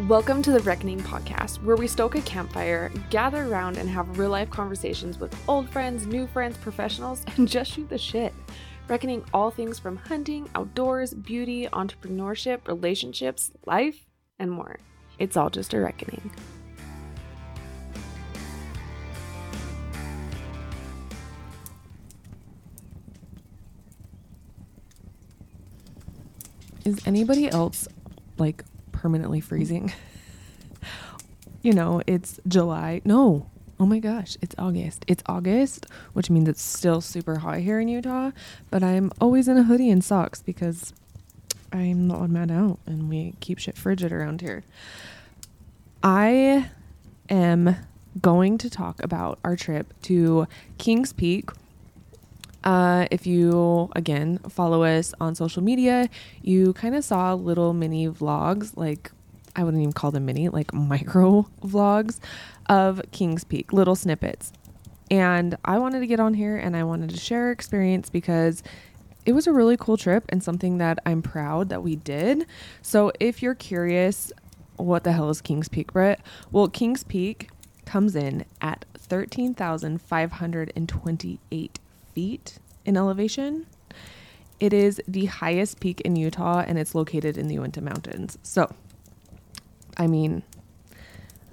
Welcome 0.00 0.42
to 0.42 0.50
the 0.50 0.58
Reckoning 0.58 0.98
podcast, 0.98 1.62
where 1.62 1.76
we 1.76 1.86
stoke 1.86 2.16
a 2.16 2.20
campfire, 2.22 2.90
gather 3.10 3.44
around, 3.44 3.78
and 3.78 3.88
have 3.88 4.18
real 4.18 4.30
life 4.30 4.50
conversations 4.50 5.20
with 5.20 5.32
old 5.48 5.70
friends, 5.70 6.04
new 6.04 6.26
friends, 6.26 6.56
professionals, 6.56 7.24
and 7.36 7.46
just 7.46 7.70
shoot 7.70 7.88
the 7.88 7.96
shit. 7.96 8.34
Reckoning 8.88 9.24
all 9.32 9.52
things 9.52 9.78
from 9.78 9.96
hunting, 9.96 10.50
outdoors, 10.56 11.14
beauty, 11.14 11.68
entrepreneurship, 11.68 12.66
relationships, 12.66 13.52
life, 13.66 14.04
and 14.40 14.50
more. 14.50 14.80
It's 15.20 15.36
all 15.36 15.48
just 15.48 15.72
a 15.72 15.78
reckoning. 15.78 16.28
Is 26.84 27.00
anybody 27.06 27.48
else 27.48 27.86
like 28.38 28.64
permanently 29.04 29.38
freezing? 29.38 29.92
you 31.62 31.74
know, 31.74 32.00
it's 32.06 32.40
July. 32.48 33.02
No. 33.04 33.50
Oh 33.78 33.84
my 33.84 33.98
gosh, 33.98 34.38
it's 34.40 34.54
August. 34.56 35.04
It's 35.06 35.22
August, 35.26 35.84
which 36.14 36.30
means 36.30 36.48
it's 36.48 36.62
still 36.62 37.02
super 37.02 37.40
hot 37.40 37.58
here 37.58 37.78
in 37.78 37.88
Utah, 37.88 38.30
but 38.70 38.82
I'm 38.82 39.12
always 39.20 39.46
in 39.46 39.58
a 39.58 39.64
hoodie 39.64 39.90
and 39.90 40.02
socks 40.02 40.40
because 40.40 40.94
I'm 41.70 42.08
the 42.08 42.14
odd 42.14 42.30
man 42.30 42.50
out 42.50 42.78
and 42.86 43.10
we 43.10 43.34
keep 43.40 43.58
shit 43.58 43.76
frigid 43.76 44.10
around 44.10 44.40
here. 44.40 44.64
I 46.02 46.70
am 47.28 47.76
going 48.22 48.56
to 48.56 48.70
talk 48.70 49.02
about 49.04 49.38
our 49.44 49.54
trip 49.54 49.92
to 50.04 50.48
Kings 50.78 51.12
Peak, 51.12 51.50
uh, 52.64 53.06
if 53.10 53.26
you, 53.26 53.90
again, 53.94 54.38
follow 54.48 54.82
us 54.82 55.12
on 55.20 55.34
social 55.34 55.62
media, 55.62 56.08
you 56.42 56.72
kind 56.72 56.94
of 56.94 57.04
saw 57.04 57.34
little 57.34 57.74
mini 57.74 58.08
vlogs, 58.08 58.74
like 58.76 59.12
I 59.54 59.62
wouldn't 59.62 59.82
even 59.82 59.92
call 59.92 60.10
them 60.10 60.24
mini, 60.26 60.48
like 60.48 60.74
micro 60.74 61.46
vlogs 61.62 62.18
of 62.68 63.00
Kings 63.12 63.44
Peak, 63.44 63.72
little 63.72 63.94
snippets. 63.94 64.52
And 65.10 65.56
I 65.64 65.78
wanted 65.78 66.00
to 66.00 66.06
get 66.06 66.18
on 66.18 66.34
here 66.34 66.56
and 66.56 66.74
I 66.74 66.82
wanted 66.84 67.10
to 67.10 67.18
share 67.18 67.44
our 67.44 67.52
experience 67.52 68.08
because 68.08 68.62
it 69.26 69.32
was 69.32 69.46
a 69.46 69.52
really 69.52 69.76
cool 69.76 69.98
trip 69.98 70.24
and 70.30 70.42
something 70.42 70.78
that 70.78 70.98
I'm 71.04 71.20
proud 71.20 71.68
that 71.68 71.82
we 71.82 71.96
did. 71.96 72.46
So 72.80 73.12
if 73.20 73.42
you're 73.42 73.54
curious, 73.54 74.32
what 74.76 75.04
the 75.04 75.12
hell 75.12 75.28
is 75.28 75.42
Kings 75.42 75.68
Peak, 75.68 75.92
Brett? 75.92 76.20
Well, 76.50 76.68
Kings 76.68 77.04
Peak 77.04 77.50
comes 77.84 78.16
in 78.16 78.46
at 78.62 78.86
13,528 78.96 81.80
feet 82.14 82.58
in 82.84 82.96
elevation. 82.96 83.66
It 84.60 84.72
is 84.72 85.00
the 85.06 85.26
highest 85.26 85.80
peak 85.80 86.00
in 86.02 86.16
Utah 86.16 86.64
and 86.66 86.78
it's 86.78 86.94
located 86.94 87.36
in 87.36 87.48
the 87.48 87.54
Uinta 87.54 87.80
Mountains. 87.80 88.38
So, 88.42 88.72
I 89.96 90.06
mean, 90.06 90.42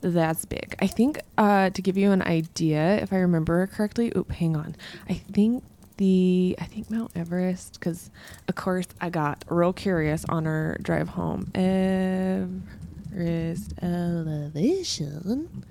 that's 0.01 0.45
big. 0.45 0.75
I 0.79 0.87
think 0.87 1.19
uh, 1.37 1.69
to 1.71 1.81
give 1.81 1.97
you 1.97 2.11
an 2.11 2.21
idea, 2.21 2.97
if 3.01 3.13
I 3.13 3.17
remember 3.17 3.67
correctly, 3.67 4.11
oop, 4.15 4.31
hang 4.31 4.55
on. 4.55 4.75
I 5.09 5.13
think 5.15 5.63
the 5.97 6.55
I 6.59 6.65
think 6.65 6.89
Mount 6.89 7.11
Everest 7.15 7.73
because 7.73 8.09
of 8.47 8.55
course 8.55 8.87
I 8.99 9.11
got 9.11 9.45
real 9.47 9.73
curious 9.73 10.25
on 10.29 10.47
our 10.47 10.77
drive 10.81 11.09
home. 11.09 11.51
Everest 13.13 13.73
elevation. 13.83 15.63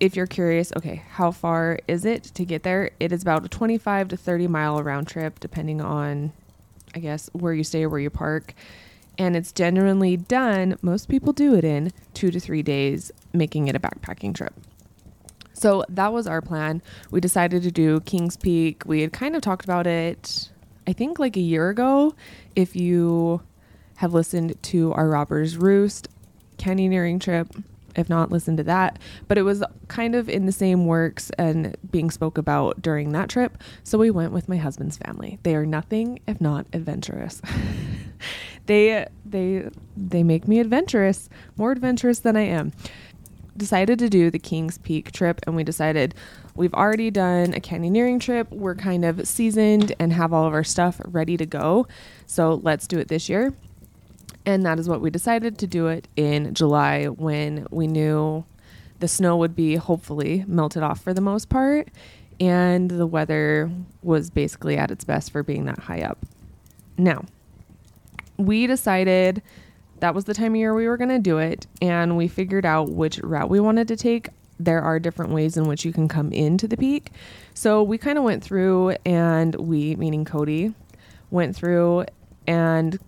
if 0.00 0.16
you're 0.16 0.26
curious, 0.26 0.72
okay, 0.76 1.02
how 1.10 1.30
far 1.30 1.78
is 1.86 2.06
it 2.06 2.24
to 2.24 2.44
get 2.46 2.62
there? 2.62 2.90
It 2.98 3.12
is 3.12 3.22
about 3.22 3.44
a 3.44 3.48
25 3.48 4.08
to 4.08 4.16
30 4.16 4.48
mile 4.48 4.82
round 4.82 5.06
trip, 5.06 5.38
depending 5.38 5.80
on, 5.82 6.32
I 6.94 7.00
guess, 7.00 7.28
where 7.34 7.52
you 7.52 7.62
stay 7.62 7.84
or 7.84 7.90
where 7.90 8.00
you 8.00 8.10
park. 8.10 8.54
And 9.18 9.36
it's 9.36 9.52
generally 9.52 10.16
done, 10.16 10.78
most 10.80 11.08
people 11.08 11.34
do 11.34 11.54
it 11.54 11.64
in 11.64 11.92
two 12.14 12.30
to 12.30 12.40
three 12.40 12.62
days, 12.62 13.12
making 13.34 13.68
it 13.68 13.76
a 13.76 13.80
backpacking 13.80 14.34
trip. 14.34 14.54
So 15.52 15.84
that 15.90 16.14
was 16.14 16.26
our 16.26 16.40
plan. 16.40 16.80
We 17.10 17.20
decided 17.20 17.62
to 17.64 17.70
do 17.70 18.00
Kings 18.00 18.38
Peak. 18.38 18.84
We 18.86 19.02
had 19.02 19.12
kind 19.12 19.36
of 19.36 19.42
talked 19.42 19.64
about 19.64 19.86
it, 19.86 20.48
I 20.86 20.94
think, 20.94 21.18
like 21.18 21.36
a 21.36 21.40
year 21.40 21.68
ago. 21.68 22.14
If 22.56 22.74
you 22.74 23.42
have 23.96 24.14
listened 24.14 24.54
to 24.62 24.94
our 24.94 25.06
Robbers 25.06 25.58
Roost 25.58 26.08
canyoneering 26.56 27.20
trip, 27.20 27.54
if 27.96 28.08
not, 28.08 28.30
listen 28.30 28.56
to 28.56 28.62
that. 28.64 28.98
But 29.28 29.38
it 29.38 29.42
was 29.42 29.62
kind 29.88 30.14
of 30.14 30.28
in 30.28 30.46
the 30.46 30.52
same 30.52 30.86
works 30.86 31.30
and 31.38 31.76
being 31.90 32.10
spoke 32.10 32.38
about 32.38 32.80
during 32.82 33.12
that 33.12 33.28
trip. 33.28 33.58
So 33.84 33.98
we 33.98 34.10
went 34.10 34.32
with 34.32 34.48
my 34.48 34.56
husband's 34.56 34.96
family. 34.96 35.38
They 35.42 35.54
are 35.54 35.66
nothing 35.66 36.20
if 36.26 36.40
not 36.40 36.66
adventurous. 36.72 37.40
they 38.66 39.06
they 39.24 39.68
they 39.96 40.22
make 40.22 40.46
me 40.46 40.60
adventurous, 40.60 41.28
more 41.56 41.72
adventurous 41.72 42.20
than 42.20 42.36
I 42.36 42.42
am. 42.42 42.72
Decided 43.56 43.98
to 43.98 44.08
do 44.08 44.30
the 44.30 44.38
Kings 44.38 44.78
Peak 44.78 45.12
trip 45.12 45.40
and 45.46 45.54
we 45.54 45.64
decided 45.64 46.14
we've 46.54 46.74
already 46.74 47.10
done 47.10 47.52
a 47.54 47.60
canyoneering 47.60 48.20
trip. 48.20 48.50
We're 48.50 48.74
kind 48.74 49.04
of 49.04 49.26
seasoned 49.26 49.94
and 49.98 50.12
have 50.12 50.32
all 50.32 50.46
of 50.46 50.54
our 50.54 50.64
stuff 50.64 51.00
ready 51.04 51.36
to 51.36 51.46
go. 51.46 51.86
So 52.26 52.60
let's 52.62 52.86
do 52.86 52.98
it 52.98 53.08
this 53.08 53.28
year. 53.28 53.52
And 54.46 54.64
that 54.64 54.78
is 54.78 54.88
what 54.88 55.00
we 55.00 55.10
decided 55.10 55.58
to 55.58 55.66
do 55.66 55.86
it 55.88 56.08
in 56.16 56.54
July 56.54 57.06
when 57.06 57.66
we 57.70 57.86
knew 57.86 58.44
the 58.98 59.08
snow 59.08 59.36
would 59.36 59.54
be 59.54 59.76
hopefully 59.76 60.44
melted 60.46 60.82
off 60.82 61.02
for 61.02 61.12
the 61.14 61.20
most 61.20 61.48
part 61.48 61.88
and 62.40 62.90
the 62.90 63.06
weather 63.06 63.70
was 64.02 64.30
basically 64.30 64.76
at 64.76 64.90
its 64.90 65.04
best 65.04 65.30
for 65.30 65.42
being 65.42 65.66
that 65.66 65.78
high 65.78 66.00
up. 66.00 66.18
Now, 66.96 67.24
we 68.38 68.66
decided 68.66 69.42
that 70.00 70.14
was 70.14 70.24
the 70.24 70.32
time 70.32 70.52
of 70.52 70.56
year 70.56 70.74
we 70.74 70.88
were 70.88 70.96
going 70.96 71.10
to 71.10 71.18
do 71.18 71.36
it 71.38 71.66
and 71.82 72.16
we 72.16 72.26
figured 72.26 72.64
out 72.64 72.90
which 72.90 73.18
route 73.18 73.50
we 73.50 73.60
wanted 73.60 73.86
to 73.88 73.96
take. 73.96 74.30
There 74.58 74.80
are 74.80 74.98
different 74.98 75.32
ways 75.32 75.58
in 75.58 75.64
which 75.68 75.84
you 75.84 75.92
can 75.92 76.08
come 76.08 76.32
into 76.32 76.66
the 76.66 76.76
peak. 76.76 77.12
So 77.52 77.82
we 77.82 77.98
kind 77.98 78.16
of 78.16 78.24
went 78.24 78.42
through 78.42 78.96
and 79.04 79.54
we, 79.56 79.96
meaning 79.96 80.24
Cody, 80.24 80.74
went 81.30 81.54
through 81.54 82.06
and 82.46 82.98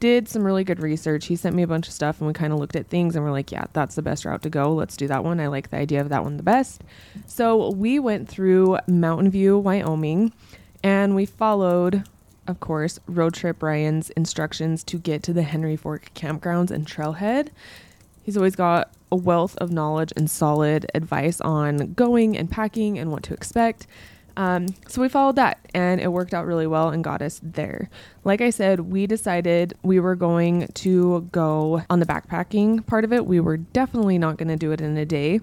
did 0.00 0.28
some 0.28 0.44
really 0.44 0.64
good 0.64 0.80
research. 0.80 1.26
He 1.26 1.36
sent 1.36 1.54
me 1.54 1.62
a 1.62 1.66
bunch 1.66 1.86
of 1.86 1.94
stuff 1.94 2.18
and 2.20 2.26
we 2.26 2.32
kind 2.32 2.52
of 2.52 2.58
looked 2.58 2.76
at 2.76 2.88
things 2.88 3.14
and 3.14 3.24
we're 3.24 3.30
like, 3.30 3.52
yeah, 3.52 3.66
that's 3.72 3.94
the 3.94 4.02
best 4.02 4.24
route 4.24 4.42
to 4.42 4.50
go. 4.50 4.72
Let's 4.72 4.96
do 4.96 5.06
that 5.08 5.22
one. 5.22 5.40
I 5.40 5.46
like 5.46 5.70
the 5.70 5.76
idea 5.76 6.00
of 6.00 6.08
that 6.08 6.24
one 6.24 6.36
the 6.36 6.42
best. 6.42 6.82
So 7.26 7.70
we 7.70 7.98
went 7.98 8.28
through 8.28 8.78
Mountain 8.86 9.30
View, 9.30 9.58
Wyoming, 9.58 10.32
and 10.82 11.14
we 11.14 11.26
followed, 11.26 12.04
of 12.46 12.58
course, 12.60 12.98
Road 13.06 13.34
Trip 13.34 13.62
Ryan's 13.62 14.10
instructions 14.10 14.82
to 14.84 14.98
get 14.98 15.22
to 15.24 15.32
the 15.32 15.42
Henry 15.42 15.76
Fork 15.76 16.10
campgrounds 16.14 16.70
and 16.70 16.86
trailhead. 16.86 17.50
He's 18.22 18.36
always 18.36 18.56
got 18.56 18.90
a 19.12 19.16
wealth 19.16 19.56
of 19.58 19.70
knowledge 19.70 20.12
and 20.16 20.30
solid 20.30 20.90
advice 20.94 21.40
on 21.40 21.94
going 21.94 22.36
and 22.36 22.50
packing 22.50 22.98
and 22.98 23.10
what 23.10 23.22
to 23.24 23.34
expect. 23.34 23.86
Um, 24.36 24.66
so 24.88 25.00
we 25.00 25.08
followed 25.08 25.36
that 25.36 25.60
and 25.74 26.00
it 26.00 26.08
worked 26.08 26.34
out 26.34 26.46
really 26.46 26.66
well 26.66 26.90
and 26.90 27.02
got 27.04 27.22
us 27.22 27.40
there. 27.42 27.90
Like 28.24 28.40
I 28.40 28.50
said, 28.50 28.80
we 28.80 29.06
decided 29.06 29.74
we 29.82 30.00
were 30.00 30.16
going 30.16 30.68
to 30.68 31.28
go 31.32 31.82
on 31.90 32.00
the 32.00 32.06
backpacking 32.06 32.86
part 32.86 33.04
of 33.04 33.12
it. 33.12 33.26
We 33.26 33.40
were 33.40 33.56
definitely 33.56 34.18
not 34.18 34.36
going 34.36 34.48
to 34.48 34.56
do 34.56 34.72
it 34.72 34.80
in 34.80 34.96
a 34.96 35.06
day 35.06 35.40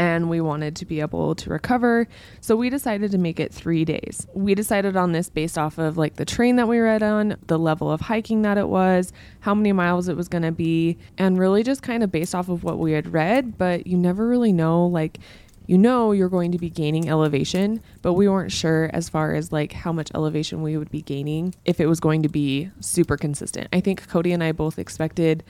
and 0.00 0.30
we 0.30 0.40
wanted 0.40 0.74
to 0.76 0.86
be 0.86 1.00
able 1.00 1.34
to 1.34 1.50
recover. 1.50 2.08
So 2.40 2.56
we 2.56 2.70
decided 2.70 3.10
to 3.10 3.18
make 3.18 3.38
it 3.38 3.52
three 3.52 3.84
days. 3.84 4.26
We 4.32 4.54
decided 4.54 4.96
on 4.96 5.12
this 5.12 5.28
based 5.28 5.58
off 5.58 5.76
of 5.76 5.98
like 5.98 6.16
the 6.16 6.24
train 6.24 6.56
that 6.56 6.66
we 6.66 6.78
read 6.78 7.02
on, 7.02 7.36
the 7.48 7.58
level 7.58 7.92
of 7.92 8.00
hiking 8.00 8.40
that 8.42 8.56
it 8.56 8.68
was, 8.68 9.12
how 9.40 9.54
many 9.54 9.72
miles 9.72 10.08
it 10.08 10.16
was 10.16 10.26
going 10.26 10.42
to 10.42 10.52
be, 10.52 10.96
and 11.18 11.38
really 11.38 11.62
just 11.62 11.82
kind 11.82 12.02
of 12.02 12.10
based 12.10 12.34
off 12.34 12.48
of 12.48 12.64
what 12.64 12.78
we 12.78 12.92
had 12.92 13.12
read. 13.12 13.58
But 13.58 13.86
you 13.86 13.98
never 13.98 14.26
really 14.26 14.54
know, 14.54 14.86
like, 14.86 15.18
you 15.70 15.78
know 15.78 16.10
you're 16.10 16.28
going 16.28 16.50
to 16.50 16.58
be 16.58 16.68
gaining 16.68 17.08
elevation, 17.08 17.80
but 18.02 18.14
we 18.14 18.28
weren't 18.28 18.50
sure 18.50 18.90
as 18.92 19.08
far 19.08 19.36
as 19.36 19.52
like 19.52 19.70
how 19.70 19.92
much 19.92 20.10
elevation 20.16 20.62
we 20.62 20.76
would 20.76 20.90
be 20.90 21.00
gaining 21.00 21.54
if 21.64 21.78
it 21.78 21.86
was 21.86 22.00
going 22.00 22.24
to 22.24 22.28
be 22.28 22.68
super 22.80 23.16
consistent. 23.16 23.68
I 23.72 23.78
think 23.78 24.08
Cody 24.08 24.32
and 24.32 24.42
I 24.42 24.50
both 24.50 24.80
expected 24.80 25.44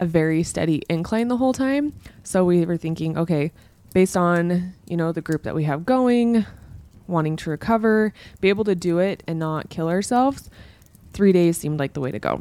a 0.00 0.06
very 0.06 0.42
steady 0.42 0.80
incline 0.88 1.28
the 1.28 1.36
whole 1.36 1.52
time. 1.52 1.92
So 2.22 2.42
we 2.42 2.64
were 2.64 2.78
thinking, 2.78 3.18
okay, 3.18 3.52
based 3.92 4.16
on, 4.16 4.72
you 4.86 4.96
know, 4.96 5.12
the 5.12 5.20
group 5.20 5.42
that 5.42 5.54
we 5.54 5.64
have 5.64 5.84
going, 5.84 6.46
wanting 7.06 7.36
to 7.36 7.50
recover, 7.50 8.14
be 8.40 8.48
able 8.48 8.64
to 8.64 8.74
do 8.74 8.98
it 8.98 9.22
and 9.26 9.38
not 9.38 9.68
kill 9.68 9.90
ourselves, 9.90 10.48
3 11.12 11.32
days 11.32 11.58
seemed 11.58 11.78
like 11.78 11.92
the 11.92 12.00
way 12.00 12.10
to 12.10 12.18
go. 12.18 12.40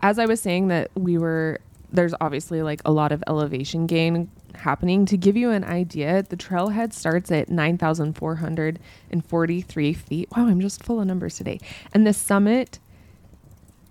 As 0.00 0.16
I 0.16 0.26
was 0.26 0.40
saying 0.40 0.68
that 0.68 0.92
we 0.94 1.18
were 1.18 1.58
there's 1.92 2.14
obviously 2.20 2.62
like 2.62 2.80
a 2.84 2.90
lot 2.90 3.12
of 3.12 3.22
elevation 3.26 3.86
gain 3.86 4.30
happening. 4.54 5.06
To 5.06 5.16
give 5.16 5.36
you 5.36 5.50
an 5.50 5.64
idea, 5.64 6.22
the 6.22 6.36
trailhead 6.36 6.92
starts 6.92 7.30
at 7.30 7.48
9,443 7.48 9.92
feet. 9.92 10.28
Wow, 10.36 10.46
I'm 10.46 10.60
just 10.60 10.82
full 10.82 11.00
of 11.00 11.06
numbers 11.06 11.36
today. 11.36 11.60
And 11.92 12.04
the 12.06 12.12
summit 12.12 12.78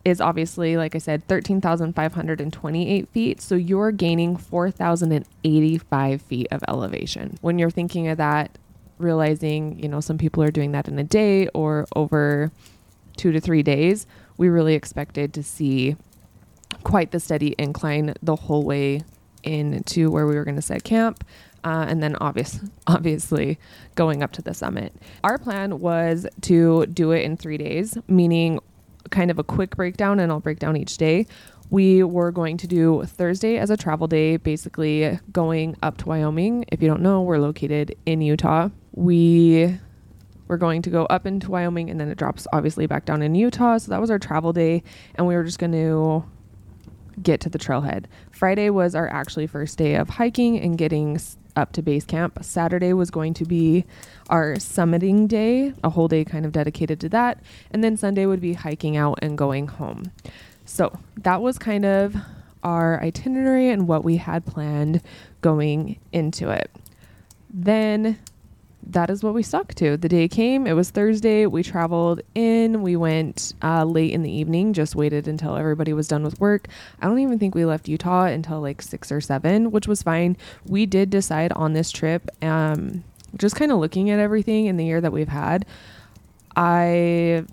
is 0.03 0.19
obviously, 0.19 0.77
like 0.77 0.95
I 0.95 0.97
said, 0.97 1.27
13,528 1.27 3.09
feet. 3.09 3.41
So 3.41 3.55
you're 3.55 3.91
gaining 3.91 4.35
4,085 4.35 6.21
feet 6.23 6.47
of 6.51 6.63
elevation. 6.67 7.37
When 7.41 7.59
you're 7.59 7.69
thinking 7.69 8.07
of 8.07 8.17
that, 8.17 8.57
realizing, 8.97 9.79
you 9.79 9.87
know, 9.87 9.99
some 9.99 10.17
people 10.17 10.41
are 10.43 10.51
doing 10.51 10.71
that 10.71 10.87
in 10.87 10.97
a 10.97 11.03
day 11.03 11.47
or 11.49 11.85
over 11.95 12.51
two 13.17 13.31
to 13.31 13.39
three 13.39 13.63
days, 13.63 14.07
we 14.37 14.49
really 14.49 14.73
expected 14.73 15.33
to 15.33 15.43
see 15.43 15.95
quite 16.83 17.11
the 17.11 17.19
steady 17.19 17.55
incline 17.57 18.13
the 18.21 18.35
whole 18.35 18.63
way 18.63 19.03
into 19.43 20.11
where 20.11 20.27
we 20.27 20.35
were 20.35 20.43
going 20.43 20.55
to 20.55 20.61
set 20.61 20.83
camp. 20.83 21.23
Uh, 21.63 21.85
and 21.87 22.01
then 22.01 22.15
obvious, 22.15 22.59
obviously 22.87 23.59
going 23.95 24.23
up 24.23 24.31
to 24.33 24.41
the 24.41 24.53
summit. 24.53 24.93
Our 25.23 25.37
plan 25.37 25.79
was 25.79 26.25
to 26.41 26.85
do 26.87 27.11
it 27.11 27.23
in 27.23 27.37
three 27.37 27.57
days, 27.57 27.97
meaning 28.07 28.59
kind 29.09 29.31
of 29.31 29.39
a 29.39 29.43
quick 29.43 29.75
breakdown, 29.75 30.19
and 30.19 30.31
I'll 30.31 30.39
break 30.39 30.59
down 30.59 30.77
each 30.77 30.97
day. 30.97 31.27
We 31.69 32.03
were 32.03 32.31
going 32.31 32.57
to 32.57 32.67
do 32.67 33.03
Thursday 33.05 33.57
as 33.57 33.69
a 33.69 33.77
travel 33.77 34.07
day, 34.07 34.37
basically 34.37 35.19
going 35.31 35.77
up 35.81 35.97
to 35.97 36.05
Wyoming. 36.07 36.65
If 36.69 36.81
you 36.81 36.89
don't 36.89 37.01
know, 37.01 37.21
we're 37.21 37.37
located 37.37 37.95
in 38.05 38.21
Utah. 38.21 38.69
We 38.91 39.79
were 40.49 40.57
going 40.57 40.81
to 40.81 40.89
go 40.89 41.05
up 41.05 41.25
into 41.25 41.49
Wyoming 41.49 41.89
and 41.89 41.97
then 41.97 42.09
it 42.09 42.17
drops 42.17 42.45
obviously 42.51 42.87
back 42.87 43.05
down 43.05 43.21
in 43.21 43.35
Utah. 43.35 43.77
So 43.77 43.89
that 43.91 44.01
was 44.01 44.11
our 44.11 44.19
travel 44.19 44.51
day. 44.51 44.83
And 45.15 45.25
we 45.25 45.33
were 45.33 45.45
just 45.45 45.59
going 45.59 45.71
to 45.71 46.25
get 47.21 47.39
to 47.41 47.49
the 47.49 47.59
trailhead. 47.59 48.05
Friday 48.31 48.69
was 48.69 48.95
our 48.95 49.07
actually 49.07 49.47
first 49.47 49.77
day 49.77 49.95
of 49.95 50.09
hiking 50.09 50.59
and 50.59 50.77
getting 50.77 51.19
up 51.55 51.73
to 51.73 51.81
base 51.81 52.05
camp. 52.05 52.39
Saturday 52.41 52.93
was 52.93 53.11
going 53.11 53.33
to 53.35 53.45
be 53.45 53.85
our 54.29 54.55
summiting 54.55 55.27
day, 55.27 55.73
a 55.83 55.89
whole 55.89 56.07
day 56.07 56.23
kind 56.23 56.45
of 56.45 56.51
dedicated 56.51 56.99
to 57.01 57.09
that. 57.09 57.41
And 57.71 57.83
then 57.83 57.97
Sunday 57.97 58.25
would 58.25 58.41
be 58.41 58.53
hiking 58.53 58.97
out 58.97 59.19
and 59.21 59.37
going 59.37 59.67
home. 59.67 60.11
So 60.65 60.97
that 61.17 61.41
was 61.41 61.57
kind 61.57 61.85
of 61.85 62.15
our 62.63 63.01
itinerary 63.01 63.69
and 63.69 63.87
what 63.87 64.03
we 64.03 64.17
had 64.17 64.45
planned 64.45 65.01
going 65.41 65.99
into 66.11 66.49
it. 66.49 66.71
Then 67.49 68.19
that 68.87 69.09
is 69.09 69.23
what 69.23 69.33
we 69.33 69.43
stuck 69.43 69.73
to. 69.75 69.97
The 69.97 70.09
day 70.09 70.27
came, 70.27 70.67
it 70.67 70.73
was 70.73 70.89
Thursday. 70.89 71.45
We 71.45 71.63
traveled 71.63 72.21
in. 72.35 72.81
We 72.81 72.95
went 72.95 73.53
uh, 73.61 73.85
late 73.85 74.11
in 74.11 74.23
the 74.23 74.31
evening, 74.31 74.73
just 74.73 74.95
waited 74.95 75.27
until 75.27 75.55
everybody 75.55 75.93
was 75.93 76.07
done 76.07 76.23
with 76.23 76.39
work. 76.39 76.67
I 77.01 77.07
don't 77.07 77.19
even 77.19 77.39
think 77.39 77.55
we 77.55 77.65
left 77.65 77.87
Utah 77.87 78.25
until 78.25 78.59
like 78.61 78.81
six 78.81 79.11
or 79.11 79.21
seven, 79.21 79.71
which 79.71 79.87
was 79.87 80.03
fine. 80.03 80.35
We 80.65 80.85
did 80.85 81.09
decide 81.09 81.51
on 81.53 81.73
this 81.73 81.91
trip, 81.91 82.29
um, 82.41 83.03
just 83.37 83.55
kind 83.55 83.71
of 83.71 83.79
looking 83.79 84.09
at 84.09 84.19
everything 84.19 84.65
in 84.65 84.77
the 84.77 84.85
year 84.85 84.99
that 84.99 85.13
we've 85.13 85.27
had. 85.29 85.65
I 86.55 87.45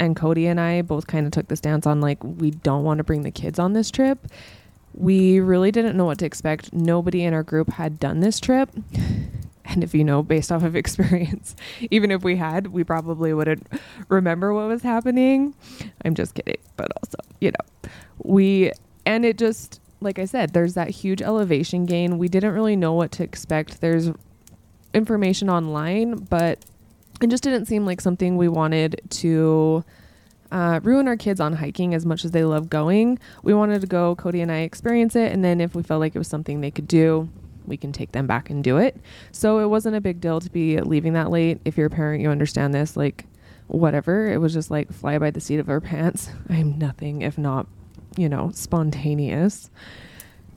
and 0.00 0.16
Cody 0.16 0.46
and 0.46 0.58
I 0.58 0.82
both 0.82 1.06
kind 1.06 1.26
of 1.26 1.32
took 1.32 1.48
the 1.48 1.56
stance 1.56 1.86
on 1.86 2.00
like, 2.00 2.22
we 2.24 2.50
don't 2.50 2.82
want 2.82 2.98
to 2.98 3.04
bring 3.04 3.22
the 3.22 3.30
kids 3.30 3.58
on 3.58 3.72
this 3.72 3.90
trip. 3.90 4.26
We 4.94 5.40
really 5.40 5.70
didn't 5.70 5.96
know 5.96 6.04
what 6.04 6.18
to 6.18 6.26
expect. 6.26 6.72
Nobody 6.72 7.22
in 7.22 7.34
our 7.34 7.42
group 7.42 7.70
had 7.70 8.00
done 8.00 8.20
this 8.20 8.40
trip. 8.40 8.70
And 9.64 9.84
if 9.84 9.94
you 9.94 10.04
know, 10.04 10.22
based 10.22 10.50
off 10.50 10.62
of 10.62 10.74
experience, 10.82 11.54
even 11.90 12.10
if 12.10 12.22
we 12.22 12.36
had, 12.36 12.68
we 12.68 12.84
probably 12.84 13.32
wouldn't 13.32 13.66
remember 14.08 14.52
what 14.52 14.68
was 14.68 14.82
happening. 14.82 15.54
I'm 16.04 16.14
just 16.14 16.34
kidding. 16.34 16.56
But 16.76 16.88
also, 16.98 17.18
you 17.40 17.52
know, 17.52 17.90
we, 18.18 18.72
and 19.06 19.24
it 19.24 19.38
just, 19.38 19.80
like 20.00 20.18
I 20.18 20.24
said, 20.24 20.52
there's 20.52 20.74
that 20.74 20.90
huge 20.90 21.22
elevation 21.22 21.86
gain. 21.86 22.18
We 22.18 22.28
didn't 22.28 22.52
really 22.52 22.76
know 22.76 22.92
what 22.92 23.12
to 23.12 23.22
expect. 23.22 23.80
There's 23.80 24.10
information 24.94 25.48
online, 25.48 26.16
but 26.16 26.64
it 27.20 27.30
just 27.30 27.42
didn't 27.42 27.66
seem 27.66 27.86
like 27.86 28.00
something 28.00 28.36
we 28.36 28.48
wanted 28.48 29.00
to 29.08 29.84
uh, 30.50 30.80
ruin 30.82 31.08
our 31.08 31.16
kids 31.16 31.40
on 31.40 31.54
hiking 31.54 31.94
as 31.94 32.04
much 32.04 32.24
as 32.24 32.32
they 32.32 32.44
love 32.44 32.68
going. 32.68 33.18
We 33.42 33.54
wanted 33.54 33.80
to 33.80 33.86
go, 33.86 34.14
Cody 34.14 34.40
and 34.40 34.52
I 34.52 34.58
experience 34.58 35.16
it, 35.16 35.32
and 35.32 35.44
then 35.44 35.60
if 35.60 35.74
we 35.74 35.82
felt 35.82 36.00
like 36.00 36.14
it 36.14 36.18
was 36.18 36.28
something 36.28 36.60
they 36.60 36.70
could 36.70 36.88
do, 36.88 37.28
we 37.66 37.76
can 37.76 37.92
take 37.92 38.12
them 38.12 38.26
back 38.26 38.50
and 38.50 38.62
do 38.62 38.76
it. 38.76 38.96
So 39.30 39.58
it 39.58 39.66
wasn't 39.66 39.96
a 39.96 40.00
big 40.00 40.20
deal 40.20 40.40
to 40.40 40.50
be 40.50 40.80
leaving 40.80 41.12
that 41.14 41.30
late. 41.30 41.60
If 41.64 41.76
you're 41.76 41.86
a 41.86 41.90
parent, 41.90 42.22
you 42.22 42.30
understand 42.30 42.74
this. 42.74 42.96
Like, 42.96 43.26
whatever. 43.72 44.30
It 44.30 44.38
was 44.38 44.52
just 44.52 44.70
like 44.70 44.92
fly 44.92 45.18
by 45.18 45.30
the 45.30 45.40
seat 45.40 45.58
of 45.58 45.68
our 45.68 45.80
pants. 45.80 46.30
I'm 46.48 46.78
nothing 46.78 47.22
if 47.22 47.38
not, 47.38 47.66
you 48.16 48.28
know, 48.28 48.50
spontaneous. 48.54 49.70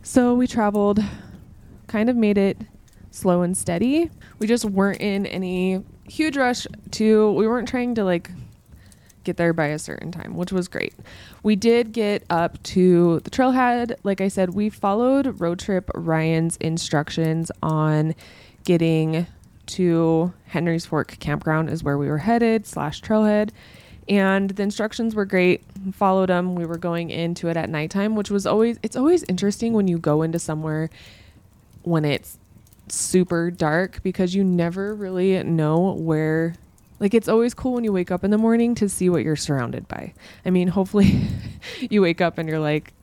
So 0.04 0.34
we 0.36 0.48
traveled, 0.48 1.04
kind 1.88 2.10
of 2.10 2.16
made 2.16 2.38
it 2.38 2.57
slow 3.12 3.42
and 3.42 3.58
steady. 3.58 4.12
We 4.40 4.48
just 4.48 4.66
weren't 4.66 5.01
in 5.01 5.25
any 5.25 5.84
huge 6.08 6.38
rush 6.38 6.68
to, 6.92 7.31
we 7.31 7.48
weren't 7.48 7.68
trying 7.68 7.96
to 7.96 8.04
like 8.04 8.30
get 9.25 9.38
there 9.38 9.54
by 9.54 9.68
a 9.68 9.80
certain 9.80 10.12
time, 10.12 10.36
which 10.36 10.51
was 10.51 10.68
great. 10.68 10.94
We 11.44 11.56
did 11.56 11.92
get 11.92 12.24
up 12.30 12.62
to 12.63 13.19
the 13.22 13.30
trailhead. 13.30 13.95
Like 14.04 14.22
I 14.22 14.30
said, 14.30 14.54
we 14.54 14.69
followed 14.69 15.42
Road 15.42 15.60
Trip 15.60 15.89
Ryan's 15.94 16.57
instructions 16.57 17.51
on 17.62 18.16
getting 18.63 19.27
to 19.66 20.33
Henry's 20.48 20.86
Fork 20.86 21.18
Campground 21.19 21.69
is 21.69 21.83
where 21.83 21.98
we 21.98 22.07
were 22.07 22.19
headed 22.19 22.66
slash 22.66 23.01
trailhead. 23.01 23.50
And 24.07 24.51
the 24.51 24.62
instructions 24.62 25.16
were 25.16 25.25
great. 25.25 25.63
Followed 25.94 26.30
them. 26.30 26.56
We 26.56 26.66
were 26.66 26.77
going 26.77 27.10
into 27.10 27.48
it 27.48 27.57
at 27.57 27.69
nighttime, 27.69 28.16
which 28.16 28.30
was 28.30 28.45
always 28.45 28.80
it's 28.83 28.95
always 28.95 29.24
interesting 29.24 29.74
when 29.74 29.88
you 29.88 29.98
go 29.98 30.22
into 30.22 30.38
somewhere 30.38 30.91
when 31.82 32.05
it's 32.05 32.38
super 32.88 33.50
dark 33.50 34.01
because 34.03 34.36
you 34.36 34.44
never 34.44 34.94
really 34.94 35.41
know 35.44 35.94
where 35.94 36.55
like 37.00 37.14
it's 37.14 37.28
always 37.28 37.54
cool 37.54 37.74
when 37.74 37.84
you 37.84 37.92
wake 37.92 38.12
up 38.12 38.24
in 38.24 38.32
the 38.32 38.38
morning 38.38 38.75
to 38.75 38.88
see 38.88 39.10
what 39.10 39.24
you're 39.24 39.36
surrounded 39.36 39.88
by. 39.88 40.14
I 40.46 40.50
mean, 40.50 40.70
hopefully 40.70 41.28
you 41.80 42.02
wake 42.02 42.22
up 42.22 42.38
and 42.38 42.48
you're 42.48 42.60
like 42.60 42.94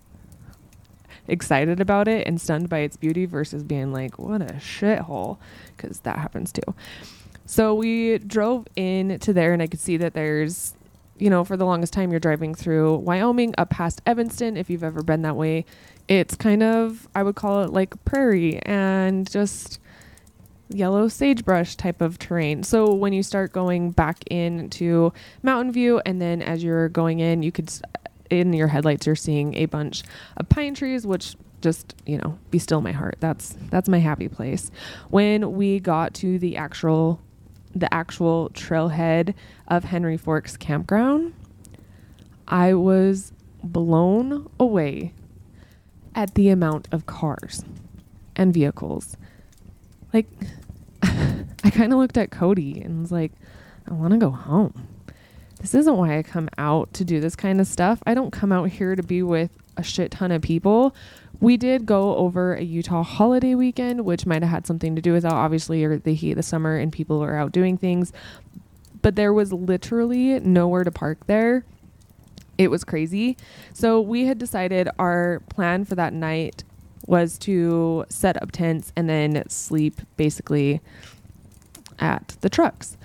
excited 1.28 1.80
about 1.80 2.08
it 2.08 2.26
and 2.26 2.40
stunned 2.40 2.68
by 2.68 2.78
its 2.78 2.96
beauty 2.96 3.26
versus 3.26 3.62
being 3.62 3.92
like, 3.92 4.18
what 4.18 4.42
a 4.42 4.54
shithole, 4.54 5.38
because 5.76 6.00
that 6.00 6.18
happens 6.18 6.52
too. 6.52 6.74
So 7.46 7.74
we 7.74 8.18
drove 8.18 8.66
in 8.76 9.18
to 9.20 9.32
there 9.32 9.52
and 9.52 9.62
I 9.62 9.66
could 9.66 9.80
see 9.80 9.96
that 9.98 10.14
there's, 10.14 10.74
you 11.18 11.28
know, 11.28 11.44
for 11.44 11.56
the 11.56 11.66
longest 11.66 11.92
time 11.92 12.10
you're 12.10 12.20
driving 12.20 12.54
through 12.54 12.96
Wyoming 12.96 13.54
up 13.58 13.70
past 13.70 14.00
Evanston. 14.06 14.56
If 14.56 14.70
you've 14.70 14.84
ever 14.84 15.02
been 15.02 15.22
that 15.22 15.36
way, 15.36 15.64
it's 16.08 16.34
kind 16.34 16.62
of, 16.62 17.08
I 17.14 17.22
would 17.22 17.34
call 17.34 17.62
it 17.62 17.70
like 17.70 18.02
prairie 18.04 18.58
and 18.62 19.30
just 19.30 19.78
yellow 20.74 21.08
sagebrush 21.08 21.76
type 21.76 22.00
of 22.00 22.18
terrain. 22.18 22.62
So 22.62 22.92
when 22.92 23.12
you 23.12 23.22
start 23.22 23.52
going 23.52 23.90
back 23.90 24.24
into 24.26 25.12
Mountain 25.42 25.72
View, 25.72 26.00
and 26.04 26.20
then 26.20 26.42
as 26.42 26.62
you're 26.62 26.88
going 26.88 27.20
in, 27.20 27.42
you 27.42 27.52
could 27.52 27.72
in 28.30 28.52
your 28.52 28.68
headlights 28.68 29.06
you're 29.06 29.14
seeing 29.14 29.54
a 29.54 29.66
bunch 29.66 30.02
of 30.36 30.48
pine 30.48 30.74
trees, 30.74 31.06
which 31.06 31.36
just 31.60 31.94
you 32.06 32.18
know 32.18 32.38
be 32.50 32.58
still 32.58 32.80
my 32.80 32.92
heart. 32.92 33.16
That's 33.20 33.56
that's 33.70 33.88
my 33.88 33.98
happy 33.98 34.28
place. 34.28 34.70
When 35.10 35.52
we 35.52 35.80
got 35.80 36.14
to 36.14 36.38
the 36.38 36.56
actual 36.56 37.20
the 37.74 37.92
actual 37.92 38.50
trailhead 38.50 39.34
of 39.68 39.84
Henry 39.84 40.16
Forks 40.16 40.56
campground, 40.56 41.34
I 42.48 42.74
was 42.74 43.32
blown 43.62 44.50
away 44.58 45.14
at 46.14 46.34
the 46.34 46.50
amount 46.50 46.88
of 46.92 47.06
cars 47.06 47.64
and 48.36 48.52
vehicles. 48.52 49.16
Like 50.12 50.26
I 51.64 51.70
kind 51.70 51.92
of 51.92 51.98
looked 51.98 52.16
at 52.16 52.30
Cody 52.30 52.80
and 52.80 53.00
was 53.00 53.12
like, 53.12 53.32
I 53.88 53.92
want 53.92 54.12
to 54.12 54.18
go 54.18 54.30
home. 54.30 54.88
This 55.60 55.74
isn't 55.74 55.96
why 55.96 56.18
I 56.18 56.22
come 56.22 56.48
out 56.58 56.92
to 56.94 57.04
do 57.04 57.20
this 57.20 57.36
kind 57.36 57.60
of 57.60 57.66
stuff. 57.66 58.02
I 58.04 58.14
don't 58.14 58.32
come 58.32 58.50
out 58.50 58.70
here 58.70 58.96
to 58.96 59.02
be 59.02 59.22
with 59.22 59.50
a 59.76 59.82
shit 59.82 60.10
ton 60.10 60.32
of 60.32 60.42
people. 60.42 60.94
We 61.40 61.56
did 61.56 61.86
go 61.86 62.16
over 62.16 62.54
a 62.54 62.62
Utah 62.62 63.02
holiday 63.02 63.54
weekend, 63.54 64.04
which 64.04 64.26
might 64.26 64.42
have 64.42 64.50
had 64.50 64.66
something 64.66 64.96
to 64.96 65.02
do 65.02 65.12
with 65.12 65.22
that. 65.22 65.32
Obviously, 65.32 65.84
the 65.98 66.14
heat 66.14 66.32
of 66.32 66.36
the 66.36 66.42
summer 66.42 66.76
and 66.76 66.92
people 66.92 67.22
are 67.22 67.36
out 67.36 67.52
doing 67.52 67.76
things. 67.76 68.12
But 69.02 69.16
there 69.16 69.32
was 69.32 69.52
literally 69.52 70.38
nowhere 70.40 70.84
to 70.84 70.90
park 70.90 71.26
there. 71.26 71.64
It 72.58 72.68
was 72.68 72.84
crazy. 72.84 73.36
So 73.72 74.00
we 74.00 74.26
had 74.26 74.38
decided 74.38 74.88
our 74.98 75.42
plan 75.48 75.84
for 75.84 75.94
that 75.94 76.12
night 76.12 76.64
was 77.06 77.38
to 77.38 78.04
set 78.08 78.40
up 78.40 78.52
tents 78.52 78.92
and 78.94 79.08
then 79.08 79.42
sleep 79.48 80.00
basically 80.16 80.80
at 81.98 82.36
the 82.40 82.48
trucks. 82.48 82.96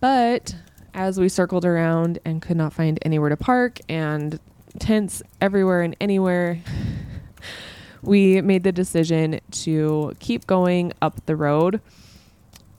But 0.00 0.56
as 0.94 1.18
we 1.18 1.28
circled 1.28 1.64
around 1.64 2.18
and 2.24 2.42
could 2.42 2.56
not 2.56 2.72
find 2.72 2.98
anywhere 3.02 3.28
to 3.28 3.36
park 3.36 3.78
and 3.88 4.38
tents 4.78 5.22
everywhere 5.40 5.82
and 5.82 5.96
anywhere, 6.00 6.60
we 8.02 8.40
made 8.40 8.64
the 8.64 8.72
decision 8.72 9.40
to 9.50 10.14
keep 10.18 10.46
going 10.46 10.92
up 11.02 11.24
the 11.26 11.36
road. 11.36 11.80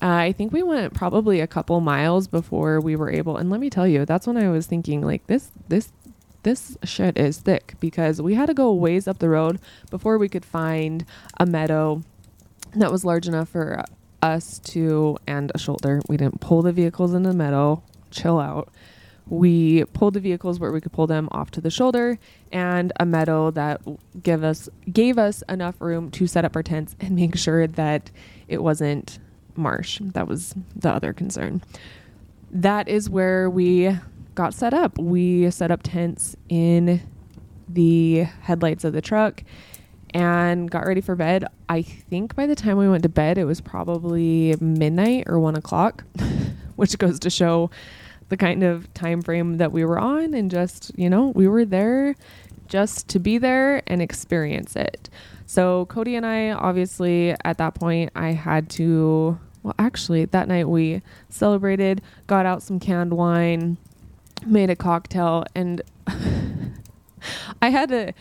Uh, 0.02 0.08
I 0.08 0.32
think 0.32 0.54
we 0.54 0.64
went 0.64 0.94
probably 0.94 1.42
a 1.42 1.48
couple 1.48 1.82
miles 1.82 2.28
before 2.28 2.80
we 2.80 2.96
were 2.96 3.12
able. 3.12 3.36
And 3.36 3.50
let 3.50 3.60
me 3.60 3.70
tell 3.70 3.88
you, 3.88 4.06
that's 4.06 4.28
when 4.28 4.38
I 4.38 4.50
was 4.50 4.66
thinking 4.66 5.02
like 5.02 5.28
this, 5.28 5.52
this, 5.68 5.92
this 6.44 6.78
shit 6.86 7.18
is 7.18 7.40
thick 7.40 7.74
because 7.82 8.22
we 8.22 8.36
had 8.36 8.46
to 8.46 8.54
go 8.54 8.72
ways 8.72 9.10
up 9.10 9.20
the 9.20 9.28
road 9.28 9.60
before 9.90 10.18
we 10.18 10.30
could 10.30 10.46
find 10.46 11.06
a 11.38 11.46
meadow 11.46 12.02
that 12.76 12.92
was 12.92 13.04
large 13.04 13.28
enough 13.28 13.50
for 13.50 13.84
us 14.22 14.60
to 14.60 15.18
and 15.28 15.52
a 15.54 15.58
shoulder. 15.58 16.02
We 16.08 16.18
didn't 16.18 16.42
pull 16.42 16.62
the 16.62 16.72
vehicles 16.72 17.14
in 17.14 17.24
the 17.24 17.34
meadow. 17.34 17.84
Chill 18.12 18.40
out. 18.40 18.70
We 19.28 19.86
pulled 19.86 20.16
the 20.16 20.20
vehicles 20.20 20.60
where 20.60 20.72
we 20.72 20.82
could 20.82 20.92
pull 20.92 21.06
them 21.06 21.30
off 21.32 21.52
to 21.52 21.62
the 21.62 21.70
shoulder 21.70 22.18
and 22.52 22.92
a 23.00 23.06
meadow 23.06 23.52
that 23.52 23.82
give 24.24 24.44
us 24.44 24.68
gave 24.92 25.20
us 25.20 25.44
enough 25.48 25.80
room 25.80 26.10
to 26.12 26.26
set 26.26 26.46
up 26.46 26.56
our 26.56 26.64
tents 26.64 26.96
and 27.00 27.16
make 27.16 27.38
sure 27.38 27.68
that 27.68 28.10
it 28.48 28.64
wasn't 28.64 29.20
marsh. 29.56 30.00
That 30.02 30.28
was 30.28 30.56
the 30.76 30.90
other 30.90 31.14
concern. 31.14 31.62
That 32.50 32.88
is 32.88 33.08
where 33.08 33.50
we 33.50 33.96
got 34.34 34.56
set 34.56 34.74
up. 34.74 34.98
We 34.98 35.52
set 35.52 35.70
up 35.70 35.82
tents 35.84 36.36
in 36.48 37.02
the 37.68 38.22
headlights 38.42 38.84
of 38.84 38.94
the 38.94 39.02
truck 39.02 39.44
and 40.14 40.70
got 40.70 40.86
ready 40.86 41.02
for 41.02 41.16
bed. 41.16 41.46
I 41.68 41.82
think 41.82 42.36
by 42.36 42.48
the 42.48 42.56
time 42.56 42.78
we 42.78 42.90
went 42.90 43.04
to 43.04 43.10
bed, 43.10 43.38
it 43.38 43.46
was 43.46 43.62
probably 43.62 44.56
midnight 44.60 45.26
or 45.28 45.40
one 45.40 45.56
o'clock, 45.56 46.04
which 46.76 46.98
goes 46.98 47.20
to 47.20 47.30
show 47.30 47.70
the 48.30 48.38
kind 48.38 48.64
of 48.64 48.92
time 48.94 49.22
frame 49.22 49.58
that 49.58 49.72
we 49.72 49.84
were 49.84 50.00
on 50.00 50.34
and 50.34 50.50
just, 50.50 50.92
you 50.98 51.10
know, 51.10 51.30
we 51.30 51.48
were 51.48 51.66
there 51.66 52.16
just 52.68 53.08
to 53.10 53.20
be 53.20 53.38
there 53.38 53.82
and 53.88 54.02
experience 54.02 54.76
it. 54.76 55.10
So 55.46 55.88
Cody 55.88 56.16
and 56.16 56.26
I 56.26 56.52
obviously 56.52 57.36
at 57.44 57.58
that 57.58 57.74
point 57.74 58.12
I 58.16 58.34
had 58.34 58.70
to 58.72 59.40
well 59.64 59.74
actually 59.80 60.26
that 60.26 60.48
night 60.48 60.70
we 60.70 61.02
celebrated, 61.30 62.02
got 62.28 62.46
out 62.46 62.62
some 62.62 62.80
canned 62.80 63.14
wine, 63.14 63.78
made 64.46 64.70
a 64.70 64.76
cocktail 64.76 65.44
and 65.56 65.82
I 67.62 67.70
had 67.70 67.90
to 67.90 68.14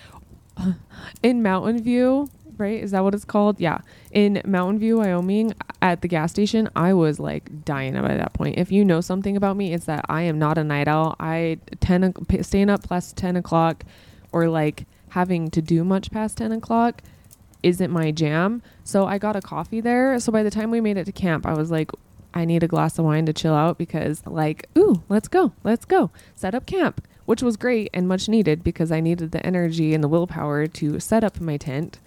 in 1.22 1.42
Mountain 1.42 1.82
View, 1.82 2.28
right? 2.56 2.82
Is 2.82 2.90
that 2.90 3.04
what 3.04 3.14
it's 3.14 3.24
called? 3.24 3.60
Yeah. 3.60 3.80
In 4.10 4.42
Mountain 4.44 4.78
View, 4.78 4.98
Wyoming, 4.98 5.54
at 5.80 6.02
the 6.02 6.08
gas 6.08 6.30
station, 6.30 6.68
I 6.74 6.92
was 6.92 7.20
like 7.20 7.64
dying 7.64 7.94
by 7.94 8.16
that 8.16 8.32
point. 8.32 8.58
If 8.58 8.72
you 8.72 8.84
know 8.84 9.00
something 9.00 9.36
about 9.36 9.56
me, 9.56 9.72
it's 9.72 9.86
that 9.86 10.04
I 10.08 10.22
am 10.22 10.38
not 10.38 10.58
a 10.58 10.64
night 10.64 10.88
owl. 10.88 11.16
I 11.20 11.58
ten 11.80 12.14
staying 12.42 12.70
up 12.70 12.88
past 12.88 13.16
ten 13.16 13.36
o'clock, 13.36 13.84
or 14.32 14.48
like 14.48 14.86
having 15.10 15.50
to 15.50 15.62
do 15.62 15.84
much 15.84 16.10
past 16.10 16.36
ten 16.38 16.52
o'clock, 16.52 17.02
isn't 17.62 17.90
my 17.90 18.10
jam. 18.10 18.62
So 18.84 19.06
I 19.06 19.18
got 19.18 19.36
a 19.36 19.40
coffee 19.40 19.80
there. 19.80 20.18
So 20.18 20.32
by 20.32 20.42
the 20.42 20.50
time 20.50 20.70
we 20.70 20.80
made 20.80 20.96
it 20.96 21.04
to 21.04 21.12
camp, 21.12 21.46
I 21.46 21.54
was 21.54 21.70
like, 21.70 21.90
I 22.34 22.44
need 22.44 22.62
a 22.62 22.68
glass 22.68 22.98
of 22.98 23.04
wine 23.04 23.26
to 23.26 23.32
chill 23.32 23.54
out 23.54 23.78
because, 23.78 24.26
like, 24.26 24.68
ooh, 24.76 25.02
let's 25.08 25.28
go, 25.28 25.52
let's 25.64 25.84
go, 25.84 26.10
set 26.34 26.54
up 26.54 26.66
camp 26.66 27.06
which 27.28 27.42
was 27.42 27.58
great 27.58 27.90
and 27.92 28.08
much 28.08 28.26
needed 28.26 28.64
because 28.64 28.90
I 28.90 29.00
needed 29.00 29.32
the 29.32 29.44
energy 29.44 29.92
and 29.92 30.02
the 30.02 30.08
willpower 30.08 30.66
to 30.66 30.98
set 30.98 31.22
up 31.22 31.38
my 31.42 31.58
tent. 31.58 31.98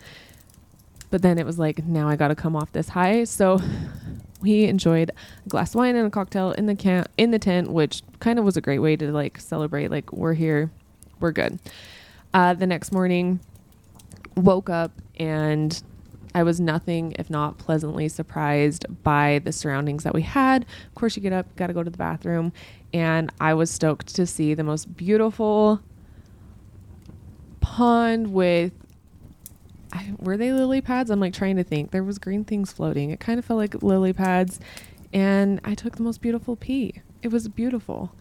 But 1.12 1.22
then 1.22 1.38
it 1.38 1.46
was 1.46 1.60
like, 1.60 1.86
now 1.86 2.10
I 2.10 2.16
got 2.16 2.30
to 2.30 2.36
come 2.36 2.56
off 2.56 2.72
this 2.72 2.90
high. 2.90 3.26
So 3.26 3.60
we 4.42 4.64
enjoyed 4.64 5.12
a 5.46 5.50
glass 5.50 5.72
of 5.72 5.76
wine 5.76 5.96
and 5.96 6.08
a 6.08 6.10
cocktail 6.10 6.54
in 6.54 6.66
the 6.66 6.74
camp 6.74 7.08
in 7.20 7.30
the 7.30 7.38
tent, 7.38 7.70
which 7.70 8.02
kind 8.20 8.40
of 8.40 8.46
was 8.46 8.58
a 8.58 8.62
great 8.62 8.80
way 8.80 8.96
to 8.96 9.12
like 9.12 9.40
celebrate. 9.40 9.92
Like 9.92 10.12
we're 10.12 10.34
here, 10.34 10.72
we're 11.20 11.34
good. 11.34 11.60
Uh, 12.34 12.56
the 12.56 12.66
next 12.66 12.92
morning, 12.92 13.42
woke 14.36 14.72
up 14.72 14.92
and 15.20 15.84
I 16.34 16.42
was 16.42 16.60
nothing 16.60 17.14
if 17.20 17.30
not 17.30 17.60
pleasantly 17.60 18.08
surprised 18.10 18.86
by 19.04 19.40
the 19.44 19.52
surroundings 19.52 20.04
that 20.04 20.16
we 20.16 20.22
had. 20.24 20.64
Of 20.88 20.96
course, 20.96 21.16
you 21.16 21.22
get 21.22 21.34
up, 21.34 21.56
got 21.56 21.68
to 21.68 21.74
go 21.74 21.84
to 21.84 21.90
the 21.90 21.98
bathroom, 21.98 22.54
and 22.94 23.32
I 23.40 23.54
was 23.54 23.72
stoked 23.72 24.16
to 24.16 24.26
see 24.26 24.54
the 24.54 24.64
most 24.64 24.96
beautiful 24.96 25.82
pond 27.60 28.34
with 28.34 28.74
I, 29.94 30.14
were 30.20 30.38
they 30.38 30.54
lily 30.54 30.82
pads? 30.82 31.10
I'm 31.10 31.20
like 31.20 31.34
trying 31.34 31.58
to 31.58 31.64
think. 31.64 31.92
There 31.92 32.04
was 32.04 32.18
green 32.18 32.46
things 32.46 32.72
floating. 32.72 33.12
It 33.12 33.20
kind 33.20 33.38
of 33.40 33.46
felt 33.46 33.58
like 33.58 33.84
lily 33.84 34.14
pads, 34.14 34.60
and 35.12 35.60
I 35.66 35.76
took 35.76 35.98
the 35.98 36.04
most 36.04 36.22
beautiful 36.22 36.56
pee. 36.56 37.02
It 37.22 37.28
was 37.30 37.48
beautiful. 37.50 38.14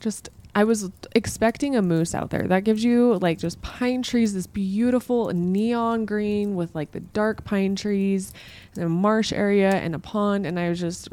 Just 0.00 0.28
I 0.56 0.64
was 0.64 0.90
expecting 1.14 1.74
a 1.76 1.82
moose 1.82 2.14
out 2.14 2.30
there. 2.30 2.46
That 2.46 2.64
gives 2.64 2.84
you 2.84 3.18
like 3.18 3.38
just 3.38 3.62
pine 3.62 4.02
trees, 4.02 4.34
this 4.34 4.46
beautiful 4.46 5.28
neon 5.30 6.04
green 6.04 6.54
with 6.54 6.74
like 6.74 6.92
the 6.92 7.00
dark 7.00 7.44
pine 7.44 7.76
trees, 7.76 8.32
and 8.74 8.84
a 8.84 8.88
marsh 8.88 9.32
area 9.32 9.70
and 9.70 9.94
a 9.94 9.98
pond, 10.00 10.46
and 10.46 10.58
I 10.58 10.68
was 10.68 10.80
just 10.80 11.08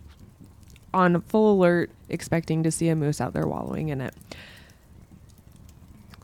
on 0.94 1.22
full 1.22 1.54
alert, 1.54 1.92
expecting 2.10 2.64
to 2.64 2.72
see 2.72 2.90
a 2.90 2.96
moose 2.96 3.22
out 3.22 3.34
there 3.34 3.48
wallowing 3.48 3.90
in 3.90 4.02
it. 4.02 4.14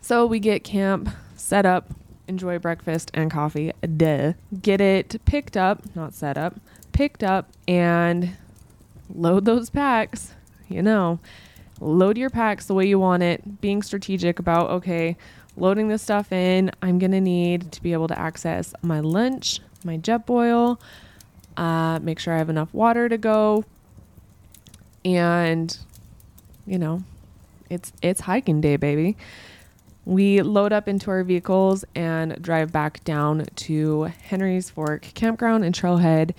So 0.02 0.26
we 0.26 0.40
get 0.40 0.64
camp 0.64 1.10
set 1.36 1.66
up, 1.66 1.94
enjoy 2.28 2.60
breakfast 2.60 3.12
and 3.14 3.30
coffee. 3.32 3.72
Duh. 3.82 4.34
Get 4.62 4.82
it 4.82 5.20
picked 5.26 5.58
up, 5.58 5.84
not 5.96 6.14
set 6.14 6.38
up, 6.38 6.56
picked 6.92 7.24
up, 7.24 7.50
and 7.68 8.36
load 9.14 9.46
those 9.46 9.70
packs. 9.70 10.34
You 10.70 10.82
know, 10.82 11.20
load 11.80 12.18
your 12.18 12.30
packs 12.30 12.66
the 12.66 12.74
way 12.74 12.88
you 12.88 13.00
want 13.00 13.24
it, 13.24 13.62
being 13.62 13.82
strategic 13.82 14.40
about, 14.40 14.70
okay, 14.70 15.16
loading 15.56 15.88
this 15.88 16.02
stuff 16.02 16.32
in. 16.32 16.72
I'm 16.82 17.00
going 17.00 17.12
to 17.12 17.22
need 17.22 17.72
to 17.72 17.82
be 17.82 17.94
able 17.94 18.08
to 18.10 18.20
access 18.20 18.74
my 18.82 19.00
lunch, 19.00 19.60
my 19.84 19.98
Jetboil, 19.98 20.80
uh, 21.56 22.00
make 22.02 22.20
sure 22.20 22.34
I 22.34 22.38
have 22.38 22.50
enough 22.50 22.74
water 22.74 23.10
to 23.10 23.18
go, 23.18 23.66
and 25.06 25.78
you 26.66 26.78
know, 26.78 27.04
it's 27.70 27.94
it's 28.02 28.22
hiking 28.22 28.62
day, 28.62 28.76
baby. 28.76 29.18
We 30.06 30.42
load 30.42 30.72
up 30.72 30.88
into 30.88 31.12
our 31.12 31.24
vehicles 31.24 31.84
and 31.94 32.42
drive 32.42 32.72
back 32.72 33.04
down 33.04 33.46
to 33.56 34.04
Henry's 34.04 34.70
Fork 34.70 35.02
Campground 35.14 35.66
in 35.66 35.74
Trailhead 35.74 36.34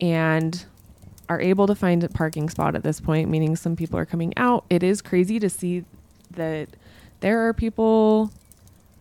and 0.00 0.64
are 1.28 1.40
able 1.40 1.66
to 1.66 1.74
find 1.74 2.02
a 2.02 2.08
parking 2.08 2.48
spot 2.48 2.74
at 2.74 2.82
this 2.82 3.00
point, 3.00 3.28
meaning 3.28 3.56
some 3.56 3.76
people 3.76 3.98
are 3.98 4.06
coming 4.06 4.32
out. 4.36 4.64
It 4.70 4.82
is 4.82 5.02
crazy 5.02 5.38
to 5.38 5.50
see 5.50 5.84
that 6.30 6.68
there 7.20 7.46
are 7.46 7.52
people 7.52 8.30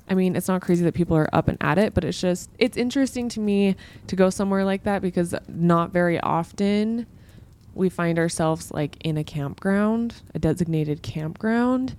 I 0.09 0.15
mean, 0.15 0.35
it's 0.35 0.49
not 0.49 0.61
crazy 0.61 0.83
that 0.83 0.93
people 0.93 1.15
are 1.15 1.33
up 1.33 1.47
and 1.47 1.57
at 1.61 1.77
it, 1.77 1.93
but 1.93 2.03
it's 2.03 2.19
just 2.19 2.49
it's 2.59 2.77
interesting 2.77 3.29
to 3.29 3.39
me 3.39 3.75
to 4.07 4.15
go 4.15 4.29
somewhere 4.29 4.65
like 4.65 4.83
that 4.83 5.01
because 5.01 5.33
not 5.47 5.91
very 5.91 6.19
often 6.19 7.05
we 7.75 7.89
find 7.89 8.19
ourselves 8.19 8.71
like 8.71 8.97
in 9.01 9.17
a 9.17 9.23
campground, 9.23 10.15
a 10.33 10.39
designated 10.39 11.01
campground, 11.01 11.95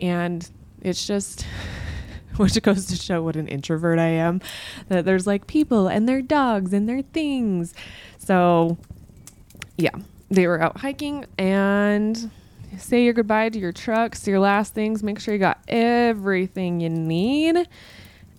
and 0.00 0.48
it's 0.82 1.06
just 1.06 1.46
which 2.36 2.60
goes 2.62 2.86
to 2.86 2.96
show 2.96 3.22
what 3.22 3.36
an 3.36 3.48
introvert 3.48 3.98
I 3.98 4.08
am 4.08 4.40
that 4.88 5.04
there's 5.04 5.26
like 5.26 5.46
people 5.46 5.86
and 5.88 6.08
their 6.08 6.22
dogs 6.22 6.72
and 6.72 6.88
their 6.88 7.02
things. 7.02 7.74
So, 8.18 8.76
yeah, 9.76 9.94
they 10.30 10.46
were 10.46 10.60
out 10.60 10.78
hiking 10.78 11.26
and 11.38 12.30
say 12.78 13.04
your 13.04 13.12
goodbye 13.12 13.50
to 13.50 13.58
your 13.58 13.72
trucks, 13.72 14.26
your 14.26 14.40
last 14.40 14.74
things, 14.74 15.02
make 15.02 15.20
sure 15.20 15.34
you 15.34 15.40
got 15.40 15.60
everything 15.68 16.80
you 16.80 16.90
need 16.90 17.68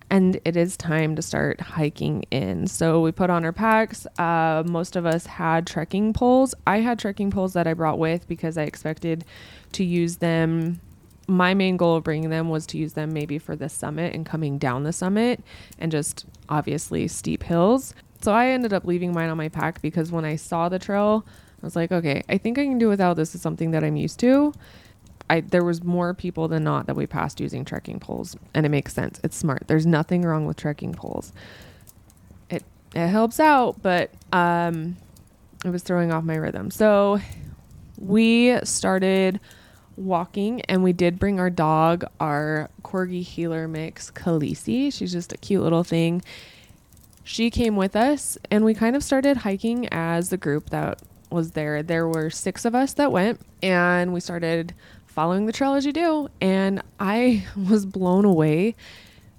and 0.10 0.40
it 0.46 0.56
is 0.56 0.78
time 0.78 1.16
to 1.16 1.22
start 1.22 1.60
hiking 1.60 2.24
in. 2.32 2.68
So 2.68 3.02
we 3.02 3.12
put 3.12 3.30
on 3.30 3.44
our 3.44 3.52
packs. 3.52 4.06
Uh, 4.18 4.64
most 4.66 4.96
of 4.96 5.06
us 5.06 5.26
had 5.26 5.66
trekking 5.66 6.14
poles. 6.14 6.54
I 6.68 6.80
had 6.80 7.00
trekking 7.00 7.32
poles 7.32 7.54
that 7.54 7.68
I 7.68 7.74
brought 7.74 7.98
with 7.98 8.28
because 8.28 8.58
I 8.58 8.64
expected 8.64 9.26
to 9.74 9.84
use 9.84 10.18
them. 10.18 10.80
My 11.28 11.56
main 11.56 11.76
goal 11.76 11.96
of 11.96 12.04
bringing 12.04 12.30
them 12.30 12.50
was 12.50 12.68
to 12.68 12.78
use 12.78 12.94
them 12.94 13.12
maybe 13.12 13.40
for 13.40 13.56
the 13.56 13.68
summit 13.68 14.14
and 14.14 14.26
coming 14.26 14.60
down 14.60 14.84
the 14.84 14.94
summit 14.94 15.42
and 15.80 15.92
just 15.92 16.26
obviously 16.50 17.08
steep 17.08 17.42
hills. 17.44 17.96
So 18.22 18.32
I 18.32 18.48
ended 18.48 18.74
up 18.74 18.86
leaving 18.86 19.12
mine 19.12 19.30
on 19.30 19.38
my 19.38 19.50
pack 19.50 19.82
because 19.82 20.12
when 20.12 20.24
I 20.24 20.36
saw 20.36 20.70
the 20.70 20.80
trail, 20.80 21.26
I 21.62 21.66
was 21.66 21.76
like, 21.76 21.92
okay, 21.92 22.24
I 22.30 22.38
think 22.38 22.60
I 22.60 22.66
can 22.66 22.78
do 22.78 22.88
without 22.88 23.16
this. 23.16 23.34
Is 23.34 23.42
something 23.42 23.72
that 23.72 23.84
I'm 23.84 23.96
used 23.96 24.20
to. 24.20 24.54
I 25.30 25.42
there 25.42 25.64
was 25.64 25.84
more 25.84 26.14
people 26.14 26.48
than 26.48 26.64
not 26.64 26.88
that 26.88 26.96
we 26.96 27.08
passed 27.08 27.40
using 27.40 27.66
trekking 27.66 28.00
poles, 28.00 28.38
and 28.54 28.66
it 28.66 28.70
makes 28.70 28.94
sense. 28.94 29.20
It's 29.24 29.38
smart. 29.38 29.64
There's 29.68 29.86
nothing 29.86 30.24
wrong 30.24 30.46
with 30.46 30.58
trekking 30.58 30.94
poles. 30.94 31.34
It 32.50 32.64
it 32.96 33.08
helps 33.08 33.40
out, 33.40 33.82
but 33.82 34.12
um, 34.34 34.98
it 35.66 35.70
was 35.72 35.84
throwing 35.84 36.12
off 36.14 36.24
my 36.24 36.36
rhythm. 36.36 36.72
So 36.72 37.20
we 38.00 38.60
started 38.64 39.40
walking, 39.98 40.62
and 40.64 40.84
we 40.84 40.94
did 40.94 41.20
bring 41.20 41.40
our 41.40 41.50
dog, 41.50 42.06
our 42.20 42.70
corgi 42.84 43.24
heeler 43.24 43.68
mix, 43.68 44.12
Khaleesi. 44.12 44.94
She's 44.94 45.12
just 45.14 45.34
a 45.34 45.38
cute 45.38 45.64
little 45.64 45.84
thing. 45.84 46.24
she 47.24 47.50
came 47.50 47.76
with 47.76 47.96
us 47.96 48.38
and 48.52 48.64
we 48.66 48.74
kind 48.74 48.96
of 48.96 49.04
started 49.04 49.38
hiking 49.38 49.88
as 49.92 50.30
the 50.30 50.38
group 50.38 50.70
that 50.70 51.02
was 51.32 51.52
there. 51.52 51.82
There 51.84 52.08
were 52.08 52.30
six 52.30 52.66
of 52.66 52.76
us 52.76 52.94
that 52.94 53.12
went 53.12 53.42
and 53.62 54.14
we 54.14 54.20
started 54.20 54.74
following 55.16 55.46
the 55.46 55.54
trail 55.54 55.74
as 55.74 55.86
you 55.86 55.94
do. 55.94 56.30
And 56.42 56.84
I 57.00 57.46
was 57.70 57.86
blown 57.86 58.26
away 58.26 58.76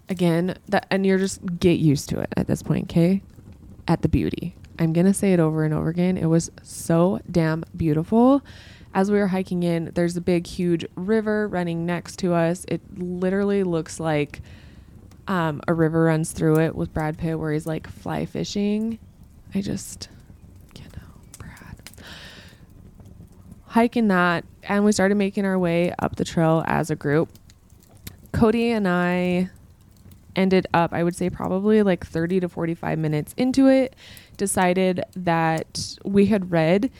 again 0.08 0.56
that 0.68 0.86
and 0.90 1.04
you're 1.04 1.18
just 1.18 1.40
get 1.58 1.78
used 1.78 2.08
to 2.08 2.20
it 2.20 2.32
at 2.36 2.46
this 2.46 2.62
point, 2.62 2.90
okay? 2.90 3.22
At 3.86 4.02
the 4.02 4.08
beauty. 4.08 4.56
I'm 4.78 4.92
gonna 4.92 5.14
say 5.14 5.32
it 5.32 5.40
over 5.40 5.64
and 5.64 5.72
over 5.72 5.88
again. 5.88 6.16
It 6.16 6.26
was 6.26 6.50
so 6.62 7.20
damn 7.30 7.64
beautiful. 7.76 8.42
As 8.94 9.10
we 9.10 9.18
were 9.18 9.26
hiking 9.26 9.62
in, 9.62 9.90
there's 9.94 10.16
a 10.16 10.22
big, 10.22 10.46
huge 10.46 10.86
river 10.94 11.46
running 11.48 11.84
next 11.84 12.18
to 12.20 12.32
us. 12.32 12.64
It 12.66 12.80
literally 12.98 13.62
looks 13.62 14.00
like 14.00 14.40
um, 15.28 15.60
a 15.68 15.74
river 15.74 16.04
runs 16.04 16.32
through 16.32 16.60
it 16.60 16.74
with 16.74 16.94
Brad 16.94 17.18
Pitt, 17.18 17.38
where 17.38 17.52
he's 17.52 17.66
like 17.66 17.86
fly 17.86 18.24
fishing. 18.24 18.98
I 19.54 19.60
just, 19.60 20.08
you 20.76 20.84
know, 20.84 21.08
Brad. 21.38 21.82
Hiking 23.66 24.08
that, 24.08 24.44
and 24.68 24.84
we 24.84 24.92
started 24.92 25.16
making 25.16 25.44
our 25.44 25.58
way 25.58 25.92
up 25.98 26.16
the 26.16 26.24
trail 26.24 26.62
as 26.66 26.90
a 26.90 26.96
group. 26.96 27.30
Cody 28.32 28.70
and 28.70 28.86
I 28.86 29.50
ended 30.34 30.66
up, 30.74 30.92
I 30.92 31.02
would 31.02 31.16
say, 31.16 31.30
probably 31.30 31.82
like 31.82 32.06
30 32.06 32.40
to 32.40 32.48
45 32.48 32.98
minutes 32.98 33.34
into 33.36 33.68
it, 33.68 33.96
decided 34.36 35.02
that 35.14 35.96
we 36.04 36.26
had 36.26 36.50
read 36.50 36.90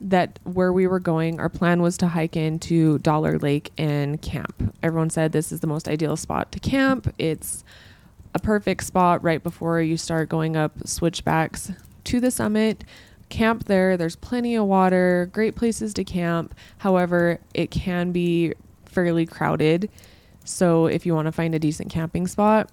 that 0.00 0.38
where 0.44 0.72
we 0.72 0.86
were 0.86 1.00
going, 1.00 1.40
our 1.40 1.48
plan 1.48 1.80
was 1.80 1.96
to 1.98 2.08
hike 2.08 2.36
into 2.36 2.98
Dollar 2.98 3.38
Lake 3.38 3.70
and 3.78 4.20
camp. 4.20 4.74
Everyone 4.82 5.10
said 5.10 5.32
this 5.32 5.52
is 5.52 5.60
the 5.60 5.66
most 5.66 5.88
ideal 5.88 6.16
spot 6.16 6.52
to 6.52 6.60
camp. 6.60 7.12
It's 7.18 7.64
a 8.34 8.38
perfect 8.38 8.84
spot 8.84 9.22
right 9.22 9.42
before 9.42 9.80
you 9.80 9.96
start 9.96 10.28
going 10.28 10.56
up 10.56 10.72
switchbacks 10.86 11.72
to 12.04 12.20
the 12.20 12.30
summit. 12.30 12.84
Camp 13.28 13.64
there, 13.64 13.96
there's 13.96 14.16
plenty 14.16 14.54
of 14.54 14.66
water, 14.66 15.28
great 15.32 15.56
places 15.56 15.92
to 15.94 16.04
camp. 16.04 16.54
However, 16.78 17.40
it 17.54 17.70
can 17.70 18.12
be 18.12 18.54
fairly 18.84 19.26
crowded. 19.26 19.90
So, 20.44 20.86
if 20.86 21.04
you 21.04 21.14
want 21.14 21.26
to 21.26 21.32
find 21.32 21.54
a 21.54 21.58
decent 21.58 21.90
camping 21.90 22.28
spot, 22.28 22.70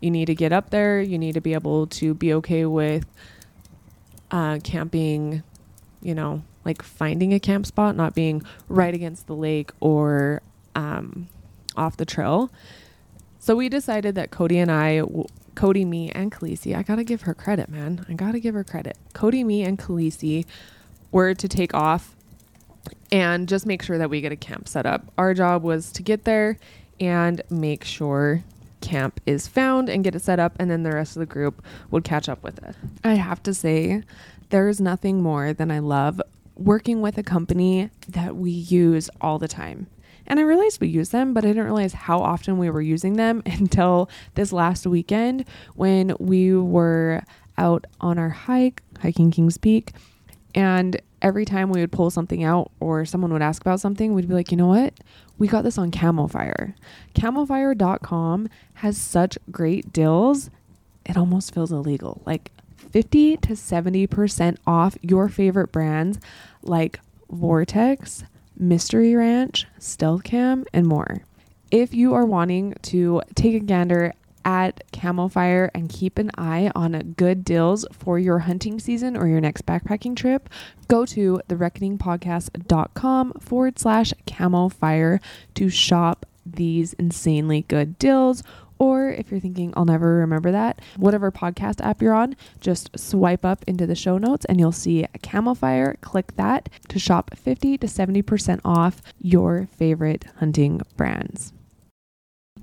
you 0.00 0.10
need 0.10 0.26
to 0.26 0.34
get 0.34 0.52
up 0.52 0.70
there. 0.70 1.00
You 1.00 1.18
need 1.18 1.32
to 1.32 1.40
be 1.40 1.54
able 1.54 1.86
to 1.86 2.12
be 2.12 2.34
okay 2.34 2.66
with 2.66 3.06
uh, 4.30 4.58
camping, 4.62 5.42
you 6.02 6.14
know, 6.14 6.42
like 6.64 6.82
finding 6.82 7.32
a 7.32 7.40
camp 7.40 7.64
spot, 7.64 7.96
not 7.96 8.14
being 8.14 8.42
right 8.68 8.94
against 8.94 9.26
the 9.26 9.34
lake 9.34 9.70
or 9.80 10.42
um, 10.74 11.28
off 11.76 11.96
the 11.96 12.04
trail. 12.04 12.50
So 13.38 13.54
we 13.54 13.68
decided 13.68 14.14
that 14.14 14.30
Cody 14.30 14.58
and 14.58 14.70
I, 14.70 15.02
Cody, 15.54 15.84
me, 15.84 16.10
and 16.10 16.32
Khaleesi, 16.32 16.76
I 16.76 16.82
gotta 16.82 17.04
give 17.04 17.22
her 17.22 17.34
credit, 17.34 17.68
man. 17.68 18.04
I 18.08 18.14
gotta 18.14 18.40
give 18.40 18.54
her 18.54 18.64
credit. 18.64 18.96
Cody, 19.12 19.44
me, 19.44 19.62
and 19.62 19.78
Khaleesi 19.78 20.46
were 21.10 21.34
to 21.34 21.48
take 21.48 21.74
off 21.74 22.14
and 23.12 23.48
just 23.48 23.66
make 23.66 23.82
sure 23.82 23.98
that 23.98 24.10
we 24.10 24.20
get 24.20 24.32
a 24.32 24.36
camp 24.36 24.68
set 24.68 24.86
up. 24.86 25.12
Our 25.16 25.34
job 25.34 25.62
was 25.62 25.92
to 25.92 26.02
get 26.02 26.24
there 26.24 26.58
and 27.00 27.40
make 27.50 27.84
sure 27.84 28.42
camp 28.80 29.20
is 29.24 29.48
found 29.48 29.88
and 29.88 30.04
get 30.04 30.14
it 30.14 30.22
set 30.22 30.38
up, 30.38 30.54
and 30.58 30.70
then 30.70 30.82
the 30.82 30.92
rest 30.92 31.16
of 31.16 31.20
the 31.20 31.26
group 31.26 31.64
would 31.90 32.04
catch 32.04 32.28
up 32.28 32.42
with 32.42 32.62
it. 32.62 32.76
I 33.02 33.14
have 33.14 33.42
to 33.44 33.54
say, 33.54 34.02
there 34.50 34.68
is 34.68 34.80
nothing 34.80 35.22
more 35.22 35.52
than 35.52 35.70
I 35.70 35.78
love 35.78 36.20
working 36.56 37.00
with 37.00 37.18
a 37.18 37.22
company 37.22 37.90
that 38.08 38.36
we 38.36 38.50
use 38.50 39.10
all 39.20 39.38
the 39.38 39.48
time. 39.48 39.86
And 40.26 40.40
I 40.40 40.42
realized 40.42 40.80
we 40.80 40.88
use 40.88 41.10
them, 41.10 41.34
but 41.34 41.44
I 41.44 41.48
didn't 41.48 41.64
realize 41.64 41.92
how 41.92 42.20
often 42.20 42.58
we 42.58 42.70
were 42.70 42.82
using 42.82 43.14
them 43.14 43.42
until 43.46 44.08
this 44.34 44.52
last 44.52 44.86
weekend 44.86 45.44
when 45.74 46.14
we 46.18 46.54
were 46.54 47.22
out 47.58 47.86
on 48.00 48.18
our 48.18 48.30
hike, 48.30 48.82
hiking 49.00 49.30
Kings 49.30 49.58
Peak. 49.58 49.92
And 50.54 51.00
every 51.20 51.44
time 51.44 51.70
we 51.70 51.80
would 51.80 51.92
pull 51.92 52.10
something 52.10 52.44
out 52.44 52.70
or 52.80 53.04
someone 53.04 53.32
would 53.32 53.42
ask 53.42 53.62
about 53.62 53.80
something, 53.80 54.14
we'd 54.14 54.28
be 54.28 54.34
like, 54.34 54.50
you 54.50 54.56
know 54.56 54.68
what? 54.68 54.94
We 55.38 55.48
got 55.48 55.62
this 55.62 55.78
on 55.78 55.90
Camofire. 55.90 56.74
Camofire.com 57.14 58.48
has 58.74 58.96
such 58.96 59.38
great 59.50 59.92
deals. 59.92 60.50
It 61.04 61.16
almost 61.16 61.52
feels 61.52 61.72
illegal. 61.72 62.22
Like 62.24 62.50
50 62.90 63.38
to 63.38 63.52
70% 63.54 64.56
off 64.66 64.96
your 65.02 65.28
favorite 65.28 65.72
brands 65.72 66.20
like 66.62 67.00
Vortex, 67.30 68.24
Mystery 68.56 69.14
Ranch, 69.14 69.66
Stealth 69.78 70.24
Cam, 70.24 70.64
and 70.72 70.86
more. 70.86 71.22
If 71.70 71.94
you 71.94 72.14
are 72.14 72.24
wanting 72.24 72.74
to 72.82 73.22
take 73.34 73.54
a 73.54 73.60
gander 73.60 74.14
at 74.44 74.82
Camofire 74.92 75.70
and 75.74 75.88
keep 75.88 76.18
an 76.18 76.30
eye 76.36 76.70
on 76.74 77.14
good 77.16 77.44
deals 77.44 77.86
for 77.92 78.18
your 78.18 78.40
hunting 78.40 78.78
season 78.78 79.16
or 79.16 79.26
your 79.26 79.40
next 79.40 79.66
backpacking 79.66 80.16
trip, 80.16 80.48
go 80.88 81.06
to 81.06 81.40
thereckoningpodcast.com 81.48 83.32
forward 83.40 83.78
slash 83.78 84.12
camofire 84.26 85.20
to 85.54 85.68
shop 85.68 86.26
these 86.46 86.92
insanely 86.94 87.62
good 87.68 87.98
deals 87.98 88.42
or 88.84 89.08
if 89.08 89.30
you're 89.30 89.40
thinking, 89.40 89.72
I'll 89.76 89.86
never 89.86 90.16
remember 90.16 90.52
that, 90.52 90.80
whatever 90.96 91.32
podcast 91.32 91.80
app 91.80 92.02
you're 92.02 92.12
on, 92.12 92.36
just 92.60 92.90
swipe 92.98 93.44
up 93.44 93.64
into 93.66 93.86
the 93.86 93.94
show 93.94 94.18
notes 94.18 94.44
and 94.44 94.60
you'll 94.60 94.72
see 94.72 95.06
Camofire. 95.22 95.98
Click 96.02 96.36
that 96.36 96.68
to 96.88 96.98
shop 96.98 97.30
50 97.34 97.78
to 97.78 97.86
70% 97.86 98.60
off 98.64 99.00
your 99.18 99.68
favorite 99.72 100.26
hunting 100.36 100.82
brands. 100.98 101.52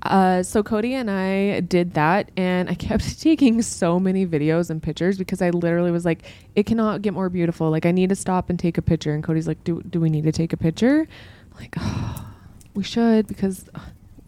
Uh, 0.04 0.42
so 0.44 0.64
Cody 0.64 0.94
and 0.94 1.10
I 1.12 1.60
did 1.62 1.94
that, 1.94 2.32
and 2.38 2.70
I 2.70 2.74
kept 2.90 3.20
taking 3.20 3.62
so 3.62 4.00
many 4.00 4.26
videos 4.26 4.70
and 4.70 4.82
pictures 4.82 5.18
because 5.18 5.42
I 5.42 5.52
literally 5.52 5.92
was 5.92 6.06
like, 6.06 6.24
"It 6.56 6.66
cannot 6.66 7.04
get 7.04 7.14
more 7.14 7.30
beautiful. 7.30 7.70
Like, 7.70 7.86
I 7.86 7.92
need 7.92 8.10
to 8.10 8.16
stop 8.16 8.50
and 8.50 8.58
take 8.58 8.80
a 8.80 8.82
picture." 8.82 9.14
And 9.14 9.24
Cody's 9.24 9.48
like, 9.48 9.64
"Do 9.64 9.84
do 9.84 10.00
we 10.00 10.10
need 10.10 10.24
to 10.24 10.32
take 10.32 10.54
a 10.54 10.58
picture?" 10.58 11.08
I'm 11.52 11.60
like, 11.60 11.76
oh, 11.78 12.28
we 12.74 12.84
should 12.84 13.28
because 13.28 13.70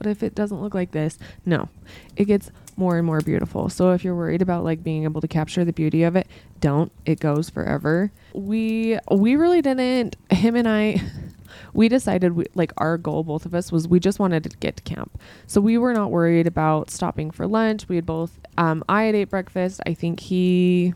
but 0.03 0.09
if 0.11 0.21
it 0.21 0.35
doesn't 0.35 0.61
look 0.61 0.73
like 0.75 0.91
this, 0.91 1.17
no, 1.45 1.69
it 2.15 2.25
gets 2.25 2.51
more 2.77 2.97
and 2.97 3.05
more 3.05 3.21
beautiful. 3.21 3.69
So 3.69 3.91
if 3.91 4.03
you're 4.03 4.15
worried 4.15 4.41
about 4.41 4.63
like 4.63 4.83
being 4.83 5.03
able 5.03 5.21
to 5.21 5.27
capture 5.27 5.65
the 5.65 5.73
beauty 5.73 6.03
of 6.03 6.15
it, 6.15 6.27
don't. 6.59 6.91
It 7.05 7.19
goes 7.19 7.49
forever. 7.49 8.11
We 8.33 8.99
we 9.09 9.35
really 9.35 9.61
didn't. 9.61 10.15
Him 10.29 10.55
and 10.55 10.67
I. 10.67 11.01
We 11.75 11.89
decided 11.89 12.33
we, 12.33 12.45
like 12.53 12.71
our 12.77 12.97
goal 12.99 13.23
both 13.23 13.47
of 13.47 13.55
us 13.55 13.71
was 13.71 13.87
we 13.87 13.99
just 13.99 14.19
wanted 14.19 14.43
to 14.43 14.49
get 14.57 14.77
to 14.77 14.83
camp. 14.83 15.19
So 15.47 15.59
we 15.59 15.77
were 15.77 15.93
not 15.93 16.11
worried 16.11 16.45
about 16.45 16.91
stopping 16.91 17.31
for 17.31 17.47
lunch. 17.47 17.87
We 17.87 17.95
had 17.95 18.05
both 18.05 18.39
um 18.57 18.83
I 18.89 19.03
had 19.03 19.15
ate 19.15 19.29
breakfast. 19.29 19.79
I 19.85 19.93
think 19.95 20.19
he 20.19 20.93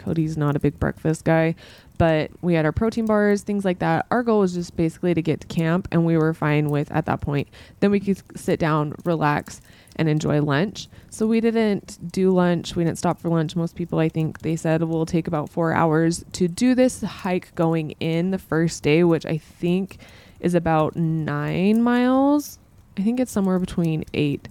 Cody's 0.00 0.36
not 0.36 0.56
a 0.56 0.60
big 0.60 0.78
breakfast 0.80 1.24
guy, 1.24 1.54
but 1.98 2.30
we 2.40 2.54
had 2.54 2.64
our 2.64 2.72
protein 2.72 3.06
bars, 3.06 3.42
things 3.42 3.64
like 3.64 3.78
that. 3.80 4.06
Our 4.10 4.22
goal 4.22 4.40
was 4.40 4.54
just 4.54 4.76
basically 4.76 5.14
to 5.14 5.22
get 5.22 5.42
to 5.42 5.46
camp, 5.46 5.86
and 5.92 6.04
we 6.04 6.16
were 6.16 6.34
fine 6.34 6.70
with 6.70 6.90
at 6.90 7.06
that 7.06 7.20
point. 7.20 7.48
Then 7.80 7.90
we 7.90 8.00
could 8.00 8.22
sit 8.38 8.58
down, 8.58 8.94
relax, 9.04 9.60
and 9.96 10.08
enjoy 10.08 10.40
lunch. 10.40 10.88
So 11.10 11.26
we 11.26 11.40
didn't 11.40 11.98
do 12.10 12.30
lunch. 12.30 12.74
We 12.74 12.84
didn't 12.84 12.98
stop 12.98 13.20
for 13.20 13.28
lunch. 13.28 13.54
Most 13.54 13.76
people, 13.76 13.98
I 13.98 14.08
think, 14.08 14.40
they 14.40 14.56
said 14.56 14.82
will 14.82 15.04
take 15.04 15.28
about 15.28 15.50
four 15.50 15.74
hours 15.74 16.24
to 16.32 16.48
do 16.48 16.74
this 16.74 17.02
hike 17.02 17.54
going 17.54 17.92
in 18.00 18.30
the 18.30 18.38
first 18.38 18.82
day, 18.82 19.04
which 19.04 19.26
I 19.26 19.36
think 19.36 19.98
is 20.40 20.54
about 20.54 20.96
nine 20.96 21.82
miles. 21.82 22.58
I 22.96 23.02
think 23.02 23.20
it's 23.20 23.30
somewhere 23.32 23.58
between 23.58 24.04
eight 24.14 24.48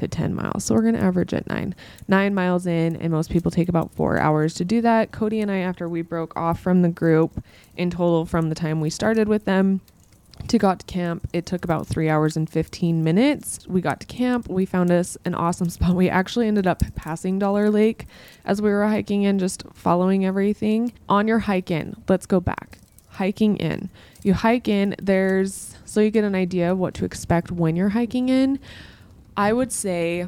to 0.00 0.08
10 0.08 0.34
miles. 0.34 0.64
So 0.64 0.74
we're 0.74 0.82
going 0.82 0.94
to 0.94 1.00
average 1.02 1.32
at 1.32 1.46
nine. 1.48 1.74
Nine 2.08 2.34
miles 2.34 2.66
in, 2.66 2.96
and 2.96 3.10
most 3.10 3.30
people 3.30 3.50
take 3.50 3.68
about 3.68 3.92
four 3.92 4.18
hours 4.18 4.54
to 4.54 4.64
do 4.64 4.80
that. 4.80 5.12
Cody 5.12 5.40
and 5.40 5.50
I, 5.50 5.58
after 5.58 5.88
we 5.88 6.02
broke 6.02 6.36
off 6.36 6.60
from 6.60 6.82
the 6.82 6.88
group, 6.88 7.42
in 7.76 7.90
total 7.90 8.26
from 8.26 8.48
the 8.48 8.54
time 8.54 8.80
we 8.80 8.90
started 8.90 9.28
with 9.28 9.44
them 9.44 9.80
to 10.48 10.58
got 10.58 10.80
to 10.80 10.86
camp, 10.86 11.28
it 11.32 11.46
took 11.46 11.64
about 11.64 11.86
three 11.86 12.08
hours 12.08 12.36
and 12.36 12.48
15 12.48 13.04
minutes. 13.04 13.66
We 13.68 13.80
got 13.80 14.00
to 14.00 14.06
camp. 14.06 14.48
We 14.48 14.64
found 14.66 14.90
us 14.90 15.16
an 15.24 15.34
awesome 15.34 15.68
spot. 15.70 15.94
We 15.94 16.08
actually 16.08 16.48
ended 16.48 16.66
up 16.66 16.82
passing 16.94 17.38
Dollar 17.38 17.70
Lake 17.70 18.06
as 18.44 18.60
we 18.60 18.70
were 18.70 18.86
hiking 18.86 19.22
in, 19.22 19.38
just 19.38 19.64
following 19.74 20.24
everything. 20.24 20.92
On 21.08 21.28
your 21.28 21.40
hike 21.40 21.70
in, 21.70 22.02
let's 22.08 22.26
go 22.26 22.40
back. 22.40 22.78
Hiking 23.10 23.56
in. 23.56 23.90
You 24.22 24.34
hike 24.34 24.68
in, 24.68 24.94
there's 25.00 25.76
so 25.84 26.00
you 26.00 26.10
get 26.10 26.24
an 26.24 26.34
idea 26.34 26.70
of 26.70 26.78
what 26.78 26.94
to 26.94 27.04
expect 27.04 27.50
when 27.50 27.74
you're 27.74 27.88
hiking 27.88 28.28
in. 28.28 28.60
I 29.40 29.54
would 29.54 29.72
say 29.72 30.26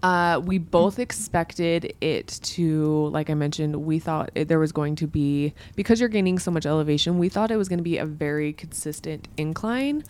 uh, 0.00 0.40
we 0.44 0.58
both 0.58 1.00
expected 1.00 1.92
it 2.00 2.28
to, 2.28 3.08
like 3.08 3.30
I 3.30 3.34
mentioned, 3.34 3.74
we 3.74 3.98
thought 3.98 4.30
it, 4.36 4.46
there 4.46 4.60
was 4.60 4.70
going 4.70 4.94
to 4.94 5.08
be, 5.08 5.54
because 5.74 5.98
you're 5.98 6.08
gaining 6.08 6.38
so 6.38 6.52
much 6.52 6.66
elevation, 6.66 7.18
we 7.18 7.28
thought 7.28 7.50
it 7.50 7.56
was 7.56 7.68
going 7.68 7.80
to 7.80 7.82
be 7.82 7.98
a 7.98 8.06
very 8.06 8.52
consistent 8.52 9.26
incline. 9.36 10.04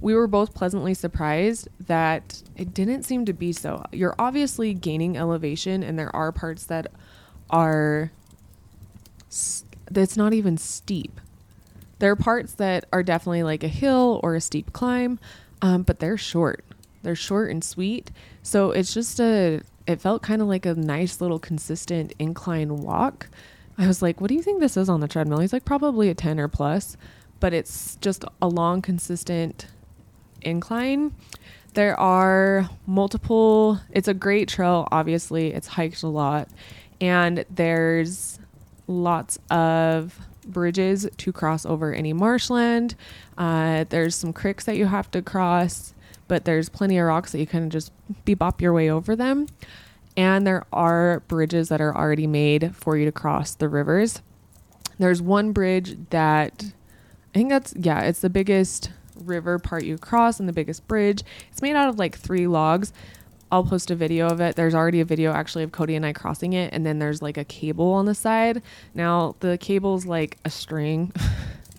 We 0.00 0.16
were 0.16 0.26
both 0.26 0.52
pleasantly 0.52 0.94
surprised 0.94 1.68
that 1.86 2.42
it 2.56 2.74
didn't 2.74 3.04
seem 3.04 3.24
to 3.26 3.32
be 3.32 3.52
so. 3.52 3.84
You're 3.92 4.16
obviously 4.18 4.74
gaining 4.74 5.16
elevation, 5.16 5.84
and 5.84 5.96
there 5.96 6.14
are 6.16 6.32
parts 6.32 6.64
that 6.64 6.88
are, 7.50 8.10
that's 9.88 10.16
not 10.16 10.32
even 10.32 10.58
steep. 10.58 11.20
There 12.00 12.10
are 12.10 12.16
parts 12.16 12.54
that 12.54 12.86
are 12.92 13.04
definitely 13.04 13.44
like 13.44 13.62
a 13.62 13.68
hill 13.68 14.18
or 14.24 14.34
a 14.34 14.40
steep 14.40 14.72
climb, 14.72 15.20
um, 15.62 15.84
but 15.84 16.00
they're 16.00 16.18
short 16.18 16.64
they're 17.02 17.14
short 17.14 17.50
and 17.50 17.62
sweet. 17.62 18.10
So 18.42 18.70
it's 18.70 18.94
just 18.94 19.20
a 19.20 19.62
it 19.86 20.00
felt 20.00 20.22
kind 20.22 20.42
of 20.42 20.48
like 20.48 20.66
a 20.66 20.74
nice 20.74 21.20
little 21.20 21.38
consistent 21.38 22.12
incline 22.18 22.78
walk. 22.78 23.28
I 23.78 23.86
was 23.86 24.02
like, 24.02 24.20
"What 24.20 24.28
do 24.28 24.34
you 24.34 24.42
think 24.42 24.60
this 24.60 24.76
is 24.76 24.88
on 24.88 25.00
the 25.00 25.08
treadmill?" 25.08 25.40
He's 25.40 25.52
like, 25.52 25.64
"Probably 25.64 26.08
a 26.10 26.14
10 26.14 26.38
or 26.38 26.48
plus." 26.48 26.96
But 27.40 27.54
it's 27.54 27.96
just 27.96 28.24
a 28.42 28.48
long 28.48 28.82
consistent 28.82 29.66
incline. 30.42 31.14
There 31.74 31.98
are 31.98 32.68
multiple 32.86 33.80
it's 33.90 34.08
a 34.08 34.14
great 34.14 34.48
trail 34.48 34.88
obviously. 34.90 35.52
It's 35.52 35.68
hiked 35.68 36.02
a 36.02 36.08
lot 36.08 36.48
and 37.00 37.44
there's 37.48 38.38
lots 38.86 39.38
of 39.50 40.18
bridges 40.46 41.08
to 41.16 41.32
cross 41.32 41.64
over 41.64 41.92
any 41.94 42.12
marshland. 42.12 42.94
Uh, 43.38 43.84
there's 43.88 44.14
some 44.14 44.32
creeks 44.32 44.64
that 44.64 44.76
you 44.76 44.86
have 44.86 45.10
to 45.12 45.22
cross, 45.22 45.94
but 46.30 46.44
there's 46.44 46.68
plenty 46.68 46.96
of 46.96 47.06
rocks 47.08 47.32
that 47.32 47.40
you 47.40 47.46
can 47.46 47.70
just 47.70 47.90
bebop 48.24 48.60
your 48.60 48.72
way 48.72 48.88
over 48.88 49.16
them. 49.16 49.48
And 50.16 50.46
there 50.46 50.64
are 50.72 51.24
bridges 51.26 51.70
that 51.70 51.80
are 51.80 51.92
already 51.94 52.28
made 52.28 52.76
for 52.76 52.96
you 52.96 53.04
to 53.04 53.10
cross 53.10 53.56
the 53.56 53.68
rivers. 53.68 54.22
There's 54.96 55.20
one 55.20 55.50
bridge 55.50 55.96
that 56.10 56.72
I 57.34 57.38
think 57.38 57.48
that's, 57.48 57.74
yeah, 57.76 58.02
it's 58.02 58.20
the 58.20 58.30
biggest 58.30 58.92
river 59.16 59.58
part 59.58 59.82
you 59.82 59.98
cross 59.98 60.38
and 60.38 60.48
the 60.48 60.52
biggest 60.52 60.86
bridge. 60.86 61.24
It's 61.50 61.62
made 61.62 61.74
out 61.74 61.88
of 61.88 61.98
like 61.98 62.16
three 62.16 62.46
logs. 62.46 62.92
I'll 63.50 63.64
post 63.64 63.90
a 63.90 63.96
video 63.96 64.28
of 64.28 64.40
it. 64.40 64.54
There's 64.54 64.74
already 64.74 65.00
a 65.00 65.04
video 65.04 65.32
actually 65.32 65.64
of 65.64 65.72
Cody 65.72 65.96
and 65.96 66.06
I 66.06 66.12
crossing 66.12 66.52
it, 66.52 66.72
and 66.72 66.86
then 66.86 67.00
there's 67.00 67.20
like 67.20 67.38
a 67.38 67.44
cable 67.44 67.92
on 67.92 68.04
the 68.06 68.14
side. 68.14 68.62
Now 68.94 69.34
the 69.40 69.58
cable's 69.58 70.06
like 70.06 70.38
a 70.44 70.50
string. 70.50 71.12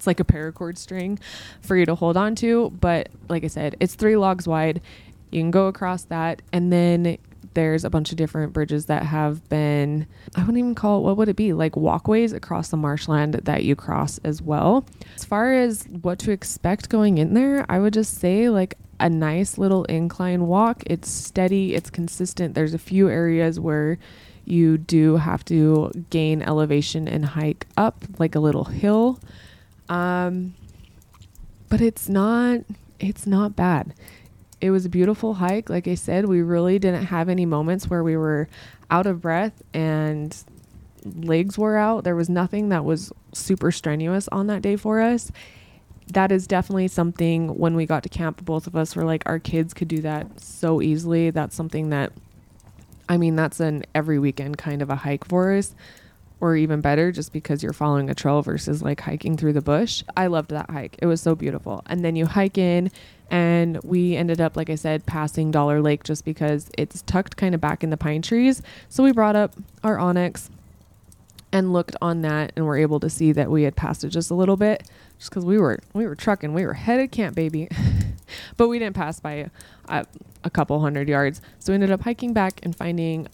it's 0.02 0.08
like 0.08 0.20
a 0.20 0.24
paracord 0.24 0.80
string 0.80 1.20
for 1.62 1.78
you 1.78 1.86
to 1.86 1.94
hold 1.94 2.18
on 2.18 2.34
to, 2.34 2.72
but 2.72 3.10
like 3.30 3.44
I 3.44 3.48
said, 3.48 3.76
it's 3.80 3.94
three 3.94 4.16
logs 4.16 4.48
wide. 4.48 4.82
You 5.30 5.42
can 5.42 5.52
go 5.52 5.68
across 5.68 6.06
that, 6.06 6.42
and 6.52 6.74
then 6.74 7.20
there's 7.54 7.86
a 7.86 7.90
bunch 7.92 8.10
of 8.10 8.18
different 8.18 8.52
bridges 8.52 8.88
that 8.88 9.04
have 9.04 9.48
been 9.50 10.08
I 10.36 10.40
wouldn't 10.40 10.58
even 10.58 10.74
call 10.74 11.00
it 11.00 11.04
what 11.04 11.18
would 11.18 11.30
it 11.30 11.36
be 11.36 11.54
like 11.54 11.76
walkways 11.76 12.32
across 12.34 12.70
the 12.70 12.78
marshland 12.78 13.34
that 13.34 13.64
you 13.64 13.76
cross 13.76 14.20
as 14.24 14.42
well. 14.42 14.86
As 15.16 15.24
far 15.24 15.54
as 15.54 15.84
what 16.02 16.18
to 16.20 16.32
expect 16.32 16.90
going 16.90 17.20
in 17.20 17.36
there, 17.36 17.64
I 17.70 17.78
would 17.78 17.94
just 17.94 18.18
say 18.18 18.50
like 18.50 18.80
a 19.00 19.10
nice 19.10 19.60
little 19.60 19.84
incline 19.86 20.48
walk. 20.48 20.82
It's 20.88 21.12
steady, 21.12 21.76
it's 21.76 21.92
consistent. 21.92 22.56
There's 22.56 22.74
a 22.74 22.80
few 22.80 23.08
areas 23.08 23.60
where 23.60 24.00
you 24.46 24.80
do 24.80 25.18
have 25.18 25.46
to 25.46 25.92
gain 26.10 26.42
elevation 26.42 27.08
and 27.08 27.24
hike 27.24 27.68
up 27.78 28.04
like 28.18 28.34
a 28.34 28.40
little 28.40 28.66
hill. 28.66 29.20
Um, 29.92 30.56
but 31.70 31.82
it's 31.82 32.10
not 32.10 32.62
it's 33.00 33.28
not 33.28 33.56
bad. 33.56 33.94
It 34.60 34.72
was 34.72 34.86
a 34.86 34.90
beautiful 34.90 35.36
hike. 35.36 35.70
Like 35.70 35.88
I 35.88 35.96
said, 35.96 36.26
we 36.26 36.42
really 36.42 36.80
didn't 36.80 37.06
have 37.06 37.30
any 37.30 37.46
moments 37.46 37.90
where 37.90 38.04
we 38.04 38.16
were 38.16 38.48
out 38.90 39.06
of 39.06 39.22
breath 39.22 39.62
and 39.74 40.36
legs 41.04 41.58
were 41.58 41.78
out. 41.78 42.04
There 42.04 42.16
was 42.16 42.30
nothing 42.30 42.70
that 42.70 42.86
was 42.86 43.12
super 43.34 43.72
strenuous 43.72 44.28
on 44.30 44.48
that 44.48 44.62
day 44.62 44.76
for 44.76 45.02
us 45.02 45.32
that 46.14 46.32
is 46.32 46.48
definitely 46.48 46.88
something 46.88 47.58
when 47.58 47.76
we 47.76 47.86
got 47.86 48.04
to 48.04 48.10
camp, 48.10 48.44
both 48.44 48.68
of 48.68 48.76
us 48.76 48.96
were 48.96 49.04
like, 49.04 49.24
our 49.26 49.40
kids 49.40 49.74
could 49.74 49.88
do 49.88 50.02
that 50.02 50.40
so 50.40 50.82
easily. 50.82 51.30
That's 51.30 51.56
something 51.56 51.90
that, 51.90 52.12
I 53.08 53.18
mean, 53.18 53.36
that's 53.36 53.60
an 53.60 53.84
every 53.96 54.20
weekend 54.20 54.58
kind 54.58 54.82
of 54.82 54.90
a 54.90 54.96
hike 54.96 55.26
for 55.26 55.54
us, 55.54 55.74
or 56.42 56.56
even 56.56 56.82
better, 56.82 57.12
just 57.12 57.32
because 57.32 57.64
you're 57.64 57.72
following 57.72 58.10
a 58.10 58.16
trail 58.16 58.42
versus 58.42 58.82
like 58.82 59.00
hiking 59.00 59.38
through 59.38 59.54
the 59.54 59.62
bush. 59.62 60.04
I 60.18 60.28
loved 60.28 60.50
that 60.50 60.70
hike. 60.70 60.98
It 61.00 61.06
was 61.06 61.22
so 61.22 61.36
beautiful. 61.36 61.84
And 61.86 62.04
then 62.04 62.16
you 62.16 62.26
hike 62.26 62.58
in, 62.58 62.92
and 63.30 63.82
we 63.84 64.18
ended 64.18 64.42
up, 64.42 64.58
like 64.58 64.70
I 64.70 64.76
said, 64.76 65.06
passing 65.06 65.52
Dollar 65.52 65.82
Lake 65.82 66.04
just 66.04 66.26
because 66.26 66.70
it's 66.78 67.02
tucked 67.04 67.38
kind 67.38 67.56
of 67.56 67.62
back 67.62 67.84
in 67.84 67.90
the 67.90 67.98
pine 67.98 68.22
trees. 68.22 68.62
So 68.90 69.04
we 69.04 69.14
brought 69.14 69.38
up 69.38 69.54
our 69.84 69.98
onX 69.98 70.50
and 71.52 71.74
looked 71.74 71.96
on 72.02 72.22
that 72.22 72.52
and 72.56 72.66
were 72.66 72.78
able 72.78 73.00
to 73.00 73.10
see 73.10 73.32
that 73.32 73.50
we 73.50 73.64
had 73.64 73.76
passed 73.76 74.04
it 74.04 74.10
just 74.10 74.32
a 74.32 74.34
little 74.34 74.58
bit 74.58 74.84
just 75.18 75.30
because 75.30 75.46
we 75.46 75.58
were 75.58 75.80
we 75.94 76.08
were 76.08 76.16
trucking 76.16 76.54
we 76.54 76.66
were 76.66 76.74
headed 76.74 77.12
camp 77.12 77.36
baby 77.36 77.68
but 78.58 78.68
we 78.68 78.80
didn't 78.80 78.96
pass 78.96 79.20
by 79.20 79.50
a, 79.90 80.06
a 80.44 80.50
couple 80.50 80.80
hundred 80.80 81.10
yards 81.10 81.42
so 81.60 81.72
we 81.72 81.76
ended 81.76 81.92
up 81.92 82.02
hiking 82.02 82.34
back 82.34 82.60
and 82.64 82.76
finding 82.76 83.28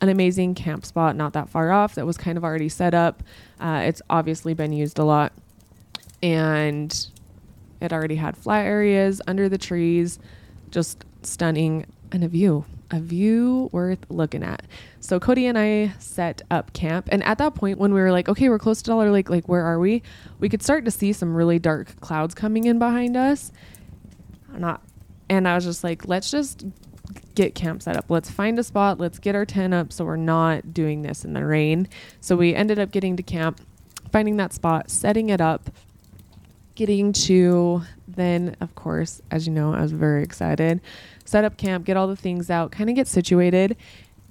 an 0.00 0.08
amazing 0.08 0.54
camp 0.54 0.84
spot 0.84 1.16
not 1.16 1.32
that 1.32 1.48
far 1.48 1.70
off 1.70 1.94
that 1.94 2.06
was 2.06 2.16
kind 2.16 2.38
of 2.38 2.44
already 2.44 2.68
set 2.68 2.94
up 2.94 3.22
uh, 3.60 3.82
it's 3.84 4.02
obviously 4.08 4.54
been 4.54 4.72
used 4.72 4.98
a 4.98 5.04
lot 5.04 5.32
and 6.22 7.08
it 7.80 7.92
already 7.92 8.16
had 8.16 8.36
flat 8.36 8.64
areas 8.64 9.20
under 9.26 9.48
the 9.48 9.58
trees 9.58 10.18
just 10.70 11.04
stunning 11.22 11.86
and 12.12 12.24
a 12.24 12.28
view 12.28 12.64
a 12.90 13.00
view 13.00 13.68
worth 13.72 14.04
looking 14.08 14.42
at. 14.42 14.62
So 15.00 15.20
Cody 15.20 15.46
and 15.46 15.58
I 15.58 15.92
set 15.98 16.42
up 16.50 16.72
camp, 16.72 17.08
and 17.10 17.22
at 17.24 17.38
that 17.38 17.54
point, 17.54 17.78
when 17.78 17.92
we 17.92 18.00
were 18.00 18.12
like, 18.12 18.28
okay, 18.28 18.48
we're 18.48 18.58
close 18.58 18.82
to 18.82 18.90
Dollar 18.90 19.10
Lake, 19.10 19.30
like 19.30 19.48
where 19.48 19.64
are 19.64 19.78
we? 19.78 20.02
We 20.38 20.48
could 20.48 20.62
start 20.62 20.84
to 20.86 20.90
see 20.90 21.12
some 21.12 21.34
really 21.34 21.58
dark 21.58 22.00
clouds 22.00 22.34
coming 22.34 22.64
in 22.64 22.78
behind 22.78 23.16
us. 23.16 23.52
Not, 24.52 24.82
and 25.28 25.46
I 25.46 25.54
was 25.54 25.64
just 25.64 25.84
like, 25.84 26.08
let's 26.08 26.30
just 26.30 26.64
get 27.34 27.54
camp 27.54 27.82
set 27.82 27.96
up. 27.96 28.06
Let's 28.08 28.30
find 28.30 28.58
a 28.58 28.62
spot. 28.62 28.98
Let's 28.98 29.18
get 29.18 29.34
our 29.34 29.44
tent 29.44 29.74
up 29.74 29.92
so 29.92 30.04
we're 30.04 30.16
not 30.16 30.74
doing 30.74 31.02
this 31.02 31.24
in 31.24 31.32
the 31.32 31.44
rain. 31.44 31.88
So 32.20 32.36
we 32.36 32.54
ended 32.54 32.78
up 32.78 32.90
getting 32.90 33.16
to 33.16 33.22
camp, 33.22 33.60
finding 34.12 34.36
that 34.36 34.52
spot, 34.52 34.90
setting 34.90 35.30
it 35.30 35.40
up, 35.40 35.70
getting 36.74 37.12
to 37.12 37.82
then, 38.06 38.56
of 38.60 38.74
course, 38.74 39.20
as 39.30 39.46
you 39.46 39.52
know, 39.52 39.74
I 39.74 39.82
was 39.82 39.92
very 39.92 40.22
excited 40.22 40.80
set 41.28 41.44
up 41.44 41.58
camp, 41.58 41.84
get 41.84 41.96
all 41.96 42.08
the 42.08 42.16
things 42.16 42.48
out, 42.48 42.72
kind 42.72 42.88
of 42.88 42.96
get 42.96 43.06
situated 43.06 43.76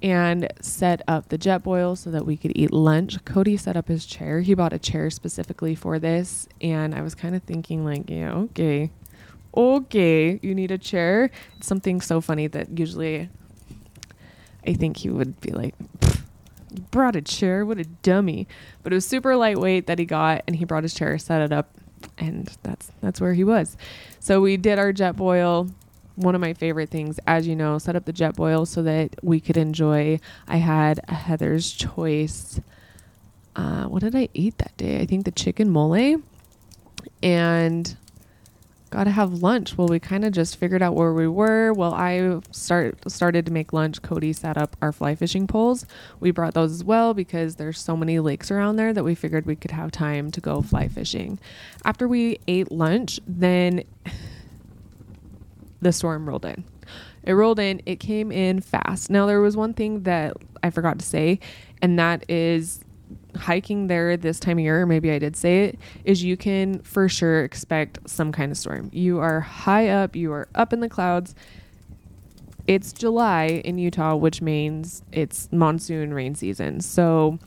and 0.02 0.48
set 0.60 1.00
up 1.08 1.28
the 1.28 1.38
Jetboil 1.38 1.96
so 1.96 2.10
that 2.10 2.26
we 2.26 2.36
could 2.36 2.52
eat 2.56 2.72
lunch. 2.72 3.24
Cody 3.24 3.56
set 3.56 3.76
up 3.76 3.88
his 3.88 4.04
chair. 4.04 4.40
He 4.40 4.54
bought 4.54 4.72
a 4.72 4.78
chair 4.78 5.10
specifically 5.10 5.74
for 5.74 5.98
this. 5.98 6.48
And 6.60 6.94
I 6.94 7.02
was 7.02 7.14
kind 7.14 7.34
of 7.34 7.42
thinking, 7.44 7.84
like, 7.84 8.10
yeah, 8.10 8.32
okay, 8.32 8.90
okay, 9.58 10.38
you 10.42 10.54
need 10.54 10.70
a 10.70 10.78
chair. 10.78 11.30
It's 11.56 11.66
something 11.66 12.00
so 12.00 12.20
funny 12.20 12.46
that 12.46 12.78
usually 12.78 13.28
I 14.64 14.74
think 14.74 14.98
he 14.98 15.10
would 15.10 15.40
be 15.40 15.50
like, 15.50 15.74
you 16.70 16.82
brought 16.90 17.16
a 17.16 17.22
chair? 17.22 17.66
What 17.66 17.78
a 17.78 17.84
dummy. 17.84 18.46
But 18.82 18.92
it 18.92 18.96
was 18.96 19.06
super 19.06 19.34
lightweight 19.36 19.86
that 19.86 19.98
he 19.98 20.04
got, 20.04 20.44
and 20.46 20.54
he 20.54 20.64
brought 20.64 20.84
his 20.84 20.94
chair, 20.94 21.18
set 21.18 21.42
it 21.42 21.52
up, 21.52 21.70
and 22.18 22.48
that's 22.62 22.92
that's 23.00 23.20
where 23.20 23.34
he 23.34 23.42
was. 23.42 23.76
So 24.20 24.40
we 24.40 24.56
did 24.56 24.78
our 24.78 24.92
Jetboil. 24.92 25.72
one 26.14 26.34
of 26.34 26.40
my 26.40 26.52
favorite 26.52 26.90
things, 26.90 27.20
as 27.26 27.46
you 27.46 27.54
know, 27.54 27.78
set 27.78 27.94
up 27.96 28.04
the 28.04 28.12
Jetboil 28.12 28.66
so 28.66 28.82
that 28.82 29.14
we 29.22 29.40
could 29.40 29.56
enjoy. 29.56 30.18
I 30.48 30.56
had 30.56 31.00
a 31.08 31.14
Heather's 31.14 31.72
Choice. 31.72 32.60
Uh, 33.54 33.84
what 33.84 34.02
did 34.02 34.14
I 34.14 34.28
eat 34.34 34.58
that 34.58 34.76
day? 34.76 35.00
I 35.00 35.06
think 35.06 35.24
the 35.24 35.30
chicken 35.30 35.70
mole. 35.70 36.20
And 37.22 37.96
got 38.90 39.04
to 39.04 39.10
have 39.10 39.42
lunch. 39.42 39.76
Well, 39.76 39.88
we 39.88 40.00
kind 40.00 40.24
of 40.24 40.32
just 40.32 40.56
figured 40.56 40.82
out 40.82 40.94
where 40.94 41.12
we 41.12 41.28
were. 41.28 41.72
Well, 41.72 41.94
I 41.94 42.40
start 42.50 43.10
started 43.10 43.46
to 43.46 43.52
make 43.52 43.72
lunch. 43.72 44.02
Cody 44.02 44.32
set 44.32 44.56
up 44.56 44.76
our 44.82 44.92
fly 44.92 45.14
fishing 45.14 45.46
poles. 45.46 45.86
We 46.20 46.30
brought 46.30 46.54
those 46.54 46.72
as 46.72 46.84
well 46.84 47.14
because 47.14 47.56
there's 47.56 47.80
so 47.80 47.96
many 47.96 48.18
lakes 48.18 48.50
around 48.50 48.76
there 48.76 48.92
that 48.92 49.04
we 49.04 49.14
figured 49.14 49.46
we 49.46 49.56
could 49.56 49.70
have 49.70 49.90
time 49.90 50.30
to 50.32 50.40
go 50.40 50.62
fly 50.62 50.88
fishing. 50.88 51.38
After 51.84 52.08
we 52.08 52.38
ate 52.48 52.72
lunch, 52.72 53.20
then 53.26 53.84
the 55.80 55.92
storm 55.92 56.28
rolled 56.28 56.44
in. 56.44 56.64
It 57.24 57.32
rolled 57.32 57.58
in, 57.58 57.82
it 57.84 58.00
came 58.00 58.32
in 58.32 58.60
fast. 58.60 59.10
Now, 59.10 59.26
there 59.26 59.40
was 59.40 59.56
one 59.56 59.74
thing 59.74 60.04
that 60.04 60.36
I 60.62 60.70
forgot 60.70 60.98
to 60.98 61.04
say, 61.04 61.40
and 61.82 61.98
that 61.98 62.24
is 62.28 62.80
hiking 63.36 63.86
there 63.86 64.16
this 64.16 64.40
time 64.40 64.58
of 64.58 64.64
year, 64.64 64.86
maybe 64.86 65.10
I 65.10 65.18
did 65.18 65.36
say 65.36 65.64
it, 65.64 65.78
is 66.04 66.22
you 66.22 66.36
can 66.36 66.80
for 66.80 67.08
sure 67.08 67.44
expect 67.44 68.08
some 68.08 68.32
kind 68.32 68.50
of 68.50 68.58
storm. 68.58 68.90
You 68.92 69.18
are 69.18 69.40
high 69.40 69.88
up, 69.88 70.16
you 70.16 70.32
are 70.32 70.48
up 70.54 70.72
in 70.72 70.80
the 70.80 70.88
clouds. 70.88 71.34
It's 72.66 72.92
July 72.92 73.62
in 73.64 73.78
Utah, 73.78 74.14
which 74.14 74.42
means 74.42 75.02
it's 75.12 75.48
monsoon 75.50 76.12
rain 76.12 76.34
season. 76.34 76.80
So 76.80 77.38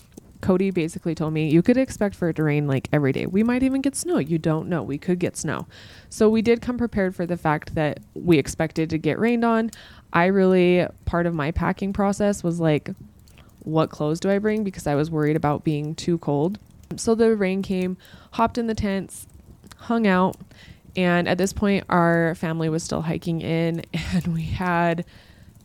Cody 0.41 0.71
basically 0.71 1.13
told 1.13 1.33
me 1.33 1.49
you 1.49 1.61
could 1.61 1.77
expect 1.77 2.15
for 2.15 2.29
it 2.29 2.35
to 2.37 2.43
rain 2.43 2.67
like 2.67 2.89
every 2.91 3.11
day. 3.11 3.27
We 3.27 3.43
might 3.43 3.61
even 3.61 3.81
get 3.81 3.95
snow. 3.95 4.17
You 4.17 4.39
don't 4.39 4.67
know. 4.67 4.81
We 4.81 4.97
could 4.97 5.19
get 5.19 5.37
snow. 5.37 5.67
So 6.09 6.29
we 6.29 6.41
did 6.41 6.61
come 6.61 6.77
prepared 6.77 7.15
for 7.15 7.27
the 7.27 7.37
fact 7.37 7.75
that 7.75 7.99
we 8.15 8.39
expected 8.39 8.89
to 8.89 8.97
get 8.97 9.19
rained 9.19 9.45
on. 9.45 9.69
I 10.11 10.25
really, 10.25 10.87
part 11.05 11.27
of 11.27 11.35
my 11.35 11.51
packing 11.51 11.93
process 11.93 12.43
was 12.43 12.59
like, 12.59 12.89
what 13.63 13.89
clothes 13.89 14.19
do 14.19 14.29
I 14.29 14.39
bring? 14.39 14.63
Because 14.63 14.87
I 14.87 14.95
was 14.95 15.09
worried 15.09 15.35
about 15.35 15.63
being 15.63 15.95
too 15.95 16.17
cold. 16.17 16.59
So 16.97 17.15
the 17.15 17.35
rain 17.35 17.61
came, 17.61 17.97
hopped 18.31 18.57
in 18.57 18.67
the 18.67 18.75
tents, 18.75 19.27
hung 19.77 20.07
out. 20.07 20.35
And 20.95 21.27
at 21.27 21.37
this 21.37 21.53
point, 21.53 21.85
our 21.89 22.35
family 22.35 22.67
was 22.67 22.83
still 22.83 23.01
hiking 23.01 23.41
in, 23.41 23.83
and 24.13 24.27
we 24.27 24.43
had 24.43 25.05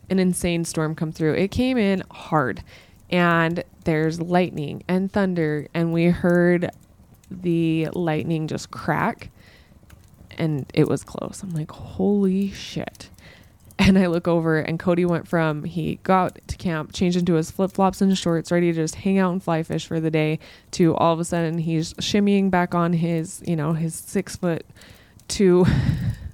an 0.09 0.19
insane 0.19 0.65
storm 0.65 0.95
come 0.95 1.11
through. 1.11 1.33
It 1.33 1.51
came 1.51 1.77
in 1.77 2.03
hard 2.11 2.63
and 3.09 3.63
there's 3.85 4.19
lightning 4.19 4.83
and 4.87 5.11
thunder 5.11 5.67
and 5.73 5.93
we 5.93 6.05
heard 6.05 6.69
the 7.29 7.87
lightning 7.93 8.47
just 8.47 8.71
crack 8.71 9.29
and 10.37 10.69
it 10.73 10.87
was 10.87 11.03
close. 11.03 11.41
I'm 11.41 11.51
like, 11.51 11.71
holy 11.71 12.51
shit. 12.51 13.09
And 13.79 13.97
I 13.97 14.07
look 14.07 14.27
over, 14.27 14.57
and 14.57 14.79
Cody 14.79 15.05
went 15.05 15.27
from 15.27 15.63
he 15.63 15.99
got 16.01 16.39
to 16.47 16.57
camp, 16.57 16.93
changed 16.93 17.17
into 17.17 17.35
his 17.35 17.51
flip 17.51 17.71
flops 17.71 18.01
and 18.01 18.17
shorts, 18.17 18.51
ready 18.51 18.71
to 18.71 18.75
just 18.75 18.95
hang 18.95 19.19
out 19.19 19.31
and 19.31 19.41
fly 19.41 19.61
fish 19.61 19.85
for 19.85 19.99
the 19.99 20.09
day, 20.09 20.39
to 20.71 20.95
all 20.95 21.13
of 21.13 21.19
a 21.19 21.25
sudden 21.25 21.59
he's 21.59 21.93
shimmying 21.95 22.49
back 22.49 22.73
on 22.73 22.93
his, 22.93 23.43
you 23.45 23.55
know, 23.55 23.73
his 23.73 23.93
six 23.93 24.35
foot 24.35 24.65
two 25.27 25.65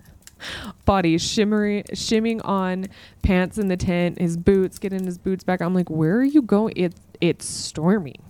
body, 0.86 1.18
shimmering, 1.18 1.84
shimming 1.94 2.42
on 2.42 2.88
pants 3.22 3.58
in 3.58 3.68
the 3.68 3.78
tent, 3.78 4.20
his 4.20 4.38
boots, 4.38 4.80
getting 4.80 5.06
his 5.06 5.18
boots 5.18 5.44
back. 5.44 5.62
I'm 5.62 5.74
like, 5.74 5.90
where 5.90 6.18
are 6.18 6.24
you 6.24 6.42
going? 6.42 6.74
It 6.76 6.96
it's 7.22 7.46
storming. 7.46 8.22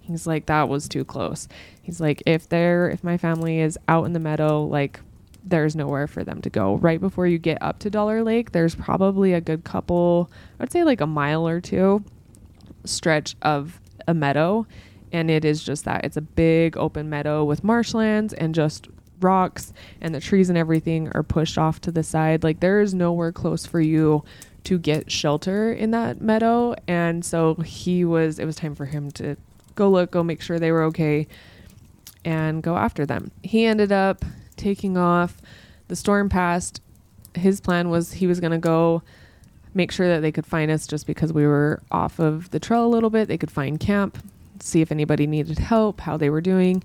He's 0.00 0.26
like, 0.26 0.46
that 0.46 0.68
was 0.68 0.88
too 0.88 1.04
close. 1.04 1.48
He's 1.82 2.00
like, 2.00 2.22
if 2.26 2.48
they're 2.48 2.90
if 2.90 3.02
my 3.02 3.16
family 3.16 3.60
is 3.60 3.78
out 3.88 4.06
in 4.06 4.12
the 4.12 4.20
meadow, 4.20 4.64
like 4.64 5.00
there's 5.46 5.76
nowhere 5.76 6.06
for 6.06 6.24
them 6.24 6.42
to 6.42 6.50
go. 6.50 6.74
Right 6.74 7.00
before 7.00 7.26
you 7.26 7.38
get 7.38 7.62
up 7.62 7.78
to 7.80 7.90
Dollar 7.90 8.22
Lake, 8.22 8.52
there's 8.52 8.74
probably 8.74 9.32
a 9.32 9.40
good 9.40 9.64
couple, 9.64 10.30
I'd 10.60 10.72
say 10.72 10.84
like 10.84 11.00
a 11.00 11.06
mile 11.06 11.46
or 11.46 11.60
two 11.60 12.04
stretch 12.84 13.36
of 13.42 13.80
a 14.06 14.14
meadow. 14.14 14.66
And 15.12 15.30
it 15.30 15.44
is 15.44 15.62
just 15.62 15.84
that 15.84 16.04
it's 16.04 16.16
a 16.16 16.20
big 16.20 16.76
open 16.76 17.08
meadow 17.08 17.44
with 17.44 17.62
marshlands 17.62 18.34
and 18.34 18.54
just 18.54 18.88
rocks, 19.20 19.72
and 20.00 20.14
the 20.14 20.20
trees 20.20 20.48
and 20.48 20.58
everything 20.58 21.08
are 21.12 21.22
pushed 21.22 21.56
off 21.56 21.80
to 21.82 21.92
the 21.92 22.02
side. 22.02 22.42
Like 22.42 22.60
there 22.60 22.80
is 22.80 22.92
nowhere 22.92 23.32
close 23.32 23.64
for 23.64 23.80
you 23.80 24.24
to 24.64 24.78
get 24.78 25.10
shelter 25.10 25.72
in 25.72 25.92
that 25.92 26.20
meadow. 26.20 26.74
And 26.88 27.24
so 27.24 27.54
he 27.54 28.04
was, 28.04 28.38
it 28.38 28.44
was 28.44 28.56
time 28.56 28.74
for 28.74 28.84
him 28.84 29.12
to 29.12 29.36
go 29.76 29.88
look, 29.88 30.10
go 30.10 30.22
make 30.22 30.42
sure 30.42 30.58
they 30.58 30.72
were 30.72 30.82
okay, 30.84 31.28
and 32.24 32.62
go 32.62 32.76
after 32.76 33.06
them. 33.06 33.30
He 33.42 33.64
ended 33.64 33.92
up 33.92 34.24
taking 34.56 34.96
off. 34.96 35.40
The 35.88 35.96
storm 35.96 36.28
passed. 36.28 36.80
His 37.34 37.60
plan 37.60 37.90
was 37.90 38.12
he 38.12 38.26
was 38.26 38.40
going 38.40 38.52
to 38.52 38.58
go 38.58 39.02
make 39.74 39.92
sure 39.92 40.08
that 40.08 40.20
they 40.20 40.32
could 40.32 40.46
find 40.46 40.70
us 40.70 40.86
just 40.86 41.06
because 41.06 41.32
we 41.32 41.46
were 41.46 41.82
off 41.90 42.18
of 42.18 42.50
the 42.50 42.58
trail 42.58 42.86
a 42.86 42.88
little 42.88 43.10
bit. 43.10 43.28
They 43.28 43.36
could 43.36 43.50
find 43.50 43.78
camp, 43.78 44.18
see 44.60 44.80
if 44.80 44.90
anybody 44.90 45.26
needed 45.26 45.58
help, 45.58 46.00
how 46.00 46.16
they 46.16 46.30
were 46.30 46.40
doing. 46.40 46.82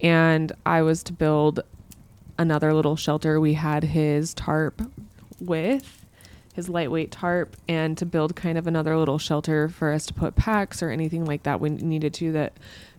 And 0.00 0.50
I 0.66 0.82
was 0.82 1.04
to 1.04 1.12
build 1.12 1.60
another 2.38 2.74
little 2.74 2.96
shelter. 2.96 3.40
We 3.40 3.54
had 3.54 3.84
his 3.84 4.34
tarp 4.34 4.82
with 5.38 6.04
his 6.52 6.68
lightweight 6.68 7.10
tarp 7.10 7.56
and 7.66 7.96
to 7.96 8.04
build 8.04 8.36
kind 8.36 8.58
of 8.58 8.66
another 8.66 8.96
little 8.98 9.18
shelter 9.18 9.68
for 9.68 9.92
us 9.92 10.04
to 10.06 10.14
put 10.14 10.36
packs 10.36 10.82
or 10.82 10.90
anything 10.90 11.24
like 11.24 11.44
that 11.44 11.60
we 11.60 11.70
needed 11.70 12.12
to 12.12 12.32
that 12.32 12.52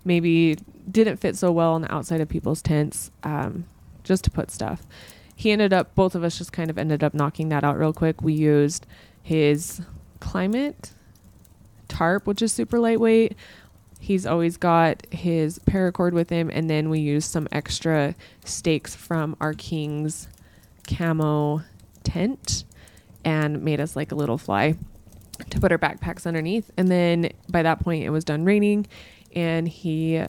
maybe 0.03 0.57
didn't 0.89 1.17
fit 1.17 1.35
so 1.35 1.51
well 1.51 1.73
on 1.73 1.81
the 1.81 1.93
outside 1.93 2.19
of 2.19 2.27
people's 2.27 2.61
tents. 2.61 3.11
Um, 3.23 3.65
just 4.03 4.23
to 4.25 4.31
put 4.31 4.51
stuff. 4.51 4.83
He 5.35 5.51
ended 5.51 5.73
up, 5.73 5.95
both 5.95 6.15
of 6.15 6.23
us 6.23 6.37
just 6.37 6.53
kind 6.53 6.69
of 6.69 6.77
ended 6.77 7.03
up 7.03 7.13
knocking 7.13 7.49
that 7.49 7.63
out 7.63 7.77
real 7.79 7.93
quick. 7.93 8.21
We 8.21 8.33
used 8.33 8.85
his 9.21 9.81
climate 10.19 10.91
tarp, 11.87 12.27
which 12.27 12.41
is 12.41 12.53
super 12.53 12.79
lightweight. 12.79 13.35
He's 13.99 14.25
always 14.25 14.57
got 14.57 15.07
his 15.11 15.59
paracord 15.59 16.11
with 16.11 16.29
him, 16.29 16.49
and 16.53 16.69
then 16.69 16.89
we 16.89 16.99
used 16.99 17.31
some 17.31 17.47
extra 17.51 18.15
stakes 18.43 18.95
from 18.95 19.35
our 19.39 19.53
King's 19.53 20.27
camo 20.87 21.61
tent 22.03 22.65
and 23.23 23.63
made 23.63 23.79
us 23.79 23.95
like 23.95 24.11
a 24.11 24.15
little 24.15 24.37
fly 24.37 24.75
to 25.49 25.59
put 25.59 25.71
our 25.71 25.77
backpacks 25.77 26.27
underneath. 26.27 26.69
And 26.75 26.89
then 26.89 27.31
by 27.49 27.63
that 27.63 27.79
point, 27.79 28.03
it 28.03 28.09
was 28.09 28.25
done 28.25 28.43
raining, 28.43 28.87
and 29.33 29.67
he 29.67 30.21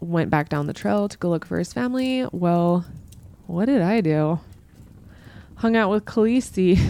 went 0.00 0.28
back 0.28 0.50
down 0.50 0.66
the 0.66 0.74
trail 0.74 1.08
to 1.08 1.16
go 1.16 1.30
look 1.30 1.46
for 1.46 1.58
his 1.58 1.72
family. 1.72 2.26
Well, 2.32 2.84
what 3.52 3.66
did 3.66 3.82
I 3.82 4.00
do? 4.00 4.40
Hung 5.56 5.76
out 5.76 5.90
with 5.90 6.06
Khaleesi. 6.06 6.80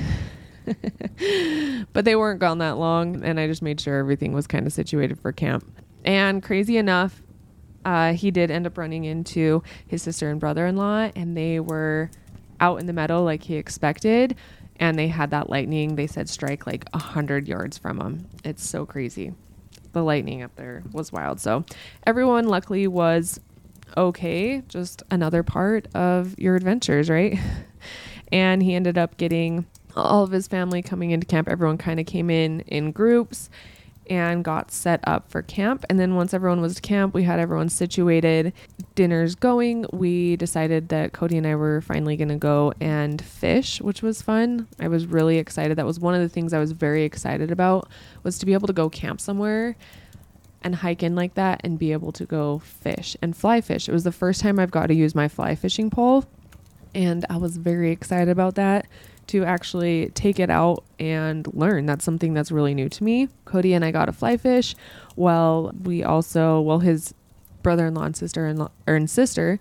but 1.93 2.05
they 2.05 2.15
weren't 2.15 2.39
gone 2.39 2.59
that 2.59 2.79
long, 2.79 3.25
and 3.25 3.41
I 3.41 3.49
just 3.49 3.63
made 3.63 3.81
sure 3.81 3.99
everything 3.99 4.33
was 4.33 4.47
kind 4.47 4.65
of 4.65 4.73
situated 4.73 5.19
for 5.19 5.33
camp. 5.33 5.65
And 6.05 6.41
crazy 6.41 6.77
enough, 6.77 7.21
uh, 7.85 8.13
he 8.13 8.31
did 8.31 8.53
end 8.53 8.69
up 8.69 8.79
running 8.79 9.05
into 9.05 9.65
his 9.89 10.03
sister 10.03 10.31
and 10.31 10.39
brother 10.39 10.65
in 10.67 10.77
law, 10.77 11.11
and 11.17 11.37
they 11.37 11.59
were 11.59 12.11
out 12.61 12.79
in 12.79 12.87
the 12.87 12.93
meadow 12.93 13.25
like 13.25 13.43
he 13.43 13.57
expected. 13.57 14.37
And 14.77 14.97
they 14.97 15.09
had 15.09 15.31
that 15.31 15.51
lightning, 15.51 15.97
they 15.97 16.07
said, 16.07 16.29
strike 16.29 16.65
like 16.65 16.85
a 16.93 16.99
100 16.99 17.49
yards 17.49 17.77
from 17.77 18.01
him. 18.01 18.29
It's 18.45 18.67
so 18.67 18.87
crazy. 18.87 19.35
The 19.93 20.03
lightning 20.03 20.43
up 20.43 20.55
there 20.55 20.85
was 20.93 21.11
wild. 21.11 21.41
So 21.41 21.65
everyone, 22.07 22.47
luckily, 22.47 22.87
was 22.87 23.41
okay, 23.97 24.63
just 24.69 25.03
another 25.11 25.43
part 25.43 25.89
of 25.95 26.39
your 26.39 26.57
adventures, 26.57 27.11
right? 27.11 27.39
and 28.33 28.63
he 28.63 28.75
ended 28.75 28.99
up 28.99 29.17
getting 29.17 29.67
all 29.97 30.25
of 30.25 30.31
his 30.31 30.49
family 30.49 30.83
coming 30.83 31.11
into 31.11 31.27
camp. 31.27 31.49
Everyone 31.49 31.79
kind 31.79 32.01
of 32.01 32.07
came 32.07 32.31
in 32.31 32.61
in 32.61 32.93
groups 32.93 33.51
and 34.11 34.45
got 34.45 34.71
set 34.71 35.01
up 35.05 35.31
for 35.31 35.43
camp. 35.43 35.85
And 35.89 35.99
then 35.99 36.17
once 36.17 36.35
everyone 36.35 36.61
was 36.61 36.75
to 36.75 36.81
camp, 36.81 37.15
we 37.15 37.23
had 37.23 37.39
everyone 37.39 37.69
situated, 37.69 38.53
dinners 38.95 39.35
going. 39.35 39.87
We 39.93 40.37
decided 40.37 40.89
that 40.89 41.13
Cody 41.13 41.39
and 41.39 41.47
I 41.47 41.55
were 41.55 41.81
finally 41.81 42.17
going 42.17 42.29
to 42.29 42.37
go 42.37 42.73
and 42.81 43.23
fish, 43.23 43.81
which 43.81 44.03
was 44.03 44.21
fun. 44.21 44.67
I 44.81 44.89
was 44.89 45.07
really 45.07 45.39
excited. 45.39 45.79
That 45.79 45.87
was 45.87 46.01
one 46.01 46.15
of 46.15 46.21
the 46.21 46.29
things 46.29 46.53
I 46.53 46.59
was 46.59 46.73
very 46.73 47.05
excited 47.05 47.51
about 47.51 47.89
was 48.23 48.39
to 48.39 48.47
be 48.47 48.55
able 48.55 48.67
to 48.67 48.73
go 48.73 48.91
camp 48.91 49.21
somewhere 49.21 49.77
and 50.65 50.77
hike 50.77 51.03
in 51.03 51.15
like 51.15 51.35
that 51.35 51.61
and 51.65 51.79
be 51.79 51.93
able 51.93 52.13
to 52.13 52.25
go 52.25 52.59
fish 52.61 53.17
and 53.23 53.37
fly 53.37 53.61
fish. 53.61 53.89
It 53.89 53.93
was 53.93 54.05
the 54.05 54.13
first 54.13 54.41
time 54.41 54.59
I've 54.59 54.71
got 54.71 54.87
to 54.87 54.95
use 54.95 55.15
my 55.15 55.29
fly 55.29 55.55
fishing 55.55 55.91
pole, 55.91 56.25
and 56.95 57.25
I 57.31 57.37
was 57.37 57.57
very 57.57 57.91
excited 57.91 58.29
about 58.29 58.55
that 58.57 58.87
to 59.29 59.45
actually 59.45 60.11
take 60.15 60.41
it 60.41 60.51
out 60.51 60.85
and 60.99 61.47
learn. 61.55 61.87
That's 61.87 62.05
something 62.05 62.35
that's 62.35 62.51
really 62.51 62.75
new 62.75 62.89
to 62.89 63.05
me. 63.05 63.29
Cody 63.45 63.73
and 63.73 63.85
I 63.85 63.91
got 63.91 64.09
a 64.09 64.13
fly 64.13 64.37
fish. 64.37 64.75
Well, 65.17 65.73
we 65.83 66.03
also, 66.03 66.61
well, 66.61 66.81
his 66.81 67.15
brother-in-law 67.63 68.03
and 68.03 68.17
sister 68.17 68.47
and 68.47 68.61
er, 68.61 68.69
and 68.87 69.09
sister 69.09 69.61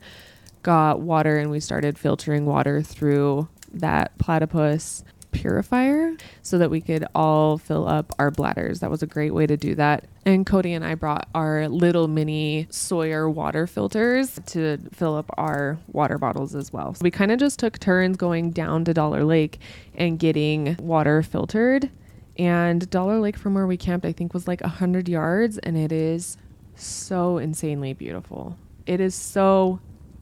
got 0.64 1.00
water, 1.00 1.38
and 1.38 1.52
we 1.52 1.60
started 1.60 1.98
filtering 1.98 2.46
water 2.46 2.82
through 2.82 3.48
that 3.74 4.18
platypus 4.18 5.04
purifier 5.32 6.16
so 6.42 6.58
that 6.58 6.70
we 6.70 6.82
could 6.82 7.06
all 7.16 7.58
fill 7.58 7.88
up 7.88 8.14
our 8.20 8.32
bladders. 8.32 8.80
That 8.80 8.90
was 8.90 9.02
a 9.02 9.08
great 9.08 9.34
way 9.34 9.48
to 9.48 9.58
do 9.58 9.76
that. 9.76 10.06
And 10.26 10.46
Cody 10.46 10.74
and 10.74 10.86
I 10.86 10.96
brought 10.96 11.28
our 11.34 11.68
little 11.68 12.08
mini 12.08 12.68
Sawyer 12.70 13.30
water 13.30 13.66
filters 13.66 14.40
to 14.48 14.78
fill 14.94 15.16
up 15.16 15.32
our 15.38 15.78
water 15.92 16.18
bottles 16.18 16.54
as 16.54 16.72
well. 16.72 16.94
So 16.94 17.04
we 17.04 17.12
kind 17.12 17.32
of 17.32 17.40
just 17.40 17.60
took 17.60 17.80
turns 17.80 18.18
going 18.18 18.52
down 18.52 18.86
to 18.86 18.94
Dollar 18.94 19.24
Lake 19.24 19.60
and 19.96 20.20
getting 20.20 20.76
water 20.80 21.24
filtered. 21.24 21.90
And 22.38 22.90
Dollar 22.90 23.20
Lake 23.20 23.38
from 23.38 23.54
where 23.54 23.68
we 23.68 23.78
camped, 23.78 24.06
I 24.06 24.12
think 24.12 24.34
was 24.34 24.48
like 24.48 24.62
100 24.62 25.10
yards, 25.10 25.58
and 25.58 25.78
it 25.78 25.92
is 25.92 26.38
so 26.76 27.38
insanely 27.38 27.94
beautiful. 27.94 28.58
It 28.86 29.00
is 29.00 29.14
so 29.14 29.80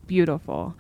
beautiful 0.08 0.76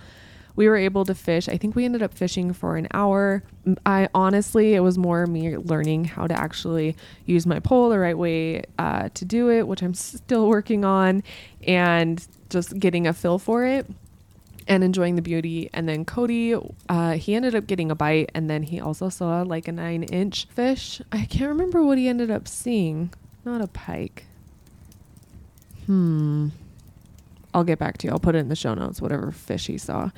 we 0.59 0.67
were 0.67 0.75
able 0.75 1.05
to 1.05 1.15
fish. 1.15 1.47
I 1.47 1.55
think 1.55 1.73
we 1.73 1.85
ended 1.85 2.03
up 2.03 2.13
fishing 2.13 2.51
for 2.51 2.75
an 2.75 2.89
hour. 2.93 3.43
I 3.85 4.09
honestly, 4.13 4.75
it 4.75 4.81
was 4.81 4.97
more 4.97 5.25
me 5.25 5.55
learning 5.55 6.03
how 6.03 6.27
to 6.27 6.37
actually 6.37 6.97
use 7.25 7.45
my 7.47 7.61
pole 7.61 7.87
the 7.87 7.97
right 7.97 8.17
way 8.17 8.63
uh, 8.77 9.07
to 9.13 9.23
do 9.23 9.49
it, 9.49 9.69
which 9.69 9.81
I'm 9.81 9.93
still 9.93 10.49
working 10.49 10.83
on, 10.83 11.23
and 11.65 12.27
just 12.49 12.77
getting 12.77 13.07
a 13.07 13.13
feel 13.13 13.39
for 13.39 13.63
it 13.63 13.89
and 14.67 14.83
enjoying 14.83 15.15
the 15.15 15.21
beauty. 15.21 15.69
And 15.71 15.87
then 15.87 16.03
Cody, 16.03 16.57
uh, 16.89 17.13
he 17.13 17.35
ended 17.35 17.55
up 17.55 17.65
getting 17.65 17.89
a 17.89 17.95
bite, 17.95 18.29
and 18.35 18.49
then 18.49 18.63
he 18.63 18.81
also 18.81 19.07
saw 19.07 19.43
like 19.43 19.69
a 19.69 19.71
nine 19.71 20.03
inch 20.03 20.45
fish. 20.53 21.01
I 21.13 21.23
can't 21.23 21.47
remember 21.47 21.81
what 21.83 21.97
he 21.97 22.09
ended 22.09 22.29
up 22.29 22.49
seeing. 22.49 23.13
Not 23.45 23.61
a 23.61 23.67
pike. 23.67 24.25
Hmm. 25.85 26.49
I'll 27.53 27.63
get 27.63 27.79
back 27.79 27.97
to 27.99 28.07
you. 28.07 28.11
I'll 28.11 28.19
put 28.19 28.35
it 28.35 28.39
in 28.39 28.49
the 28.49 28.57
show 28.57 28.73
notes, 28.73 29.01
whatever 29.01 29.31
fish 29.31 29.67
he 29.67 29.77
saw. 29.77 30.11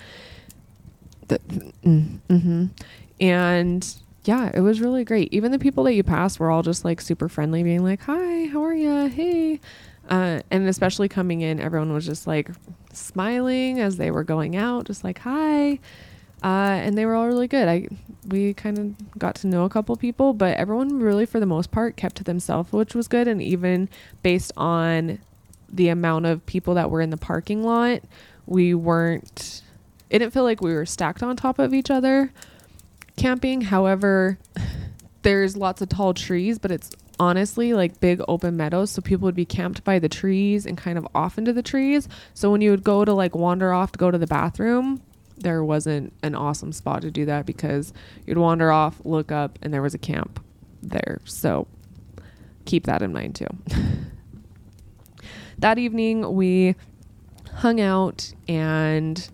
The, 1.32 1.40
mm, 1.86 2.20
mm-hmm. 2.30 2.66
And 3.22 3.96
yeah, 4.26 4.52
it 4.54 4.60
was 4.60 4.82
really 4.82 5.06
great. 5.06 5.34
Even 5.34 5.52
the 5.52 5.60
people 5.60 5.86
that 5.86 5.94
you 5.94 6.04
passed 6.04 6.40
were 6.40 6.52
all 6.52 6.62
just 6.62 6.84
like 6.84 7.00
super 7.00 7.30
friendly, 7.30 7.64
being 7.64 7.84
like, 7.84 8.02
"Hi, 8.02 8.48
how 8.48 8.64
are 8.64 8.74
you? 8.74 9.08
Hey," 9.08 9.62
uh, 10.10 10.42
and 10.52 10.68
especially 10.68 11.08
coming 11.08 11.42
in, 11.42 11.60
everyone 11.60 11.94
was 11.94 12.06
just 12.06 12.28
like 12.28 12.52
smiling 12.92 13.80
as 13.80 13.96
they 13.96 14.12
were 14.12 14.26
going 14.26 14.58
out, 14.58 14.86
just 14.86 15.04
like, 15.04 15.20
"Hi." 15.20 15.80
Uh, 16.44 16.82
and 16.84 16.98
they 16.98 17.06
were 17.06 17.14
all 17.14 17.28
really 17.28 17.48
good. 17.48 17.68
I 17.68 17.88
we 18.28 18.54
kind 18.54 18.78
of 18.78 19.20
got 19.20 19.36
to 19.36 19.48
know 19.48 19.64
a 19.64 19.70
couple 19.70 19.96
people, 19.96 20.34
but 20.34 20.58
everyone 20.58 21.00
really, 21.00 21.26
for 21.26 21.40
the 21.40 21.46
most 21.46 21.72
part, 21.72 21.96
kept 21.96 22.18
to 22.18 22.24
themselves, 22.24 22.72
which 22.72 22.94
was 22.94 23.08
good. 23.08 23.28
And 23.28 23.42
even 23.42 23.90
based 24.22 24.52
on 24.58 25.20
the 25.70 25.88
amount 25.88 26.26
of 26.26 26.46
people 26.46 26.74
that 26.74 26.92
were 26.92 27.02
in 27.02 27.10
the 27.10 27.18
parking 27.18 27.64
lot, 27.64 28.02
we 28.46 28.74
weren't, 28.74 29.62
it 30.12 30.20
didn't 30.20 30.34
feel 30.34 30.44
like 30.44 30.62
we 30.62 30.74
were 30.74 30.86
stacked 30.86 31.24
on 31.24 31.36
top 31.38 31.58
of 31.58 31.74
each 31.74 31.90
other 31.90 32.32
camping. 33.16 33.62
However, 33.62 34.38
there's 35.22 35.56
lots 35.56 35.82
of 35.82 35.90
tall 35.90 36.14
trees, 36.14 36.60
but 36.60 36.70
it's 36.70 36.92
honestly 37.18 37.74
like 37.74 38.00
big 38.02 38.22
open 38.28 38.58
meadows. 38.58 38.92
So 38.92 39.02
people 39.02 39.26
would 39.26 39.36
be 39.36 39.46
camped 39.46 39.86
by 39.86 40.00
the 40.00 40.10
trees 40.10 40.66
and 40.66 40.78
kind 40.78 40.98
of 40.98 41.08
off 41.16 41.38
into 41.38 41.54
the 41.54 41.64
trees. 41.64 42.10
So 42.34 42.52
when 42.52 42.60
you 42.60 42.72
would 42.72 42.84
go 42.84 43.06
to 43.06 43.14
like 43.14 43.36
wander 43.36 43.72
off 43.72 43.94
to 43.94 44.00
go 44.00 44.12
to 44.12 44.18
the 44.18 44.28
bathroom, 44.28 45.02
there 45.38 45.64
wasn't 45.64 46.14
an 46.24 46.36
awesome 46.36 46.74
spot 46.74 47.04
to 47.04 47.12
do 47.12 47.26
that 47.26 47.46
because 47.46 47.94
you'd 48.28 48.38
wander 48.38 48.70
off, 48.70 49.00
look 49.06 49.32
up, 49.32 49.58
and 49.62 49.74
there 49.74 49.82
was 49.82 49.94
a 49.94 49.98
camp 49.98 50.44
there. 50.84 51.22
So 51.24 51.68
keep 52.66 52.86
that 52.86 53.02
in 53.02 53.14
mind 53.14 53.36
too. 53.36 53.48
that 55.60 55.78
evening, 55.78 56.36
we 56.36 56.76
hung 57.54 57.80
out 57.80 58.34
and 58.50 59.30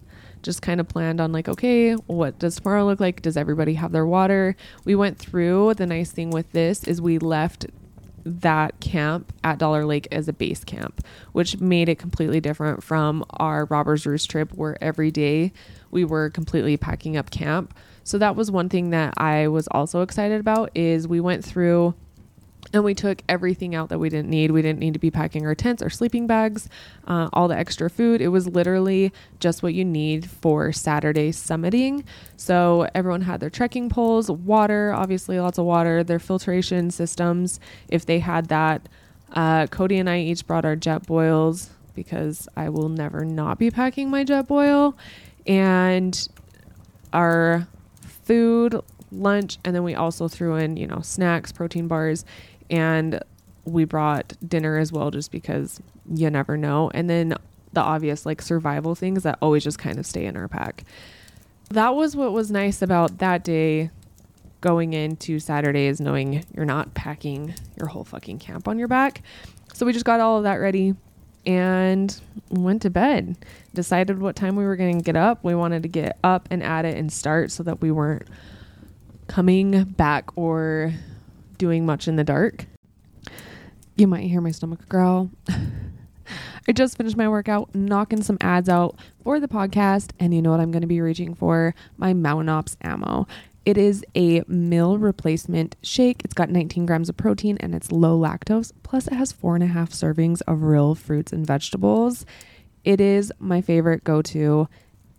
just 0.48 0.62
kind 0.62 0.80
of 0.80 0.88
planned 0.88 1.20
on 1.20 1.34
like 1.34 1.50
okay 1.50 1.92
what 1.92 2.40
does 2.40 2.56
tomorrow 2.56 2.86
look 2.86 3.02
like 3.02 3.22
does 3.22 3.36
everybody 3.36 3.74
have 3.74 3.92
their 3.92 4.06
water 4.06 4.56
we 4.86 4.96
went 4.96 5.18
through 5.18 5.74
the 5.74 5.86
nice 5.86 6.10
thing 6.10 6.30
with 6.30 6.50
this 6.54 6.86
is 6.86 7.02
we 7.02 7.20
left 7.20 7.66
that 8.24 8.80
camp 8.80 9.34
at 9.44 9.58
Dollar 9.58 9.86
Lake 9.86 10.06
as 10.12 10.28
a 10.28 10.34
base 10.34 10.64
camp, 10.66 11.06
which 11.32 11.62
made 11.62 11.88
it 11.88 11.98
completely 11.98 12.42
different 12.42 12.84
from 12.84 13.24
our 13.30 13.66
Robbers 13.66 14.06
Roost 14.06 14.30
trip 14.30 14.54
where 14.54 14.82
every 14.84 15.12
day 15.12 15.54
we 15.92 16.04
were 16.04 16.30
completely 16.30 16.76
packing 16.76 17.16
up 17.16 17.30
camp. 17.30 17.74
So 18.04 18.18
that 18.18 18.36
was 18.36 18.52
one 18.52 18.68
thing 18.68 18.90
that 18.90 19.14
I 19.16 19.48
was 19.48 19.68
also 19.70 20.02
excited 20.02 20.42
about 20.42 20.72
is 20.76 21.08
we 21.08 21.22
went 21.22 21.46
through 21.46 21.96
and 22.74 22.84
we 22.84 22.94
took 22.94 23.22
everything 23.30 23.76
out 23.76 23.90
that 23.90 24.00
we 24.00 24.10
didn't 24.10 24.30
need. 24.30 24.52
We 24.52 24.62
didn't 24.62 24.80
need 24.80 24.94
to 24.94 25.00
be 25.00 25.12
packing 25.12 25.46
our 25.46 25.56
tents 25.56 25.82
our 25.82 25.90
sleeping 25.90 26.28
bags, 26.28 26.70
uh, 27.08 27.30
all 27.34 27.48
the 27.48 27.58
extra 27.58 27.90
food. 27.90 28.22
It 28.22 28.28
was 28.30 28.48
literally 28.48 29.14
just 29.40 29.64
what 29.64 29.74
you 29.74 29.86
need 29.86 30.30
for 30.30 30.72
Saturday 30.74 31.32
summiting. 31.32 32.04
So 32.36 32.88
everyone 32.94 33.22
had 33.22 33.40
their 33.40 33.50
trekking 33.50 33.90
poles, 33.90 34.30
water, 34.30 34.94
obviously 34.94 35.40
lots 35.40 35.58
of 35.58 35.66
water, 35.66 36.04
their 36.04 36.20
filtration 36.20 36.92
systems, 36.92 37.60
if 37.88 38.06
they 38.06 38.20
had 38.20 38.48
that. 38.50 38.90
Uh, 39.34 39.68
Cody 39.68 39.98
and 39.98 40.10
I 40.10 40.20
each 40.20 40.48
brought 40.48 40.66
our 40.66 40.76
Jetboils 40.76 41.70
because 41.96 42.48
I 42.56 42.70
will 42.70 42.90
never 42.90 43.26
not 43.26 43.60
be 43.60 43.72
packing 43.72 44.10
my 44.10 44.24
Jetboil. 44.24 44.94
And 45.46 46.28
our 47.12 47.68
food, 48.24 48.82
lunch, 49.12 49.58
and 49.64 49.76
then 49.76 49.84
we 49.84 49.96
also 49.96 50.28
threw 50.28 50.56
in, 50.56 50.78
you 50.78 50.88
know, 50.88 51.02
snacks, 51.02 51.52
protein 51.52 51.88
bars, 51.88 52.26
and 52.70 53.22
we 53.66 53.86
brought 53.86 54.34
dinner 54.48 54.78
as 54.78 54.92
well 54.92 55.12
just 55.12 55.32
because 55.32 55.82
you 56.14 56.30
never 56.30 56.58
know. 56.58 56.90
And 56.94 57.10
then 57.10 57.36
the 57.74 57.82
obvious 57.82 58.26
like 58.26 58.42
survival 58.42 58.96
things 58.96 59.24
that 59.24 59.38
always 59.42 59.64
just 59.64 59.80
kind 59.80 60.00
of 60.00 60.06
stay 60.06 60.26
in 60.26 60.38
our 60.38 60.48
pack. 60.48 60.84
That 61.70 61.96
was 61.96 62.16
what 62.16 62.32
was 62.32 62.50
nice 62.50 62.82
about 62.82 63.18
that 63.20 63.44
day 63.44 63.92
going 64.60 64.94
into 64.94 65.38
saturday 65.38 65.86
is 65.86 66.02
knowing 66.02 66.44
you're 66.56 66.66
not 66.66 66.92
packing 66.96 67.54
your 67.78 67.88
whole 67.88 68.04
fucking 68.04 68.40
camp 68.40 68.68
on 68.68 68.80
your 68.80 68.88
back. 68.88 69.22
So 69.74 69.86
we 69.86 69.94
just 69.94 70.06
got 70.06 70.20
all 70.20 70.38
of 70.38 70.44
that 70.44 70.56
ready 70.56 70.96
and 71.46 72.20
went 72.50 72.82
to 72.82 72.90
bed. 72.90 73.38
Decided 73.74 74.20
what 74.20 74.36
time 74.36 74.56
we 74.56 74.66
were 74.66 74.76
going 74.76 74.98
to 74.98 75.04
get 75.04 75.16
up. 75.16 75.44
We 75.44 75.56
wanted 75.56 75.84
to 75.84 75.90
get 75.90 76.18
up 76.24 76.48
and 76.50 76.64
at 76.64 76.86
it 76.86 76.98
and 76.98 77.12
start 77.12 77.52
so 77.52 77.64
that 77.64 77.82
we 77.82 77.92
weren't 77.92 78.28
coming 79.28 79.84
back 79.84 80.36
or 80.36 80.94
doing 81.58 81.86
much 81.86 82.08
in 82.08 82.16
the 82.16 82.24
dark. 82.24 82.66
You 83.96 84.08
might 84.08 84.28
hear 84.28 84.42
my 84.42 84.52
stomach 84.52 84.88
growl. 84.90 85.30
I 86.68 86.74
just 86.74 86.98
finished 86.98 87.16
my 87.16 87.30
workout, 87.30 87.74
knocking 87.74 88.22
some 88.22 88.38
ads 88.42 88.68
out 88.68 88.96
for 89.24 89.40
the 89.40 89.48
podcast, 89.48 90.12
and 90.20 90.34
you 90.34 90.42
know 90.42 90.52
what 90.52 90.60
I'm 90.60 90.72
going 90.72 90.82
to 90.82 90.88
be 90.88 91.00
reaching 91.00 91.34
for? 91.34 91.74
My 91.98 92.14
Mountain 92.14 92.50
Ops 92.50 92.76
ammo. 92.82 93.26
It 93.66 93.78
is 93.78 94.04
a 94.16 94.44
meal 94.48 94.98
replacement 94.98 95.76
shake. 95.82 96.22
It's 96.24 96.34
got 96.34 96.50
19 96.50 96.86
grams 96.86 97.10
of 97.10 97.18
protein 97.18 97.58
and 97.60 97.76
it's 97.76 97.92
low 97.92 98.18
lactose. 98.18 98.72
Plus, 98.84 99.08
it 99.08 99.14
has 99.14 99.34
four 99.34 99.56
and 99.56 99.64
a 99.64 99.68
half 99.68 99.92
servings 99.92 100.42
of 100.48 100.62
real 100.62 100.96
fruits 100.96 101.34
and 101.34 101.46
vegetables. 101.46 102.26
It 102.86 103.02
is 103.02 103.32
my 103.40 103.60
favorite 103.60 104.06
go 104.06 104.22
to. 104.22 104.70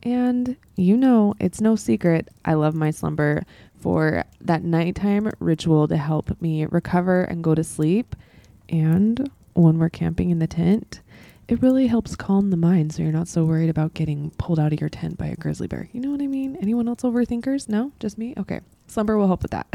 And 0.02 0.56
you 0.76 0.96
know, 0.96 1.34
it's 1.38 1.60
no 1.60 1.76
secret, 1.76 2.28
I 2.44 2.54
love 2.54 2.74
my 2.74 2.90
slumber 2.90 3.44
for 3.80 4.24
that 4.40 4.62
nighttime 4.62 5.30
ritual 5.40 5.88
to 5.88 5.96
help 5.96 6.40
me 6.40 6.66
recover 6.66 7.22
and 7.22 7.42
go 7.44 7.54
to 7.54 7.64
sleep. 7.64 8.14
And 8.68 9.30
when 9.54 9.78
we're 9.78 9.88
camping 9.88 10.30
in 10.30 10.38
the 10.38 10.46
tent, 10.46 11.00
it 11.48 11.62
really 11.62 11.86
helps 11.86 12.14
calm 12.14 12.50
the 12.50 12.56
mind 12.56 12.92
so 12.92 13.02
you're 13.02 13.10
not 13.10 13.26
so 13.26 13.44
worried 13.44 13.70
about 13.70 13.94
getting 13.94 14.30
pulled 14.32 14.58
out 14.58 14.72
of 14.72 14.80
your 14.80 14.90
tent 14.90 15.16
by 15.16 15.26
a 15.26 15.36
grizzly 15.36 15.66
bear. 15.66 15.88
You 15.92 16.00
know 16.00 16.10
what 16.10 16.20
I 16.20 16.26
mean? 16.26 16.56
Anyone 16.60 16.88
else 16.88 17.00
overthinkers? 17.00 17.68
No? 17.68 17.92
Just 18.00 18.18
me? 18.18 18.34
Okay. 18.36 18.60
Slumber 18.86 19.16
will 19.16 19.26
help 19.26 19.42
with 19.42 19.52
that. 19.52 19.66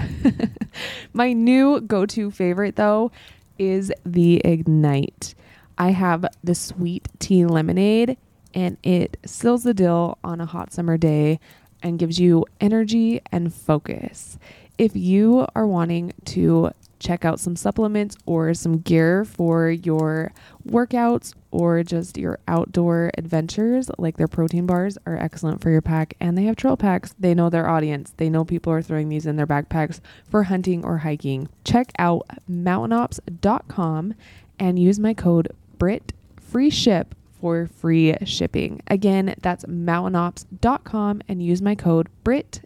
My 1.14 1.34
new 1.34 1.82
go 1.82 2.06
to 2.06 2.30
favorite, 2.30 2.76
though, 2.76 3.12
is 3.58 3.92
the 4.06 4.42
Ignite. 4.46 5.34
I 5.78 5.92
have 5.92 6.26
the 6.44 6.54
sweet 6.54 7.08
tea 7.18 7.46
lemonade, 7.46 8.18
and 8.54 8.78
it 8.84 9.18
seals 9.26 9.64
the 9.64 9.74
deal 9.74 10.20
on 10.24 10.42
a 10.42 10.46
hot 10.46 10.72
summer 10.74 10.98
day 10.98 11.40
and 11.84 12.00
gives 12.00 12.20
you 12.20 12.46
energy 12.60 13.22
and 13.32 13.54
focus. 13.54 14.40
If 14.78 14.96
you 14.96 15.46
are 15.56 15.68
wanting 15.68 16.14
to 16.26 16.72
check 17.04 17.26
out 17.26 17.40
some 17.40 17.56
supplements 17.56 18.16
or 18.26 18.54
some 18.54 18.80
gear 18.80 19.26
for 19.26 19.70
your 19.70 20.32
workouts 20.66 21.34
or 21.52 21.84
just 21.84 22.18
your 22.18 22.40
outdoor 22.48 23.12
adventures, 23.18 23.92
like 24.00 24.18
their 24.18 24.28
protein 24.28 24.66
bars 24.66 24.98
are 25.06 25.18
excellent 25.18 25.62
for 25.62 25.70
your 25.70 25.82
pack 25.82 26.16
and 26.20 26.38
they 26.38 26.46
have 26.46 26.56
trail 26.56 26.78
packs. 26.78 27.14
They 27.20 27.36
know 27.36 27.50
their 27.50 27.70
audience. 27.70 28.14
They 28.18 28.30
know 28.30 28.46
people 28.46 28.72
are 28.74 28.82
throwing 28.82 29.10
these 29.10 29.26
in 29.26 29.36
their 29.36 29.46
backpacks 29.46 30.00
for 30.30 30.44
hunting 30.44 30.84
or 30.84 31.00
hiking. 31.00 31.50
Check 31.66 31.92
out 32.00 32.26
mountainops.com 32.50 34.16
and 34.58 34.80
use 34.80 34.98
my 34.98 35.14
code 35.14 35.50
BRIT 35.78 36.14
free 36.40 36.70
ship 36.70 37.14
for 37.44 37.68
free 37.68 38.16
shipping. 38.24 38.82
Again, 38.88 39.36
that's 39.42 39.66
mountainops.com 39.66 41.22
and 41.28 41.44
use 41.44 41.62
my 41.62 41.76
code 41.76 42.08
BRIT 42.24 42.62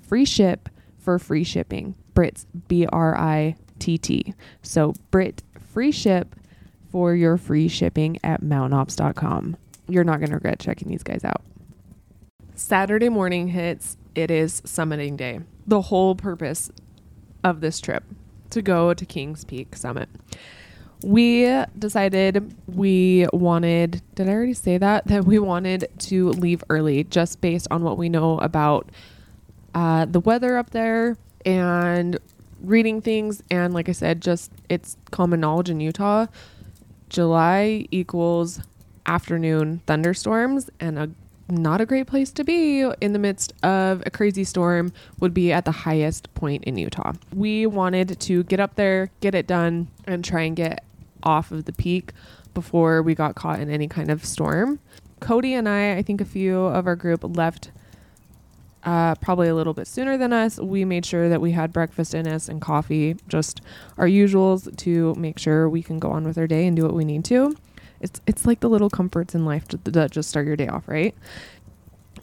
free 0.00 0.24
ship 0.24 0.68
for 0.98 1.20
free 1.20 1.44
shipping. 1.44 1.94
Brit's 2.12 2.44
B 2.66 2.86
R 2.86 3.16
I 3.16 3.54
T 3.78 3.96
T. 3.96 4.34
So 4.62 4.94
Brit 5.12 5.44
free 5.72 5.92
ship 5.92 6.34
for 6.90 7.14
your 7.14 7.36
free 7.36 7.68
shipping 7.68 8.18
at 8.24 8.42
mountainops.com. 8.42 9.56
You're 9.88 10.02
not 10.02 10.18
going 10.18 10.30
to 10.30 10.34
regret 10.34 10.58
checking 10.58 10.88
these 10.88 11.04
guys 11.04 11.24
out. 11.24 11.42
Saturday 12.56 13.08
morning 13.08 13.46
hits. 13.46 13.96
It 14.16 14.32
is 14.32 14.60
summiting 14.62 15.16
day. 15.16 15.38
The 15.68 15.82
whole 15.82 16.16
purpose 16.16 16.72
of 17.44 17.60
this 17.60 17.78
trip 17.80 18.02
to 18.50 18.60
go 18.60 18.92
to 18.92 19.06
Kings 19.06 19.44
Peak 19.44 19.76
Summit 19.76 20.08
we 21.02 21.44
decided 21.78 22.54
we 22.66 23.26
wanted 23.32 24.02
did 24.14 24.28
i 24.28 24.32
already 24.32 24.54
say 24.54 24.78
that? 24.78 25.06
That 25.06 25.24
we 25.24 25.38
wanted 25.38 25.88
to 25.98 26.30
leave 26.30 26.62
early 26.68 27.04
just 27.04 27.40
based 27.40 27.68
on 27.70 27.82
what 27.82 27.98
we 27.98 28.08
know 28.08 28.38
about 28.38 28.90
uh, 29.74 30.06
the 30.06 30.20
weather 30.20 30.56
up 30.56 30.70
there 30.70 31.16
and 31.44 32.18
reading 32.62 33.00
things. 33.02 33.42
And 33.50 33.74
like 33.74 33.88
i 33.88 33.92
said 33.92 34.20
just 34.20 34.50
it's 34.68 34.96
common 35.10 35.40
knowledge 35.40 35.70
in 35.70 35.80
utah 35.80 36.26
july 37.08 37.86
equals 37.90 38.60
afternoon 39.06 39.80
thunderstorms 39.86 40.68
and 40.80 40.98
a 40.98 41.10
not 41.48 41.80
a 41.80 41.86
great 41.86 42.06
place 42.06 42.32
to 42.32 42.44
be 42.44 42.80
in 43.00 43.12
the 43.12 43.18
midst 43.18 43.52
of 43.62 44.02
a 44.04 44.10
crazy 44.10 44.44
storm 44.44 44.92
would 45.20 45.32
be 45.32 45.52
at 45.52 45.64
the 45.64 45.72
highest 45.72 46.32
point 46.34 46.64
in 46.64 46.76
Utah. 46.76 47.12
We 47.34 47.66
wanted 47.66 48.18
to 48.20 48.42
get 48.44 48.60
up 48.60 48.74
there, 48.74 49.10
get 49.20 49.34
it 49.34 49.46
done, 49.46 49.88
and 50.06 50.24
try 50.24 50.42
and 50.42 50.56
get 50.56 50.84
off 51.22 51.50
of 51.50 51.64
the 51.64 51.72
peak 51.72 52.12
before 52.54 53.02
we 53.02 53.14
got 53.14 53.34
caught 53.34 53.60
in 53.60 53.70
any 53.70 53.86
kind 53.86 54.10
of 54.10 54.24
storm. 54.24 54.80
Cody 55.20 55.54
and 55.54 55.68
I, 55.68 55.96
I 55.96 56.02
think 56.02 56.20
a 56.20 56.24
few 56.24 56.58
of 56.58 56.86
our 56.86 56.96
group 56.96 57.20
left 57.36 57.70
uh, 58.84 59.16
probably 59.16 59.48
a 59.48 59.54
little 59.54 59.74
bit 59.74 59.88
sooner 59.88 60.16
than 60.16 60.32
us. 60.32 60.58
We 60.58 60.84
made 60.84 61.04
sure 61.04 61.28
that 61.28 61.40
we 61.40 61.52
had 61.52 61.72
breakfast 61.72 62.14
in 62.14 62.26
us 62.28 62.48
and 62.48 62.60
coffee, 62.60 63.16
just 63.28 63.60
our 63.98 64.06
usuals 64.06 64.74
to 64.76 65.14
make 65.16 65.38
sure 65.38 65.68
we 65.68 65.82
can 65.82 65.98
go 65.98 66.10
on 66.10 66.24
with 66.24 66.38
our 66.38 66.46
day 66.46 66.66
and 66.66 66.76
do 66.76 66.84
what 66.84 66.94
we 66.94 67.04
need 67.04 67.24
to. 67.26 67.56
It's 68.00 68.20
it's 68.26 68.46
like 68.46 68.60
the 68.60 68.68
little 68.68 68.90
comforts 68.90 69.34
in 69.34 69.44
life 69.44 69.66
that 69.68 70.10
just 70.10 70.28
start 70.28 70.46
your 70.46 70.56
day 70.56 70.68
off, 70.68 70.86
right? 70.88 71.14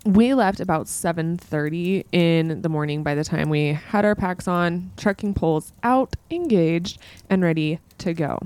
We 0.06 0.34
left 0.34 0.60
about 0.60 0.88
7:30 0.88 2.06
in 2.12 2.62
the 2.62 2.70
morning 2.70 3.04
by 3.04 3.16
the 3.16 3.24
time 3.24 3.50
we 3.50 3.74
had 3.74 4.06
our 4.06 4.16
packs 4.16 4.48
on, 4.48 4.92
trekking 4.98 5.34
poles 5.34 5.72
out, 5.84 6.16
engaged, 6.30 7.00
and 7.30 7.42
ready 7.44 7.80
to 8.00 8.14
go. 8.14 8.40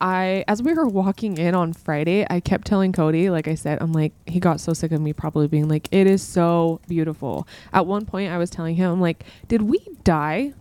I, 0.00 0.44
as 0.46 0.62
we 0.62 0.74
were 0.74 0.86
walking 0.86 1.38
in 1.38 1.54
on 1.54 1.72
Friday, 1.72 2.26
I 2.28 2.40
kept 2.40 2.66
telling 2.66 2.92
Cody, 2.92 3.30
like 3.30 3.48
I 3.48 3.54
said, 3.54 3.78
I'm 3.80 3.92
like, 3.92 4.12
he 4.26 4.40
got 4.40 4.60
so 4.60 4.72
sick 4.72 4.92
of 4.92 5.00
me 5.00 5.12
probably 5.12 5.48
being 5.48 5.68
like, 5.68 5.88
it 5.90 6.06
is 6.06 6.22
so 6.22 6.80
beautiful. 6.86 7.48
At 7.72 7.86
one 7.86 8.04
point, 8.04 8.30
I 8.30 8.38
was 8.38 8.50
telling 8.50 8.76
him, 8.76 8.90
I'm 8.90 9.00
like, 9.00 9.24
did 9.48 9.62
we 9.62 9.78
die? 10.04 10.52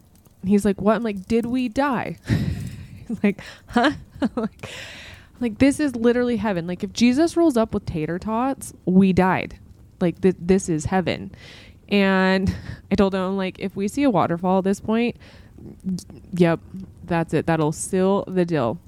He's 0.45 0.63
like, 0.63 0.79
what? 0.79 0.95
I'm 0.95 1.03
like, 1.03 1.25
did 1.27 1.47
we 1.47 1.67
die? 1.67 2.17
he's 3.07 3.21
like, 3.23 3.41
huh? 3.67 3.91
like, 4.35 4.69
like, 5.39 5.57
this 5.59 5.79
is 5.79 5.95
literally 5.95 6.37
heaven. 6.37 6.67
Like, 6.67 6.83
if 6.83 6.93
Jesus 6.93 7.35
rolls 7.35 7.57
up 7.57 7.73
with 7.73 7.85
tater 7.85 8.19
tots, 8.19 8.73
we 8.85 9.13
died. 9.13 9.59
Like, 9.99 10.21
th- 10.21 10.35
this 10.39 10.69
is 10.69 10.85
heaven. 10.85 11.31
And 11.89 12.55
I 12.91 12.95
told 12.95 13.13
him, 13.13 13.37
like, 13.37 13.59
if 13.59 13.75
we 13.75 13.87
see 13.87 14.03
a 14.03 14.09
waterfall 14.09 14.59
at 14.59 14.63
this 14.63 14.79
point, 14.79 15.17
yep, 16.33 16.59
that's 17.03 17.33
it. 17.33 17.45
That'll 17.45 17.71
seal 17.71 18.23
the 18.27 18.45
deal. 18.45 18.79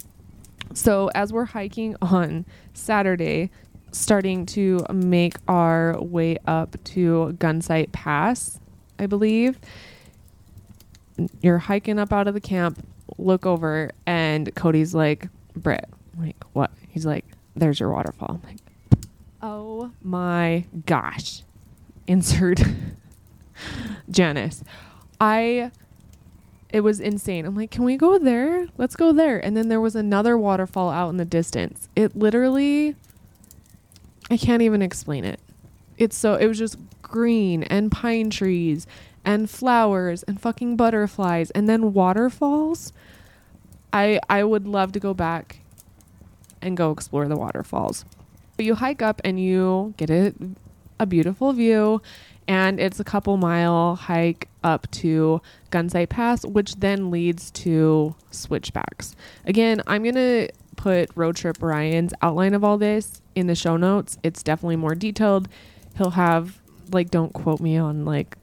So 0.74 1.10
as 1.16 1.32
we're 1.32 1.46
hiking 1.46 1.96
on 2.02 2.46
Saturday, 2.74 3.50
starting 3.92 4.46
to 4.46 4.86
make 4.94 5.38
our 5.48 6.00
way 6.02 6.38
up 6.46 6.76
to 6.84 7.36
Gunsight 7.40 7.92
Pass, 7.92 8.60
I 9.00 9.06
believe. 9.06 9.60
You're 11.42 11.58
hiking 11.58 11.98
up 11.98 12.14
out 12.14 12.28
of 12.28 12.34
the 12.34 12.42
camp, 12.42 12.86
look 13.18 13.46
over, 13.46 13.92
and 14.06 14.54
Cody's 14.56 14.94
like, 14.94 15.30
Britt, 15.56 15.90
I'm 16.18 16.26
like, 16.26 16.44
what? 16.54 16.72
He's 16.90 17.06
like, 17.06 17.26
there's 17.56 17.80
your 17.80 17.92
waterfall. 17.92 18.42
I'm 18.44 18.50
like, 18.50 18.60
oh 19.42 19.92
my 20.02 20.66
gosh. 20.86 21.44
Insert 22.08 22.62
Janice. 24.10 24.64
I 25.20 25.72
it 26.70 26.82
was 26.82 27.00
insane. 27.00 27.46
I'm 27.46 27.56
like, 27.56 27.72
can 27.72 27.84
we 27.84 27.96
go 27.96 28.18
there? 28.20 28.68
Let's 28.78 28.96
go 28.96 29.14
there. 29.14 29.40
And 29.44 29.56
then 29.56 29.70
there 29.70 29.80
was 29.80 29.96
another 29.96 30.38
waterfall 30.38 30.90
out 30.90 31.10
in 31.10 31.18
the 31.18 31.26
distance. 31.26 31.88
It 31.96 32.16
literally 32.16 32.96
I 34.30 34.38
can't 34.38 34.62
even 34.62 34.82
explain 34.82 35.24
it. 35.24 35.40
It's 35.98 36.16
so 36.16 36.36
it 36.36 36.48
was 36.48 36.58
just 36.58 36.78
green 37.02 37.64
and 37.64 37.92
pine 37.92 38.30
trees 38.30 38.86
and 39.24 39.50
flowers 39.50 40.24
and 40.24 40.40
fucking 40.40 40.78
butterflies 40.78 41.52
and 41.52 41.68
then 41.68 41.94
waterfalls. 41.94 42.94
I 43.94 44.20
I 44.30 44.44
would 44.44 44.68
love 44.68 44.92
to 44.94 45.00
go 45.00 45.14
back 45.14 45.60
and 46.68 46.78
go 46.78 46.92
explore 46.92 47.28
the 47.28 47.38
waterfalls. 47.38 48.06
But 48.56 48.66
you 48.66 48.76
hike 48.76 49.02
up 49.02 49.22
and 49.24 49.40
you 49.40 49.94
get 49.98 50.10
it 50.10 50.36
a 51.00 51.06
beautiful 51.06 51.54
view 51.54 52.02
and 52.48 52.80
it's 52.80 53.00
a 53.00 53.04
couple 53.04 53.38
mile 53.38 53.96
hike 53.96 54.48
up 54.64 54.90
to 54.92 55.42
Gunsight 55.72 56.10
Pass, 56.10 56.46
which 56.46 56.76
then 56.76 57.12
leads 57.12 57.52
to 57.52 58.16
switchbacks. 58.32 59.16
Again, 59.46 59.82
I'm 59.86 60.04
gonna 60.04 60.48
put 60.76 61.10
Road 61.16 61.36
Trip 61.36 61.58
Ryan's 61.62 62.14
outline 62.22 62.54
of 62.54 62.64
all 62.64 62.78
this 62.78 63.22
in 63.36 63.48
the 63.48 63.56
show 63.56 63.76
notes. 63.76 64.18
It's 64.24 64.44
definitely 64.44 64.78
more 64.78 64.96
detailed. 64.96 65.50
He'll 65.98 66.12
have 66.12 66.60
like 66.92 67.12
don't 67.12 67.34
quote 67.34 67.60
me 67.60 67.78
on 67.78 68.06
like 68.06 68.38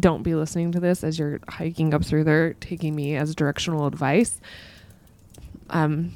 don't 0.00 0.22
be 0.22 0.34
listening 0.34 0.72
to 0.72 0.80
this 0.80 1.04
as 1.04 1.18
you're 1.18 1.40
hiking 1.48 1.92
up 1.92 2.04
through 2.04 2.24
there 2.24 2.54
taking 2.54 2.94
me 2.94 3.16
as 3.16 3.34
directional 3.34 3.86
advice. 3.86 4.40
Um 5.70 6.12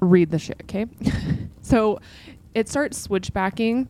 read 0.00 0.30
the 0.30 0.38
shit, 0.38 0.60
okay? 0.62 0.86
so 1.62 2.00
it 2.54 2.68
starts 2.68 2.98
switchbacking 2.98 3.88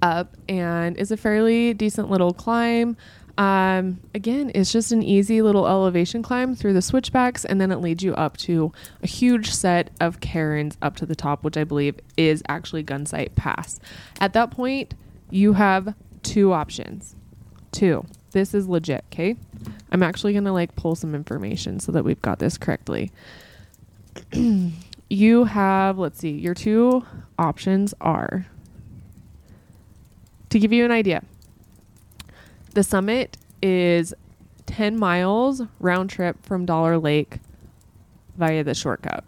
up 0.00 0.36
and 0.48 0.96
is 0.96 1.10
a 1.10 1.16
fairly 1.16 1.74
decent 1.74 2.10
little 2.10 2.32
climb. 2.32 2.96
Um, 3.38 4.00
again, 4.14 4.52
it's 4.54 4.70
just 4.70 4.92
an 4.92 5.02
easy 5.02 5.40
little 5.40 5.66
elevation 5.66 6.22
climb 6.22 6.54
through 6.54 6.74
the 6.74 6.82
switchbacks, 6.82 7.44
and 7.44 7.60
then 7.60 7.72
it 7.72 7.76
leads 7.76 8.02
you 8.02 8.14
up 8.14 8.36
to 8.38 8.72
a 9.02 9.06
huge 9.06 9.50
set 9.50 9.90
of 10.00 10.20
cairns 10.20 10.76
up 10.82 10.96
to 10.96 11.06
the 11.06 11.16
top, 11.16 11.42
which 11.42 11.56
I 11.56 11.64
believe 11.64 11.98
is 12.16 12.42
actually 12.48 12.84
Gunsight 12.84 13.34
Pass. 13.34 13.80
At 14.20 14.34
that 14.34 14.50
point, 14.50 14.94
you 15.30 15.54
have 15.54 15.94
two 16.22 16.52
options. 16.52 17.16
Two. 17.70 18.04
This 18.32 18.54
is 18.54 18.68
legit, 18.68 19.04
okay? 19.12 19.36
I'm 19.90 20.02
actually 20.02 20.34
gonna 20.34 20.52
like 20.52 20.74
pull 20.76 20.94
some 20.94 21.14
information 21.14 21.80
so 21.80 21.92
that 21.92 22.04
we've 22.04 22.20
got 22.20 22.38
this 22.38 22.58
correctly. 22.58 23.12
you 25.08 25.44
have, 25.44 25.98
let's 25.98 26.18
see, 26.18 26.30
your 26.30 26.54
two 26.54 27.04
options 27.38 27.94
are 28.00 28.46
to 30.52 30.58
give 30.58 30.72
you 30.72 30.84
an 30.84 30.90
idea, 30.90 31.24
the 32.74 32.82
summit 32.82 33.38
is 33.62 34.12
10 34.66 34.98
miles 34.98 35.62
round 35.80 36.10
trip 36.10 36.44
from 36.44 36.66
Dollar 36.66 36.98
Lake 36.98 37.38
via 38.36 38.62
the 38.62 38.74
shortcut, 38.74 39.24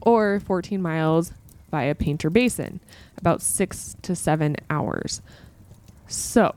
or 0.00 0.40
14 0.40 0.80
miles 0.80 1.32
via 1.70 1.94
Painter 1.94 2.30
Basin, 2.30 2.80
about 3.18 3.42
six 3.42 3.94
to 4.02 4.16
seven 4.16 4.56
hours. 4.70 5.20
So, 6.06 6.54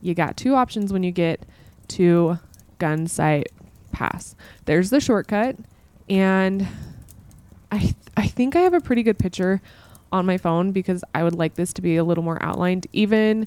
you 0.00 0.14
got 0.14 0.36
two 0.36 0.54
options 0.54 0.92
when 0.92 1.04
you 1.04 1.12
get 1.12 1.44
to 1.88 2.38
Gunsight 2.80 3.46
Pass. 3.92 4.34
There's 4.64 4.90
the 4.90 5.00
shortcut, 5.00 5.56
and 6.08 6.66
I 7.70 7.78
th- 7.78 7.94
I 8.16 8.26
think 8.26 8.56
I 8.56 8.60
have 8.60 8.74
a 8.74 8.80
pretty 8.80 9.02
good 9.02 9.18
picture 9.18 9.60
on 10.10 10.26
my 10.26 10.38
phone 10.38 10.72
because 10.72 11.04
I 11.14 11.22
would 11.22 11.34
like 11.34 11.54
this 11.54 11.72
to 11.74 11.82
be 11.82 11.96
a 11.96 12.04
little 12.04 12.24
more 12.24 12.42
outlined. 12.42 12.86
Even 12.92 13.46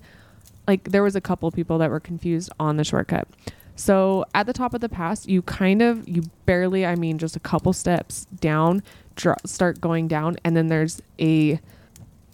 like 0.68 0.92
there 0.92 1.04
was 1.04 1.16
a 1.16 1.22
couple 1.22 1.50
people 1.52 1.78
that 1.80 1.90
were 1.90 2.00
confused 2.00 2.52
on 2.60 2.78
the 2.78 2.84
shortcut. 2.84 3.28
So 3.76 4.26
at 4.36 4.46
the 4.46 4.54
top 4.54 4.74
of 4.74 4.82
the 4.82 4.90
pass, 4.90 5.28
you 5.28 5.42
kind 5.42 5.82
of 5.82 6.08
you 6.08 6.24
barely, 6.46 6.86
I 6.86 6.96
mean, 6.96 7.18
just 7.18 7.36
a 7.36 7.40
couple 7.40 7.74
steps 7.74 8.26
down, 8.40 8.84
dr- 9.16 9.40
start 9.46 9.82
going 9.82 10.08
down, 10.08 10.38
and 10.44 10.56
then 10.56 10.68
there's 10.68 11.02
a 11.20 11.60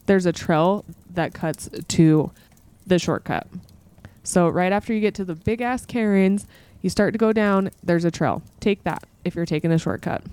there's 0.07 0.25
a 0.25 0.33
trail 0.33 0.83
that 1.13 1.33
cuts 1.33 1.69
to 1.87 2.31
the 2.85 2.99
shortcut. 2.99 3.47
So 4.23 4.49
right 4.49 4.71
after 4.73 4.93
you 4.93 4.99
get 4.99 5.15
to 5.15 5.25
the 5.25 5.35
big 5.35 5.61
ass 5.61 5.85
cairns, 5.85 6.47
you 6.81 6.89
start 6.89 7.13
to 7.13 7.17
go 7.17 7.33
down. 7.33 7.71
There's 7.83 8.05
a 8.05 8.11
trail. 8.11 8.41
Take 8.59 8.83
that 8.83 9.05
if 9.25 9.35
you're 9.35 9.45
taking 9.45 9.69
the 9.69 9.77
shortcut. 9.77 10.23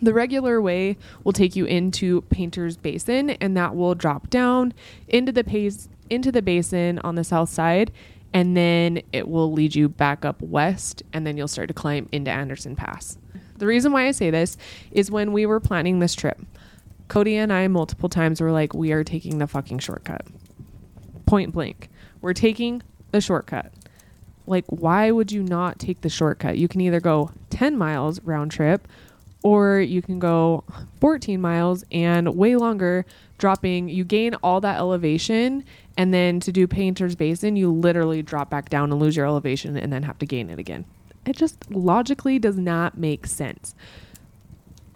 The 0.00 0.14
regular 0.14 0.60
way 0.60 0.96
will 1.24 1.32
take 1.32 1.56
you 1.56 1.64
into 1.64 2.22
Painter's 2.22 2.76
Basin 2.76 3.30
and 3.30 3.56
that 3.56 3.74
will 3.74 3.94
drop 3.94 4.30
down 4.30 4.72
into 5.08 5.32
the 5.32 5.44
pace 5.44 5.88
into 6.08 6.32
the 6.32 6.42
basin 6.42 6.98
on 7.00 7.14
the 7.14 7.22
south 7.22 7.48
side 7.48 7.92
and 8.32 8.56
then 8.56 9.00
it 9.12 9.28
will 9.28 9.52
lead 9.52 9.74
you 9.74 9.88
back 9.88 10.24
up 10.24 10.40
west 10.40 11.02
and 11.12 11.26
then 11.26 11.36
you'll 11.36 11.48
start 11.48 11.68
to 11.68 11.74
climb 11.74 12.08
into 12.12 12.30
Anderson 12.30 12.76
Pass. 12.76 13.16
The 13.58 13.66
reason 13.66 13.92
why 13.92 14.06
I 14.06 14.12
say 14.12 14.30
this 14.30 14.56
is 14.90 15.10
when 15.10 15.32
we 15.32 15.46
were 15.46 15.60
planning 15.60 15.98
this 15.98 16.14
trip, 16.14 16.40
Cody 17.08 17.36
and 17.36 17.52
I 17.52 17.68
multiple 17.68 18.08
times 18.08 18.40
were 18.40 18.52
like 18.52 18.72
we 18.72 18.92
are 18.92 19.04
taking 19.04 19.38
the 19.38 19.46
fucking 19.46 19.80
shortcut. 19.80 20.26
Point 21.26 21.52
blank. 21.52 21.90
We're 22.20 22.34
taking 22.34 22.82
the 23.10 23.20
shortcut. 23.20 23.72
Like 24.50 24.66
why 24.66 25.12
would 25.12 25.30
you 25.30 25.42
not 25.42 25.78
take 25.78 26.00
the 26.00 26.08
shortcut? 26.08 26.58
You 26.58 26.66
can 26.66 26.80
either 26.80 27.00
go 27.00 27.30
10 27.50 27.78
miles 27.78 28.20
round 28.22 28.50
trip 28.50 28.88
or 29.42 29.80
you 29.80 30.02
can 30.02 30.18
go 30.18 30.64
14 31.00 31.40
miles 31.40 31.84
and 31.92 32.34
way 32.36 32.56
longer 32.56 33.06
dropping. 33.38 33.88
You 33.88 34.04
gain 34.04 34.34
all 34.42 34.60
that 34.60 34.76
elevation 34.76 35.64
and 35.96 36.12
then 36.12 36.40
to 36.40 36.52
do 36.52 36.66
painter's 36.66 37.14
basin 37.14 37.54
you 37.56 37.72
literally 37.72 38.22
drop 38.22 38.50
back 38.50 38.68
down 38.68 38.90
and 38.90 39.00
lose 39.00 39.16
your 39.16 39.24
elevation 39.24 39.76
and 39.76 39.92
then 39.92 40.02
have 40.02 40.18
to 40.18 40.26
gain 40.26 40.50
it 40.50 40.58
again. 40.58 40.84
It 41.24 41.36
just 41.36 41.70
logically 41.70 42.38
does 42.38 42.58
not 42.58 42.98
make 42.98 43.26
sense. 43.26 43.74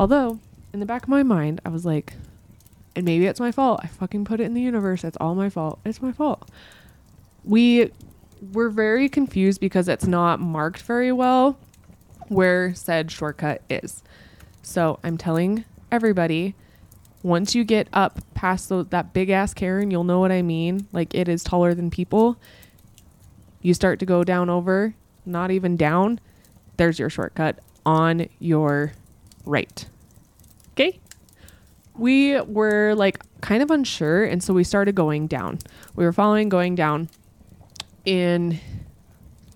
Although 0.01 0.41
in 0.73 0.81
the 0.81 0.87
back 0.87 1.05
of 1.05 1.09
my 1.09 1.23
mind 1.23 1.61
i 1.65 1.69
was 1.69 1.87
like 1.87 2.15
and 2.97 3.05
maybe 3.05 3.27
it's 3.27 3.41
my 3.41 3.53
fault. 3.53 3.81
I 3.83 3.87
fucking 3.87 4.25
put 4.25 4.41
it 4.41 4.45
in 4.45 4.55
the 4.55 4.61
universe. 4.61 5.05
It's 5.05 5.17
all 5.21 5.35
my 5.35 5.49
fault. 5.49 5.81
It's 5.85 6.01
my 6.01 6.13
fault. 6.13 6.49
We 7.45 7.91
were 8.53 8.71
very 8.71 9.09
confused 9.09 9.61
because 9.61 9.89
it's 9.89 10.07
not 10.07 10.41
marked 10.41 10.83
very 10.83 11.13
well 11.13 11.59
where 12.29 12.75
said 12.75 13.11
shortcut 13.11 13.63
is 13.69 14.03
so 14.63 14.99
I'm 15.05 15.19
telling 15.19 15.65
everybody 15.93 16.55
once 17.25 17.55
you 17.55 17.65
get 17.65 17.89
up 17.95 18.21
past 18.35 18.69
the, 18.69 18.85
that 18.91 19.15
big 19.15 19.31
ass 19.31 19.55
cairn, 19.55 19.91
you'll 19.91 20.05
know 20.05 20.21
what 20.21 20.31
I 20.31 20.43
mean. 20.43 20.87
Like 20.93 21.15
it 21.15 21.27
is 21.27 21.43
taller 21.43 21.75
than 21.75 21.91
people. 21.91 22.37
You 23.63 23.73
start 23.73 23.99
to 24.01 24.07
go 24.07 24.23
down 24.25 24.51
over, 24.51 24.95
not 25.25 25.51
even 25.51 25.77
down. 25.77 26.21
There's 26.77 26.99
your 26.99 27.09
shortcut 27.09 27.61
on 27.87 28.29
your 28.39 28.93
right. 29.47 29.87
Okay? 30.73 31.01
We 31.97 32.39
were 32.43 32.95
like 32.95 33.21
kind 33.41 33.63
of 33.63 33.71
unsure, 33.71 34.25
and 34.25 34.43
so 34.43 34.53
we 34.53 34.63
started 34.63 34.95
going 34.95 35.27
down. 35.27 35.61
We 35.97 36.05
were 36.05 36.13
following 36.13 36.51
going 36.51 36.75
down, 36.75 37.09
and 38.07 38.59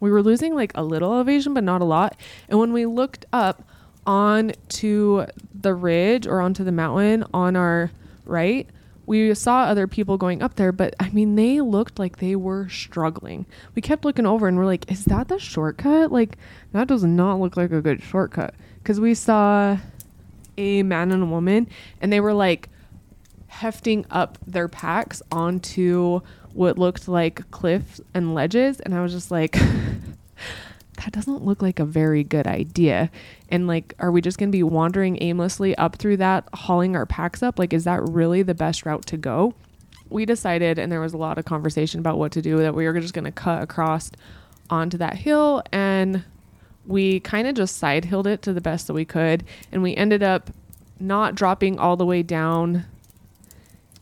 we 0.01 0.11
were 0.11 0.23
losing 0.23 0.55
like 0.55 0.73
a 0.75 0.83
little 0.83 1.13
elevation, 1.13 1.55
but 1.55 1.65
not 1.65 1.81
a 1.81 1.85
lot. 1.85 2.17
And 2.49 2.59
when 2.59 2.73
we 2.73 2.87
looked 2.87 3.27
up, 3.33 3.65
on 4.09 4.53
to 4.71 5.27
the 5.55 5.75
ridge 5.75 6.27
or 6.27 6.41
onto 6.41 6.65
the 6.65 6.73
mountain 6.73 7.23
on 7.35 7.55
our 7.55 7.91
right, 8.25 8.67
we 9.05 9.35
saw 9.35 9.65
other 9.65 9.87
people 9.87 10.17
going 10.17 10.43
up 10.43 10.55
there, 10.57 10.73
but 10.73 10.95
I 10.99 11.11
mean, 11.11 11.37
they 11.37 11.61
looked 11.61 11.99
like 11.99 12.17
they 12.17 12.35
were 12.35 12.71
struggling. 12.71 13.45
We 13.75 13.83
kept 13.83 14.07
looking 14.07 14.27
over 14.27 14.49
and 14.49 14.57
we're 14.57 14.65
like, 14.65 14.91
is 14.91 15.05
that 15.05 15.29
the 15.29 15.39
shortcut? 15.39 16.11
Like, 16.11 16.39
that 16.73 16.89
does 16.89 17.05
not 17.05 17.39
look 17.39 17.57
like 17.57 17.71
a 17.71 17.83
good 17.83 18.03
shortcut. 18.03 18.55
Because 18.83 18.99
we 18.99 19.15
saw 19.15 19.77
a 20.57 20.83
man 20.83 21.13
and 21.13 21.23
a 21.23 21.27
woman, 21.27 21.69
and 22.01 22.11
they 22.11 22.21
were 22.21 22.35
like 22.35 22.71
hefting 23.49 24.07
up 24.11 24.39
their 24.47 24.69
packs 24.69 25.21
onto 25.31 26.21
what 26.53 26.79
looked 26.79 27.09
like 27.09 27.51
cliffs 27.51 28.01
and 28.15 28.35
ledges. 28.35 28.81
And 28.81 28.95
I 28.95 29.01
was 29.01 29.13
just 29.13 29.31
like, 29.31 29.53
that 30.97 31.13
doesn't 31.13 31.45
look 31.45 31.63
like 31.63 31.79
a 31.79 31.85
very 31.85 32.25
good 32.25 32.47
idea. 32.47 33.11
And 33.49 33.67
like, 33.67 33.95
are 33.99 34.11
we 34.11 34.21
just 34.21 34.39
going 34.39 34.51
to 34.51 34.57
be 34.57 34.63
wandering 34.63 35.23
aimlessly 35.23 35.77
up 35.77 35.97
through 35.97 36.19
that, 36.19 36.49
hauling 36.55 36.97
our 36.97 37.07
packs 37.07 37.43
up? 37.43 37.59
Like, 37.59 37.73
is 37.73 37.85
that 37.85 38.03
really 38.03 38.43
the 38.43 38.55
best 38.55 38.85
route 38.85 39.07
to 39.07 39.17
go? 39.17 39.55
We 40.11 40.25
decided, 40.25 40.79
and 40.79 40.91
there 40.91 41.01
was 41.01 41.13
a 41.13 41.19
lot 41.19 41.39
of 41.39 41.45
conversation 41.45 42.01
about 42.01 42.19
what 42.19 42.33
to 42.33 42.43
do, 42.43 42.57
that 42.59 42.75
we 42.75 42.87
were 42.87 42.99
just 42.99 43.15
going 43.15 43.27
to 43.27 43.33
cut 43.33 43.63
across 43.63 44.11
onto 44.71 44.99
that 44.99 45.17
hill 45.17 45.63
and 45.73 46.25
we 46.87 47.21
kind 47.21 47.47
of 47.47 47.55
just 47.55 47.77
side 47.77 48.07
hilled 48.07 48.27
it 48.27 48.43
to 48.43 48.53
the 48.53 48.61
best 48.61 48.87
that 48.87 48.95
we 48.95 49.05
could. 49.05 49.45
And 49.71 49.83
we 49.83 49.95
ended 49.95 50.23
up 50.23 50.51
not 50.99 51.35
dropping 51.35 51.79
all 51.79 51.97
the 51.97 52.07
way 52.07 52.23
down 52.23 52.87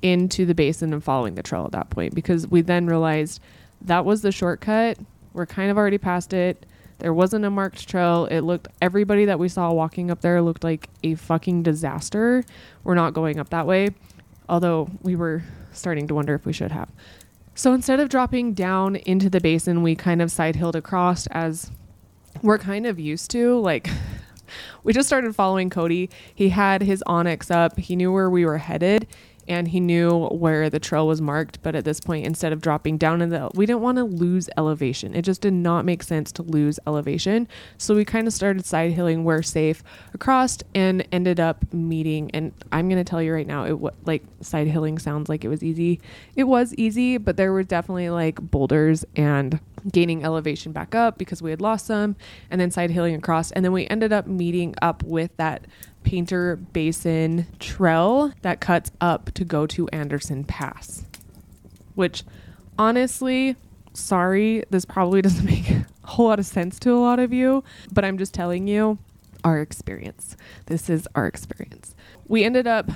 into 0.03 0.45
the 0.45 0.55
basin 0.55 0.93
and 0.93 1.03
following 1.03 1.35
the 1.35 1.43
trail 1.43 1.65
at 1.65 1.73
that 1.73 1.91
point 1.91 2.15
because 2.15 2.47
we 2.47 2.61
then 2.61 2.87
realized 2.87 3.41
that 3.83 4.05
was 4.05 4.23
the 4.23 4.33
shortcut. 4.33 4.99
We're 5.33 5.47
kind 5.47 5.71
of 5.71 5.77
already 5.77 5.99
past 5.99 6.33
it. 6.33 6.67
There 6.99 7.13
wasn't 7.13 7.45
a 7.45 7.51
marked 7.51 7.89
trail. 7.89 8.27
It 8.27 8.41
looked 8.41 8.69
everybody 8.81 9.27
that 9.27 9.39
we 9.39 9.49
saw 9.49 9.73
walking 9.73 10.11
up 10.11 10.23
there 10.23 10.41
looked 10.41 10.65
like 10.65 10.89
a 11.03 11.15
fucking 11.15 11.63
disaster. 11.63 12.45
We're 12.85 12.95
not 12.95 13.13
going 13.13 13.39
up 13.39 13.51
that 13.51 13.67
way. 13.67 13.91
Although 14.49 14.89
we 15.03 15.17
were 15.17 15.43
starting 15.73 16.09
to 16.09 16.15
wonder 16.15 16.35
if 16.35 16.47
we 16.47 16.53
should 16.53 16.73
have. 16.73 16.91
So 17.55 17.73
instead 17.73 18.01
of 18.01 18.09
dropping 18.09 18.55
down 18.55 18.97
into 18.97 19.29
the 19.29 19.41
basin, 19.41 19.83
we 19.83 19.95
kind 19.95 20.23
of 20.23 20.31
side 20.31 20.57
hilled 20.57 20.77
across 20.77 21.27
as 21.29 21.71
we're 22.43 22.59
kind 22.59 22.87
of 22.87 22.99
used 22.99 23.31
to. 23.33 23.59
Like, 23.61 23.89
we 24.85 24.93
just 24.93 25.09
started 25.09 25.35
following 25.35 25.69
Cody. 25.69 26.09
He 26.35 26.51
had 26.51 26.83
his 26.83 27.03
onX 27.07 27.51
up, 27.51 27.79
he 27.79 27.97
knew 27.97 28.13
where 28.13 28.31
we 28.31 28.47
were 28.47 28.59
headed 28.59 29.07
and 29.49 29.69
he 29.69 29.81
knew 29.81 30.27
where 30.29 30.69
the 30.71 30.81
trail 30.81 31.07
was 31.07 31.21
marked. 31.21 31.63
But 31.63 31.75
at 31.75 31.85
this 31.85 32.01
point, 32.01 32.27
instead 32.27 32.53
of 32.53 32.61
dropping 32.61 32.99
down 32.99 33.23
in 33.23 33.31
the, 33.31 33.51
we 33.55 33.67
didn't 33.67 33.83
want 33.83 33.99
to 33.99 34.05
lose 34.05 34.49
elevation. 34.57 35.15
It 35.15 35.23
just 35.23 35.41
did 35.41 35.53
not 35.53 35.85
make 35.85 36.03
sense 36.03 36.33
to 36.33 36.43
lose 36.43 36.79
elevation. 36.87 37.49
So 37.79 37.95
we 37.95 38.05
kind 38.05 38.27
of 38.27 38.33
started 38.33 38.65
side 38.65 38.93
hilling 38.93 39.25
where 39.25 39.43
safe 39.43 39.83
across 40.15 40.59
and 40.75 41.07
ended 41.13 41.41
up 41.41 41.73
meeting. 41.73 42.31
And 42.33 42.53
I'm 42.73 42.89
going 42.89 43.03
to 43.03 43.09
tell 43.09 43.23
you 43.23 43.33
right 43.33 43.47
now, 43.47 43.65
it 43.65 43.79
was 43.79 43.95
like 44.05 44.25
side 44.41 44.67
hilling 44.67 44.99
sounds 44.99 45.29
like 45.29 45.45
it 45.45 45.49
was 45.49 45.63
easy. 45.63 46.01
It 46.35 46.45
was 46.45 46.75
easy, 46.75 47.19
but 47.19 47.37
there 47.37 47.53
were 47.53 47.63
definitely 47.63 48.11
like 48.11 48.41
boulders 48.41 49.05
and 49.17 49.61
gaining 49.93 50.25
elevation 50.25 50.73
back 50.73 50.95
up 50.95 51.19
because 51.19 51.43
we 51.43 51.51
had 51.51 51.61
lost 51.61 51.87
some 51.87 52.17
and 52.51 52.61
then 52.61 52.71
side 52.71 52.91
hilling 52.91 53.15
across. 53.15 53.51
And 53.53 53.65
then 53.65 53.73
we 53.73 53.87
ended 53.87 54.13
up 54.13 54.27
meeting 54.27 54.75
up 54.83 55.03
with 55.03 55.37
that 55.37 55.67
Painter 56.07 56.55
Basin 56.55 57.47
trail 57.59 58.33
that 58.43 58.61
cuts 58.61 58.93
up 59.01 59.33
to 59.33 59.45
go 59.45 59.67
to 59.67 59.89
Anderson 59.89 60.45
Pass. 60.45 61.05
Which, 61.97 62.23
honestly, 62.79 63.57
sorry, 63.93 64.63
this 64.71 64.85
probably 64.85 65.21
doesn't 65.23 65.45
make 65.45 65.69
a 65.69 65.85
whole 66.05 66.29
lot 66.29 66.39
of 66.39 66.47
sense 66.47 66.79
to 66.81 66.93
a 66.93 67.01
lot 67.01 67.19
of 67.19 67.33
you, 67.33 67.65
but 67.93 68.05
I'm 68.05 68.19
just 68.19 68.33
telling 68.33 68.69
you 68.69 68.99
our 69.43 69.61
experience. 69.61 70.37
This 70.67 70.89
is 70.89 71.09
our 71.17 71.27
experience. 71.27 71.97
We 72.29 72.45
ended 72.45 72.69
up 72.69 72.89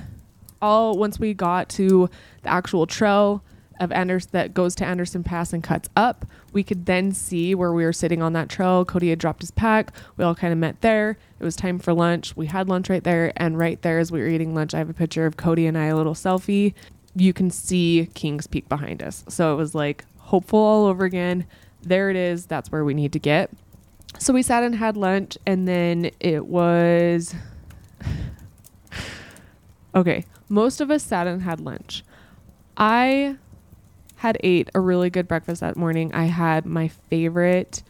all 0.63 0.97
once 0.97 1.19
we 1.19 1.35
got 1.35 1.69
to 1.71 2.09
the 2.43 2.49
actual 2.49 2.87
trail 2.87 3.43
of 3.81 3.91
Anderson 3.91 4.31
that 4.33 4.55
goes 4.55 4.77
to 4.77 4.87
Anderson 4.87 5.25
Pass 5.25 5.53
and 5.53 5.65
cuts 5.65 5.89
up. 5.97 6.27
We 6.53 6.63
could 6.63 6.87
then 6.87 7.13
see 7.13 7.55
where 7.55 7.73
we 7.73 7.85
were 7.85 7.93
sitting 7.93 8.23
on 8.23 8.33
that 8.35 8.49
trail. 8.49 8.85
Cody 8.85 9.11
had 9.11 9.19
dropped 9.19 9.43
his 9.43 9.51
pack. 9.51 9.93
We 10.17 10.25
all 10.25 10.35
kind 10.35 10.53
of 10.53 10.59
met 10.59 10.81
there. 10.81 11.17
It 11.39 11.45
was 11.45 11.57
time 11.57 11.79
for 11.79 11.93
lunch. 11.93 12.37
We 12.37 12.47
had 12.47 12.69
lunch 12.69 12.89
right 12.89 13.03
there, 13.05 13.33
and 13.37 13.59
right 13.59 13.81
there 13.83 13.99
as 13.99 14.13
we 14.13 14.21
were 14.21 14.29
eating 14.29 14.55
lunch, 14.55 14.75
I 14.75 14.79
have 14.79 14.91
a 14.91 14.95
picture 14.95 15.27
of 15.27 15.37
Cody 15.37 15.67
and 15.67 15.77
I, 15.79 15.87
a 15.87 15.97
little 15.97 16.15
selfie. 16.15 16.75
You 17.15 17.33
can 17.33 17.51
see 17.51 18.09
Kings 18.15 18.47
Peak 18.47 18.69
behind 18.69 19.03
us. 19.03 19.25
So 19.29 19.53
it 19.53 19.57
was 19.57 19.75
like 19.75 20.05
hopeful 20.19 20.59
all 20.59 20.87
over 20.87 21.05
again. 21.05 21.47
There 21.83 22.11
it 22.11 22.17
is. 22.17 22.47
That's 22.47 22.71
where 22.71 22.85
we 22.85 22.95
need 22.95 23.13
to 23.13 23.19
get. 23.19 23.51
So 24.19 24.33
we 24.33 24.43
sat 24.43 24.63
and 24.63 24.75
had 24.75 24.97
lunch, 24.97 25.39
and 25.47 25.67
then 25.67 26.11
it 26.21 26.47
was 26.47 27.35
okay. 29.95 30.25
Most 30.49 30.81
of 30.81 30.91
us 30.91 31.05
sat 31.05 31.27
and 31.27 31.43
had 31.43 31.61
lunch. 31.61 32.03
I 32.77 33.37
had 34.21 34.37
ate 34.41 34.69
a 34.75 34.81
really 34.81 35.09
good 35.09 35.27
breakfast 35.27 35.63
that 35.63 35.79
morning. 35.79 36.13
I 36.13 36.25
had 36.25 36.67
my 36.67 36.89
favorite, 36.89 37.83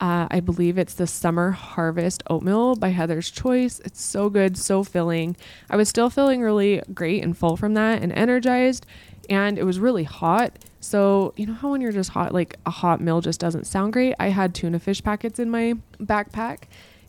uh, 0.00 0.26
I 0.30 0.40
believe 0.40 0.78
it's 0.78 0.94
the 0.94 1.06
Summer 1.06 1.50
Harvest 1.50 2.22
Oatmeal 2.30 2.76
by 2.76 2.88
Heather's 2.88 3.30
Choice. 3.30 3.78
It's 3.80 4.00
so 4.00 4.30
good, 4.30 4.56
so 4.56 4.82
filling. 4.82 5.36
I 5.68 5.76
was 5.76 5.90
still 5.90 6.08
feeling 6.08 6.40
really 6.40 6.80
great 6.94 7.22
and 7.22 7.36
full 7.36 7.58
from 7.58 7.74
that 7.74 8.02
and 8.02 8.12
energized, 8.12 8.86
and 9.28 9.58
it 9.58 9.64
was 9.64 9.78
really 9.78 10.04
hot. 10.04 10.58
So, 10.80 11.34
you 11.36 11.44
know 11.44 11.52
how 11.52 11.72
when 11.72 11.82
you're 11.82 11.92
just 11.92 12.10
hot, 12.10 12.32
like 12.32 12.56
a 12.64 12.70
hot 12.70 13.02
meal 13.02 13.20
just 13.20 13.38
doesn't 13.38 13.66
sound 13.66 13.92
great? 13.92 14.14
I 14.18 14.28
had 14.28 14.54
tuna 14.54 14.78
fish 14.78 15.04
packets 15.04 15.38
in 15.38 15.50
my 15.50 15.74
backpack, 16.00 16.60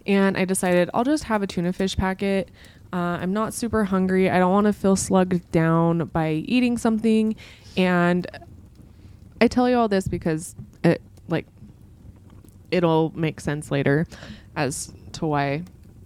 and 0.05 0.35
I 0.35 0.43
decided 0.43 0.89
I'll 0.93 1.05
just 1.05 1.23
have 1.23 1.41
a 1.41 1.47
tuna 1.47 1.71
fish 1.71 1.95
packet. 1.95 2.51
Uh, 2.91 3.19
I'm 3.21 3.31
not 3.31 3.53
super 3.53 3.85
hungry. 3.85 4.29
I 4.29 4.37
don't 4.37 4.51
want 4.51 4.67
to 4.67 4.73
feel 4.73 4.97
slugged 4.97 5.49
down 5.53 6.07
by 6.07 6.31
eating 6.31 6.77
something. 6.77 7.37
And 7.77 8.27
I 9.41 9.47
tell 9.47 9.69
you 9.69 9.77
all 9.77 9.87
this 9.87 10.07
because 10.07 10.55
it 10.83 11.01
like 11.27 11.45
it'll 12.71 13.11
make 13.15 13.39
sense 13.39 13.71
later 13.71 14.05
as 14.55 14.93
to 15.13 15.25
why 15.25 15.63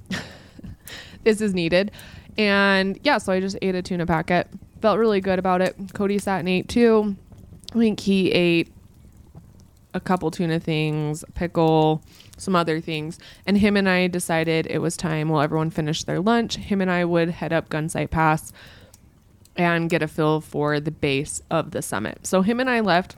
this 1.24 1.42
is 1.42 1.54
needed. 1.54 1.92
And 2.38 3.00
yeah, 3.04 3.18
so 3.18 3.34
I 3.34 3.40
just 3.40 3.58
ate 3.62 3.76
a 3.76 3.82
tuna 3.82 4.06
packet. 4.06 4.48
Felt 4.82 5.00
really 5.00 5.22
good 5.22 5.40
about 5.40 5.62
it. 5.62 5.76
Cody 5.94 6.18
sat 6.18 6.40
and 6.40 6.50
ate 6.50 6.68
too. 6.68 7.16
I 7.74 7.78
think 7.78 8.00
he 8.00 8.32
ate 8.32 8.72
a 9.94 10.00
couple 10.00 10.32
tuna 10.32 10.60
things, 10.60 11.24
pickle, 11.36 12.02
some 12.38 12.56
other 12.56 12.82
things. 12.82 13.20
And 13.46 13.58
him 13.58 13.78
and 13.78 13.88
I 13.88 14.08
decided 14.08 14.68
it 14.68 14.80
was 14.80 14.98
time 14.98 15.30
while 15.30 15.42
everyone 15.42 15.70
finished 15.70 16.06
their 16.06 16.20
lunch, 16.20 16.56
him 16.56 16.82
and 16.82 16.90
I 16.92 17.06
would 17.06 17.30
head 17.30 17.54
up 17.54 17.70
Gunsight 17.70 18.10
Pass 18.10 18.52
and 19.56 19.90
get 19.90 20.02
a 20.02 20.08
feel 20.08 20.42
for 20.42 20.80
the 20.80 20.92
base 20.92 21.42
of 21.52 21.72
the 21.72 21.82
summit. 21.82 22.26
So 22.26 22.42
him 22.42 22.60
and 22.60 22.70
I 22.70 22.80
left 22.80 23.16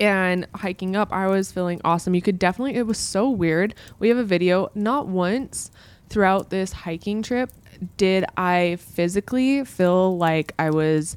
and 0.00 0.46
hiking 0.54 0.96
up, 0.96 1.12
I 1.12 1.28
was 1.28 1.52
feeling 1.52 1.80
awesome. 1.84 2.14
You 2.14 2.22
could 2.22 2.38
definitely, 2.38 2.76
it 2.76 2.86
was 2.86 2.98
so 2.98 3.28
weird. 3.28 3.74
We 3.98 4.08
have 4.08 4.18
a 4.18 4.24
video, 4.24 4.70
not 4.74 5.06
once 5.06 5.70
throughout 6.08 6.50
this 6.50 6.72
hiking 6.72 7.22
trip 7.22 7.50
did 7.96 8.24
I 8.36 8.76
physically 8.80 9.64
feel 9.64 10.16
like 10.16 10.52
I 10.58 10.70
was 10.70 11.16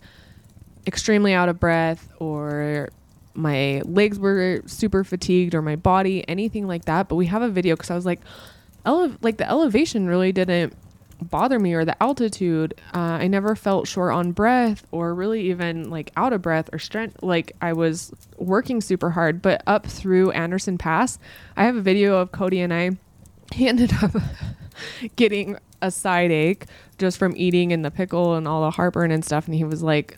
extremely 0.87 1.33
out 1.33 1.49
of 1.49 1.59
breath 1.59 2.09
or 2.19 2.89
my 3.33 3.81
legs 3.85 4.17
were 4.17 4.61
super 4.65 5.03
fatigued 5.03 5.53
or 5.53 5.61
my 5.61 5.75
body, 5.75 6.27
anything 6.27 6.67
like 6.67 6.85
that. 6.85 7.09
But 7.09 7.15
we 7.15 7.25
have 7.27 7.41
a 7.41 7.49
video 7.49 7.75
because 7.75 7.91
I 7.91 7.95
was 7.95 8.05
like, 8.05 8.21
ele- 8.85 9.15
like 9.21 9.37
the 9.37 9.47
elevation 9.47 10.07
really 10.07 10.31
didn't 10.31 10.73
bother 11.21 11.59
me 11.59 11.73
or 11.73 11.85
the 11.85 12.01
altitude. 12.01 12.75
Uh, 12.93 12.99
I 13.19 13.27
never 13.27 13.55
felt 13.55 13.87
short 13.87 14.13
on 14.13 14.31
breath 14.31 14.85
or 14.91 15.13
really 15.13 15.49
even 15.49 15.89
like 15.89 16.11
out 16.15 16.33
of 16.33 16.41
breath 16.41 16.69
or 16.73 16.79
strength. 16.79 17.21
Like 17.21 17.55
I 17.61 17.73
was 17.73 18.13
working 18.37 18.81
super 18.81 19.11
hard. 19.11 19.41
But 19.41 19.63
up 19.67 19.85
through 19.85 20.31
Anderson 20.31 20.77
Pass, 20.77 21.19
I 21.55 21.65
have 21.65 21.75
a 21.75 21.81
video 21.81 22.17
of 22.17 22.31
Cody 22.31 22.61
and 22.61 22.73
I. 22.73 22.91
He 23.53 23.67
ended 23.67 23.93
up 24.01 24.11
getting 25.15 25.57
a 25.81 25.91
side 25.91 26.31
ache 26.31 26.65
just 26.97 27.17
from 27.17 27.33
eating 27.35 27.71
and 27.71 27.83
the 27.83 27.91
pickle 27.91 28.35
and 28.35 28.47
all 28.47 28.61
the 28.61 28.71
heartburn 28.71 29.11
and 29.11 29.23
stuff. 29.23 29.45
And 29.45 29.55
he 29.55 29.63
was 29.63 29.83
like, 29.83 30.17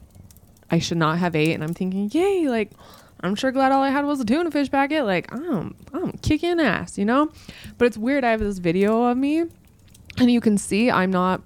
I 0.70 0.80
should 0.80 0.98
not 0.98 1.20
have 1.20 1.36
ate. 1.36 1.54
And 1.54 1.64
I'm 1.64 1.74
thinking, 1.74 2.10
yay, 2.12 2.48
like, 2.48 2.72
I'm 3.22 3.36
sure 3.36 3.52
glad 3.52 3.72
all 3.72 3.82
I 3.82 3.90
had 3.90 4.06
was 4.06 4.20
a 4.20 4.26
tuna 4.26 4.52
fish 4.52 4.70
packet. 4.70 5.04
Like, 5.04 5.34
I'm, 5.34 5.76
I'm 5.94 6.12
kicking 6.14 6.60
ass, 6.60 6.98
you 6.98 7.06
know? 7.06 7.32
But 7.78 7.86
it's 7.86 7.98
weird. 7.98 8.24
I 8.24 8.32
have 8.32 8.40
this 8.40 8.60
video 8.60 9.04
of 9.04 9.18
me 9.18 9.46
and 10.18 10.32
you 10.32 10.42
can 10.42 10.58
see 10.58 10.90
I'm 10.90 11.12
not 11.12 11.42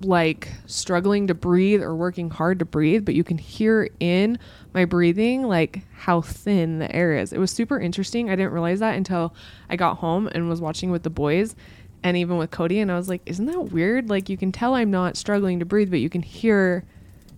like 0.00 0.48
struggling 0.66 1.26
to 1.28 1.34
breathe 1.34 1.82
or 1.82 1.94
working 1.94 2.30
hard 2.30 2.58
to 2.58 2.64
breathe, 2.64 3.04
but 3.04 3.14
you 3.14 3.24
can 3.24 3.38
hear 3.38 3.88
in 4.00 4.38
my 4.74 4.84
breathing 4.84 5.44
like 5.44 5.82
how 5.96 6.20
thin 6.20 6.78
the 6.78 6.94
air 6.94 7.16
is. 7.16 7.32
It 7.32 7.38
was 7.38 7.50
super 7.50 7.80
interesting. 7.80 8.28
I 8.28 8.36
didn't 8.36 8.52
realize 8.52 8.80
that 8.80 8.96
until 8.96 9.34
I 9.70 9.76
got 9.76 9.98
home 9.98 10.28
and 10.32 10.48
was 10.48 10.60
watching 10.60 10.90
with 10.90 11.02
the 11.02 11.10
boys 11.10 11.54
and 12.02 12.16
even 12.16 12.36
with 12.36 12.50
Cody 12.50 12.80
and 12.80 12.92
I 12.92 12.96
was 12.96 13.08
like, 13.08 13.22
isn't 13.24 13.46
that 13.46 13.60
weird? 13.60 14.10
Like 14.10 14.28
you 14.28 14.36
can 14.36 14.52
tell 14.52 14.74
I'm 14.74 14.90
not 14.90 15.16
struggling 15.16 15.58
to 15.60 15.64
breathe, 15.64 15.90
but 15.90 16.00
you 16.00 16.10
can 16.10 16.22
hear 16.22 16.84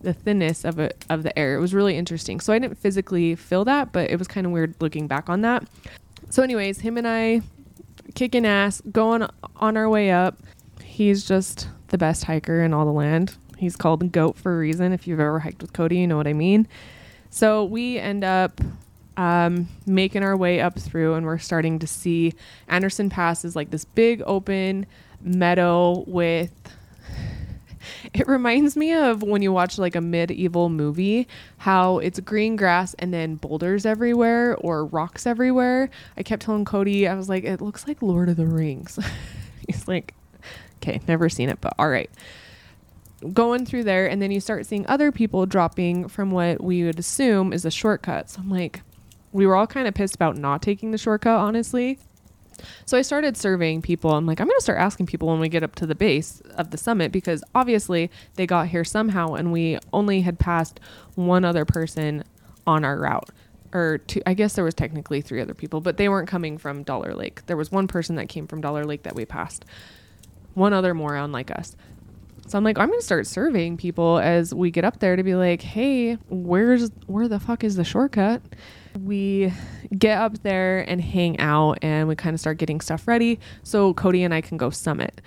the 0.02 0.12
thinness 0.12 0.64
of 0.64 0.78
it 0.78 1.04
of 1.08 1.22
the 1.22 1.36
air. 1.38 1.56
It 1.56 1.60
was 1.60 1.72
really 1.72 1.96
interesting. 1.96 2.40
So 2.40 2.52
I 2.52 2.58
didn't 2.58 2.78
physically 2.78 3.34
feel 3.34 3.64
that, 3.64 3.92
but 3.92 4.10
it 4.10 4.18
was 4.18 4.28
kind 4.28 4.46
of 4.46 4.52
weird 4.52 4.74
looking 4.80 5.06
back 5.06 5.28
on 5.28 5.42
that. 5.42 5.64
So 6.30 6.42
anyways, 6.42 6.80
him 6.80 6.98
and 6.98 7.06
I 7.06 7.42
kicking 8.16 8.44
ass, 8.44 8.82
going 8.90 9.28
on 9.56 9.76
our 9.76 9.88
way 9.88 10.10
up. 10.10 10.38
He's 10.82 11.24
just 11.24 11.68
the 11.88 11.98
best 11.98 12.24
hiker 12.24 12.64
in 12.64 12.74
all 12.74 12.84
the 12.84 12.90
land. 12.90 13.36
He's 13.56 13.76
called 13.76 14.10
Goat 14.10 14.36
for 14.36 14.54
a 14.54 14.58
reason. 14.58 14.92
If 14.92 15.06
you've 15.06 15.20
ever 15.20 15.38
hiked 15.38 15.62
with 15.62 15.72
Cody, 15.72 15.98
you 15.98 16.06
know 16.08 16.16
what 16.16 16.26
I 16.26 16.32
mean. 16.32 16.66
So 17.30 17.64
we 17.64 17.98
end 17.98 18.24
up 18.24 18.60
um, 19.16 19.68
making 19.86 20.22
our 20.22 20.36
way 20.36 20.60
up 20.60 20.78
through, 20.78 21.14
and 21.14 21.24
we're 21.24 21.38
starting 21.38 21.78
to 21.78 21.86
see 21.86 22.32
Anderson 22.68 23.08
Pass 23.08 23.44
is 23.44 23.54
like 23.54 23.70
this 23.70 23.84
big 23.84 24.22
open 24.26 24.86
meadow 25.20 26.02
with 26.06 26.50
it 28.14 28.26
reminds 28.28 28.76
me 28.76 28.92
of 28.92 29.22
when 29.22 29.42
you 29.42 29.52
watch 29.52 29.78
like 29.78 29.94
a 29.94 30.00
medieval 30.00 30.68
movie, 30.68 31.28
how 31.58 31.98
it's 31.98 32.20
green 32.20 32.56
grass 32.56 32.94
and 32.98 33.12
then 33.12 33.36
boulders 33.36 33.86
everywhere 33.86 34.56
or 34.56 34.84
rocks 34.86 35.26
everywhere. 35.26 35.90
I 36.16 36.22
kept 36.22 36.42
telling 36.42 36.64
Cody, 36.64 37.08
I 37.08 37.14
was 37.14 37.28
like, 37.28 37.44
it 37.44 37.60
looks 37.60 37.86
like 37.86 38.02
Lord 38.02 38.28
of 38.28 38.36
the 38.36 38.46
Rings. 38.46 38.98
He's 39.66 39.88
like, 39.88 40.14
okay, 40.76 41.00
never 41.08 41.28
seen 41.28 41.48
it, 41.48 41.60
but 41.60 41.74
all 41.78 41.88
right. 41.88 42.10
Going 43.32 43.64
through 43.64 43.84
there, 43.84 44.06
and 44.06 44.20
then 44.20 44.30
you 44.30 44.40
start 44.40 44.66
seeing 44.66 44.86
other 44.86 45.10
people 45.10 45.46
dropping 45.46 46.08
from 46.08 46.30
what 46.30 46.62
we 46.62 46.84
would 46.84 46.98
assume 46.98 47.52
is 47.52 47.64
a 47.64 47.70
shortcut. 47.70 48.28
So 48.30 48.40
I'm 48.40 48.50
like, 48.50 48.82
we 49.32 49.46
were 49.46 49.56
all 49.56 49.66
kind 49.66 49.88
of 49.88 49.94
pissed 49.94 50.14
about 50.14 50.36
not 50.36 50.62
taking 50.62 50.90
the 50.90 50.98
shortcut, 50.98 51.38
honestly. 51.40 51.98
So 52.84 52.96
I 52.96 53.02
started 53.02 53.36
surveying 53.36 53.82
people. 53.82 54.12
I'm 54.12 54.26
like, 54.26 54.40
I'm 54.40 54.46
going 54.46 54.58
to 54.58 54.62
start 54.62 54.78
asking 54.78 55.06
people 55.06 55.28
when 55.28 55.40
we 55.40 55.48
get 55.48 55.62
up 55.62 55.74
to 55.76 55.86
the 55.86 55.94
base 55.94 56.40
of 56.56 56.70
the 56.70 56.78
summit 56.78 57.12
because 57.12 57.42
obviously 57.54 58.10
they 58.34 58.46
got 58.46 58.68
here 58.68 58.84
somehow 58.84 59.34
and 59.34 59.52
we 59.52 59.78
only 59.92 60.20
had 60.20 60.38
passed 60.38 60.80
one 61.14 61.44
other 61.44 61.64
person 61.64 62.24
on 62.66 62.84
our 62.84 62.98
route. 62.98 63.30
Or 63.72 63.98
two, 63.98 64.22
I 64.24 64.34
guess 64.34 64.54
there 64.54 64.64
was 64.64 64.74
technically 64.74 65.20
three 65.20 65.40
other 65.40 65.52
people, 65.52 65.80
but 65.80 65.96
they 65.96 66.08
weren't 66.08 66.28
coming 66.28 66.56
from 66.56 66.82
Dollar 66.82 67.14
Lake. 67.14 67.44
There 67.46 67.56
was 67.56 67.70
one 67.70 67.88
person 67.88 68.16
that 68.16 68.28
came 68.28 68.46
from 68.46 68.60
Dollar 68.60 68.84
Lake 68.84 69.02
that 69.02 69.14
we 69.14 69.26
passed. 69.26 69.64
One 70.54 70.72
other 70.72 70.94
moron 70.94 71.32
like 71.32 71.50
us. 71.50 71.76
So 72.46 72.56
I'm 72.56 72.64
like, 72.64 72.78
I'm 72.78 72.88
gonna 72.88 73.02
start 73.02 73.26
surveying 73.26 73.76
people 73.76 74.18
as 74.18 74.54
we 74.54 74.70
get 74.70 74.84
up 74.84 75.00
there 75.00 75.16
to 75.16 75.22
be 75.22 75.34
like, 75.34 75.62
hey, 75.62 76.14
where's 76.28 76.90
where 77.06 77.28
the 77.28 77.40
fuck 77.40 77.64
is 77.64 77.74
the 77.74 77.84
shortcut? 77.84 78.40
We 79.02 79.52
get 79.98 80.18
up 80.18 80.42
there 80.42 80.80
and 80.88 81.00
hang 81.00 81.38
out 81.38 81.78
and 81.82 82.08
we 82.08 82.16
kind 82.16 82.34
of 82.34 82.40
start 82.40 82.58
getting 82.58 82.80
stuff 82.80 83.06
ready 83.06 83.38
so 83.62 83.94
Cody 83.94 84.22
and 84.22 84.32
I 84.32 84.40
can 84.40 84.56
go 84.56 84.70
summit. 84.70 85.20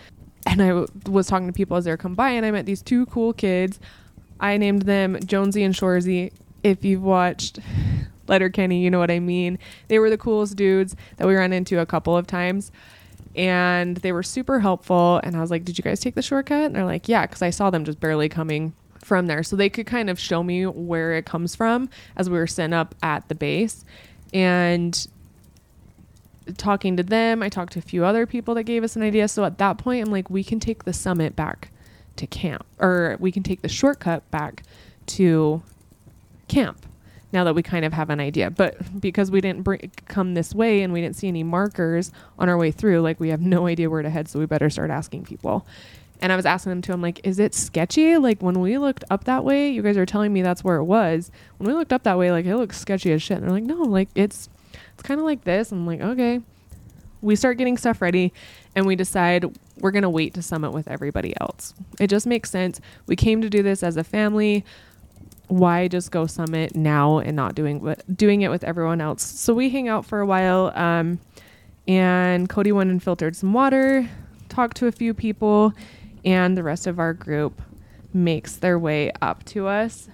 And 0.45 0.61
I 0.61 0.67
w- 0.69 0.87
was 1.07 1.27
talking 1.27 1.47
to 1.47 1.53
people 1.53 1.77
as 1.77 1.85
they 1.85 1.91
were 1.91 1.97
come 1.97 2.15
by 2.15 2.31
and 2.31 2.45
I 2.45 2.51
met 2.51 2.65
these 2.65 2.81
two 2.81 3.05
cool 3.07 3.33
kids. 3.33 3.79
I 4.39 4.57
named 4.57 4.83
them 4.83 5.19
Jonesy 5.25 5.63
and 5.63 5.75
Shoresy. 5.75 6.31
If 6.63 6.83
you've 6.83 7.03
watched 7.03 7.59
Letterkenny, 8.27 8.81
you 8.81 8.89
know 8.89 8.99
what 8.99 9.11
I 9.11 9.19
mean. 9.19 9.59
They 9.87 9.99
were 9.99 10.09
the 10.09 10.17
coolest 10.17 10.55
dudes 10.55 10.95
that 11.17 11.27
we 11.27 11.35
ran 11.35 11.53
into 11.53 11.79
a 11.79 11.85
couple 11.85 12.15
of 12.17 12.25
times 12.27 12.71
and 13.35 13.97
they 13.97 14.11
were 14.11 14.23
super 14.23 14.59
helpful. 14.59 15.19
And 15.23 15.35
I 15.35 15.41
was 15.41 15.51
like, 15.51 15.65
Did 15.65 15.77
you 15.77 15.83
guys 15.83 15.99
take 15.99 16.15
the 16.15 16.21
shortcut? 16.21 16.65
And 16.65 16.75
they're 16.75 16.85
like, 16.85 17.07
Yeah, 17.07 17.25
because 17.25 17.41
I 17.41 17.49
saw 17.49 17.69
them 17.69 17.85
just 17.85 17.99
barely 17.99 18.29
coming 18.29 18.73
from 19.03 19.27
there. 19.27 19.43
So 19.43 19.55
they 19.55 19.69
could 19.69 19.85
kind 19.85 20.09
of 20.09 20.19
show 20.19 20.43
me 20.43 20.65
where 20.65 21.13
it 21.13 21.25
comes 21.25 21.55
from 21.55 21.89
as 22.15 22.29
we 22.29 22.37
were 22.37 22.47
sitting 22.47 22.73
up 22.73 22.95
at 23.01 23.27
the 23.29 23.35
base. 23.35 23.85
And 24.33 25.07
talking 26.57 26.97
to 26.97 27.03
them, 27.03 27.43
I 27.43 27.49
talked 27.49 27.73
to 27.73 27.79
a 27.79 27.83
few 27.83 28.05
other 28.05 28.25
people 28.25 28.55
that 28.55 28.63
gave 28.63 28.83
us 28.83 28.95
an 28.95 29.03
idea. 29.03 29.27
So 29.27 29.43
at 29.45 29.57
that 29.59 29.77
point, 29.77 30.05
I'm 30.05 30.11
like, 30.11 30.29
we 30.29 30.43
can 30.43 30.59
take 30.59 30.83
the 30.83 30.93
summit 30.93 31.35
back 31.35 31.71
to 32.15 32.27
camp, 32.27 32.65
or 32.79 33.15
we 33.19 33.31
can 33.31 33.43
take 33.43 33.61
the 33.61 33.69
shortcut 33.69 34.29
back 34.29 34.63
to 35.07 35.61
camp 36.47 36.85
now 37.31 37.43
that 37.43 37.53
we 37.53 37.61
kind 37.61 37.85
of 37.85 37.93
have 37.93 38.09
an 38.09 38.19
idea. 38.19 38.49
But 38.49 38.99
because 38.99 39.31
we 39.31 39.39
didn't 39.39 39.65
come 40.07 40.33
this 40.33 40.53
way 40.53 40.81
and 40.81 40.91
we 40.91 41.01
didn't 41.01 41.15
see 41.15 41.27
any 41.27 41.43
markers 41.43 42.11
on 42.37 42.49
our 42.49 42.57
way 42.57 42.71
through, 42.71 43.01
like 43.01 43.19
we 43.19 43.29
have 43.29 43.41
no 43.41 43.67
idea 43.67 43.89
where 43.89 44.01
to 44.01 44.09
head, 44.09 44.27
so 44.27 44.39
we 44.39 44.45
better 44.45 44.69
start 44.69 44.89
asking 44.89 45.25
people. 45.25 45.65
And 46.21 46.31
I 46.33 46.35
was 46.35 46.45
asking 46.45 46.71
them 46.71 46.81
too, 46.81 46.91
I'm 46.91 47.01
like, 47.01 47.21
is 47.23 47.39
it 47.39 47.53
sketchy? 47.53 48.17
Like 48.17 48.41
when 48.41 48.59
we 48.59 48.77
looked 48.77 49.03
up 49.09 49.23
that 49.25 49.45
way, 49.45 49.69
you 49.69 49.81
guys 49.81 49.97
are 49.97 50.05
telling 50.05 50.33
me 50.33 50.41
that's 50.41 50.63
where 50.63 50.77
it 50.77 50.83
was. 50.83 51.31
When 51.57 51.67
we 51.67 51.73
looked 51.73 51.93
up 51.93 52.03
that 52.03 52.17
way, 52.17 52.31
like 52.31 52.45
it 52.45 52.57
looks 52.57 52.77
sketchy 52.77 53.11
as 53.13 53.21
shit. 53.21 53.37
And 53.37 53.45
they're 53.45 53.53
like, 53.53 53.63
no, 53.63 53.83
like 53.83 54.09
it's 54.15 54.49
it's 54.93 55.03
kind 55.03 55.19
of 55.19 55.25
like 55.25 55.43
this. 55.43 55.71
I'm 55.71 55.87
like, 55.87 56.01
okay. 56.01 56.41
We 57.21 57.35
start 57.35 57.57
getting 57.57 57.77
stuff 57.77 58.01
ready 58.01 58.33
and 58.75 58.85
we 58.85 58.95
decide 58.95 59.45
we're 59.79 59.91
to 59.91 60.09
wait 60.09 60.33
to 60.35 60.41
summit 60.41 60.71
with 60.71 60.87
everybody 60.87 61.33
else. 61.39 61.73
It 61.99 62.07
just 62.07 62.25
makes 62.27 62.49
sense. 62.49 62.79
We 63.07 63.15
came 63.15 63.41
to 63.41 63.49
do 63.49 63.61
this 63.61 63.83
as 63.83 63.97
a 63.97 64.03
family 64.03 64.65
why 65.49 65.87
just 65.87 66.11
go 66.11 66.27
summit 66.27 66.75
now 66.75 67.17
and 67.17 67.35
not 67.35 67.55
doing 67.55 67.81
what 67.81 68.03
doing 68.15 68.41
it 68.41 68.49
with 68.49 68.63
everyone 68.63 69.01
else? 69.01 69.23
So 69.23 69.53
we 69.53 69.69
hang 69.69 69.87
out 69.87 70.05
for 70.05 70.19
a 70.19 70.25
while, 70.25 70.71
um, 70.75 71.19
and 71.87 72.47
Cody 72.47 72.71
went 72.71 72.91
and 72.91 73.01
filtered 73.01 73.35
some 73.35 73.51
water, 73.51 74.07
talked 74.47 74.77
to 74.77 74.87
a 74.87 74.91
few 74.91 75.13
people, 75.13 75.73
and 76.25 76.57
the 76.57 76.63
rest 76.63 76.87
of 76.87 76.99
our 76.99 77.13
group 77.13 77.61
makes 78.13 78.55
their 78.57 78.79
way 78.79 79.11
up 79.21 79.43
to 79.45 79.67
us. 79.67 80.09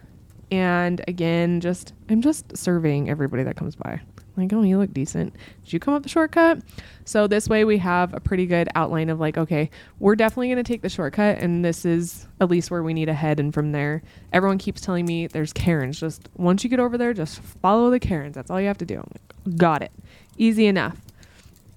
And 0.51 1.03
again, 1.07 1.61
just 1.61 1.93
I'm 2.09 2.21
just 2.21 2.55
surveying 2.55 3.09
everybody 3.09 3.43
that 3.43 3.55
comes 3.55 3.75
by 3.75 4.01
like, 4.37 4.51
oh, 4.53 4.61
you 4.63 4.77
look 4.77 4.93
decent. 4.93 5.33
Did 5.63 5.73
you 5.73 5.79
come 5.79 5.93
up 5.93 6.03
the 6.03 6.09
shortcut? 6.09 6.59
So 7.05 7.27
this 7.27 7.47
way 7.47 7.63
we 7.63 7.77
have 7.77 8.13
a 8.13 8.19
pretty 8.19 8.45
good 8.45 8.67
outline 8.75 9.09
of 9.09 9.19
like, 9.19 9.37
okay, 9.37 9.69
we're 9.99 10.15
definitely 10.15 10.47
going 10.47 10.57
to 10.57 10.63
take 10.63 10.81
the 10.81 10.89
shortcut 10.89 11.37
and 11.39 11.63
this 11.63 11.85
is 11.85 12.27
at 12.41 12.49
least 12.49 12.71
where 12.71 12.83
we 12.83 12.93
need 12.93 13.05
to 13.05 13.13
head. 13.13 13.39
And 13.39 13.53
from 13.53 13.71
there, 13.71 14.01
everyone 14.33 14.57
keeps 14.57 14.81
telling 14.81 15.05
me 15.05 15.27
there's 15.27 15.53
cairns. 15.53 15.99
Just 15.99 16.27
once 16.35 16.63
you 16.63 16.69
get 16.69 16.79
over 16.79 16.97
there, 16.97 17.13
just 17.13 17.39
follow 17.39 17.89
the 17.89 17.99
cairns. 17.99 18.35
That's 18.35 18.51
all 18.51 18.59
you 18.59 18.67
have 18.67 18.77
to 18.79 18.85
do. 18.85 18.97
Like, 18.97 19.57
Got 19.57 19.83
it. 19.83 19.91
Easy 20.37 20.65
enough. 20.65 20.97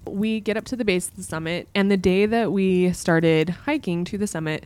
We 0.05 0.39
get 0.39 0.57
up 0.57 0.65
to 0.65 0.75
the 0.75 0.85
base 0.85 1.09
of 1.09 1.15
the 1.15 1.23
summit 1.23 1.67
and 1.75 1.91
the 1.91 1.97
day 1.97 2.25
that 2.25 2.51
we 2.51 2.91
started 2.93 3.49
hiking 3.49 4.05
to 4.05 4.17
the 4.17 4.27
summit, 4.27 4.65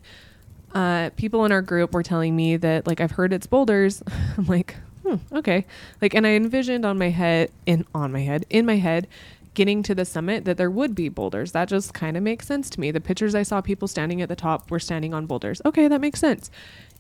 uh, 0.74 1.10
people 1.16 1.46
in 1.46 1.52
our 1.52 1.62
group 1.62 1.94
were 1.94 2.04
telling 2.04 2.36
me 2.36 2.58
that 2.58 2.88
like 2.88 3.02
I've 3.02 3.12
heard 3.12 3.34
it's 3.34 3.48
boulders. 3.48 4.02
I'm 4.38 4.46
like, 4.46 4.76
hmm, 5.04 5.16
okay. 5.32 5.66
Like, 6.02 6.14
and 6.14 6.26
I 6.26 6.32
envisioned 6.32 6.86
on 6.86 6.98
my 6.98 7.10
head, 7.10 7.52
in 7.66 7.86
on 7.94 8.12
my 8.12 8.22
head, 8.22 8.46
in 8.50 8.66
my 8.66 8.78
head, 8.78 9.08
getting 9.54 9.84
to 9.84 9.94
the 9.94 10.06
summit 10.06 10.46
that 10.46 10.58
there 10.58 10.72
would 10.72 10.96
be 10.96 11.10
boulders. 11.10 11.52
That 11.52 11.68
just 11.68 11.94
kind 11.94 12.18
of 12.18 12.24
makes 12.24 12.48
sense 12.48 12.70
to 12.72 12.80
me. 12.80 12.92
The 12.92 13.02
pictures 13.02 13.36
I 13.36 13.44
saw 13.44 13.62
people 13.62 13.88
standing 13.88 14.22
at 14.22 14.30
the 14.30 14.36
top 14.36 14.72
were 14.72 14.80
standing 14.80 15.14
on 15.14 15.26
boulders. 15.26 15.62
Okay, 15.66 15.88
that 15.88 16.02
makes 16.02 16.20
sense. 16.20 16.50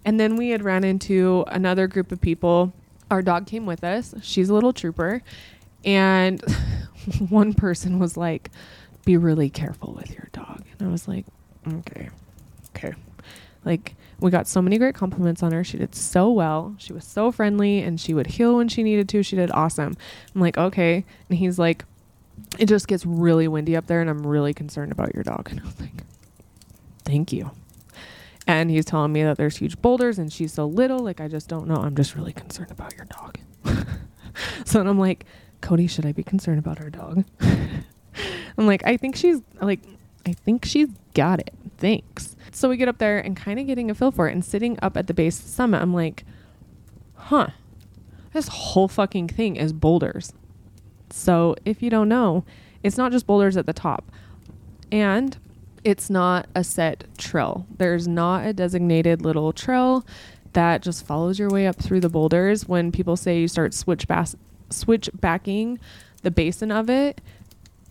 And 0.06 0.20
then 0.20 0.36
we 0.36 0.50
had 0.50 0.64
ran 0.64 0.84
into 0.84 1.46
another 1.48 1.88
group 1.88 2.12
of 2.12 2.22
people. 2.22 2.74
Our 3.10 3.22
dog 3.22 3.48
came 3.48 3.66
with 3.66 3.84
us. 3.84 4.14
She's 4.22 4.50
a 4.50 4.54
little 4.54 4.74
trooper. 4.74 5.22
And 5.86 6.42
one 7.30 7.54
person 7.54 8.00
was 8.00 8.18
like, 8.18 8.50
be 9.06 9.18
really 9.18 9.50
careful 9.50 9.94
with 9.94 10.12
your 10.12 10.30
dog. 10.32 10.64
And 10.80 10.88
I 10.88 10.92
was 10.92 11.08
like, 11.08 11.26
okay, 11.68 12.10
okay. 12.76 12.94
Like, 13.66 13.96
we 14.20 14.32
got 14.32 14.48
so 14.48 14.62
many 14.62 14.78
great 14.78 14.96
compliments 14.96 15.44
on 15.44 15.52
her. 15.52 15.64
She 15.64 15.78
did 15.78 15.96
so 15.96 16.32
well. 16.32 16.76
She 16.78 16.94
was 16.94 17.04
so 17.04 17.32
friendly 17.32 17.80
and 17.82 18.00
she 18.00 18.14
would 18.14 18.28
heel 18.28 18.58
when 18.58 18.68
she 18.68 18.84
needed 18.84 19.10
to. 19.10 19.24
She 19.24 19.36
did 19.36 19.52
awesome. 19.52 19.98
I'm 20.34 20.42
like, 20.42 20.58
okay. 20.58 21.06
And 21.30 21.38
he's 21.38 21.60
like, 21.60 21.86
it 22.58 22.68
just 22.68 22.88
gets 22.88 23.06
really 23.06 23.48
windy 23.48 23.76
up 23.76 23.88
there 23.88 24.02
and 24.02 24.10
I'm 24.10 24.26
really 24.26 24.54
concerned 24.54 24.92
about 24.92 25.14
your 25.14 25.24
dog. 25.24 25.50
And 25.52 25.60
I 25.60 25.64
was 25.64 25.80
like, 25.80 26.04
thank 27.04 27.34
you. 27.34 27.52
And 28.46 28.70
he's 28.70 28.86
telling 28.86 29.14
me 29.14 29.24
that 29.24 29.38
there's 29.38 29.58
huge 29.58 29.82
boulders 29.82 30.20
and 30.20 30.32
she's 30.32 30.54
so 30.54 30.66
little. 30.66 31.00
Like, 31.00 31.22
I 31.22 31.28
just 31.28 31.48
don't 31.48 31.68
know. 31.68 31.76
I'm 31.76 31.96
just 31.96 32.16
really 32.16 32.34
concerned 32.34 32.72
about 32.72 32.96
your 32.96 33.06
dog. 33.06 33.38
so 34.66 34.82
I'm 34.82 35.00
like, 35.00 35.26
Cody, 35.64 35.88
should 35.88 36.05
I 36.05 36.11
be 36.11 36.24
concerned 36.24 36.59
about 36.59 36.80
our 36.82 36.89
dog? 36.89 37.24
I'm 38.57 38.68
like, 38.68 38.86
I 38.86 38.97
think 38.97 39.16
she's 39.16 39.41
like, 39.61 39.80
I 40.26 40.34
think 40.34 40.66
she's 40.66 40.89
got 41.14 41.39
it. 41.39 41.53
Thanks. 41.78 42.36
So 42.51 42.68
we 42.70 42.78
get 42.78 42.89
up 42.89 42.97
there 42.97 43.18
and 43.18 43.36
kind 43.36 43.59
of 43.59 43.66
getting 43.66 43.89
a 43.89 43.95
feel 43.95 44.11
for 44.11 44.28
it 44.28 44.34
and 44.34 44.43
sitting 44.43 44.78
up 44.82 44.97
at 44.97 45.07
the 45.07 45.14
base 45.14 45.39
the 45.39 45.47
summit, 45.47 45.82
I'm 45.82 45.93
like, 45.93 46.26
huh, 47.16 47.47
this 48.34 48.49
whole 48.49 48.89
fucking 48.89 49.30
thing 49.30 49.55
is 49.55 49.72
boulders. 49.72 50.34
So 51.09 51.55
if 51.64 51.82
you 51.82 51.89
don't 51.89 52.09
know, 52.09 52.43
it's 52.84 52.97
not 52.97 53.14
just 53.14 53.26
boulders 53.26 53.55
at 53.55 53.66
the 53.66 53.74
top. 53.74 54.11
And 54.91 55.38
it's 55.86 56.09
not 56.09 56.47
a 56.53 56.66
set 56.66 57.05
trail. 57.18 57.66
There's 57.78 58.07
not 58.07 58.45
a 58.45 58.51
designated 58.51 59.22
little 59.22 59.53
trail 59.53 60.05
that 60.51 60.82
just 60.82 61.05
follows 61.05 61.39
your 61.39 61.49
way 61.49 61.68
up 61.68 61.78
through 61.78 62.01
the 62.01 62.09
boulders. 62.09 62.68
When 62.68 62.91
people 62.91 63.16
say 63.16 63.39
you 63.39 63.47
start 63.47 63.74
switch 63.74 64.07
bas- 64.07 64.36
switch 64.70 65.09
backing 65.14 65.80
the 66.22 66.32
basin 66.32 66.72
of 66.72 66.89
it, 66.89 67.22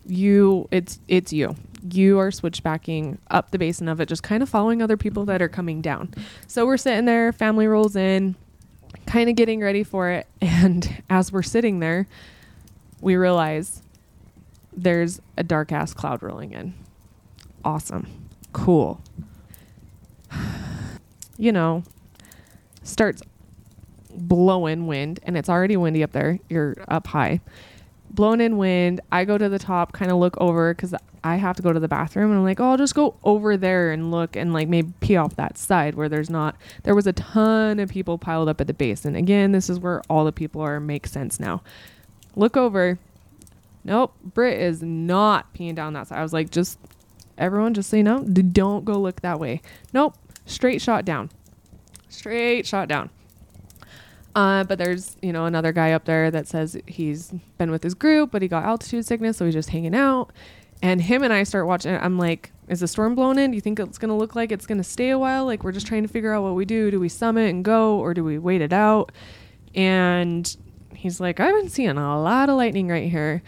you 0.05 0.67
it's 0.71 0.99
it's 1.07 1.31
you. 1.31 1.55
You 1.89 2.19
are 2.19 2.31
switchbacking 2.31 3.17
up 3.29 3.51
the 3.51 3.59
basin 3.59 3.87
of 3.87 3.99
it 3.99 4.07
just 4.07 4.23
kind 4.23 4.41
of 4.41 4.49
following 4.49 4.81
other 4.81 4.97
people 4.97 5.25
that 5.25 5.41
are 5.41 5.49
coming 5.49 5.81
down. 5.81 6.13
So 6.47 6.65
we're 6.65 6.77
sitting 6.77 7.05
there 7.05 7.31
family 7.31 7.67
rolls 7.67 7.95
in 7.95 8.35
kind 9.05 9.29
of 9.29 9.35
getting 9.35 9.59
ready 9.59 9.83
for 9.83 10.09
it 10.09 10.27
and 10.41 11.03
as 11.09 11.31
we're 11.31 11.41
sitting 11.41 11.79
there 11.79 12.07
we 13.01 13.15
realize 13.15 13.81
there's 14.71 15.19
a 15.37 15.43
dark 15.43 15.71
ass 15.71 15.93
cloud 15.93 16.23
rolling 16.23 16.53
in. 16.53 16.73
Awesome. 17.63 18.07
Cool. 18.51 19.01
You 21.35 21.51
know 21.51 21.83
starts 22.83 23.23
blowing 24.15 24.87
wind 24.87 25.19
and 25.23 25.37
it's 25.37 25.49
already 25.49 25.77
windy 25.77 26.03
up 26.03 26.11
there 26.11 26.39
you're 26.49 26.75
up 26.87 27.07
high 27.07 27.39
blown 28.13 28.39
in 28.39 28.57
wind. 28.57 29.01
I 29.11 29.25
go 29.25 29.37
to 29.37 29.49
the 29.49 29.59
top, 29.59 29.91
kind 29.91 30.11
of 30.11 30.17
look 30.17 30.37
over 30.39 30.73
because 30.73 30.93
I 31.23 31.35
have 31.35 31.55
to 31.57 31.61
go 31.61 31.73
to 31.73 31.79
the 31.79 31.87
bathroom, 31.87 32.29
and 32.29 32.39
I'm 32.39 32.43
like, 32.43 32.59
oh, 32.59 32.71
I'll 32.71 32.77
just 32.77 32.95
go 32.95 33.15
over 33.23 33.57
there 33.57 33.91
and 33.91 34.11
look 34.11 34.35
and 34.35 34.53
like 34.53 34.69
maybe 34.69 34.93
pee 35.01 35.17
off 35.17 35.35
that 35.35 35.57
side 35.57 35.95
where 35.95 36.09
there's 36.09 36.29
not. 36.29 36.55
There 36.83 36.95
was 36.95 37.07
a 37.07 37.13
ton 37.13 37.79
of 37.79 37.89
people 37.89 38.17
piled 38.17 38.47
up 38.47 38.61
at 38.61 38.67
the 38.67 38.73
base, 38.73 39.05
and 39.05 39.17
again, 39.17 39.51
this 39.51 39.69
is 39.69 39.79
where 39.79 40.01
all 40.09 40.25
the 40.25 40.31
people 40.31 40.61
are. 40.61 40.79
Makes 40.79 41.11
sense 41.11 41.39
now. 41.39 41.63
Look 42.35 42.55
over. 42.55 42.99
Nope, 43.83 44.13
Brit 44.23 44.59
is 44.59 44.81
not 44.81 45.53
peeing 45.53 45.75
down 45.75 45.93
that 45.93 46.07
side. 46.07 46.19
I 46.19 46.23
was 46.23 46.31
like, 46.31 46.49
just 46.49 46.79
everyone, 47.37 47.73
just 47.73 47.89
say 47.89 48.01
no. 48.01 48.23
Don't 48.23 48.85
go 48.85 48.93
look 48.93 49.21
that 49.21 49.39
way. 49.39 49.61
Nope, 49.91 50.15
straight 50.45 50.81
shot 50.81 51.03
down. 51.03 51.29
Straight 52.07 52.65
shot 52.65 52.87
down. 52.87 53.09
Uh, 54.35 54.63
but 54.63 54.79
there's, 54.79 55.15
you 55.21 55.31
know, 55.31 55.45
another 55.45 55.71
guy 55.71 55.91
up 55.91 56.05
there 56.05 56.31
that 56.31 56.47
says 56.47 56.75
he's 56.87 57.31
been 57.57 57.69
with 57.69 57.83
his 57.83 57.93
group, 57.93 58.31
but 58.31 58.41
he 58.41 58.47
got 58.47 58.63
altitude 58.63 59.05
sickness, 59.05 59.37
so 59.37 59.45
he's 59.45 59.53
just 59.53 59.69
hanging 59.69 59.93
out. 59.95 60.31
And 60.81 61.01
him 61.01 61.23
and 61.23 61.31
I 61.31 61.43
start 61.43 61.67
watching. 61.67 61.95
I'm 61.95 62.17
like, 62.17 62.51
is 62.67 62.79
the 62.79 62.87
storm 62.87 63.15
blowing 63.15 63.37
in? 63.37 63.51
Do 63.51 63.55
you 63.55 63.61
think 63.61 63.79
it's 63.79 63.97
going 63.97 64.09
to 64.09 64.15
look 64.15 64.35
like 64.35 64.51
it's 64.51 64.65
going 64.65 64.79
to 64.79 64.83
stay 64.83 65.11
a 65.11 65.19
while? 65.19 65.45
Like, 65.45 65.63
we're 65.63 65.71
just 65.71 65.87
trying 65.87 66.01
to 66.01 66.09
figure 66.09 66.33
out 66.33 66.43
what 66.43 66.55
we 66.55 66.65
do. 66.65 66.91
Do 66.91 66.99
we 66.99 67.09
summit 67.09 67.49
and 67.49 67.63
go, 67.63 67.99
or 67.99 68.13
do 68.13 68.23
we 68.23 68.37
wait 68.37 68.61
it 68.61 68.73
out? 68.73 69.11
And 69.75 70.55
he's 70.93 71.19
like, 71.19 71.39
I've 71.39 71.55
been 71.55 71.69
seeing 71.69 71.97
a 71.97 72.19
lot 72.19 72.49
of 72.49 72.57
lightning 72.57 72.87
right 72.87 73.09
here. 73.09 73.41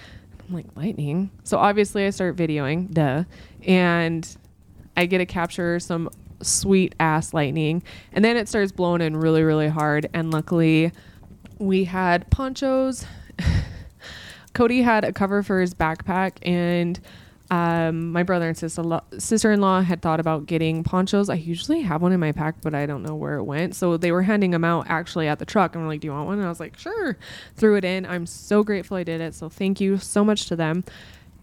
I'm 0.47 0.55
like, 0.55 0.67
lightning. 0.75 1.31
So 1.43 1.57
obviously 1.57 2.05
I 2.05 2.11
start 2.11 2.35
videoing, 2.35 2.93
duh. 2.93 3.23
And 3.63 4.37
I 4.95 5.07
get 5.07 5.17
to 5.17 5.25
capture 5.25 5.79
some 5.79 6.09
sweet 6.45 6.95
ass 6.99 7.33
lightning. 7.33 7.83
And 8.11 8.23
then 8.23 8.37
it 8.37 8.47
starts 8.47 8.71
blowing 8.71 9.01
in 9.01 9.17
really, 9.17 9.43
really 9.43 9.67
hard. 9.67 10.09
And 10.13 10.31
luckily 10.31 10.91
we 11.59 11.85
had 11.85 12.29
ponchos. 12.31 13.05
Cody 14.53 14.81
had 14.81 15.03
a 15.03 15.11
cover 15.11 15.43
for 15.43 15.59
his 15.59 15.73
backpack 15.73 16.37
and 16.41 16.99
um, 17.51 18.11
my 18.11 18.23
brother 18.23 18.47
and 18.47 18.57
sister 18.57 19.51
in 19.51 19.61
law 19.61 19.81
had 19.81 20.01
thought 20.01 20.19
about 20.19 20.47
getting 20.47 20.83
ponchos. 20.83 21.29
I 21.29 21.35
usually 21.35 21.81
have 21.81 22.01
one 22.01 22.11
in 22.11 22.19
my 22.19 22.31
pack, 22.31 22.55
but 22.61 22.73
I 22.73 22.85
don't 22.85 23.03
know 23.03 23.15
where 23.15 23.35
it 23.35 23.43
went. 23.43 23.75
So 23.75 23.97
they 23.97 24.11
were 24.11 24.23
handing 24.23 24.51
them 24.51 24.63
out 24.63 24.87
actually 24.89 25.27
at 25.27 25.37
the 25.37 25.45
truck, 25.45 25.75
and 25.75 25.83
we're 25.83 25.89
like, 25.89 26.01
"Do 26.01 26.07
you 26.07 26.11
want 26.11 26.25
one?" 26.27 26.37
And 26.39 26.45
I 26.45 26.49
was 26.49 26.59
like, 26.59 26.77
"Sure." 26.77 27.17
Threw 27.55 27.75
it 27.75 27.85
in. 27.85 28.05
I'm 28.05 28.25
so 28.25 28.63
grateful 28.63 28.97
I 28.97 29.03
did 29.03 29.21
it. 29.21 29.35
So 29.35 29.47
thank 29.47 29.79
you 29.79 29.97
so 29.97 30.23
much 30.25 30.47
to 30.47 30.55
them. 30.55 30.83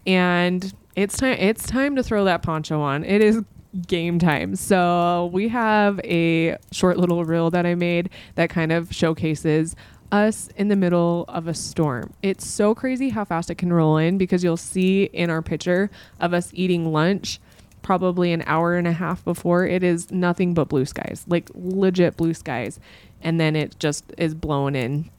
And 0.05 0.73
it's 0.95 1.15
time. 1.15 1.37
It's 1.39 1.65
time 1.65 1.95
to 1.95 2.03
throw 2.03 2.25
that 2.25 2.43
poncho 2.43 2.81
on. 2.81 3.05
It 3.05 3.21
is 3.21 3.41
game 3.87 4.19
time. 4.19 4.55
So 4.55 5.29
we 5.33 5.47
have 5.49 5.99
a 6.03 6.57
short 6.71 6.97
little 6.97 7.25
reel 7.25 7.49
that 7.51 7.65
I 7.65 7.75
made 7.75 8.09
that 8.35 8.49
kind 8.49 8.71
of 8.71 8.93
showcases 8.93 9.75
us 10.11 10.47
in 10.55 10.67
the 10.67 10.75
middle 10.75 11.25
of 11.27 11.47
a 11.47 11.53
storm. 11.53 12.13
It's 12.21 12.45
so 12.45 12.75
crazy 12.75 13.09
how 13.09 13.25
fast 13.25 13.49
it 13.49 13.55
can 13.55 13.73
roll 13.73 13.97
in 13.97 14.17
because 14.19 14.43
you'll 14.43 14.57
see 14.57 15.05
in 15.05 15.29
our 15.31 15.41
picture 15.41 15.89
of 16.19 16.33
us 16.33 16.51
eating 16.53 16.91
lunch 16.91 17.39
probably 17.81 18.31
an 18.31 18.43
hour 18.45 18.75
and 18.75 18.87
a 18.87 18.93
half 18.93 19.25
before 19.25 19.65
it 19.67 19.83
is 19.83 20.09
nothing 20.11 20.53
but 20.53 20.69
blue 20.69 20.85
skies, 20.85 21.25
like 21.27 21.49
legit 21.53 22.15
blue 22.15 22.33
skies. 22.33 22.79
And 23.21 23.39
then 23.39 23.55
it 23.55 23.77
just 23.79 24.05
is 24.17 24.33
blown 24.33 24.75
in, 24.75 25.09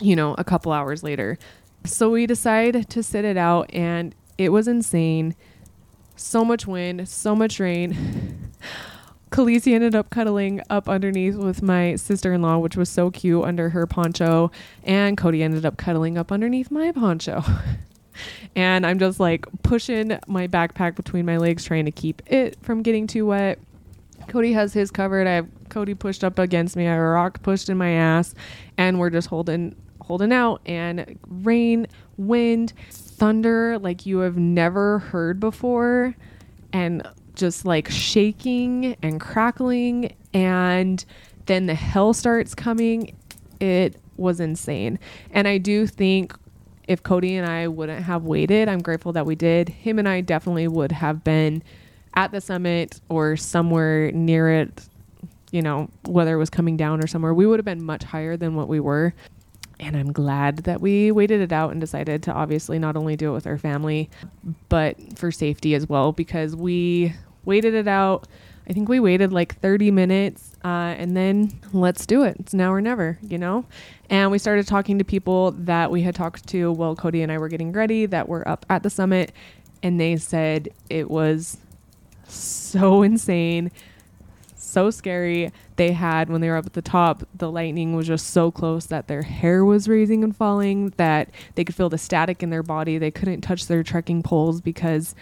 you 0.00 0.16
know, 0.16 0.34
a 0.38 0.44
couple 0.44 0.72
hours 0.72 1.02
later. 1.02 1.38
So 1.84 2.10
we 2.10 2.26
decide 2.26 2.88
to 2.90 3.02
sit 3.02 3.24
it 3.24 3.36
out 3.36 3.72
and 3.74 4.14
it 4.38 4.50
was 4.50 4.68
insane. 4.68 5.34
So 6.16 6.44
much 6.44 6.66
wind, 6.66 7.08
so 7.08 7.34
much 7.34 7.58
rain. 7.58 8.50
Khaleesi 9.30 9.74
ended 9.74 9.96
up 9.96 10.10
cuddling 10.10 10.60
up 10.70 10.88
underneath 10.88 11.34
with 11.34 11.60
my 11.60 11.96
sister 11.96 12.32
in 12.32 12.40
law, 12.40 12.58
which 12.58 12.76
was 12.76 12.88
so 12.88 13.10
cute 13.10 13.44
under 13.44 13.70
her 13.70 13.84
poncho. 13.84 14.52
And 14.84 15.16
Cody 15.16 15.42
ended 15.42 15.66
up 15.66 15.76
cuddling 15.76 16.16
up 16.16 16.30
underneath 16.30 16.70
my 16.70 16.92
poncho. 16.92 17.42
and 18.56 18.86
I'm 18.86 19.00
just 19.00 19.18
like 19.18 19.46
pushing 19.64 20.16
my 20.28 20.46
backpack 20.46 20.94
between 20.94 21.26
my 21.26 21.36
legs, 21.38 21.64
trying 21.64 21.84
to 21.86 21.90
keep 21.90 22.22
it 22.26 22.56
from 22.62 22.82
getting 22.82 23.08
too 23.08 23.26
wet. 23.26 23.58
Cody 24.28 24.52
has 24.52 24.72
his 24.72 24.92
covered. 24.92 25.26
I 25.26 25.32
have 25.32 25.48
Cody 25.68 25.94
pushed 25.94 26.22
up 26.22 26.38
against 26.38 26.76
me. 26.76 26.86
I 26.86 26.92
have 26.92 27.00
a 27.00 27.02
rock 27.02 27.42
pushed 27.42 27.68
in 27.68 27.76
my 27.76 27.90
ass, 27.90 28.36
and 28.78 29.00
we're 29.00 29.10
just 29.10 29.26
holding 29.28 29.74
holding 30.00 30.32
out. 30.32 30.60
And 30.64 31.18
rain, 31.26 31.88
wind, 32.16 32.72
thunder 33.16 33.78
like 33.78 34.06
you 34.06 34.18
have 34.18 34.36
never 34.36 34.98
heard 34.98 35.40
before, 35.40 36.14
and 36.72 37.06
just 37.34 37.64
like 37.64 37.90
shaking 37.90 38.96
and 39.02 39.20
crackling 39.20 40.14
and 40.32 41.04
then 41.46 41.66
the 41.66 41.74
hell 41.74 42.12
starts 42.12 42.54
coming. 42.54 43.16
It 43.60 43.96
was 44.16 44.40
insane. 44.40 44.98
And 45.32 45.48
i 45.48 45.58
do 45.58 45.86
think 45.86 46.34
if 46.86 47.02
cody 47.02 47.36
and 47.36 47.48
i 47.48 47.66
wouldn't 47.66 48.04
have 48.04 48.24
waited 48.24 48.68
i'm 48.68 48.80
grateful 48.80 49.12
that 49.12 49.26
we 49.26 49.34
did. 49.34 49.68
Him 49.68 49.98
and 49.98 50.08
i 50.08 50.20
definitely 50.20 50.68
would 50.68 50.92
have 50.92 51.24
been 51.24 51.62
at 52.14 52.30
the 52.30 52.40
summit 52.40 53.00
or 53.08 53.36
somewhere 53.36 54.12
near 54.12 54.48
it 54.50 54.88
you 55.50 55.62
know 55.62 55.88
whether 56.06 56.34
it 56.34 56.38
was 56.38 56.50
coming 56.50 56.76
down 56.76 57.02
or 57.02 57.06
somewhere. 57.06 57.34
We 57.34 57.46
would 57.46 57.58
have 57.58 57.64
been 57.64 57.84
much 57.84 58.04
higher 58.04 58.36
than 58.36 58.54
what 58.54 58.68
we 58.68 58.80
were 58.80 59.14
and 59.84 59.96
I'm 59.96 60.12
glad 60.12 60.58
that 60.58 60.80
we 60.80 61.12
waited 61.12 61.40
it 61.40 61.52
out 61.52 61.70
and 61.70 61.80
decided 61.80 62.22
to 62.24 62.32
obviously 62.32 62.78
not 62.78 62.96
only 62.96 63.16
do 63.16 63.30
it 63.30 63.34
with 63.34 63.46
our 63.46 63.58
family, 63.58 64.08
but 64.68 64.96
for 65.18 65.30
safety 65.30 65.74
as 65.74 65.88
well, 65.88 66.12
because 66.12 66.56
we 66.56 67.14
waited 67.44 67.74
it 67.74 67.86
out. 67.86 68.26
I 68.68 68.72
think 68.72 68.88
we 68.88 68.98
waited 68.98 69.30
like 69.32 69.60
30 69.60 69.90
minutes 69.90 70.52
uh, 70.64 70.94
and 70.96 71.14
then 71.14 71.52
let's 71.74 72.06
do 72.06 72.24
it. 72.24 72.36
It's 72.40 72.54
now 72.54 72.72
or 72.72 72.80
never, 72.80 73.18
you 73.22 73.36
know? 73.36 73.66
And 74.08 74.30
we 74.30 74.38
started 74.38 74.66
talking 74.66 74.98
to 74.98 75.04
people 75.04 75.50
that 75.52 75.90
we 75.90 76.00
had 76.00 76.14
talked 76.14 76.48
to 76.48 76.72
while 76.72 76.96
Cody 76.96 77.20
and 77.20 77.30
I 77.30 77.36
were 77.36 77.48
getting 77.48 77.72
ready 77.72 78.06
that 78.06 78.28
were 78.28 78.46
up 78.48 78.64
at 78.70 78.82
the 78.82 78.90
summit. 78.90 79.32
And 79.82 80.00
they 80.00 80.16
said 80.16 80.70
it 80.88 81.10
was 81.10 81.58
so 82.26 83.02
insane, 83.02 83.70
so 84.74 84.90
scary. 84.90 85.50
They 85.76 85.92
had, 85.92 86.28
when 86.28 86.42
they 86.42 86.50
were 86.50 86.56
up 86.56 86.66
at 86.66 86.74
the 86.74 86.82
top, 86.82 87.26
the 87.34 87.50
lightning 87.50 87.96
was 87.96 88.06
just 88.06 88.30
so 88.30 88.50
close 88.50 88.86
that 88.86 89.08
their 89.08 89.22
hair 89.22 89.64
was 89.64 89.88
raising 89.88 90.22
and 90.22 90.36
falling, 90.36 90.90
that 90.98 91.30
they 91.54 91.64
could 91.64 91.74
feel 91.74 91.88
the 91.88 91.96
static 91.96 92.42
in 92.42 92.50
their 92.50 92.62
body. 92.62 92.98
They 92.98 93.10
couldn't 93.10 93.40
touch 93.40 93.66
their 93.68 93.82
trekking 93.82 94.22
poles 94.22 94.60
because, 94.60 95.14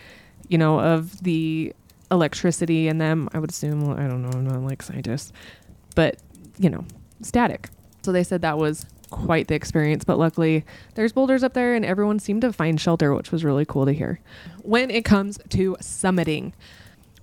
you 0.48 0.58
know, 0.58 0.80
of 0.80 1.22
the 1.22 1.72
electricity 2.10 2.88
in 2.88 2.98
them. 2.98 3.28
I 3.32 3.38
would 3.38 3.50
assume, 3.50 3.90
I 3.90 4.08
don't 4.08 4.22
know, 4.22 4.30
I'm 4.30 4.44
not 4.44 4.60
like 4.62 4.82
scientist, 4.82 5.32
but 5.94 6.18
you 6.58 6.68
know, 6.68 6.84
static. 7.22 7.70
So 8.02 8.12
they 8.12 8.24
said 8.24 8.42
that 8.42 8.58
was 8.58 8.86
quite 9.10 9.48
the 9.48 9.54
experience, 9.54 10.04
but 10.04 10.18
luckily 10.18 10.64
there's 10.94 11.12
boulders 11.12 11.42
up 11.42 11.54
there 11.54 11.74
and 11.74 11.84
everyone 11.84 12.18
seemed 12.18 12.42
to 12.42 12.52
find 12.52 12.80
shelter, 12.80 13.14
which 13.14 13.30
was 13.30 13.44
really 13.44 13.64
cool 13.64 13.86
to 13.86 13.92
hear. 13.92 14.20
When 14.62 14.90
it 14.90 15.04
comes 15.04 15.38
to 15.50 15.76
summiting, 15.80 16.52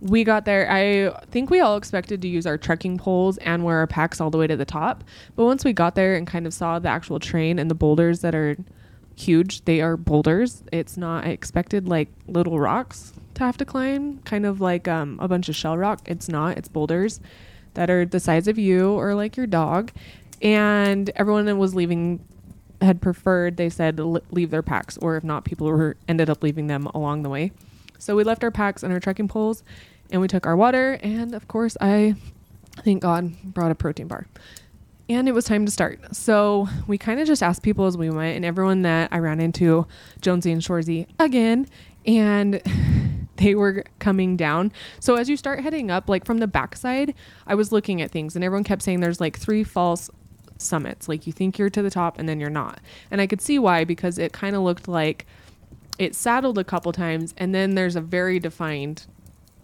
we 0.02 0.24
got 0.24 0.46
there. 0.46 0.70
I 0.72 1.12
think 1.28 1.50
we 1.50 1.60
all 1.60 1.76
expected 1.76 2.22
to 2.22 2.28
use 2.28 2.46
our 2.46 2.58
trekking 2.58 2.98
poles 2.98 3.38
and 3.40 3.64
wear 3.64 3.78
our 3.78 3.88
packs 3.88 4.22
all 4.22 4.30
the 4.30 4.38
way 4.38 4.48
to 4.48 4.56
the 4.56 4.66
top. 4.66 5.04
But 5.36 5.46
once 5.46 5.66
we 5.66 5.74
got 5.74 5.96
there 5.96 6.16
and 6.16 6.26
kind 6.26 6.48
of 6.48 6.54
saw 6.54 6.80
the 6.80 6.90
actual 6.90 7.20
train 7.20 7.60
and 7.60 7.70
the 7.70 7.76
boulders 7.76 8.22
that 8.22 8.34
are 8.34 8.58
huge, 9.16 9.66
they 9.66 9.82
are 9.82 9.98
boulders. 9.98 10.64
It's 10.72 10.96
not, 10.96 11.26
I 11.26 11.30
expected 11.30 11.88
like 11.88 12.08
little 12.28 12.60
rocks 12.60 13.14
to 13.36 13.44
have 13.44 13.58
to 13.58 13.66
climb, 13.66 14.20
kind 14.20 14.46
of 14.46 14.62
like 14.62 14.88
um, 14.88 15.18
a 15.20 15.28
bunch 15.28 15.50
of 15.50 15.56
shell 15.56 15.78
rock. 15.78 16.02
It's 16.06 16.30
not, 16.30 16.58
it's 16.58 16.70
boulders 16.70 17.20
that 17.74 17.90
are 17.90 18.06
the 18.06 18.20
size 18.20 18.48
of 18.48 18.58
you 18.58 18.92
or 18.92 19.16
like 19.16 19.36
your 19.36 19.48
dog. 19.48 19.92
And 20.42 21.10
everyone 21.16 21.46
that 21.46 21.58
was 21.58 21.76
leaving 21.76 22.26
had 22.82 23.02
preferred, 23.02 23.58
they 23.58 23.70
said, 23.70 24.00
leave 24.00 24.52
their 24.52 24.64
packs, 24.64 24.98
or 24.98 25.18
if 25.18 25.24
not, 25.26 25.44
people 25.44 25.68
were 25.68 25.98
ended 26.08 26.30
up 26.30 26.42
leaving 26.42 26.68
them 26.68 26.86
along 26.88 27.24
the 27.24 27.30
way. 27.30 27.52
So 28.00 28.16
we 28.16 28.24
left 28.24 28.44
our 28.44 28.52
packs 28.52 28.82
and 28.82 28.92
our 28.92 29.00
trekking 29.00 29.28
poles, 29.28 29.64
and 30.10 30.22
we 30.22 30.28
took 30.28 30.46
our 30.46 30.56
water, 30.56 31.00
and 31.04 31.36
of 31.36 31.48
course, 31.48 31.78
I, 31.80 32.16
thank 32.84 33.02
God, 33.02 33.34
brought 33.44 33.72
a 33.72 33.76
protein 33.76 34.08
bar. 34.08 34.26
And 35.08 35.28
it 35.28 35.34
was 35.34 35.46
time 35.46 35.66
to 35.66 35.72
start. 35.72 36.16
So 36.16 36.68
we 36.88 36.98
kind 36.98 37.20
of 37.20 37.28
just 37.28 37.44
asked 37.44 37.62
people 37.62 37.86
as 37.86 37.98
we 37.98 38.10
went, 38.10 38.36
and 38.36 38.46
everyone 38.46 38.84
that 38.84 39.10
I 39.12 39.20
ran 39.20 39.40
into, 39.40 39.86
Jonesy 40.22 40.52
and 40.52 40.62
Shoresy, 40.62 41.08
again, 41.20 41.68
and 42.06 42.62
they 43.36 43.56
were 43.56 43.84
coming 44.00 44.38
down. 44.38 44.72
So 45.00 45.16
as 45.16 45.30
you 45.30 45.38
start 45.38 45.62
heading 45.62 45.92
up, 45.92 46.10
like 46.10 46.26
from 46.26 46.38
the 46.40 46.48
backside, 46.48 47.14
I 47.48 47.56
was 47.56 47.72
looking 47.72 48.02
at 48.02 48.12
things 48.12 48.36
and 48.36 48.44
everyone 48.44 48.64
kept 48.64 48.82
saying 48.82 49.00
there's 49.00 49.22
like 49.22 49.38
three 49.38 49.64
false 49.64 50.10
summits. 50.58 51.08
Like 51.08 51.26
you 51.26 51.34
think 51.34 51.58
you're 51.58 51.70
to 51.70 51.82
the 51.82 51.90
top 51.90 52.20
and 52.20 52.28
then 52.28 52.40
you're 52.40 52.50
not. 52.50 52.80
And 53.10 53.22
I 53.22 53.28
could 53.28 53.42
see 53.42 53.58
why 53.58 53.86
because 53.86 54.18
it 54.18 54.34
kind 54.34 54.56
of 54.56 54.62
looked 54.62 54.88
like 54.88 55.26
it 56.00 56.16
saddled 56.16 56.58
a 56.58 56.64
couple 56.64 56.92
times 56.92 57.34
and 57.38 57.54
then 57.54 57.76
there's 57.76 57.96
a 57.96 58.02
very 58.02 58.40
defined 58.40 59.06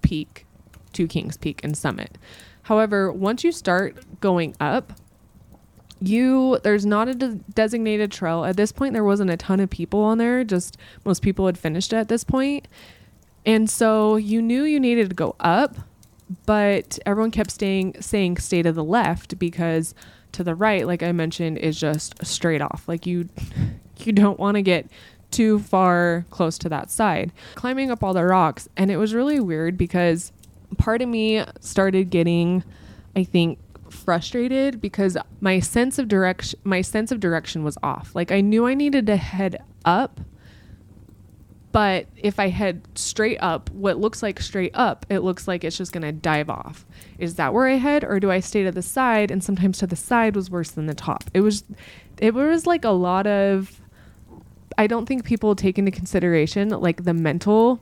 peak 0.01 0.45
to 0.93 1.07
King's 1.07 1.37
Peak 1.37 1.61
and 1.63 1.75
Summit. 1.75 2.17
However, 2.63 3.11
once 3.11 3.43
you 3.43 3.51
start 3.51 3.97
going 4.21 4.55
up, 4.59 4.93
you 5.99 6.59
there's 6.63 6.85
not 6.85 7.07
a 7.07 7.15
de- 7.15 7.39
designated 7.53 8.11
trail 8.11 8.43
at 8.43 8.57
this 8.57 8.73
point 8.73 8.91
there 8.91 9.03
wasn't 9.03 9.29
a 9.29 9.37
ton 9.37 9.61
of 9.61 9.69
people 9.69 10.01
on 10.01 10.17
there 10.17 10.43
just 10.43 10.77
most 11.05 11.21
people 11.21 11.45
had 11.45 11.57
finished 11.57 11.93
at 11.93 12.09
this 12.09 12.21
point 12.21 12.67
and 13.45 13.69
so 13.69 14.15
you 14.15 14.41
knew 14.41 14.63
you 14.63 14.79
needed 14.79 15.09
to 15.09 15.15
go 15.15 15.35
up, 15.39 15.75
but 16.45 16.97
everyone 17.05 17.31
kept 17.31 17.51
staying 17.51 18.01
saying 18.01 18.37
stay 18.37 18.63
to 18.63 18.71
the 18.71 18.83
left 18.83 19.37
because 19.37 19.93
to 20.31 20.43
the 20.43 20.55
right, 20.55 20.85
like 20.87 21.03
I 21.03 21.11
mentioned, 21.11 21.59
is 21.59 21.79
just 21.79 22.25
straight 22.25 22.61
off. 22.61 22.83
Like 22.87 23.05
you 23.05 23.29
you 23.99 24.11
don't 24.11 24.39
want 24.39 24.55
to 24.55 24.61
get 24.61 24.87
too 25.35 25.59
far 25.59 26.25
close 26.29 26.57
to 26.59 26.69
that 26.69 26.89
side. 26.89 27.31
Climbing 27.55 27.91
up 27.91 28.03
all 28.03 28.13
the 28.13 28.23
rocks 28.23 28.69
and 28.77 28.89
it 28.89 28.97
was 28.97 29.13
really 29.13 29.39
weird 29.39 29.77
because 29.77 30.31
part 30.77 31.01
of 31.01 31.09
me 31.09 31.43
started 31.59 32.09
getting 32.09 32.63
I 33.15 33.23
think 33.23 33.59
frustrated 33.89 34.81
because 34.81 35.17
my 35.41 35.59
sense 35.59 35.99
of 35.99 36.07
direction 36.07 36.59
my 36.63 36.81
sense 36.81 37.11
of 37.11 37.19
direction 37.19 37.63
was 37.63 37.77
off. 37.83 38.15
Like 38.15 38.31
I 38.31 38.41
knew 38.41 38.65
I 38.65 38.73
needed 38.73 39.07
to 39.07 39.17
head 39.17 39.61
up 39.83 40.21
but 41.75 42.07
if 42.15 42.39
I 42.39 42.47
head 42.47 42.87
straight 42.95 43.39
up, 43.41 43.69
what 43.71 43.97
looks 43.97 44.23
like 44.23 44.39
straight 44.39 44.71
up, 44.75 45.05
it 45.09 45.19
looks 45.19 45.45
like 45.45 45.65
it's 45.65 45.77
just 45.77 45.91
going 45.91 46.03
to 46.03 46.13
dive 46.13 46.49
off. 46.49 46.85
Is 47.17 47.35
that 47.35 47.53
where 47.53 47.67
I 47.67 47.73
head 47.73 48.05
or 48.05 48.17
do 48.17 48.31
I 48.31 48.39
stay 48.39 48.63
to 48.63 48.71
the 48.71 48.81
side 48.81 49.29
and 49.29 49.43
sometimes 49.43 49.79
to 49.79 49.87
the 49.87 49.97
side 49.97 50.37
was 50.37 50.49
worse 50.49 50.71
than 50.71 50.85
the 50.85 50.93
top. 50.95 51.25
It 51.33 51.41
was 51.41 51.65
it 52.17 52.33
was 52.33 52.65
like 52.65 52.85
a 52.85 52.91
lot 52.91 53.27
of 53.27 53.81
I 54.77 54.87
don't 54.87 55.05
think 55.05 55.25
people 55.25 55.55
take 55.55 55.77
into 55.77 55.91
consideration 55.91 56.69
like 56.69 57.03
the 57.03 57.13
mental 57.13 57.79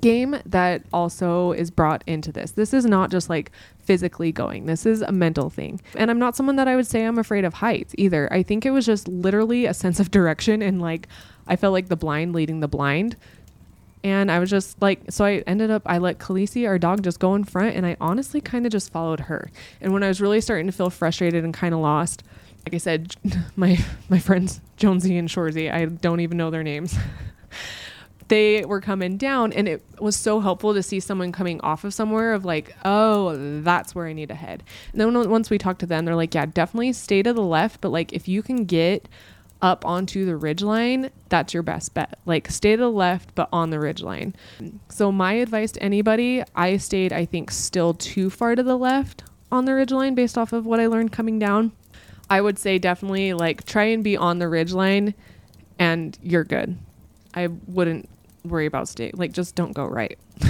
game 0.00 0.36
that 0.46 0.82
also 0.92 1.52
is 1.52 1.70
brought 1.70 2.02
into 2.06 2.32
this. 2.32 2.52
This 2.52 2.72
is 2.72 2.84
not 2.86 3.10
just 3.10 3.28
like 3.28 3.52
physically 3.78 4.32
going. 4.32 4.66
This 4.66 4.86
is 4.86 5.02
a 5.02 5.12
mental 5.12 5.50
thing. 5.50 5.80
And 5.94 6.10
I'm 6.10 6.18
not 6.18 6.36
someone 6.36 6.56
that 6.56 6.68
I 6.68 6.76
would 6.76 6.86
say 6.86 7.04
I'm 7.04 7.18
afraid 7.18 7.44
of 7.44 7.54
heights 7.54 7.94
either. 7.98 8.32
I 8.32 8.42
think 8.42 8.64
it 8.64 8.70
was 8.70 8.86
just 8.86 9.08
literally 9.08 9.66
a 9.66 9.74
sense 9.74 10.00
of 10.00 10.10
direction 10.10 10.62
and 10.62 10.80
like 10.80 11.08
I 11.46 11.56
felt 11.56 11.72
like 11.72 11.88
the 11.88 11.96
blind 11.96 12.32
leading 12.34 12.60
the 12.60 12.68
blind. 12.68 13.16
And 14.02 14.30
I 14.30 14.38
was 14.38 14.48
just 14.48 14.80
like, 14.80 15.00
so 15.10 15.24
I 15.26 15.42
ended 15.46 15.70
up, 15.70 15.82
I 15.84 15.98
let 15.98 16.18
Khaleesi, 16.18 16.66
our 16.66 16.78
dog, 16.78 17.02
just 17.02 17.20
go 17.20 17.34
in 17.34 17.44
front, 17.44 17.76
and 17.76 17.84
I 17.84 17.98
honestly 18.00 18.40
kind 18.40 18.64
of 18.64 18.72
just 18.72 18.90
followed 18.90 19.20
her. 19.20 19.50
And 19.78 19.92
when 19.92 20.02
I 20.02 20.08
was 20.08 20.22
really 20.22 20.40
starting 20.40 20.66
to 20.66 20.72
feel 20.72 20.88
frustrated 20.88 21.44
and 21.44 21.52
kind 21.52 21.74
of 21.74 21.80
lost, 21.80 22.22
like 22.66 22.74
I 22.74 22.78
said, 22.78 23.14
my 23.56 23.78
my 24.08 24.18
friends 24.18 24.60
Jonesy 24.76 25.16
and 25.16 25.28
Shoresy, 25.28 25.72
I 25.72 25.86
don't 25.86 26.20
even 26.20 26.36
know 26.36 26.50
their 26.50 26.62
names. 26.62 26.96
they 28.28 28.64
were 28.64 28.80
coming 28.80 29.16
down, 29.16 29.52
and 29.52 29.68
it 29.68 29.82
was 29.98 30.16
so 30.16 30.40
helpful 30.40 30.72
to 30.72 30.82
see 30.82 31.00
someone 31.00 31.32
coming 31.32 31.60
off 31.62 31.84
of 31.84 31.92
somewhere 31.92 32.32
of 32.32 32.44
like, 32.44 32.74
oh, 32.84 33.60
that's 33.60 33.94
where 33.94 34.06
I 34.06 34.12
need 34.12 34.28
to 34.28 34.34
head. 34.34 34.62
And 34.92 35.00
then 35.00 35.28
once 35.28 35.50
we 35.50 35.58
talked 35.58 35.80
to 35.80 35.86
them, 35.86 36.04
they're 36.04 36.14
like, 36.14 36.34
yeah, 36.34 36.46
definitely 36.46 36.92
stay 36.92 37.22
to 37.22 37.32
the 37.32 37.42
left, 37.42 37.80
but 37.80 37.90
like 37.90 38.12
if 38.12 38.28
you 38.28 38.42
can 38.42 38.64
get 38.64 39.08
up 39.62 39.84
onto 39.84 40.24
the 40.24 40.36
ridge 40.36 40.62
line, 40.62 41.10
that's 41.28 41.52
your 41.52 41.62
best 41.62 41.92
bet. 41.92 42.18
Like 42.24 42.50
stay 42.50 42.76
to 42.76 42.82
the 42.82 42.90
left, 42.90 43.34
but 43.34 43.48
on 43.52 43.70
the 43.70 43.80
ridge 43.80 44.02
line. 44.02 44.34
So 44.88 45.12
my 45.12 45.34
advice 45.34 45.72
to 45.72 45.82
anybody, 45.82 46.42
I 46.54 46.76
stayed, 46.76 47.12
I 47.12 47.24
think, 47.24 47.50
still 47.50 47.94
too 47.94 48.30
far 48.30 48.54
to 48.54 48.62
the 48.62 48.78
left 48.78 49.24
on 49.52 49.64
the 49.64 49.74
ridge 49.74 49.90
line 49.90 50.14
based 50.14 50.38
off 50.38 50.52
of 50.52 50.66
what 50.66 50.80
I 50.80 50.86
learned 50.86 51.12
coming 51.12 51.38
down. 51.38 51.72
I 52.30 52.40
would 52.40 52.58
say 52.58 52.78
definitely 52.78 53.34
like 53.34 53.64
try 53.64 53.84
and 53.84 54.04
be 54.04 54.16
on 54.16 54.38
the 54.38 54.48
ridge 54.48 54.72
line 54.72 55.14
and 55.80 56.16
you're 56.22 56.44
good. 56.44 56.78
I 57.34 57.48
wouldn't 57.66 58.08
worry 58.44 58.66
about 58.66 58.88
staying. 58.88 59.12
Like 59.14 59.32
just 59.32 59.56
don't 59.56 59.72
go 59.72 59.84
right. 59.84 60.16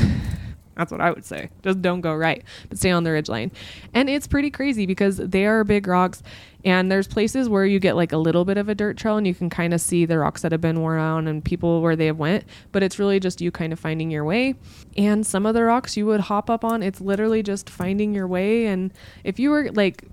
That's 0.76 0.93
what 0.93 1.01
I 1.01 1.11
would 1.11 1.24
say. 1.24 1.51
Just 1.62 1.83
don't 1.83 2.01
go 2.01 2.14
right, 2.14 2.43
but 2.68 2.78
stay 2.78 2.91
on 2.91 3.05
the 3.05 3.11
ridge 3.11 3.28
line. 3.28 3.51
And 3.93 4.09
it's 4.09 4.26
pretty 4.26 4.51
crazy 4.51 4.87
because 4.87 5.18
they 5.18 5.45
are 5.45 5.62
big 5.64 5.87
rocks 5.87 6.22
and 6.64 6.91
there's 6.91 7.07
places 7.07 7.49
where 7.49 7.66
you 7.66 7.78
get 7.78 7.97
like 7.97 8.12
a 8.12 8.16
little 8.16 8.45
bit 8.45 8.57
of 8.57 8.68
a 8.68 8.74
dirt 8.74 8.97
trail 8.97 9.16
and 9.16 9.26
you 9.26 9.35
can 9.35 9.51
kind 9.51 9.74
of 9.74 9.81
see 9.81 10.07
the 10.07 10.18
rocks 10.18 10.43
that 10.43 10.53
have 10.53 10.61
been 10.61 10.81
worn 10.81 10.99
out 10.99 11.28
and 11.28 11.45
people 11.45 11.83
where 11.83 11.97
they 11.97 12.07
have 12.07 12.18
went, 12.18 12.45
but 12.72 12.83
it's 12.83 12.99
really 12.99 13.20
just 13.20 13.41
you 13.41 13.51
kind 13.51 13.72
of 13.72 13.81
finding 13.81 14.11
your 14.11 14.24
way. 14.24 14.55
And 14.97 15.26
some 15.26 15.45
of 15.45 15.55
the 15.55 15.64
rocks 15.64 15.97
you 15.97 16.07
would 16.07 16.20
hop 16.20 16.49
up 16.49 16.64
on, 16.64 16.83
it's 16.83 17.01
literally 17.01 17.43
just 17.43 17.68
finding 17.68 18.14
your 18.14 18.26
way 18.26 18.66
and 18.66 18.93
if 19.24 19.39
you 19.39 19.51
were 19.51 19.70
like 19.72 20.05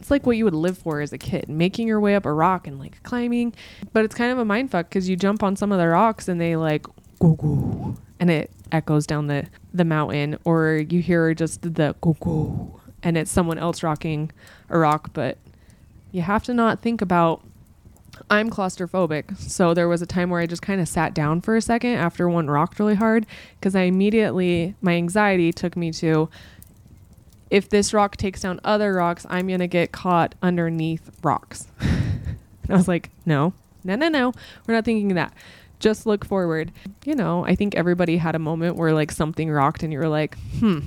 it's 0.00 0.10
like 0.10 0.26
what 0.26 0.36
you 0.36 0.44
would 0.44 0.54
live 0.54 0.78
for 0.78 1.00
as 1.00 1.12
a 1.12 1.18
kid, 1.18 1.48
making 1.48 1.86
your 1.86 2.00
way 2.00 2.14
up 2.14 2.24
a 2.24 2.32
rock 2.32 2.66
and 2.66 2.78
like 2.78 3.02
climbing. 3.02 3.52
But 3.92 4.04
it's 4.04 4.14
kind 4.14 4.32
of 4.32 4.38
a 4.38 4.44
mind 4.44 4.70
fuck 4.70 4.88
because 4.88 5.08
you 5.08 5.16
jump 5.16 5.42
on 5.42 5.56
some 5.56 5.72
of 5.72 5.78
the 5.78 5.86
rocks 5.86 6.26
and 6.26 6.40
they 6.40 6.56
like 6.56 6.86
go 7.20 7.34
go, 7.34 7.96
and 8.18 8.30
it 8.30 8.50
echoes 8.72 9.06
down 9.06 9.26
the 9.26 9.46
the 9.74 9.84
mountain, 9.84 10.38
or 10.44 10.76
you 10.88 11.02
hear 11.02 11.34
just 11.34 11.62
the 11.62 11.94
go 12.00 12.16
go, 12.20 12.80
and 13.02 13.18
it's 13.18 13.30
someone 13.30 13.58
else 13.58 13.82
rocking 13.82 14.32
a 14.70 14.78
rock. 14.78 15.10
But 15.12 15.36
you 16.12 16.22
have 16.22 16.42
to 16.44 16.54
not 16.54 16.80
think 16.80 17.02
about. 17.02 17.42
I'm 18.28 18.50
claustrophobic, 18.50 19.38
so 19.38 19.72
there 19.72 19.88
was 19.88 20.02
a 20.02 20.06
time 20.06 20.28
where 20.28 20.40
I 20.40 20.46
just 20.46 20.60
kind 20.60 20.80
of 20.80 20.88
sat 20.88 21.14
down 21.14 21.40
for 21.40 21.56
a 21.56 21.62
second 21.62 21.94
after 21.94 22.28
one 22.28 22.48
rocked 22.48 22.78
really 22.78 22.94
hard 22.94 23.24
because 23.58 23.74
I 23.74 23.82
immediately 23.82 24.74
my 24.82 24.92
anxiety 24.92 25.52
took 25.52 25.74
me 25.74 25.90
to 25.92 26.28
if 27.50 27.68
this 27.68 27.92
rock 27.92 28.16
takes 28.16 28.42
down 28.42 28.60
other 28.64 28.94
rocks, 28.94 29.26
I'm 29.28 29.48
going 29.48 29.60
to 29.60 29.66
get 29.66 29.92
caught 29.92 30.34
underneath 30.40 31.10
rocks. 31.22 31.66
and 31.80 32.38
I 32.70 32.74
was 32.74 32.88
like, 32.88 33.10
no, 33.26 33.52
no, 33.84 33.96
no, 33.96 34.08
no. 34.08 34.32
We're 34.66 34.74
not 34.74 34.84
thinking 34.84 35.14
that. 35.16 35.34
Just 35.80 36.06
look 36.06 36.24
forward. 36.24 36.72
You 37.04 37.16
know, 37.16 37.44
I 37.44 37.54
think 37.54 37.74
everybody 37.74 38.18
had 38.18 38.34
a 38.34 38.38
moment 38.38 38.76
where 38.76 38.92
like 38.92 39.10
something 39.10 39.50
rocked 39.50 39.82
and 39.82 39.92
you 39.92 39.98
were 39.98 40.08
like, 40.08 40.36
hmm, 40.58 40.80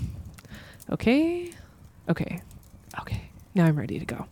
okay, 0.89 1.51
okay, 2.07 2.41
okay. 3.01 3.29
Now 3.55 3.65
I'm 3.65 3.77
ready 3.77 3.99
to 3.99 4.05
go. 4.05 4.25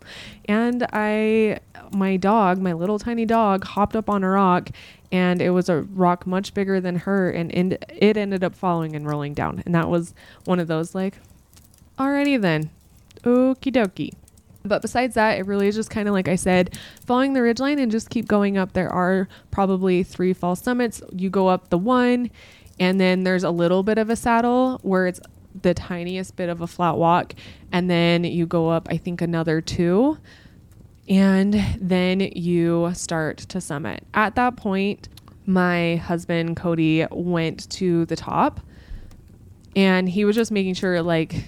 And 0.45 0.85
I, 0.93 1.59
my 1.91 2.17
dog, 2.17 2.59
my 2.59 2.73
little 2.73 2.97
tiny 2.97 3.25
dog, 3.25 3.63
hopped 3.63 3.95
up 3.95 4.09
on 4.09 4.23
a 4.23 4.29
rock 4.29 4.69
and 5.11 5.41
it 5.41 5.49
was 5.51 5.67
a 5.67 5.81
rock 5.81 6.25
much 6.25 6.53
bigger 6.53 6.79
than 6.79 6.95
her 6.95 7.29
and 7.29 7.51
it 7.51 8.17
ended 8.17 8.43
up 8.43 8.55
following 8.55 8.95
and 8.95 9.07
rolling 9.07 9.33
down. 9.33 9.61
And 9.65 9.75
that 9.75 9.89
was 9.89 10.13
one 10.45 10.59
of 10.59 10.67
those 10.67 10.95
like, 10.95 11.19
Alrighty 12.01 12.41
then. 12.41 12.71
Okie 13.23 13.71
dokie. 13.71 14.13
But 14.65 14.81
besides 14.81 15.13
that, 15.13 15.37
it 15.37 15.45
really 15.45 15.67
is 15.67 15.75
just 15.75 15.91
kind 15.91 16.07
of 16.07 16.15
like 16.15 16.27
I 16.27 16.35
said, 16.35 16.75
following 17.05 17.33
the 17.33 17.41
ridgeline 17.41 17.79
and 17.79 17.91
just 17.91 18.09
keep 18.09 18.27
going 18.27 18.57
up. 18.57 18.73
There 18.73 18.91
are 18.91 19.27
probably 19.51 20.01
three 20.01 20.33
false 20.33 20.63
summits. 20.63 21.03
You 21.11 21.29
go 21.29 21.47
up 21.47 21.69
the 21.69 21.77
one, 21.77 22.31
and 22.79 22.99
then 22.99 23.23
there's 23.23 23.43
a 23.43 23.51
little 23.51 23.83
bit 23.83 23.99
of 23.99 24.09
a 24.09 24.15
saddle 24.15 24.79
where 24.81 25.05
it's 25.05 25.19
the 25.61 25.75
tiniest 25.75 26.35
bit 26.37 26.49
of 26.49 26.61
a 26.61 26.65
flat 26.65 26.97
walk. 26.97 27.35
And 27.71 27.87
then 27.87 28.23
you 28.23 28.47
go 28.47 28.69
up, 28.69 28.87
I 28.89 28.97
think, 28.97 29.21
another 29.21 29.61
two. 29.61 30.17
And 31.07 31.53
then 31.79 32.19
you 32.19 32.89
start 32.95 33.37
to 33.37 33.61
summit. 33.61 34.07
At 34.15 34.33
that 34.37 34.55
point, 34.55 35.07
my 35.45 35.97
husband, 35.97 36.57
Cody, 36.57 37.05
went 37.11 37.69
to 37.73 38.07
the 38.07 38.15
top 38.15 38.59
and 39.75 40.09
he 40.09 40.25
was 40.25 40.35
just 40.35 40.51
making 40.51 40.73
sure, 40.73 41.03
like, 41.03 41.45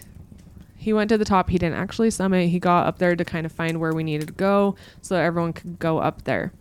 he 0.83 0.91
went 0.91 1.07
to 1.07 1.17
the 1.17 1.23
top. 1.23 1.49
He 1.49 1.57
didn't 1.57 1.77
actually 1.77 2.11
summit. 2.11 2.49
He 2.49 2.59
got 2.59 2.87
up 2.87 2.97
there 2.97 3.15
to 3.15 3.23
kind 3.23 3.45
of 3.45 3.53
find 3.53 3.79
where 3.79 3.93
we 3.93 4.03
needed 4.03 4.27
to 4.27 4.33
go 4.33 4.75
so 5.01 5.15
everyone 5.15 5.53
could 5.53 5.79
go 5.79 5.99
up 5.99 6.23
there. 6.23 6.51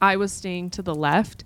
I 0.00 0.14
was 0.14 0.32
staying 0.32 0.70
to 0.70 0.82
the 0.82 0.94
left. 0.94 1.42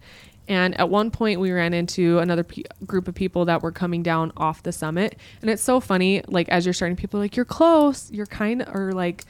And 0.47 0.79
at 0.79 0.91
one 0.91 1.11
point, 1.11 1.41
we 1.41 1.53
ran 1.53 1.73
into 1.73 2.19
another 2.19 2.45
pe- 2.45 2.65
group 2.85 3.09
of 3.09 3.15
people 3.15 3.47
that 3.47 3.63
were 3.63 3.73
coming 3.73 4.03
down 4.03 4.31
off 4.37 4.63
the 4.63 4.73
summit. 4.73 5.19
And 5.41 5.49
it's 5.49 5.63
so 5.63 5.81
funny, 5.81 6.23
like 6.29 6.51
as 6.51 6.67
you're 6.67 6.75
starting, 6.75 6.97
people 6.97 7.19
are 7.19 7.23
like, 7.23 7.35
"You're 7.35 7.47
close. 7.47 8.11
You're 8.13 8.27
kind 8.27 8.61
of," 8.61 8.75
or 8.75 8.93
like, 8.93 9.25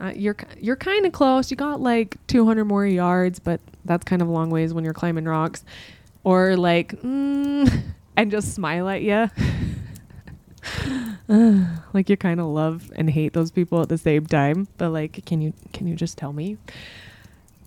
uh, 0.00 0.12
"You're 0.16 0.36
you're 0.58 0.74
kind 0.74 1.06
of 1.06 1.12
close. 1.12 1.52
You 1.52 1.56
got 1.56 1.80
like 1.80 2.16
200 2.26 2.64
more 2.64 2.84
yards, 2.84 3.38
but 3.38 3.60
that's 3.84 4.02
kind 4.02 4.20
of 4.20 4.26
a 4.26 4.32
long 4.32 4.50
ways 4.50 4.74
when 4.74 4.82
you're 4.82 4.94
climbing 4.94 5.26
rocks." 5.26 5.62
Or 6.24 6.56
like, 6.56 7.00
mm, 7.02 7.82
and 8.16 8.30
just 8.32 8.52
smile 8.52 8.88
at 8.88 9.02
you. 9.02 9.30
like 11.92 12.08
you 12.08 12.16
kind 12.16 12.40
of 12.40 12.46
love 12.46 12.90
and 12.96 13.10
hate 13.10 13.32
those 13.32 13.50
people 13.50 13.82
at 13.82 13.88
the 13.88 13.98
same 13.98 14.26
time 14.26 14.68
but 14.78 14.90
like 14.90 15.24
can 15.26 15.40
you 15.40 15.52
can 15.72 15.86
you 15.86 15.94
just 15.94 16.16
tell 16.18 16.32
me? 16.32 16.56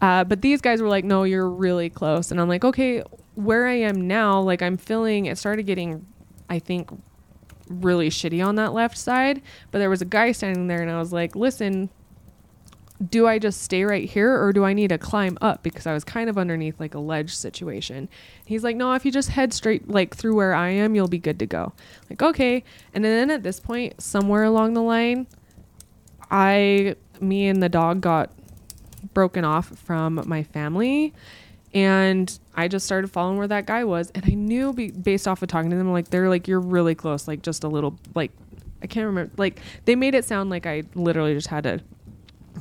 Uh, 0.01 0.23
but 0.23 0.41
these 0.41 0.61
guys 0.61 0.81
were 0.81 0.87
like 0.87 1.03
no 1.03 1.23
you're 1.23 1.49
really 1.49 1.89
close. 1.89 2.31
And 2.31 2.39
i'm 2.39 2.47
like 2.47 2.63
okay 2.63 3.03
where 3.35 3.67
i 3.67 3.73
am 3.73 4.07
now 4.07 4.39
like 4.39 4.61
i'm 4.61 4.77
feeling 4.77 5.25
it 5.25 5.37
started 5.37 5.63
getting 5.63 6.05
i 6.49 6.59
think 6.59 6.89
really 7.69 8.09
shitty 8.09 8.45
on 8.45 8.55
that 8.55 8.73
left 8.73 8.97
side 8.97 9.41
but 9.71 9.79
there 9.79 9.89
was 9.89 10.01
a 10.01 10.05
guy 10.05 10.31
standing 10.31 10.67
there 10.67 10.81
and 10.81 10.89
i 10.89 10.97
was 10.97 11.13
like 11.13 11.35
listen 11.35 11.89
do 13.07 13.27
I 13.27 13.39
just 13.39 13.61
stay 13.61 13.83
right 13.83 14.09
here 14.09 14.41
or 14.41 14.51
do 14.51 14.65
I 14.65 14.73
need 14.73 14.89
to 14.89 14.97
climb 14.97 15.37
up 15.41 15.63
because 15.63 15.87
I 15.87 15.93
was 15.93 16.03
kind 16.03 16.29
of 16.29 16.37
underneath 16.37 16.79
like 16.79 16.93
a 16.93 16.99
ledge 16.99 17.33
situation. 17.33 18.09
He's 18.45 18.63
like, 18.63 18.75
"No, 18.75 18.93
if 18.93 19.05
you 19.05 19.11
just 19.11 19.29
head 19.29 19.53
straight 19.53 19.89
like 19.89 20.15
through 20.15 20.35
where 20.35 20.53
I 20.53 20.69
am, 20.69 20.95
you'll 20.95 21.07
be 21.07 21.17
good 21.17 21.39
to 21.39 21.45
go." 21.45 21.73
Like, 22.09 22.21
"Okay." 22.21 22.63
And 22.93 23.03
then 23.05 23.29
at 23.29 23.43
this 23.43 23.59
point, 23.59 24.01
somewhere 24.01 24.43
along 24.43 24.73
the 24.73 24.81
line, 24.81 25.27
I 26.29 26.95
me 27.21 27.47
and 27.47 27.63
the 27.63 27.69
dog 27.69 28.01
got 28.01 28.31
broken 29.13 29.45
off 29.45 29.67
from 29.67 30.21
my 30.25 30.43
family 30.43 31.13
and 31.73 32.39
I 32.55 32.67
just 32.67 32.85
started 32.85 33.11
following 33.11 33.37
where 33.37 33.47
that 33.47 33.65
guy 33.65 33.83
was 33.83 34.11
and 34.15 34.25
I 34.25 34.33
knew 34.33 34.73
be, 34.73 34.91
based 34.91 35.27
off 35.27 35.41
of 35.41 35.49
talking 35.49 35.69
to 35.69 35.75
them 35.75 35.91
like 35.91 36.09
they're 36.09 36.29
like 36.29 36.47
you're 36.47 36.59
really 36.59 36.95
close 36.95 37.27
like 37.27 37.41
just 37.41 37.63
a 37.63 37.67
little 37.67 37.97
like 38.15 38.31
I 38.81 38.87
can't 38.87 39.05
remember 39.05 39.31
like 39.37 39.59
they 39.85 39.95
made 39.95 40.15
it 40.15 40.25
sound 40.25 40.49
like 40.49 40.65
I 40.65 40.83
literally 40.95 41.33
just 41.33 41.47
had 41.47 41.63
to 41.63 41.81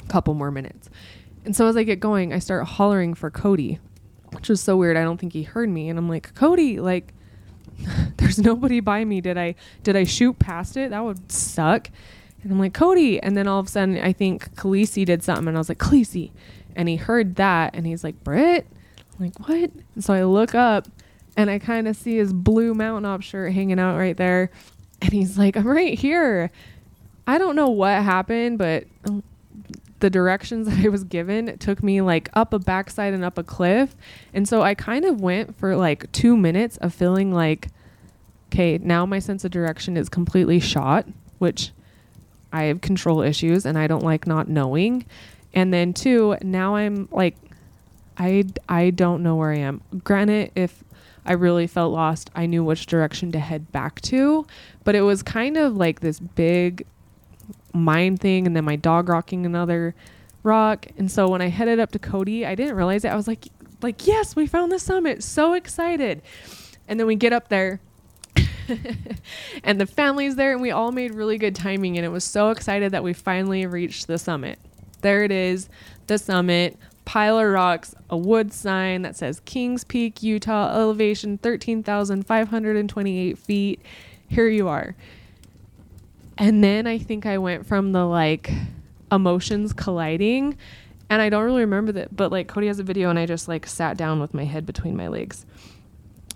couple 0.09 0.35
more 0.35 0.51
minutes. 0.51 0.91
And 1.45 1.55
so 1.55 1.67
as 1.67 1.77
I 1.77 1.83
get 1.83 2.01
going, 2.01 2.33
I 2.33 2.39
start 2.39 2.67
hollering 2.67 3.15
for 3.15 3.31
Cody, 3.31 3.79
which 4.33 4.49
was 4.49 4.61
so 4.61 4.77
weird. 4.77 4.97
I 4.97 5.03
don't 5.03 5.19
think 5.19 5.33
he 5.33 5.43
heard 5.43 5.69
me. 5.69 5.89
And 5.89 5.99
I'm 5.99 6.09
like, 6.09 6.35
Cody, 6.35 6.81
like, 6.81 7.15
there's 8.17 8.39
nobody 8.39 8.81
by 8.81 9.05
me. 9.05 9.21
Did 9.21 9.39
I 9.39 9.55
did 9.83 9.97
I 9.97 10.05
shoot 10.05 10.39
past 10.39 10.77
it? 10.77 10.91
That 10.91 11.05
would 11.05 11.31
suck. 11.31 11.91
And 12.43 12.53
I'm 12.53 12.59
like, 12.59 12.75
Cody. 12.75 13.21
And 13.23 13.37
then 13.37 13.49
all 13.49 13.61
of 13.61 13.67
a 13.67 13.71
sudden, 13.71 13.99
I 13.99 14.13
think 14.13 14.55
Khaleesi 14.57 15.05
did 15.05 15.23
something. 15.23 15.49
And 15.49 15.57
I 15.57 15.61
was 15.61 15.69
like, 15.69 15.79
Khaleesi. 15.79 16.31
And 16.77 16.89
he 16.89 16.97
heard 16.97 17.37
that. 17.37 17.75
And 17.75 17.87
he's 17.87 18.05
like, 18.05 18.23
Britt? 18.23 18.67
I'm 19.19 19.27
like, 19.27 19.49
what? 19.49 19.71
And 19.95 20.05
so 20.05 20.15
I 20.15 20.25
look 20.25 20.55
up 20.55 20.87
and 21.37 21.51
I 21.51 21.59
kind 21.59 21.89
of 21.89 21.97
see 21.97 22.17
his 22.17 22.33
blue 22.33 22.75
mountaintop 22.75 23.23
shirt 23.23 23.53
hanging 23.53 23.79
out 23.79 23.97
right 23.97 24.17
there. 24.17 24.51
And 25.01 25.13
he's 25.13 25.39
like, 25.39 25.57
I'm 25.57 25.67
right 25.67 25.99
here. 25.99 26.51
I 27.27 27.39
don't 27.39 27.57
know 27.57 27.71
what 27.71 28.03
happened, 28.03 28.59
but 28.59 28.85
the 30.01 30.11
directions 30.11 30.67
that 30.69 30.85
I 30.85 30.89
was 30.89 31.05
given 31.05 31.59
took 31.59 31.83
me 31.83 32.01
like 32.01 32.29
up 32.35 32.53
a 32.53 32.59
backside 32.59 33.15
and 33.15 33.25
up 33.25 33.39
a 33.39 33.43
cliff. 33.43 33.97
And 34.35 34.49
so 34.49 34.63
I 34.63 34.75
kind 34.75 35.05
of 35.05 35.21
went 35.21 35.57
for 35.57 35.77
like 35.77 36.11
two 36.13 36.37
minutes 36.37 36.77
of 36.79 36.95
feeling 36.95 37.33
like, 37.33 37.69
okay, 38.49 38.79
now 38.79 39.05
my 39.07 39.19
sense 39.19 39.45
of 39.45 39.51
direction 39.51 39.97
is 39.97 40.09
completely 40.09 40.61
shot, 40.61 41.07
which 41.39 41.73
I 42.53 42.65
have 42.65 42.81
control 42.81 43.21
issues 43.23 43.67
and 43.67 43.79
I 43.79 43.87
don't 43.87 44.03
like 44.03 44.27
not 44.27 44.49
knowing. 44.49 45.05
And 45.55 45.73
then 45.73 45.93
two, 45.93 46.37
now 46.43 46.77
I'm 46.77 47.09
like, 47.11 47.37
I, 48.17 48.45
I 48.69 48.91
don't 48.91 49.23
know 49.23 49.37
where 49.37 49.53
I 49.53 49.59
am. 49.59 49.81
Granted, 50.03 50.51
if 50.55 50.83
I 51.25 51.33
really 51.33 51.67
felt 51.67 51.93
lost, 51.93 52.31
I 52.35 52.47
knew 52.47 52.65
which 52.65 52.87
direction 52.87 53.33
to 53.33 53.39
head 53.39 53.71
back 53.71 54.01
to, 54.03 54.47
but 54.83 54.95
it 54.95 55.03
was 55.03 55.23
kind 55.23 55.57
of 55.57 55.77
like 55.77 56.01
this 56.01 56.19
big 56.19 56.87
mind 57.73 58.21
thing 58.21 58.47
and 58.47 58.57
then 58.57 58.65
my 58.65 58.77
dog 58.77 59.09
rocking 59.09 59.47
another 59.47 59.95
rock. 60.43 60.87
And 60.97 61.11
so 61.11 61.29
when 61.29 61.43
I 61.43 61.49
headed 61.49 61.79
up 61.79 61.93
to 61.93 61.99
Cody, 61.99 62.47
I 62.47 62.55
didn't 62.55 62.77
realize 62.77 63.05
it. 63.05 63.09
I 63.09 63.17
was 63.17 63.29
like, 63.29 63.49
like, 63.83 64.07
yes, 64.07 64.35
we 64.35 64.47
found 64.47 64.73
the 64.73 64.79
summit. 64.79 65.23
So 65.23 65.55
excited. 65.55 66.23
And 66.89 66.99
then 66.99 67.07
we 67.07 67.17
get 67.17 67.33
up 67.33 67.49
there 67.49 67.81
and 69.65 69.81
the 69.81 69.87
family's 69.87 70.37
there 70.37 70.53
and 70.53 70.61
we 70.61 70.71
all 70.71 70.93
made 70.93 71.15
really 71.15 71.39
good 71.39 71.55
timing 71.55 71.97
and 71.97 72.05
it 72.05 72.11
was 72.11 72.25
so 72.25 72.51
excited 72.51 72.93
that 72.93 73.03
we 73.03 73.13
finally 73.13 73.67
reached 73.67 74.07
the 74.07 74.19
summit. 74.19 74.59
There 75.01 75.25
it 75.25 75.31
is, 75.31 75.69
the 76.07 76.19
summit, 76.19 76.77
pile 77.05 77.39
of 77.39 77.47
rocks, 77.47 77.95
a 78.11 78.17
wood 78.17 78.53
sign 78.53 79.03
that 79.03 79.17
says 79.17 79.41
Kings 79.45 79.85
Peak, 79.85 80.23
Utah, 80.23 80.75
elevation 80.75 81.39
13,528 81.39 83.39
feet. 83.39 83.81
Here 84.29 84.49
you 84.49 84.69
are. 84.69 84.95
And 86.39 86.63
then 86.63 86.87
I 86.87 86.99
think 86.99 87.27
I 87.27 87.39
went 87.39 87.67
from 87.67 87.93
the 87.93 88.05
like 88.05 88.51
emotions 89.11 89.73
colliding 89.73 90.57
and 91.11 91.21
I 91.21 91.31
don't 91.31 91.45
really 91.45 91.63
remember 91.63 91.93
that, 91.93 92.15
but 92.15 92.31
like 92.31 92.47
Cody 92.49 92.69
has 92.69 92.79
a 92.79 92.85
video 92.85 93.11
and 93.11 93.19
I 93.19 93.27
just 93.27 93.49
like 93.49 93.67
sat 93.67 93.97
down 93.97 94.21
with 94.21 94.35
my 94.35 94.45
head 94.45 94.65
between 94.65 94.97
my 94.97 95.09
legs. 95.09 95.45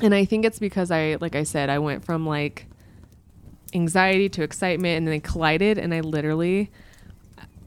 And 0.00 0.14
I 0.14 0.24
think 0.24 0.44
it's 0.44 0.58
because 0.58 0.90
I, 0.90 1.16
like 1.20 1.36
I 1.36 1.44
said, 1.44 1.70
I 1.70 1.78
went 1.78 2.04
from 2.04 2.26
like 2.26 2.66
anxiety 3.74 4.28
to 4.30 4.42
excitement 4.42 4.98
and 4.98 5.06
then 5.06 5.12
they 5.12 5.20
collided 5.20 5.78
and 5.78 5.94
I 5.94 6.00
literally 6.00 6.70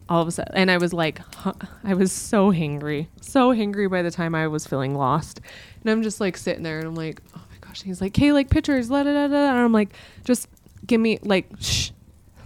all 0.07 0.21
of 0.21 0.27
a 0.27 0.31
sudden 0.31 0.53
and 0.55 0.69
I 0.69 0.77
was 0.77 0.93
like 0.93 1.17
huh, 1.33 1.53
I 1.83 1.95
was 1.95 2.11
so 2.11 2.51
hangry 2.51 3.07
so 3.21 3.51
hangry 3.55 3.89
by 3.89 4.03
the 4.03 4.11
time 4.11 4.35
I 4.35 4.45
was 4.45 4.67
feeling 4.67 4.93
lost 4.93 5.41
and 5.81 5.89
I'm 5.89 6.03
just 6.03 6.21
like 6.21 6.37
sitting 6.37 6.61
there 6.61 6.77
and 6.77 6.87
I'm 6.87 6.93
like 6.93 7.23
oh 7.35 7.41
my 7.49 7.57
gosh 7.67 7.81
he's 7.81 8.01
like 8.01 8.15
hey 8.15 8.31
like 8.33 8.51
pictures 8.51 8.91
la 8.91 9.01
da 9.01 9.13
da 9.13 9.27
da 9.27 9.49
and 9.49 9.57
I'm 9.57 9.71
like 9.71 9.95
just 10.25 10.47
give 10.85 11.01
me 11.01 11.17
like 11.23 11.47
shh 11.59 11.89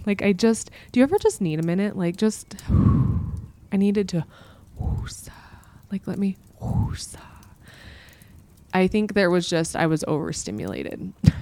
like 0.06 0.22
I 0.22 0.32
just 0.32 0.70
do 0.92 1.00
you 1.00 1.04
ever 1.04 1.18
just 1.18 1.40
need 1.40 1.58
a 1.58 1.66
minute 1.66 1.96
like 1.96 2.16
just 2.16 2.56
I 3.72 3.76
needed 3.76 4.08
to 4.10 4.24
like 5.90 6.06
let 6.06 6.18
me 6.18 6.36
I 8.72 8.86
think 8.86 9.14
there 9.14 9.30
was 9.30 9.48
just 9.48 9.76
I 9.76 9.86
was 9.86 10.04
overstimulated. 10.06 11.12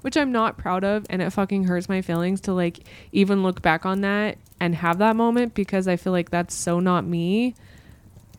Which 0.00 0.16
I'm 0.16 0.30
not 0.30 0.56
proud 0.56 0.84
of 0.84 1.04
and 1.10 1.20
it 1.20 1.30
fucking 1.30 1.64
hurts 1.64 1.88
my 1.88 2.00
feelings 2.00 2.40
to 2.42 2.52
like 2.52 2.80
even 3.12 3.42
look 3.42 3.60
back 3.60 3.84
on 3.84 4.02
that 4.02 4.38
and 4.60 4.74
have 4.76 4.98
that 4.98 5.16
moment 5.16 5.54
because 5.54 5.88
I 5.88 5.96
feel 5.96 6.12
like 6.12 6.30
that's 6.30 6.54
so 6.54 6.78
not 6.80 7.04
me. 7.04 7.54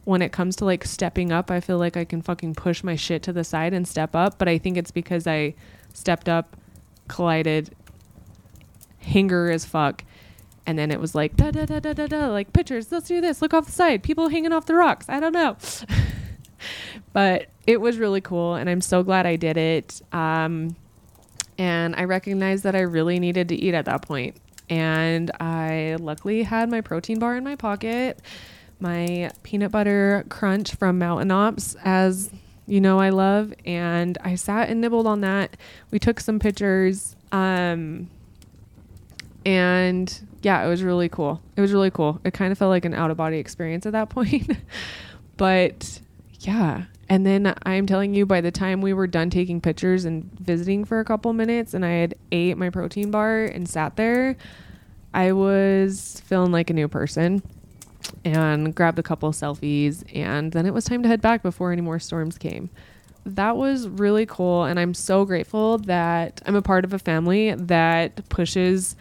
When 0.06 0.22
it 0.22 0.32
comes 0.32 0.56
to 0.58 0.66
like 0.66 0.86
stepping 0.86 1.34
up, 1.34 1.52
I 1.52 1.60
feel 1.60 1.78
like 1.78 1.98
I 1.98 2.06
can 2.06 2.22
fucking 2.22 2.56
push 2.56 2.84
my 2.84 2.95
shit 2.95 3.22
to 3.24 3.34
the 3.34 3.43
side 3.43 3.74
and 3.74 3.86
step 3.86 4.16
up, 4.16 4.38
but 4.38 4.48
I 4.48 4.58
think 4.58 4.78
it's 4.78 4.91
because 4.91 5.28
I 5.28 5.56
stepped 5.93 6.30
up, 6.30 6.56
collided, 7.10 7.76
hanger 9.08 9.49
as 9.49 9.66
fuck, 9.66 10.03
and 10.66 10.78
then 10.78 10.91
it 10.91 10.99
was 10.99 11.16
like 11.16 11.36
da 11.36 11.51
da 11.51 11.66
da 11.66 11.80
da 11.80 11.93
da 11.93 12.08
da 12.08 12.28
like 12.28 12.53
pictures 12.53 12.91
let's 12.91 13.08
do 13.08 13.22
this. 13.22 13.41
Look 13.41 13.53
off 13.53 13.66
the 13.66 13.72
side. 13.72 14.03
People 14.03 14.30
hanging 14.30 14.51
off 14.51 14.66
the 14.66 14.76
rocks. 14.76 15.08
I 15.10 15.20
don't 15.20 15.34
know. 15.34 15.58
But 17.14 17.49
it 17.66 17.82
was 17.82 17.97
really 17.97 18.22
cool 18.22 18.55
and 18.55 18.70
i'm 18.70 18.82
so 18.82 19.03
glad 19.03 19.26
i 19.26 19.36
did 19.36 19.58
it. 19.58 20.01
Um, 20.12 20.76
and 21.58 21.95
i 21.95 22.03
recognized 22.03 22.64
that 22.64 22.76
i 22.76 22.82
really 22.82 23.20
needed 23.20 23.49
to 23.49 23.55
eat 23.55 23.74
at 23.74 23.86
that 23.86 24.01
point. 24.01 24.38
And 24.70 25.32
i 25.39 25.97
luckily 25.99 26.43
had 26.43 26.70
my 26.70 26.82
protein 26.82 27.20
bar 27.20 27.36
in 27.36 27.43
my 27.43 27.55
pocket 27.55 28.20
my 28.80 29.32
peanut 29.41 29.72
butter 29.72 30.26
crunch 30.30 30.76
from 30.76 30.99
mountain 30.99 31.32
ops 31.32 31.76
as 31.84 32.30
you 32.68 32.80
know 32.80 32.99
i 32.99 33.10
love 33.10 33.51
and 33.66 34.20
i 34.24 34.36
sat 34.36 34.70
and 34.70 34.82
nibbled 34.82 35.08
on 35.08 35.22
that. 35.22 35.58
We 35.89 35.99
took 35.99 36.20
some 36.20 36.39
pictures 36.39 37.16
um, 37.32 38.10
and 39.48 40.28
yeah, 40.41 40.64
it 40.66 40.68
was 40.68 40.84
really 40.84 41.08
cool. 41.08 41.41
It 41.56 41.62
was 41.62 41.72
really 41.72 41.89
cool. 41.89 42.20
It 42.26 42.34
kind 42.34 42.52
of 42.52 42.58
felt 42.58 42.70
like 42.70 42.84
an 42.84 42.93
out 42.93 43.12
of 43.12 43.18
body 43.18 43.38
experience 43.38 43.86
at 43.86 43.93
that 43.93 44.10
point. 44.12 44.52
but 45.38 46.02
yeah. 46.41 46.84
And 47.08 47.26
then 47.26 47.56
I'm 47.64 47.86
telling 47.86 48.14
you, 48.14 48.26
by 48.26 48.41
the 48.41 48.52
time 48.52 48.82
we 48.82 48.91
were 48.91 49.08
done 49.08 49.30
taking 49.30 49.62
pictures 49.62 50.04
and 50.04 50.30
visiting 50.38 50.84
for 50.84 51.00
a 51.00 51.06
couple 51.06 51.32
minutes, 51.32 51.74
and 51.74 51.86
I 51.86 51.91
had 51.91 52.16
ate 52.34 52.58
my 52.58 52.70
protein 52.70 53.10
bar 53.10 53.45
and 53.45 53.70
sat 53.70 53.95
there, 53.95 54.36
I 55.14 55.32
was 55.32 56.22
feeling 56.26 56.52
like 56.52 56.70
a 56.70 56.74
new 56.74 56.89
person 56.89 57.41
and 58.26 58.76
grabbed 58.76 59.00
a 59.00 59.04
couple 59.04 59.32
selfies. 59.32 60.04
And 60.14 60.52
then 60.52 60.66
it 60.66 60.74
was 60.74 60.84
time 60.84 61.02
to 61.04 61.08
head 61.08 61.22
back 61.22 61.41
before 61.41 61.72
any 61.72 61.82
more 61.82 62.00
storms 62.00 62.38
came. 62.38 62.70
That 63.26 63.56
was 63.56 63.88
really 63.88 64.26
cool. 64.26 64.66
And 64.66 64.78
I'm 64.78 64.93
so 64.93 65.24
grateful 65.24 65.78
that 65.80 66.41
I'm 66.45 66.56
a 66.58 66.62
part 66.62 66.84
of 66.84 66.91
a 66.91 67.00
family 67.00 67.56
that 67.56 68.28
pushes 68.28 68.98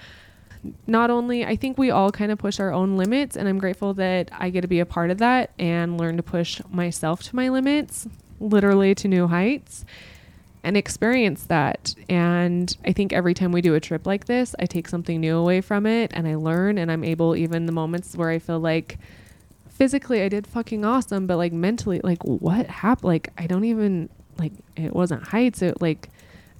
not 0.86 1.10
only 1.10 1.44
I 1.44 1.56
think 1.56 1.78
we 1.78 1.90
all 1.90 2.10
kind 2.10 2.30
of 2.32 2.38
push 2.38 2.60
our 2.60 2.72
own 2.72 2.96
limits 2.96 3.36
and 3.36 3.48
I'm 3.48 3.58
grateful 3.58 3.94
that 3.94 4.30
I 4.32 4.50
get 4.50 4.62
to 4.62 4.68
be 4.68 4.80
a 4.80 4.86
part 4.86 5.10
of 5.10 5.18
that 5.18 5.50
and 5.58 5.98
learn 5.98 6.16
to 6.16 6.22
push 6.22 6.60
myself 6.70 7.22
to 7.24 7.36
my 7.36 7.48
limits, 7.48 8.06
literally 8.40 8.94
to 8.96 9.08
new 9.08 9.28
heights 9.28 9.84
and 10.62 10.76
experience 10.76 11.44
that. 11.44 11.94
And 12.08 12.76
I 12.84 12.92
think 12.92 13.12
every 13.12 13.34
time 13.34 13.52
we 13.52 13.60
do 13.60 13.74
a 13.74 13.80
trip 13.80 14.06
like 14.06 14.26
this, 14.26 14.54
I 14.58 14.66
take 14.66 14.88
something 14.88 15.20
new 15.20 15.36
away 15.36 15.60
from 15.60 15.86
it 15.86 16.10
and 16.12 16.26
I 16.26 16.34
learn 16.34 16.78
and 16.78 16.90
I'm 16.90 17.04
able 17.04 17.36
even 17.36 17.66
the 17.66 17.72
moments 17.72 18.16
where 18.16 18.30
I 18.30 18.38
feel 18.38 18.58
like 18.58 18.98
physically 19.68 20.22
I 20.22 20.28
did 20.28 20.46
fucking 20.46 20.84
awesome, 20.84 21.26
but 21.26 21.36
like 21.36 21.52
mentally 21.52 22.00
like 22.02 22.22
what 22.24 22.66
happened? 22.66 23.04
Like 23.04 23.28
I 23.38 23.46
don't 23.46 23.64
even 23.64 24.08
like 24.38 24.52
it 24.76 24.92
wasn't 24.92 25.22
heights, 25.22 25.62
it 25.62 25.80
like 25.80 26.08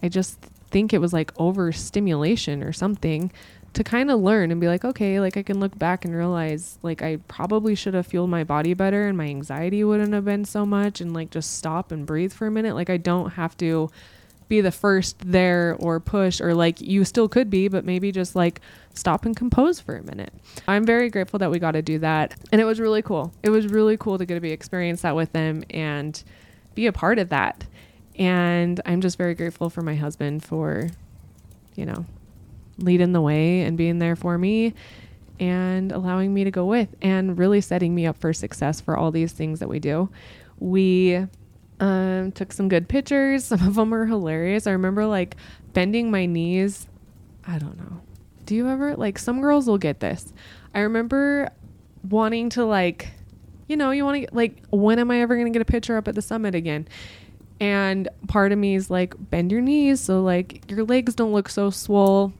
I 0.02 0.09
just 0.09 0.38
think 0.70 0.92
it 0.92 1.00
was 1.00 1.12
like 1.12 1.32
overstimulation 1.38 2.62
or 2.62 2.72
something 2.72 3.32
to 3.77 3.85
kind 3.85 4.11
of 4.11 4.20
learn 4.20 4.51
and 4.51 4.59
be 4.59 4.68
like, 4.68 4.87
okay, 4.87 5.20
like 5.20 5.37
I 5.37 5.43
can 5.43 5.61
look 5.61 5.79
back 5.79 6.07
and 6.07 6.16
realize 6.16 6.79
like 6.83 7.03
I 7.03 7.18
probably 7.29 7.74
should 7.74 7.93
have 7.93 8.07
fueled 8.07 8.31
my 8.31 8.43
body 8.43 8.72
better 8.72 9.07
and 9.07 9.18
my 9.18 9.27
anxiety 9.27 9.85
wouldn't 9.85 10.14
have 10.14 10.24
been 10.24 10.47
so 10.47 10.64
much 10.64 11.03
and 11.03 11.12
like 11.12 11.31
just 11.31 11.59
stop 11.59 11.93
and 11.93 12.07
breathe 12.07 12.33
for 12.33 12.47
a 12.47 12.51
minute. 12.51 12.74
Like 12.74 12.89
I 12.89 12.97
don't 12.97 13.33
have 13.33 13.55
to 13.59 13.91
be 14.49 14.62
the 14.62 14.72
first 14.72 15.18
there 15.31 15.77
or 15.79 16.01
push 16.01 16.41
or 16.41 16.55
like 16.55 16.81
you 16.81 17.05
still 17.05 17.29
could 17.29 17.51
be, 17.51 17.68
but 17.68 17.85
maybe 17.85 18.11
just 18.11 18.35
like 18.35 18.62
stop 18.95 19.27
and 19.27 19.37
compose 19.37 19.79
for 19.79 19.95
a 19.95 20.03
minute. 20.03 20.33
I'm 20.66 20.87
very 20.87 21.11
grateful 21.11 21.39
that 21.41 21.51
we 21.51 21.59
got 21.59 21.72
to 21.72 21.83
do 21.83 21.99
that. 21.99 22.35
And 22.53 22.62
it 22.62 22.64
was 22.64 22.81
really 22.81 23.03
cool. 23.03 23.31
It 23.43 23.51
was 23.51 23.66
really 23.66 23.99
cool 23.99 24.16
to 24.16 24.24
get 24.24 24.37
to 24.37 24.41
be 24.41 24.53
experience 24.53 25.03
that 25.03 25.14
with 25.14 25.33
them 25.33 25.64
and 25.68 26.22
be 26.74 26.87
a 26.87 26.93
part 26.93 27.18
of 27.18 27.29
that. 27.29 27.66
And 28.18 28.81
I'm 28.87 29.03
just 29.03 29.18
very 29.18 29.35
grateful 29.35 29.68
for 29.68 29.83
my 29.83 29.97
husband 29.97 30.45
for, 30.45 30.89
you 31.74 31.85
know, 31.85 32.07
leading 32.79 33.12
the 33.12 33.20
way 33.20 33.62
and 33.62 33.77
being 33.77 33.99
there 33.99 34.16
for 34.16 34.37
me 34.39 34.74
and 35.39 35.93
allowing 35.93 36.33
me 36.33 36.45
to 36.45 36.51
go 36.51 36.64
with 36.64 36.89
and 37.03 37.39
really 37.39 37.61
setting 37.61 37.95
me 37.95 38.07
up 38.07 38.16
for 38.16 38.33
success 38.33 38.81
for 38.81 38.97
all 38.97 39.11
these 39.11 39.33
things 39.33 39.61
that 39.61 39.68
we 39.68 39.79
do. 39.79 40.09
We 40.59 41.27
um, 41.81 42.33
took 42.33 42.53
some 42.53 42.68
good 42.68 42.89
pictures. 42.89 43.45
Some 43.45 43.66
of 43.66 43.74
them 43.74 43.93
are 43.93 44.07
hilarious. 44.07 44.66
I 44.66 44.72
remember 44.72 45.07
like 45.07 45.37
bending 45.72 46.11
my 46.11 46.27
knees. 46.27 46.89
I 47.47 47.59
don't 47.59 47.77
know. 47.77 48.01
Do 48.45 48.55
you 48.55 48.68
ever 48.68 48.97
like 48.97 49.18
some 49.18 49.41
girls 49.41 49.66
will 49.66 49.79
get 49.79 50.01
this? 50.01 50.33
I 50.74 50.81
remember 50.81 51.51
wanting 52.09 52.51
to 52.51 52.64
like, 52.64 53.09
you 53.68 53.77
know, 53.77 53.91
you 53.91 54.05
want 54.05 54.29
to 54.29 54.35
like, 54.35 54.62
when 54.70 54.99
am 54.99 55.11
I 55.11 55.20
ever 55.20 55.35
going 55.35 55.47
to 55.47 55.53
get 55.53 55.62
a 55.62 55.70
picture 55.70 55.97
up 55.97 56.09
at 56.09 56.14
the 56.14 56.22
summit 56.22 56.55
again? 56.55 56.89
And 57.59 58.09
part 58.29 58.53
of 58.53 58.59
me 58.59 58.74
is 58.74 58.91
like, 58.91 59.14
bend 59.31 59.51
your 59.51 59.61
knees 59.61 60.01
so 60.01 60.22
like 60.22 60.70
your 60.70 60.85
legs 60.85 61.14
don't 61.14 61.33
look 61.33 61.49
so 61.49 61.70
swole 61.70 62.33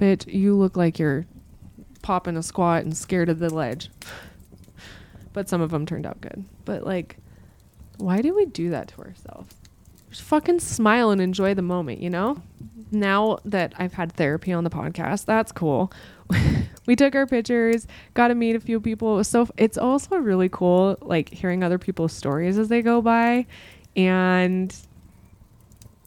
bitch, 0.00 0.32
you 0.32 0.56
look 0.56 0.76
like 0.76 0.98
you're 0.98 1.26
popping 2.02 2.36
a 2.36 2.42
squat 2.42 2.82
and 2.82 2.96
scared 2.96 3.28
of 3.28 3.38
the 3.38 3.52
ledge. 3.52 3.90
but 5.32 5.48
some 5.48 5.60
of 5.60 5.70
them 5.70 5.86
turned 5.86 6.06
out 6.06 6.20
good. 6.20 6.44
But 6.64 6.84
like, 6.84 7.18
why 7.98 8.22
do 8.22 8.34
we 8.34 8.46
do 8.46 8.70
that 8.70 8.88
to 8.88 9.02
ourselves? 9.02 9.54
Just 10.08 10.22
fucking 10.22 10.60
smile 10.60 11.10
and 11.10 11.20
enjoy 11.20 11.54
the 11.54 11.62
moment, 11.62 12.00
you 12.00 12.10
know? 12.10 12.42
Now 12.90 13.38
that 13.44 13.74
I've 13.78 13.92
had 13.92 14.12
therapy 14.12 14.52
on 14.52 14.64
the 14.64 14.70
podcast, 14.70 15.26
that's 15.26 15.52
cool. 15.52 15.92
we 16.86 16.96
took 16.96 17.14
our 17.14 17.26
pictures, 17.26 17.86
got 18.14 18.28
to 18.28 18.34
meet 18.34 18.56
a 18.56 18.60
few 18.60 18.80
people. 18.80 19.22
So 19.22 19.46
it's 19.56 19.78
also 19.78 20.16
really 20.16 20.48
cool 20.48 20.96
like 21.00 21.28
hearing 21.28 21.62
other 21.62 21.78
people's 21.78 22.12
stories 22.12 22.58
as 22.58 22.68
they 22.68 22.82
go 22.82 23.00
by 23.02 23.46
and 23.94 24.74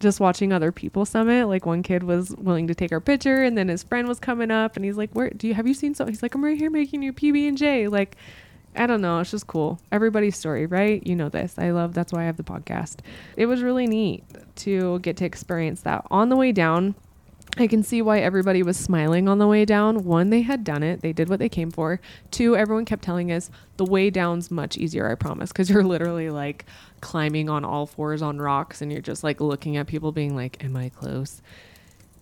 just 0.04 0.20
watching 0.20 0.54
other 0.54 0.72
people 0.72 1.06
summit. 1.06 1.48
Like 1.48 1.66
one 1.66 1.82
kid 1.82 2.04
was 2.04 2.36
willing 2.38 2.68
to 2.68 2.76
take 2.76 2.92
our 2.92 3.02
picture, 3.02 3.44
and 3.44 3.58
then 3.58 3.70
his 3.70 3.82
friend 3.82 4.08
was 4.08 4.20
coming 4.20 4.52
up, 4.52 4.76
and 4.76 4.86
he's 4.86 4.98
like, 4.98 5.12
"Where 5.14 5.32
do 5.32 5.48
you 5.48 5.56
have 5.56 5.66
you 5.68 5.74
seen 5.74 5.96
so?" 5.96 6.06
He's 6.06 6.22
like, 6.22 6.36
"I'm 6.36 6.44
right 6.44 6.58
here 6.58 6.70
making 6.70 7.02
you 7.02 7.14
PB 7.14 7.48
and 7.48 7.58
J." 7.58 7.88
Like, 7.88 8.16
I 8.76 8.86
don't 8.88 9.02
know. 9.02 9.20
It's 9.20 9.32
just 9.32 9.48
cool. 9.48 9.80
Everybody's 9.92 10.38
story, 10.38 10.66
right? 10.66 11.06
You 11.06 11.16
know 11.16 11.30
this. 11.30 11.58
I 11.58 11.72
love. 11.72 11.94
That's 11.94 12.12
why 12.14 12.22
I 12.22 12.26
have 12.26 12.38
the 12.38 12.44
podcast. 12.44 12.98
It 13.38 13.46
was 13.46 13.64
really 13.64 13.88
neat 13.88 14.24
to 14.58 15.00
get 15.00 15.18
to 15.18 15.26
experience 15.26 15.82
that 15.82 16.06
on 16.12 16.30
the 16.30 16.36
way 16.36 16.52
down. 16.52 16.96
I 17.58 17.68
can 17.68 17.84
see 17.84 18.02
why 18.02 18.20
everybody 18.20 18.64
was 18.64 18.78
smiling 18.78 19.30
on 19.30 19.38
the 19.38 19.46
way 19.46 19.64
down. 19.64 20.06
One, 20.06 20.32
they 20.32 20.42
had 20.42 20.64
done 20.64 20.82
it, 20.82 21.02
they 21.02 21.14
did 21.14 21.30
what 21.30 21.38
they 21.38 21.50
came 21.50 21.70
for. 21.70 22.00
Two, 22.32 22.56
everyone 22.56 22.86
kept 22.86 23.04
telling 23.04 23.32
us 23.32 23.52
the 23.78 23.86
way 23.86 24.10
down's 24.10 24.50
much 24.50 24.76
easier, 24.76 25.10
I 25.10 25.14
promise, 25.14 25.52
because 25.52 25.70
you're 25.70 25.84
literally 25.84 26.32
like 26.32 26.66
climbing 27.04 27.50
on 27.50 27.66
all 27.66 27.86
fours 27.86 28.22
on 28.22 28.40
rocks 28.40 28.82
and 28.82 28.90
you're 28.90 29.02
just 29.02 29.26
like 29.26 29.42
looking 29.42 29.76
at 29.76 29.88
people 29.88 30.14
being 30.14 30.36
like, 30.36 30.64
Am 30.64 30.76
I 30.78 30.88
close? 30.88 31.42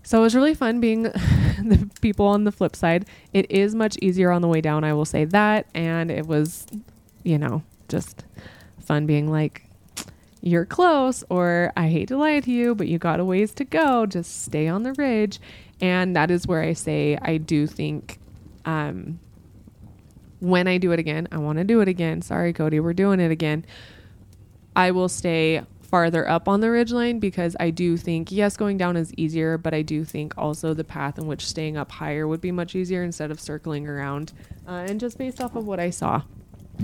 So 0.04 0.18
it 0.18 0.22
was 0.24 0.36
really 0.36 0.56
fun 0.56 0.80
being 0.80 1.04
the 1.04 1.88
people 2.02 2.26
on 2.26 2.44
the 2.44 2.52
flip 2.52 2.76
side. 2.76 3.06
It 3.32 3.50
is 3.52 3.76
much 3.76 3.96
easier 4.02 4.32
on 4.32 4.42
the 4.42 4.48
way 4.48 4.60
down, 4.60 4.84
I 4.84 4.94
will 4.94 5.06
say 5.06 5.26
that. 5.26 5.68
And 5.76 6.10
it 6.10 6.26
was, 6.26 6.66
you 7.24 7.38
know, 7.38 7.62
just 7.88 8.26
fun 8.80 9.06
being 9.06 9.30
like, 9.30 9.68
you're 10.42 10.66
close, 10.66 11.24
or 11.30 11.72
I 11.78 11.88
hate 11.88 12.08
to 12.08 12.18
lie 12.18 12.40
to 12.40 12.52
you, 12.52 12.74
but 12.74 12.88
you 12.88 12.98
got 12.98 13.20
a 13.20 13.26
ways 13.26 13.54
to 13.54 13.64
go. 13.64 14.08
Just 14.08 14.42
stay 14.42 14.68
on 14.68 14.82
the 14.82 14.94
ridge. 14.94 15.40
And 15.80 16.16
that 16.16 16.32
is 16.32 16.48
where 16.48 16.64
I 16.64 16.74
say 16.74 17.20
I 17.22 17.38
do 17.38 17.68
think 17.68 18.18
um, 18.66 19.20
when 20.40 20.68
I 20.68 20.80
do 20.80 20.92
it 20.92 21.00
again, 21.00 21.28
I 21.32 21.38
want 21.38 21.60
to 21.60 21.64
do 21.64 21.82
it 21.82 21.88
again. 21.88 22.24
Sorry, 22.24 22.54
Cody, 22.54 22.80
we're 22.80 22.94
doing 22.94 23.20
it 23.20 23.30
again. 23.30 23.64
I 24.76 24.92
will 24.92 25.10
stay 25.10 25.64
farther 25.82 26.28
up 26.28 26.48
on 26.48 26.62
the 26.62 26.68
ridgeline 26.68 27.20
because 27.20 27.56
I 27.60 27.70
do 27.70 27.98
think, 27.98 28.32
yes, 28.32 28.56
going 28.56 28.78
down 28.78 28.96
is 28.96 29.14
easier, 29.16 29.58
but 29.58 29.74
I 29.74 29.82
do 29.82 30.06
think 30.06 30.34
also 30.38 30.74
the 30.74 30.86
path 30.86 31.18
in 31.18 31.28
which 31.28 31.46
staying 31.46 31.76
up 31.76 31.92
higher 31.92 32.28
would 32.28 32.40
be 32.40 32.52
much 32.52 32.76
easier 32.76 33.04
instead 33.04 33.30
of 33.30 33.40
circling 33.42 33.88
around. 33.88 34.32
Uh, 34.66 34.86
and 34.88 35.00
just 35.00 35.18
based 35.18 35.42
off 35.42 35.56
of 35.56 35.68
what 35.68 35.82
I 35.82 35.90
saw 35.90 36.22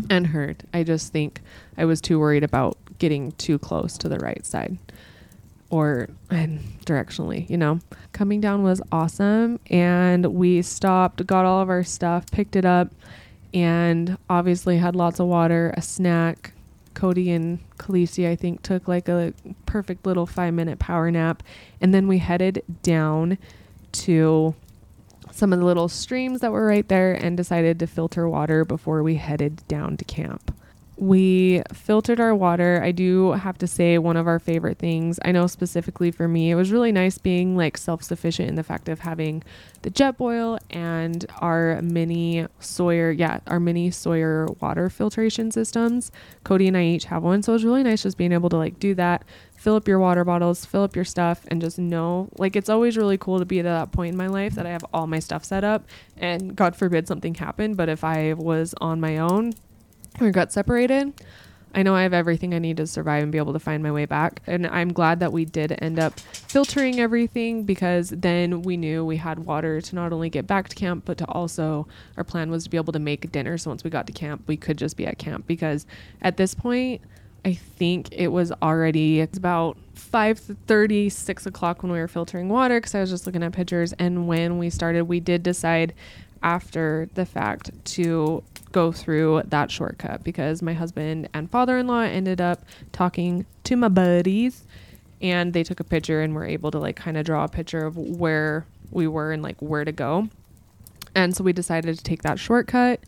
and 0.09 0.27
heard, 0.27 0.65
I 0.73 0.83
just 0.83 1.13
think 1.13 1.41
I 1.77 1.85
was 1.85 2.01
too 2.01 2.19
worried 2.19 2.43
about 2.43 2.77
getting 2.99 3.31
too 3.33 3.57
close 3.57 3.97
to 3.99 4.09
the 4.09 4.19
right 4.19 4.45
side 4.45 4.77
or 5.69 6.09
and 6.29 6.59
directionally, 6.85 7.49
you 7.49 7.57
know. 7.57 7.79
Coming 8.11 8.41
down 8.41 8.63
was 8.63 8.81
awesome 8.91 9.59
and 9.69 10.25
we 10.33 10.61
stopped, 10.61 11.25
got 11.25 11.45
all 11.45 11.61
of 11.61 11.69
our 11.69 11.83
stuff, 11.83 12.29
picked 12.31 12.55
it 12.55 12.65
up 12.65 12.89
and 13.53 14.17
obviously 14.29 14.77
had 14.77 14.95
lots 14.95 15.19
of 15.19 15.27
water, 15.27 15.73
a 15.77 15.81
snack. 15.81 16.51
Cody 16.97 17.29
and 17.29 17.59
Khaleesi, 17.77 18.27
I 18.27 18.35
think, 18.35 18.63
took 18.63 18.87
like 18.87 19.07
a 19.07 19.31
perfect 19.67 20.07
little 20.07 20.25
five 20.25 20.55
minute 20.55 20.79
power 20.79 21.11
nap. 21.11 21.43
And 21.79 21.93
then 21.93 22.07
we 22.07 22.17
headed 22.17 22.63
down 22.81 23.37
to 23.91 24.55
some 25.31 25.53
of 25.53 25.59
the 25.59 25.65
little 25.65 25.89
streams 25.89 26.41
that 26.41 26.51
were 26.51 26.65
right 26.65 26.87
there 26.87 27.13
and 27.13 27.37
decided 27.37 27.77
to 27.79 27.85
filter 27.85 28.27
water 28.27 28.65
before 28.65 29.03
we 29.03 29.15
headed 29.15 29.61
down 29.67 29.95
to 29.97 30.05
camp 30.05 30.51
we 30.97 31.61
filtered 31.73 32.19
our 32.19 32.33
water. 32.33 32.81
I 32.83 32.91
do 32.91 33.31
have 33.33 33.57
to 33.59 33.67
say, 33.67 33.97
one 33.99 34.17
of 34.17 34.27
our 34.27 34.39
favorite 34.39 34.79
things, 34.79 35.19
I 35.23 35.31
know 35.31 35.45
specifically 35.47 36.09
for 36.09 36.27
me, 36.27 36.49
it 36.49 36.55
was 36.55 36.71
really 36.71 36.91
nice 36.91 37.17
being 37.17 37.55
like 37.55 37.77
self 37.77 38.03
sufficient 38.03 38.49
in 38.49 38.55
the 38.55 38.63
fact 38.63 38.89
of 38.89 38.99
having 38.99 39.43
the 39.83 39.91
Jetboil 39.91 40.59
and 40.71 41.25
our 41.39 41.81
mini 41.83 42.47
Sawyer, 42.59 43.11
yeah, 43.11 43.39
our 43.45 43.59
mini 43.59 43.91
Sawyer 43.91 44.47
water 44.59 44.89
filtration 44.89 45.51
systems. 45.51 46.11
Cody 46.43 46.67
and 46.67 46.75
I 46.75 46.83
each 46.83 47.05
have 47.05 47.21
one. 47.23 47.43
So 47.43 47.51
it 47.51 47.55
was 47.55 47.65
really 47.65 47.83
nice 47.83 48.03
just 48.03 48.17
being 48.17 48.31
able 48.31 48.49
to 48.49 48.57
like 48.57 48.79
do 48.79 48.95
that, 48.95 49.23
fill 49.55 49.75
up 49.75 49.87
your 49.87 49.99
water 49.99 50.23
bottles, 50.23 50.65
fill 50.65 50.83
up 50.83 50.95
your 50.95 51.05
stuff, 51.05 51.45
and 51.49 51.61
just 51.61 51.77
know 51.77 52.29
like 52.37 52.55
it's 52.55 52.69
always 52.69 52.97
really 52.97 53.17
cool 53.19 53.37
to 53.37 53.45
be 53.45 53.59
at 53.59 53.63
that 53.63 53.91
point 53.91 54.13
in 54.13 54.17
my 54.17 54.27
life 54.27 54.55
that 54.55 54.65
I 54.65 54.71
have 54.71 54.85
all 54.93 55.05
my 55.05 55.19
stuff 55.19 55.45
set 55.45 55.63
up 55.63 55.85
and 56.17 56.55
God 56.55 56.75
forbid 56.75 57.07
something 57.07 57.35
happened. 57.35 57.77
But 57.77 57.87
if 57.87 58.03
I 58.03 58.33
was 58.33 58.73
on 58.81 58.99
my 58.99 59.19
own, 59.19 59.53
or 60.19 60.31
got 60.31 60.51
separated, 60.51 61.13
I 61.75 61.83
know 61.83 61.93
I 61.93 62.03
have 62.03 62.13
everything 62.13 62.53
I 62.53 62.59
need 62.59 62.77
to 62.77 62.87
survive 62.87 63.23
and 63.23 63.31
be 63.31 63.37
able 63.37 63.53
to 63.53 63.59
find 63.59 63.83
my 63.83 63.91
way 63.91 64.05
back. 64.05 64.41
And 64.47 64.65
I'm 64.65 64.93
glad 64.93 65.19
that 65.19 65.31
we 65.31 65.45
did 65.45 65.77
end 65.79 65.99
up 65.99 66.19
filtering 66.19 66.99
everything 66.99 67.65
because 67.65 68.09
then 68.09 68.61
we 68.61 68.77
knew 68.77 69.05
we 69.05 69.17
had 69.17 69.39
water 69.39 69.81
to 69.81 69.95
not 69.95 70.13
only 70.13 70.29
get 70.29 70.47
back 70.47 70.69
to 70.69 70.75
camp, 70.75 71.03
but 71.05 71.17
to 71.19 71.25
also, 71.25 71.87
our 72.15 72.23
plan 72.23 72.49
was 72.49 72.63
to 72.63 72.69
be 72.69 72.77
able 72.77 72.93
to 72.93 72.99
make 72.99 73.31
dinner. 73.31 73.57
So 73.57 73.69
once 73.69 73.83
we 73.83 73.89
got 73.89 74.07
to 74.07 74.13
camp, 74.13 74.43
we 74.47 74.57
could 74.57 74.77
just 74.77 74.97
be 74.97 75.05
at 75.05 75.17
camp 75.19 75.45
because 75.45 75.85
at 76.21 76.37
this 76.37 76.55
point, 76.55 77.01
I 77.45 77.53
think 77.53 78.09
it 78.11 78.29
was 78.29 78.51
already 78.61 79.19
it's 79.19 79.37
about 79.37 79.77
5:30, 79.95 81.11
6 81.11 81.45
o'clock 81.45 81.83
when 81.83 81.91
we 81.91 81.99
were 81.99 82.07
filtering 82.07 82.49
water 82.49 82.77
because 82.77 82.95
I 82.95 83.01
was 83.01 83.09
just 83.09 83.25
looking 83.25 83.43
at 83.43 83.51
pictures. 83.51 83.93
And 83.99 84.27
when 84.27 84.57
we 84.57 84.69
started, 84.69 85.03
we 85.03 85.19
did 85.19 85.43
decide 85.43 85.93
after 86.43 87.07
the 87.13 87.25
fact 87.25 87.71
to 87.85 88.43
go 88.77 88.91
through 88.91 89.41
that 89.43 89.71
shortcut 89.71 90.23
because 90.23 90.61
my 90.61 90.73
husband 90.73 91.27
and 91.33 91.49
father 91.49 91.79
in 91.79 91.87
law 91.87 92.01
ended 92.01 92.39
up 92.39 92.63
talking 92.91 93.43
to 93.63 93.75
my 93.75 93.87
buddies 93.87 94.65
and 95.19 95.51
they 95.53 95.63
took 95.63 95.79
a 95.79 95.83
picture 95.83 96.21
and 96.21 96.35
were 96.35 96.45
able 96.45 96.69
to 96.69 96.77
like 96.77 96.95
kind 96.95 97.17
of 97.17 97.25
draw 97.25 97.43
a 97.43 97.47
picture 97.47 97.87
of 97.87 97.97
where 97.97 98.67
we 98.91 99.07
were 99.07 99.31
and 99.31 99.41
like 99.41 99.59
where 99.63 99.83
to 99.83 99.91
go. 99.91 100.29
And 101.15 101.35
so 101.35 101.43
we 101.43 101.53
decided 101.53 101.97
to 101.97 102.03
take 102.03 102.21
that 102.21 102.37
shortcut 102.37 102.99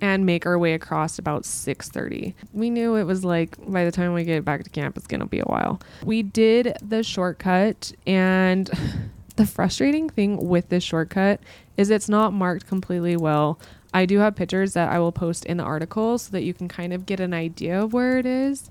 and 0.00 0.24
make 0.24 0.46
our 0.46 0.58
way 0.58 0.72
across 0.72 1.18
about 1.18 1.42
6:30. 1.42 2.32
We 2.54 2.70
knew 2.70 2.94
it 2.94 3.04
was 3.04 3.22
like 3.22 3.58
by 3.70 3.84
the 3.84 3.92
time 3.92 4.14
we 4.14 4.24
get 4.24 4.42
back 4.42 4.64
to 4.64 4.70
camp 4.70 4.96
it's 4.96 5.06
going 5.06 5.20
to 5.20 5.26
be 5.26 5.40
a 5.40 5.44
while. 5.44 5.82
We 6.02 6.22
did 6.22 6.78
the 6.80 7.02
shortcut 7.02 7.92
and 8.06 8.70
the 9.36 9.44
frustrating 9.44 10.08
thing 10.08 10.48
with 10.48 10.70
this 10.70 10.82
shortcut 10.82 11.40
is 11.76 11.90
it's 11.90 12.08
not 12.08 12.32
marked 12.32 12.66
completely 12.66 13.18
well. 13.18 13.58
I 13.92 14.06
do 14.06 14.18
have 14.18 14.36
pictures 14.36 14.74
that 14.74 14.90
I 14.90 14.98
will 14.98 15.12
post 15.12 15.44
in 15.46 15.56
the 15.56 15.64
article 15.64 16.18
so 16.18 16.30
that 16.32 16.42
you 16.42 16.54
can 16.54 16.68
kind 16.68 16.92
of 16.92 17.06
get 17.06 17.20
an 17.20 17.34
idea 17.34 17.82
of 17.82 17.92
where 17.92 18.18
it 18.18 18.26
is. 18.26 18.70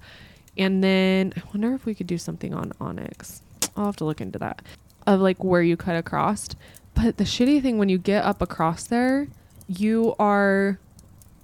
And 0.58 0.84
then 0.84 1.34
I 1.36 1.42
wonder 1.54 1.74
if 1.74 1.86
we 1.86 1.94
could 1.94 2.08
do 2.08 2.18
something 2.18 2.54
on 2.54 2.72
onX. 2.82 3.42
I'll 3.76 3.86
have 3.86 3.96
to 3.98 4.06
look 4.06 4.22
into 4.22 4.40
that. 4.40 4.62
Of 5.06 5.20
like 5.20 5.44
where 5.44 5.62
you 5.62 5.78
cut 5.78 5.96
across. 5.96 6.50
But 6.94 7.18
the 7.18 7.24
shitty 7.24 7.62
thing 7.62 7.78
when 7.78 7.90
you 7.90 7.98
get 7.98 8.24
up 8.24 8.42
across 8.42 8.86
there, 8.86 9.28
you 9.68 10.16
are 10.20 10.80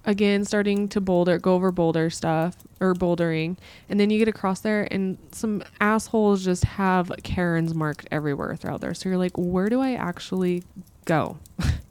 again 0.04 0.44
starting 0.44 0.88
to 0.88 1.00
boulder 1.00 1.36
go 1.36 1.54
over 1.54 1.72
boulder 1.72 2.08
stuff 2.08 2.56
or 2.80 2.94
bouldering 2.94 3.56
and 3.88 3.98
then 3.98 4.08
you 4.08 4.18
get 4.18 4.28
across 4.28 4.60
there 4.60 4.86
and 4.92 5.18
some 5.32 5.62
assholes 5.80 6.44
just 6.44 6.62
have 6.64 7.12
cairns 7.24 7.74
marked 7.74 8.06
everywhere 8.12 8.54
throughout 8.54 8.80
there 8.80 8.94
so 8.94 9.08
you're 9.08 9.18
like 9.18 9.36
where 9.36 9.68
do 9.68 9.80
i 9.80 9.94
actually 9.94 10.62
go 11.06 11.36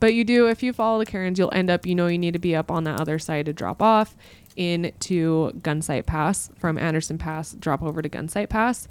but 0.00 0.14
you 0.14 0.24
do 0.24 0.48
if 0.48 0.62
you 0.62 0.72
follow 0.72 0.98
the 0.98 1.06
cairns 1.06 1.38
you'll 1.38 1.52
end 1.52 1.70
up 1.70 1.86
you 1.86 1.94
know 1.94 2.06
you 2.06 2.18
need 2.18 2.32
to 2.32 2.38
be 2.38 2.54
up 2.54 2.70
on 2.70 2.84
that 2.84 3.00
other 3.00 3.18
side 3.18 3.46
to 3.46 3.52
drop 3.52 3.82
off 3.82 4.16
into 4.56 5.50
gunsight 5.60 6.06
pass 6.06 6.50
from 6.56 6.78
anderson 6.78 7.18
pass 7.18 7.52
drop 7.54 7.82
over 7.82 8.00
to 8.02 8.08
gunsight 8.08 8.48
pass 8.48 8.88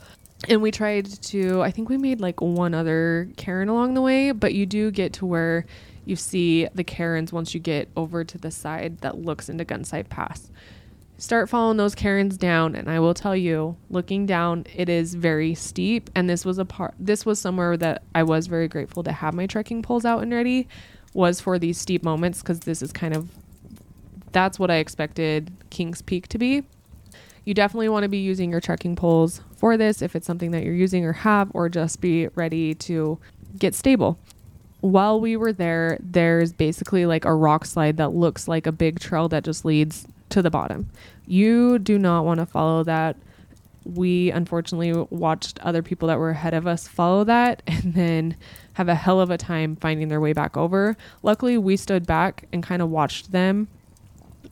and 0.50 0.62
we 0.62 0.72
tried 0.72 1.06
to 1.06 1.62
i 1.62 1.72
think 1.72 1.90
we 1.90 1.98
made 1.98 2.20
like 2.20 2.42
one 2.42 2.74
other 2.74 3.30
cairn 3.38 3.70
along 3.70 3.94
the 3.94 4.02
way 4.02 4.32
but 4.32 4.54
you 4.54 4.66
do 4.66 4.92
get 4.92 5.14
to 5.14 5.26
where 5.26 5.66
you 6.06 6.16
see 6.16 6.68
the 6.74 6.84
cairns 6.84 7.34
once 7.34 7.54
you 7.54 7.60
get 7.60 7.90
over 7.96 8.24
to 8.24 8.38
the 8.38 8.52
side 8.52 9.00
that 9.00 9.18
looks 9.18 9.50
into 9.50 9.66
Gunsight 9.66 10.08
Pass. 10.08 10.52
Start 11.18 11.50
following 11.50 11.78
those 11.78 11.96
cairns 11.96 12.38
down, 12.38 12.76
and 12.76 12.90
I 12.90 13.00
will 13.00 13.14
tell 13.14 13.36
you, 13.36 13.78
looking 13.90 14.26
down, 14.26 14.66
it 14.76 14.90
is 14.90 15.16
very 15.16 15.56
steep. 15.56 16.10
And 16.14 16.30
this 16.30 16.44
was 16.44 16.58
a 16.58 16.66
part. 16.66 16.94
This 17.00 17.26
was 17.26 17.40
somewhere 17.40 17.78
that 17.78 18.04
I 18.14 18.24
was 18.24 18.48
very 18.48 18.68
grateful 18.68 19.02
to 19.04 19.14
have 19.14 19.34
my 19.34 19.48
trekking 19.48 19.82
poles 19.82 20.04
out 20.04 20.22
and 20.22 20.34
ready. 20.34 20.68
Was 21.16 21.42
for 21.42 21.58
these 21.58 21.80
steep 21.80 22.04
moments 22.04 22.42
because 22.42 22.60
this 22.60 22.82
is 22.84 22.92
kind 22.92 23.16
of 23.16 23.30
that's 24.32 24.60
what 24.60 24.70
I 24.70 24.76
expected 24.76 25.52
Kings 25.72 26.02
Peak 26.04 26.28
to 26.28 26.38
be. 26.38 26.64
You 27.46 27.54
definitely 27.54 27.90
want 27.90 28.04
to 28.04 28.10
be 28.10 28.18
using 28.18 28.52
your 28.52 28.60
trekking 28.60 28.96
poles 28.96 29.42
for 29.56 29.78
this 29.78 30.02
if 30.02 30.16
it's 30.16 30.28
something 30.28 30.52
that 30.52 30.64
you're 30.64 30.74
using 30.74 31.06
or 31.06 31.14
have, 31.14 31.50
or 31.54 31.70
just 31.70 32.02
be 32.02 32.28
ready 32.36 32.74
to 32.76 33.18
get 33.58 33.74
stable 33.74 34.20
while 34.86 35.20
we 35.20 35.36
were 35.36 35.52
there, 35.52 35.98
there's 36.00 36.54
basically 36.54 37.06
like 37.06 37.26
a 37.26 37.34
rock 37.34 37.66
slide 37.66 37.98
that 37.98 38.14
looks 38.14 38.48
like 38.48 38.68
a 38.68 38.72
big 38.72 39.00
trail 39.00 39.28
that 39.30 39.44
just 39.44 39.66
leads 39.66 40.08
to 40.30 40.42
the 40.42 40.52
bottom. 40.52 40.90
You 41.26 41.80
do 41.80 41.98
not 41.98 42.24
want 42.24 42.40
to 42.40 42.46
follow 42.46 42.84
that. 42.84 43.18
We 43.84 44.32
unfortunately 44.32 44.94
watched 45.10 45.60
other 45.62 45.82
people 45.82 46.08
that 46.08 46.20
were 46.20 46.32
ahead 46.32 46.54
of 46.54 46.68
us 46.68 46.88
follow 46.88 47.24
that 47.24 47.64
and 47.68 47.94
then 47.96 48.36
have 48.76 48.90
a 48.90 48.96
hell 48.96 49.20
of 49.20 49.30
a 49.30 49.38
time 49.38 49.76
finding 49.76 50.10
their 50.10 50.22
way 50.22 50.34
back 50.34 50.56
over. 50.56 50.96
Luckily, 51.24 51.58
we 51.58 51.78
stood 51.78 52.06
back 52.06 52.46
and 52.54 52.62
kind 52.62 52.82
of 52.82 52.90
watched 52.90 53.32
them 53.32 53.68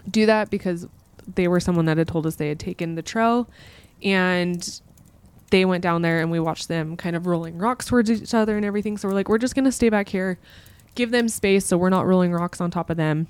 do 0.10 0.26
that 0.26 0.50
because 0.50 0.88
they 1.36 1.48
were 1.48 1.60
someone 1.60 1.86
that 1.86 1.98
had 1.98 2.08
told 2.08 2.26
us 2.26 2.36
they 2.36 2.50
had 2.50 2.60
taken 2.60 2.96
the 2.96 3.02
trail 3.02 3.50
and 4.02 4.82
they 5.50 5.66
went 5.66 5.84
down 5.84 6.02
there 6.02 6.20
and 6.20 6.32
we 6.32 6.40
watched 6.40 6.68
them 6.68 6.98
kind 6.98 7.16
of 7.16 7.28
rolling 7.28 7.58
rocks 7.58 7.86
towards 7.86 8.10
each 8.10 8.34
other 8.34 8.58
and 8.58 8.66
everything. 8.66 8.98
So 8.98 9.08
we're 9.08 9.14
like, 9.14 9.30
we're 9.30 9.38
just 9.38 9.56
going 9.56 9.66
to 9.66 9.72
stay 9.72 9.90
back 9.90 10.10
here, 10.10 10.40
give 10.96 11.12
them 11.12 11.30
space 11.30 11.66
so 11.66 11.78
we're 11.78 11.90
not 11.90 12.06
rolling 12.06 12.32
rocks 12.32 12.60
on 12.60 12.72
top 12.72 12.90
of 12.90 12.98
them 12.98 13.28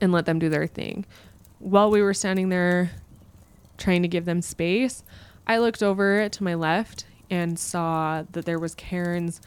and 0.00 0.12
let 0.12 0.26
them 0.26 0.38
do 0.38 0.48
their 0.48 0.66
thing. 0.66 1.04
While 1.58 1.90
we 1.90 2.00
were 2.00 2.14
standing 2.14 2.48
there 2.48 2.92
trying 3.76 4.02
to 4.02 4.08
give 4.08 4.24
them 4.24 4.40
space, 4.40 5.04
I 5.46 5.58
looked 5.58 5.82
over 5.82 6.28
to 6.28 6.44
my 6.44 6.54
left 6.54 7.06
and 7.28 7.58
saw 7.58 8.24
that 8.32 8.44
there 8.44 8.58
was 8.58 8.74
cairns 8.74 9.40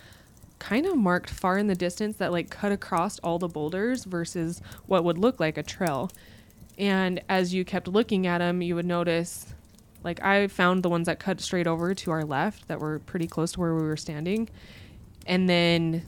kind 0.60 0.86
of 0.86 0.98
marked 0.98 1.30
far 1.30 1.58
in 1.58 1.68
the 1.68 1.76
distance 1.76 2.18
that 2.18 2.32
like 2.32 2.50
cut 2.50 2.72
across 2.72 3.20
all 3.20 3.40
the 3.40 3.48
boulders 3.48 4.06
versus 4.06 4.62
what 4.86 5.04
would 5.04 5.18
look 5.18 5.40
like 5.40 5.58
a 5.58 5.64
trail. 5.64 6.12
And 6.78 7.22
as 7.30 7.54
you 7.54 7.66
kept 7.66 7.88
looking 7.88 8.28
at 8.28 8.40
them, 8.40 8.62
you 8.62 8.76
would 8.76 8.86
notice 8.86 9.54
like 10.04 10.22
I 10.24 10.48
found 10.48 10.84
the 10.84 10.90
ones 10.90 11.08
that 11.08 11.20
cut 11.20 11.42
straight 11.42 11.68
over 11.68 11.94
to 11.96 12.12
our 12.12 12.24
left 12.24 12.68
that 12.68 12.80
were 12.80 13.00
pretty 13.00 13.28
close 13.28 13.54
to 13.54 13.60
where 13.60 13.74
we 13.74 13.84
were 13.84 13.98
standing. 13.98 14.50
And 15.26 15.50
then 15.50 16.04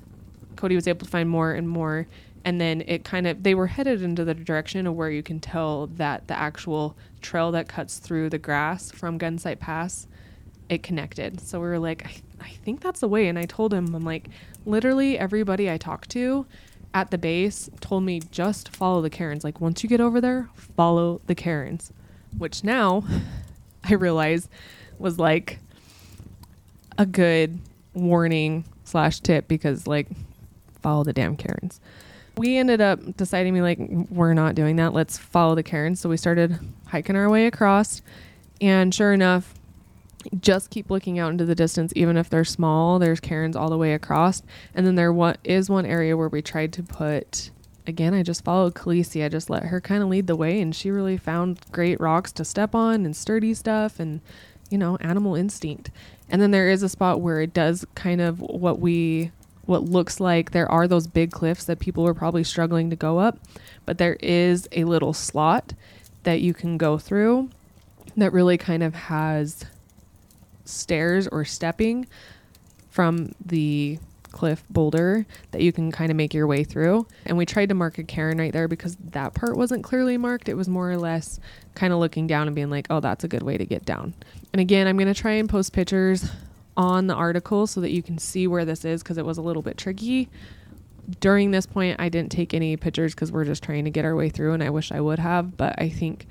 Cody 0.56 0.76
was 0.76 0.88
able 0.88 1.06
to 1.06 1.12
find 1.12 1.30
more 1.30 1.54
and 1.54 1.68
more 1.68 2.08
and 2.46 2.62
then 2.62 2.82
it 2.88 3.04
kind 3.04 3.28
of 3.28 3.44
they 3.44 3.54
were 3.56 3.68
headed 3.68 4.02
into 4.02 4.24
the 4.24 4.34
direction 4.34 4.88
of 4.88 4.94
where 4.94 5.12
you 5.12 5.22
can 5.22 5.40
tell 5.40 5.88
that 5.88 6.28
the 6.28 6.38
actual 6.38 6.96
trail 7.22 7.52
that 7.52 7.68
cuts 7.68 8.00
through 8.00 8.30
the 8.30 8.38
grass 8.38 8.90
from 8.90 9.20
Gunsight 9.20 9.60
Pass 9.60 10.08
it 10.70 10.84
connected. 10.84 11.40
So 11.42 11.60
we 11.60 11.68
were 11.68 11.80
like, 11.80 12.06
I, 12.06 12.12
I 12.42 12.50
think 12.64 12.82
that's 12.82 13.00
the 13.00 13.08
way. 13.08 13.28
And 13.28 13.38
I 13.38 13.46
told 13.46 13.74
him, 13.74 13.94
I'm 13.94 14.04
like, 14.04 14.30
literally 14.66 15.18
everybody 15.18 15.70
I 15.70 15.78
talked 15.78 16.10
to 16.12 16.46
at 16.94 17.12
the 17.12 17.18
base 17.18 17.70
told 17.82 18.04
me 18.04 18.22
just 18.32 18.70
follow 18.70 19.02
the 19.02 19.10
cairns. 19.10 19.44
Like 19.44 19.62
once 19.62 19.84
you 19.84 19.90
get 19.90 20.02
over 20.02 20.22
there, 20.22 20.50
follow 20.76 21.22
the 21.28 21.36
cairns 21.36 21.92
which 22.38 22.64
now 22.64 23.04
I 23.84 23.94
realize 23.94 24.50
was 25.00 25.20
like 25.20 25.60
a 26.98 27.06
good 27.06 27.60
warning 27.94 28.66
slash 28.84 29.20
tip 29.20 29.48
because 29.48 29.88
like 29.88 30.08
follow 30.82 31.04
the 31.04 31.14
damn 31.14 31.36
cairns. 31.36 31.80
We 32.38 32.58
ended 32.58 32.82
up 32.82 33.18
deciding 33.18 33.54
we 33.54 33.62
like 33.62 33.80
we're 34.10 34.34
not 34.34 34.56
doing 34.56 34.76
that. 34.78 34.94
Let's 34.94 35.18
follow 35.18 35.56
the 35.56 35.64
cairns. 35.64 36.00
So 36.00 36.10
we 36.10 36.18
started 36.18 36.60
hiking 36.88 37.16
our 37.16 37.30
way 37.30 37.48
across 37.48 38.02
and 38.62 38.94
sure 38.94 39.14
enough, 39.14 39.54
just 40.40 40.70
keep 40.70 40.90
looking 40.90 41.20
out 41.20 41.32
into 41.32 41.46
the 41.46 41.56
distance 41.56 41.94
even 41.96 42.18
if 42.18 42.30
they're 42.30 42.44
small. 42.44 43.00
There's 43.00 43.20
cairns 43.20 43.56
all 43.56 43.70
the 43.70 43.78
way 43.78 43.94
across. 43.94 44.42
And 44.74 44.86
then 44.86 44.96
there 44.96 45.16
is 45.44 45.70
one 45.70 45.86
area 45.86 46.18
where 46.18 46.30
we 46.30 46.42
tried 46.42 46.74
to 46.74 46.84
put 46.84 47.52
again, 47.88 48.14
I 48.14 48.22
just 48.22 48.44
followed 48.44 48.76
Khaleesi. 48.76 49.24
I 49.26 49.30
just 49.30 49.50
let 49.50 49.64
her 49.64 49.80
kind 49.80 50.04
of 50.04 50.10
lead 50.10 50.28
the 50.28 50.36
way, 50.36 50.60
and 50.62 50.76
she 50.76 50.92
really 50.92 51.18
found 51.18 51.60
great 51.72 52.00
rocks 52.00 52.32
to 52.34 52.46
step 52.46 52.76
on 52.76 53.06
and 53.06 53.16
sturdy 53.16 53.54
stuff 53.54 54.00
and, 54.00 54.20
you 54.70 54.78
know, 54.78 54.98
animal 54.98 55.36
instinct. 55.36 55.90
And 56.30 56.42
then 56.42 56.52
there 56.52 56.70
is 56.70 56.84
a 56.84 56.90
spot 56.90 57.22
where 57.22 57.42
it 57.42 57.54
does 57.54 57.86
kind 57.96 58.20
of 58.20 58.42
what 58.42 58.80
we, 58.80 59.32
what 59.66 59.86
looks 59.86 60.20
like 60.20 60.52
there 60.52 60.70
are 60.70 60.88
those 60.88 61.08
big 61.08 61.32
cliffs 61.32 61.64
that 61.64 61.80
people 61.80 62.04
were 62.04 62.14
probably 62.14 62.44
struggling 62.44 62.90
to 62.90 62.96
go 62.96 63.20
up, 63.20 63.40
but 63.86 63.98
there 63.98 64.18
is 64.20 64.68
a 64.74 64.84
little 64.84 65.14
slot 65.14 65.74
that 66.24 66.42
you 66.42 66.54
can 66.54 66.78
go 66.78 66.98
through 66.98 67.50
that 68.18 68.34
really 68.34 68.58
kind 68.58 68.84
of 68.84 68.94
has 68.96 69.66
stairs 70.68 71.28
or 71.28 71.46
stepping 71.46 72.08
from 72.90 73.34
the 73.46 74.00
cliff 74.32 74.64
boulder 74.70 75.26
that 75.52 75.62
you 75.62 75.72
can 75.72 75.92
kind 75.92 76.12
of 76.12 76.18
make 76.18 76.34
your 76.34 76.48
way 76.48 76.64
through. 76.64 77.08
And 77.26 77.38
we 77.38 77.46
tried 77.46 77.70
to 77.70 77.76
mark 77.76 77.98
a 77.98 78.04
cairn 78.04 78.38
right 78.38 78.54
there 78.54 78.68
because 78.68 78.96
that 79.12 79.34
part 79.34 79.56
wasn't 79.58 79.84
clearly 79.84 80.18
marked. 80.18 80.50
It 80.50 80.56
was 80.56 80.68
more 80.68 80.92
or 80.92 80.98
less 80.98 81.40
kind 81.76 81.92
of 81.94 82.00
looking 82.00 82.28
down 82.28 82.48
and 82.48 82.56
being 82.56 82.70
like, 82.70 82.88
oh, 82.90 83.00
that's 83.00 83.24
a 83.24 83.28
good 83.28 83.44
way 83.44 83.58
to 83.58 83.66
get 83.66 83.86
down. 83.86 84.14
And 84.54 84.60
again, 84.60 84.88
I'm 84.88 84.98
going 84.98 85.14
to 85.14 85.20
try 85.20 85.32
and 85.32 85.50
post 85.50 85.74
pictures 85.74 86.30
on 86.76 87.08
the 87.08 87.16
article 87.16 87.66
so 87.66 87.82
that 87.82 87.92
you 87.92 88.04
can 88.04 88.18
see 88.18 88.48
where 88.48 88.64
this 88.64 88.86
is 88.86 89.02
because 89.02 89.18
it 89.18 89.26
was 89.26 89.38
a 89.38 89.42
little 89.42 89.64
bit 89.64 89.78
tricky. 89.78 90.30
During 91.20 91.52
this 91.52 91.66
point, 91.66 92.00
I 92.00 92.10
didn't 92.10 92.32
take 92.32 92.54
any 92.54 92.78
pictures 92.78 93.16
because 93.16 93.32
we're 93.32 93.46
just 93.46 93.64
trying 93.64 93.86
to 93.86 93.90
get 93.90 94.06
our 94.06 94.16
way 94.16 94.30
through, 94.30 94.54
and 94.54 94.62
I 94.62 94.70
wish 94.70 94.92
I 94.92 95.00
would 95.00 95.20
have, 95.20 95.58
but 95.58 95.74
I 95.80 95.90
think 95.90 96.28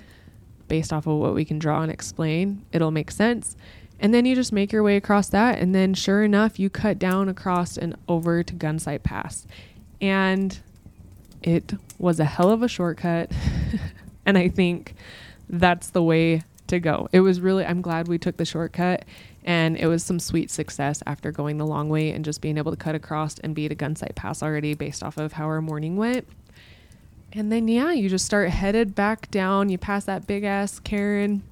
based 0.69 0.93
off 0.93 1.07
of 1.07 1.17
what 1.19 1.35
we 1.35 1.45
can 1.45 1.59
draw 1.59 1.83
and 1.83 1.91
explain, 1.91 2.65
it'll 2.73 2.91
make 2.91 3.11
sense. 3.11 3.57
And 3.99 4.13
then 4.13 4.27
you 4.27 4.35
just 4.35 4.53
make 4.53 4.73
your 4.73 4.83
way 4.83 4.97
across 4.97 5.29
that. 5.31 5.59
And 5.59 5.75
then, 5.75 5.95
sure 5.95 6.23
enough, 6.23 6.59
you 6.59 6.69
cut 6.69 6.99
down 6.99 7.29
across 7.29 7.79
and 7.79 7.97
over 8.09 8.43
to 8.43 8.55
Gunsight 8.55 9.03
Pass. 9.03 9.47
And 10.01 10.59
it 11.43 11.75
was 11.99 12.21
a 12.21 12.25
hell 12.25 12.51
of 12.51 12.63
a 12.63 12.69
shortcut. 12.69 13.33
and 14.27 14.37
I 14.37 14.49
think 14.49 14.95
that's 15.49 15.91
the 15.91 16.03
way 16.03 16.43
to 16.67 16.79
go. 16.79 17.09
It 17.13 17.21
was 17.21 17.41
really, 17.41 17.65
I'm 17.65 17.81
glad 17.81 18.09
we 18.09 18.19
took 18.19 18.37
the 18.37 18.45
shortcut. 18.45 19.05
And 19.45 19.77
it 19.77 19.87
was 19.87 20.05
some 20.05 20.19
sweet 20.19 20.51
success 20.51 21.03
after 21.07 21.31
going 21.31 21.57
the 21.57 21.67
long 21.67 21.89
way 21.89 22.11
and 22.11 22.25
just 22.25 22.41
being 22.41 22.59
able 22.59 22.73
to 22.73 22.77
cut 22.77 22.97
across 22.97 23.39
and 23.39 23.55
be 23.55 23.67
at 23.67 23.73
a 23.73 23.77
Gunsight 23.77 24.15
Pass 24.15 24.43
already 24.43 24.75
based 24.75 25.03
off 25.03 25.17
of 25.17 25.35
how 25.35 25.47
our 25.47 25.63
morning 25.63 25.97
went. 25.97 26.27
And 27.33 27.53
then, 27.53 27.69
yeah, 27.69 27.93
you 27.93 28.09
just 28.09 28.27
start 28.27 28.51
headed 28.51 28.95
back 28.95 29.31
down. 29.31 29.69
You 29.69 29.79
pass 29.79 30.05
that 30.05 30.27
big 30.27 30.45
ass 30.45 30.81
cairn 30.81 31.43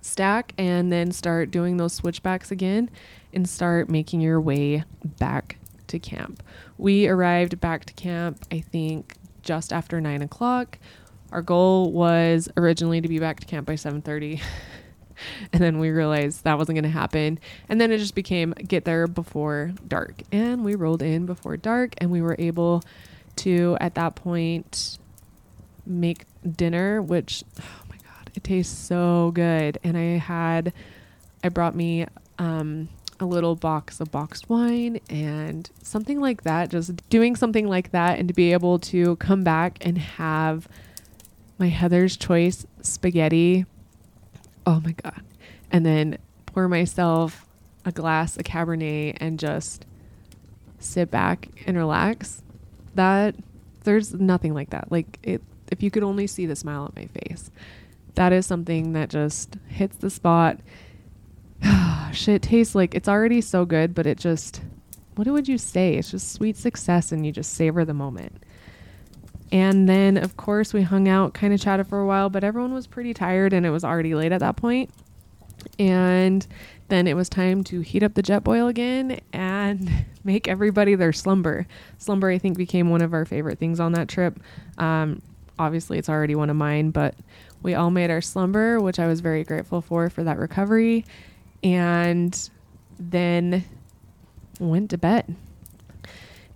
stack 0.00 0.52
and 0.58 0.92
then 0.92 1.12
start 1.12 1.50
doing 1.50 1.76
those 1.76 1.92
switchbacks 1.92 2.50
again 2.50 2.90
and 3.32 3.48
start 3.48 3.88
making 3.88 4.20
your 4.20 4.40
way 4.40 4.84
back 5.18 5.58
to 5.88 5.98
camp. 5.98 6.42
We 6.76 7.08
arrived 7.08 7.60
back 7.60 7.84
to 7.86 7.94
camp, 7.94 8.44
I 8.50 8.60
think, 8.60 9.14
just 9.42 9.72
after 9.72 10.00
nine 10.00 10.22
o'clock. 10.22 10.78
Our 11.32 11.42
goal 11.42 11.92
was 11.92 12.48
originally 12.56 13.00
to 13.00 13.08
be 13.08 13.18
back 13.18 13.40
to 13.40 13.46
camp 13.46 13.66
by 13.66 13.74
7:30. 13.74 14.40
and 15.52 15.62
then 15.62 15.78
we 15.78 15.90
realized 15.90 16.44
that 16.44 16.58
wasn't 16.58 16.76
going 16.76 16.84
to 16.84 16.90
happen. 16.90 17.38
And 17.68 17.80
then 17.80 17.90
it 17.90 17.98
just 17.98 18.14
became 18.14 18.52
get 18.52 18.84
there 18.84 19.06
before 19.06 19.72
dark. 19.86 20.22
And 20.32 20.64
we 20.64 20.74
rolled 20.74 21.02
in 21.02 21.26
before 21.26 21.56
dark 21.56 21.94
and 21.98 22.10
we 22.10 22.22
were 22.22 22.36
able 22.38 22.82
to 23.36 23.76
at 23.80 23.94
that 23.94 24.14
point 24.14 24.98
make 25.86 26.24
dinner, 26.56 27.00
which 27.00 27.44
it 28.38 28.44
tastes 28.44 28.78
so 28.78 29.32
good. 29.34 29.78
And 29.82 29.96
I 29.96 30.16
had, 30.16 30.72
I 31.42 31.48
brought 31.48 31.74
me 31.74 32.06
um, 32.38 32.88
a 33.18 33.26
little 33.26 33.56
box 33.56 34.00
of 34.00 34.12
boxed 34.12 34.48
wine 34.48 35.00
and 35.10 35.68
something 35.82 36.20
like 36.20 36.42
that. 36.42 36.70
Just 36.70 37.08
doing 37.10 37.34
something 37.34 37.66
like 37.66 37.90
that 37.90 38.18
and 38.18 38.28
to 38.28 38.34
be 38.34 38.52
able 38.52 38.78
to 38.78 39.16
come 39.16 39.42
back 39.42 39.78
and 39.80 39.98
have 39.98 40.68
my 41.58 41.66
Heather's 41.66 42.16
Choice 42.16 42.64
spaghetti. 42.80 43.66
Oh 44.64 44.80
my 44.84 44.92
God. 44.92 45.22
And 45.72 45.84
then 45.84 46.18
pour 46.46 46.68
myself 46.68 47.44
a 47.84 47.90
glass 47.90 48.36
of 48.36 48.44
Cabernet 48.44 49.16
and 49.20 49.40
just 49.40 49.84
sit 50.78 51.10
back 51.10 51.48
and 51.66 51.76
relax. 51.76 52.42
That 52.94 53.34
there's 53.82 54.14
nothing 54.14 54.54
like 54.54 54.70
that. 54.70 54.92
Like 54.92 55.18
it, 55.24 55.42
if 55.72 55.82
you 55.82 55.90
could 55.90 56.04
only 56.04 56.28
see 56.28 56.46
the 56.46 56.54
smile 56.54 56.82
on 56.82 56.92
my 56.94 57.06
face 57.06 57.50
that 58.18 58.32
is 58.32 58.46
something 58.46 58.94
that 58.94 59.10
just 59.10 59.58
hits 59.68 59.96
the 59.98 60.10
spot. 60.10 60.58
Shit 62.12 62.42
tastes 62.42 62.74
like 62.74 62.96
it's 62.96 63.08
already 63.08 63.40
so 63.40 63.64
good, 63.64 63.94
but 63.94 64.08
it 64.08 64.18
just, 64.18 64.60
what 65.14 65.28
would 65.28 65.46
you 65.46 65.56
say? 65.56 65.94
It's 65.94 66.10
just 66.10 66.32
sweet 66.32 66.56
success 66.56 67.12
and 67.12 67.24
you 67.24 67.30
just 67.30 67.54
savor 67.54 67.84
the 67.84 67.94
moment. 67.94 68.42
And 69.52 69.88
then, 69.88 70.16
of 70.16 70.36
course, 70.36 70.74
we 70.74 70.82
hung 70.82 71.06
out, 71.06 71.32
kind 71.32 71.54
of 71.54 71.60
chatted 71.60 71.86
for 71.86 72.00
a 72.00 72.06
while, 72.06 72.28
but 72.28 72.42
everyone 72.42 72.74
was 72.74 72.88
pretty 72.88 73.14
tired 73.14 73.52
and 73.52 73.64
it 73.64 73.70
was 73.70 73.84
already 73.84 74.16
late 74.16 74.32
at 74.32 74.40
that 74.40 74.56
point. 74.56 74.90
And 75.78 76.44
then 76.88 77.06
it 77.06 77.14
was 77.14 77.28
time 77.28 77.62
to 77.64 77.82
heat 77.82 78.02
up 78.02 78.14
the 78.14 78.22
Jetboil 78.24 78.68
again 78.68 79.20
and 79.32 79.88
make 80.24 80.48
everybody 80.48 80.96
their 80.96 81.12
slumber. 81.12 81.68
Slumber, 81.98 82.30
I 82.30 82.38
think, 82.38 82.58
became 82.58 82.90
one 82.90 83.00
of 83.00 83.14
our 83.14 83.24
favorite 83.24 83.60
things 83.60 83.78
on 83.78 83.92
that 83.92 84.08
trip. 84.08 84.40
Um, 84.76 85.22
obviously, 85.56 85.98
it's 85.98 86.08
already 86.08 86.34
one 86.34 86.50
of 86.50 86.56
mine, 86.56 86.90
but 86.90 87.14
we 87.62 87.74
all 87.74 87.90
made 87.90 88.10
our 88.10 88.20
slumber, 88.20 88.80
which 88.80 88.98
I 88.98 89.06
was 89.06 89.20
very 89.20 89.44
grateful 89.44 89.80
for 89.80 90.08
for 90.10 90.24
that 90.24 90.38
recovery, 90.38 91.04
and 91.62 92.50
then 92.98 93.64
went 94.60 94.90
to 94.90 94.98
bed. 94.98 95.34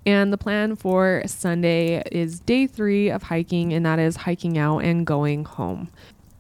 And 0.05 0.33
the 0.33 0.39
plan 0.39 0.75
for 0.75 1.23
Sunday 1.27 2.03
is 2.11 2.41
day 2.41 2.67
three 2.67 3.09
of 3.09 3.23
hiking, 3.23 3.73
and 3.73 3.87
that 3.87 3.99
is 3.99 4.17
hiking 4.17 4.59
out 4.59 4.79
and 4.79 5.07
going 5.07 5.45
home. 5.45 5.91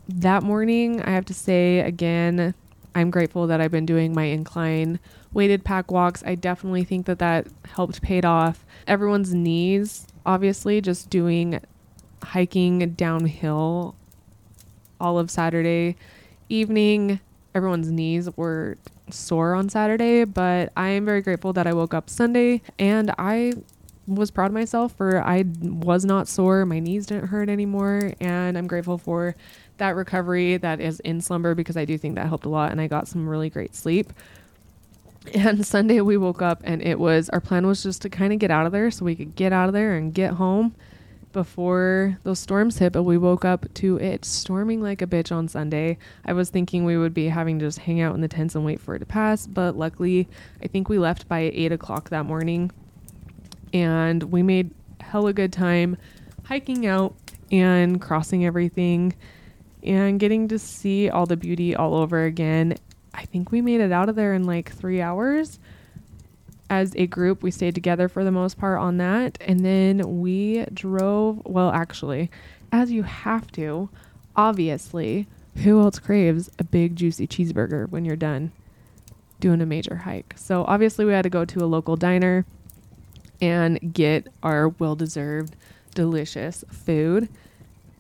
That 0.09 0.43
morning, 0.43 1.01
I 1.01 1.10
have 1.10 1.24
to 1.26 1.34
say 1.34 1.78
again, 1.80 2.55
I'm 2.94 3.10
grateful 3.10 3.47
that 3.47 3.60
I've 3.60 3.70
been 3.70 3.86
doing 3.86 4.14
my 4.14 4.24
incline 4.24 4.98
weighted 5.32 5.64
pack 5.64 5.90
walks. 5.90 6.22
I 6.26 6.34
definitely 6.34 6.84
think 6.84 7.06
that 7.06 7.20
that 7.20 7.47
helped 7.64 8.02
paid 8.02 8.24
off 8.24 8.66
everyone's 8.86 9.32
knees, 9.32 10.06
obviously, 10.26 10.80
just 10.80 11.09
doing 11.09 11.60
hiking 12.22 12.90
downhill 12.94 13.94
all 15.03 15.19
of 15.19 15.31
Saturday 15.31 15.97
evening. 16.49 17.20
Everyone's 17.55 17.91
knees 17.91 18.31
were 18.37 18.79
sore 19.11 19.55
on 19.55 19.69
Saturday, 19.69 20.24
but 20.24 20.73
I 20.77 20.89
am 20.89 21.05
very 21.05 21.20
grateful 21.20 21.53
that 21.55 21.66
I 21.66 21.74
woke 21.74 21.93
up 21.93 22.09
Sunday 22.09 22.62
and 22.79 23.12
I 23.19 23.53
was 24.07 24.31
proud 24.31 24.47
of 24.47 24.53
myself 24.53 24.95
for 24.97 25.23
I 25.23 25.45
was 25.62 26.05
not 26.05 26.29
sore. 26.29 26.65
My 26.65 26.79
knees 26.79 27.07
didn't 27.07 27.29
hurt 27.29 27.49
anymore. 27.49 28.12
And 28.20 28.57
I'm 28.57 28.66
grateful 28.66 28.97
for 28.97 29.35
that 29.79 29.97
recovery 29.97 30.57
that 30.57 30.81
is 30.81 31.01
in 31.01 31.20
slumber 31.20 31.55
because 31.55 31.77
I 31.77 31.85
do 31.85 31.99
think 31.99 32.15
that 32.15 32.29
helped 32.29 32.47
a 32.47 32.49
lot 32.49 32.73
and 32.73 32.81
I 32.81 32.87
got 32.87 33.09
some 33.09 33.29
really 33.29 33.51
great 33.51 33.74
sleep. 33.74 34.12
And 35.35 35.66
Sunday 35.66 36.01
we 36.01 36.16
woke 36.16 36.43
up 36.43 36.62
and 36.65 36.81
it 36.81 36.99
was 36.99 37.29
our 37.31 37.41
plan 37.41 37.66
was 37.66 37.83
just 37.83 38.03
to 38.03 38.09
kind 38.09 38.33
of 38.33 38.39
get 38.39 38.51
out 38.51 38.66
of 38.66 38.73
there 38.73 38.91
so 38.91 39.05
we 39.05 39.16
could 39.16 39.35
get 39.35 39.53
out 39.53 39.69
of 39.69 39.73
there 39.73 39.95
and 39.95 40.15
get 40.15 40.35
home 40.35 40.74
before 41.33 42.19
those 42.23 42.39
storms 42.39 42.79
hit, 42.79 42.93
but 42.93 43.03
we 43.03 43.19
woke 43.19 43.45
up 43.45 43.73
to 43.75 43.97
it 43.99 44.25
storming 44.25 44.83
like 44.83 45.03
a 45.03 45.07
bitch 45.07 45.33
on 45.33 45.49
Sunday. 45.49 45.99
I 46.25 46.33
was 46.33 46.51
thinking 46.51 46.85
we 46.85 46.97
would 46.97 47.15
be 47.15 47.29
having 47.29 47.59
to 47.59 47.65
just 47.65 47.81
hang 47.81 48.01
out 48.01 48.15
in 48.15 48.21
the 48.21 48.29
tents 48.29 48.55
and 48.55 48.65
wait 48.65 48.81
for 48.81 48.95
it 48.95 49.01
to 49.01 49.07
pass, 49.07 49.47
but 49.47 49.77
luckily, 49.77 50.29
I 50.63 50.67
think 50.67 50.89
we 50.89 50.99
left 50.99 51.29
by 51.29 51.51
8 51.55 51.73
o'clock 51.73 52.11
that 52.11 52.27
morning 52.27 52.71
and 53.73 54.23
we 54.25 54.43
made 54.43 54.71
hella 55.01 55.33
good 55.33 55.53
time 55.53 55.97
hiking 56.45 56.87
out 56.87 57.15
and 57.51 58.01
crossing 58.01 58.45
everything 58.45 59.15
and 59.83 60.21
getting 60.21 60.49
to 60.49 60.59
see 60.59 61.11
all 61.11 61.27
the 61.27 61.37
beauty 61.37 61.75
all 61.75 61.95
over 61.95 62.25
again. 62.25 62.77
I 63.15 63.25
think 63.25 63.51
we 63.51 63.61
made 63.61 63.81
it 63.81 63.93
out 63.93 64.09
of 64.09 64.17
there 64.17 64.35
in 64.35 64.45
like 64.45 64.73
three 64.73 65.01
hours 65.01 65.59
as 66.73 66.94
a 66.97 67.07
group, 67.07 67.43
we 67.43 67.51
stayed 67.51 67.74
together 67.74 68.09
for 68.09 68.24
the 68.24 68.31
most 68.31 68.57
part 68.57 68.81
on 68.81 68.97
that. 68.97 69.36
And 69.43 69.61
then 69.61 70.23
we 70.23 70.65
drove, 70.73 71.43
well, 71.44 71.70
actually, 71.70 72.31
as 72.73 72.90
you 72.90 73.03
have 73.03 73.53
to, 73.53 73.90
obviously, 74.35 75.27
who 75.57 75.82
else 75.82 75.99
craves 75.99 76.51
a 76.59 76.65
big, 76.65 76.97
juicy 76.97 77.27
cheeseburger 77.27 77.90
when 77.90 78.07
you're 78.07 78.16
done 78.16 78.53
doing 79.39 79.61
a 79.61 79.66
major 79.66 79.97
hike? 79.97 80.32
So, 80.39 80.65
obviously, 80.65 81.05
we 81.05 81.12
had 81.12 81.24
to 81.24 81.28
go 81.28 81.44
to 81.44 81.62
a 81.62 81.66
local 81.66 81.94
diner 81.94 82.47
and 83.43 83.93
get 83.93 84.28
our 84.43 84.70
well 84.70 84.97
deserved, 84.97 85.55
delicious 85.94 86.65
food. 86.70 87.28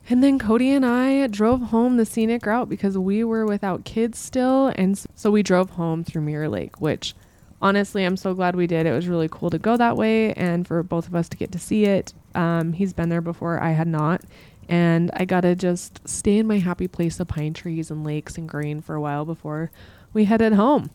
And 0.08 0.24
then 0.24 0.38
Cody 0.38 0.70
and 0.70 0.86
I 0.86 1.26
drove 1.26 1.60
home 1.60 1.98
the 1.98 2.06
scenic 2.06 2.46
route 2.46 2.70
because 2.70 2.96
we 2.96 3.22
were 3.22 3.44
without 3.44 3.84
kids 3.84 4.18
still. 4.18 4.68
And 4.76 4.98
so 5.14 5.30
we 5.30 5.42
drove 5.42 5.70
home 5.70 6.04
through 6.04 6.22
Mirror 6.22 6.48
Lake, 6.48 6.80
which 6.80 7.14
honestly, 7.62 8.04
I'm 8.04 8.16
so 8.16 8.34
glad 8.34 8.56
we 8.56 8.66
did. 8.66 8.86
It 8.86 8.92
was 8.92 9.08
really 9.08 9.28
cool 9.30 9.48
to 9.50 9.58
go 9.58 9.76
that 9.76 9.96
way 9.96 10.34
and 10.34 10.66
for 10.66 10.82
both 10.82 11.06
of 11.06 11.14
us 11.14 11.28
to 11.30 11.36
get 11.36 11.52
to 11.52 11.58
see 11.58 11.84
it. 11.84 12.12
Um, 12.34 12.72
he's 12.72 12.92
been 12.92 13.08
there 13.08 13.20
before, 13.20 13.62
I 13.62 13.70
had 13.70 13.86
not. 13.86 14.22
And 14.68 15.10
I 15.14 15.24
got 15.24 15.42
to 15.42 15.54
just 15.54 16.06
stay 16.06 16.38
in 16.38 16.46
my 16.46 16.58
happy 16.58 16.88
place 16.88 17.20
of 17.20 17.28
pine 17.28 17.54
trees 17.54 17.90
and 17.90 18.04
lakes 18.04 18.36
and 18.36 18.48
green 18.48 18.80
for 18.80 18.94
a 18.94 19.00
while 19.00 19.24
before 19.24 19.70
we 20.12 20.24
headed 20.24 20.52
home. 20.52 20.90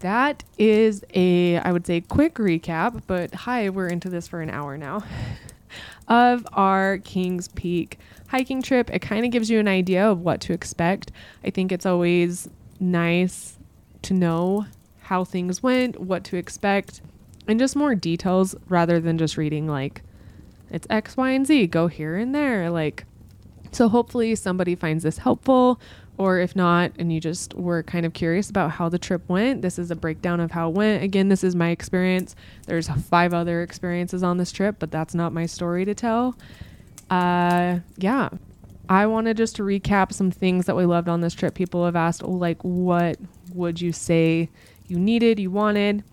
That 0.00 0.42
is 0.56 1.04
a, 1.14 1.58
I 1.58 1.72
would 1.72 1.86
say, 1.86 2.00
quick 2.00 2.34
recap, 2.36 3.02
but 3.06 3.34
hi, 3.34 3.68
we're 3.68 3.88
into 3.88 4.08
this 4.08 4.26
for 4.28 4.40
an 4.40 4.48
hour 4.48 4.78
now, 4.78 5.02
of 6.08 6.46
our 6.52 6.98
Kings 6.98 7.48
Peak 7.48 7.98
hiking 8.28 8.62
trip. 8.62 8.90
It 8.90 9.00
kind 9.00 9.26
of 9.26 9.30
gives 9.30 9.50
you 9.50 9.58
an 9.58 9.68
idea 9.68 10.08
of 10.08 10.20
what 10.20 10.40
to 10.42 10.52
expect. 10.52 11.12
I 11.44 11.50
think 11.50 11.72
it's 11.72 11.84
always 11.84 12.48
nice 12.78 13.58
to 14.02 14.14
know 14.14 14.66
how 15.10 15.24
things 15.24 15.60
went, 15.60 16.00
what 16.00 16.22
to 16.22 16.36
expect, 16.36 17.00
and 17.48 17.58
just 17.58 17.74
more 17.74 17.96
details 17.96 18.54
rather 18.68 19.00
than 19.00 19.18
just 19.18 19.36
reading 19.36 19.66
like 19.66 20.02
it's 20.70 20.86
X, 20.88 21.16
Y, 21.16 21.30
and 21.30 21.44
Z, 21.44 21.66
go 21.66 21.88
here 21.88 22.14
and 22.14 22.32
there. 22.32 22.70
Like, 22.70 23.06
so 23.72 23.88
hopefully 23.88 24.36
somebody 24.36 24.76
finds 24.76 25.02
this 25.02 25.18
helpful. 25.18 25.80
Or 26.16 26.38
if 26.38 26.54
not, 26.54 26.92
and 26.96 27.12
you 27.12 27.18
just 27.18 27.54
were 27.54 27.82
kind 27.82 28.06
of 28.06 28.12
curious 28.12 28.50
about 28.50 28.70
how 28.70 28.88
the 28.88 28.98
trip 28.98 29.28
went, 29.28 29.62
this 29.62 29.80
is 29.80 29.90
a 29.90 29.96
breakdown 29.96 30.38
of 30.38 30.52
how 30.52 30.68
it 30.68 30.76
went. 30.76 31.02
Again, 31.02 31.28
this 31.28 31.42
is 31.42 31.56
my 31.56 31.70
experience. 31.70 32.36
There's 32.66 32.88
five 32.88 33.34
other 33.34 33.62
experiences 33.62 34.22
on 34.22 34.36
this 34.36 34.52
trip, 34.52 34.76
but 34.78 34.92
that's 34.92 35.14
not 35.14 35.32
my 35.32 35.46
story 35.46 35.84
to 35.86 35.94
tell. 35.94 36.36
Uh, 37.08 37.80
yeah, 37.96 38.28
I 38.88 39.06
wanted 39.06 39.38
just 39.38 39.56
to 39.56 39.64
recap 39.64 40.12
some 40.12 40.30
things 40.30 40.66
that 40.66 40.76
we 40.76 40.84
loved 40.84 41.08
on 41.08 41.20
this 41.20 41.34
trip. 41.34 41.54
People 41.54 41.84
have 41.84 41.96
asked, 41.96 42.22
oh, 42.22 42.30
like, 42.30 42.62
what 42.62 43.16
would 43.54 43.80
you 43.80 43.90
say 43.90 44.48
you 44.90 44.98
needed, 44.98 45.38
you 45.38 45.50
wanted. 45.50 46.04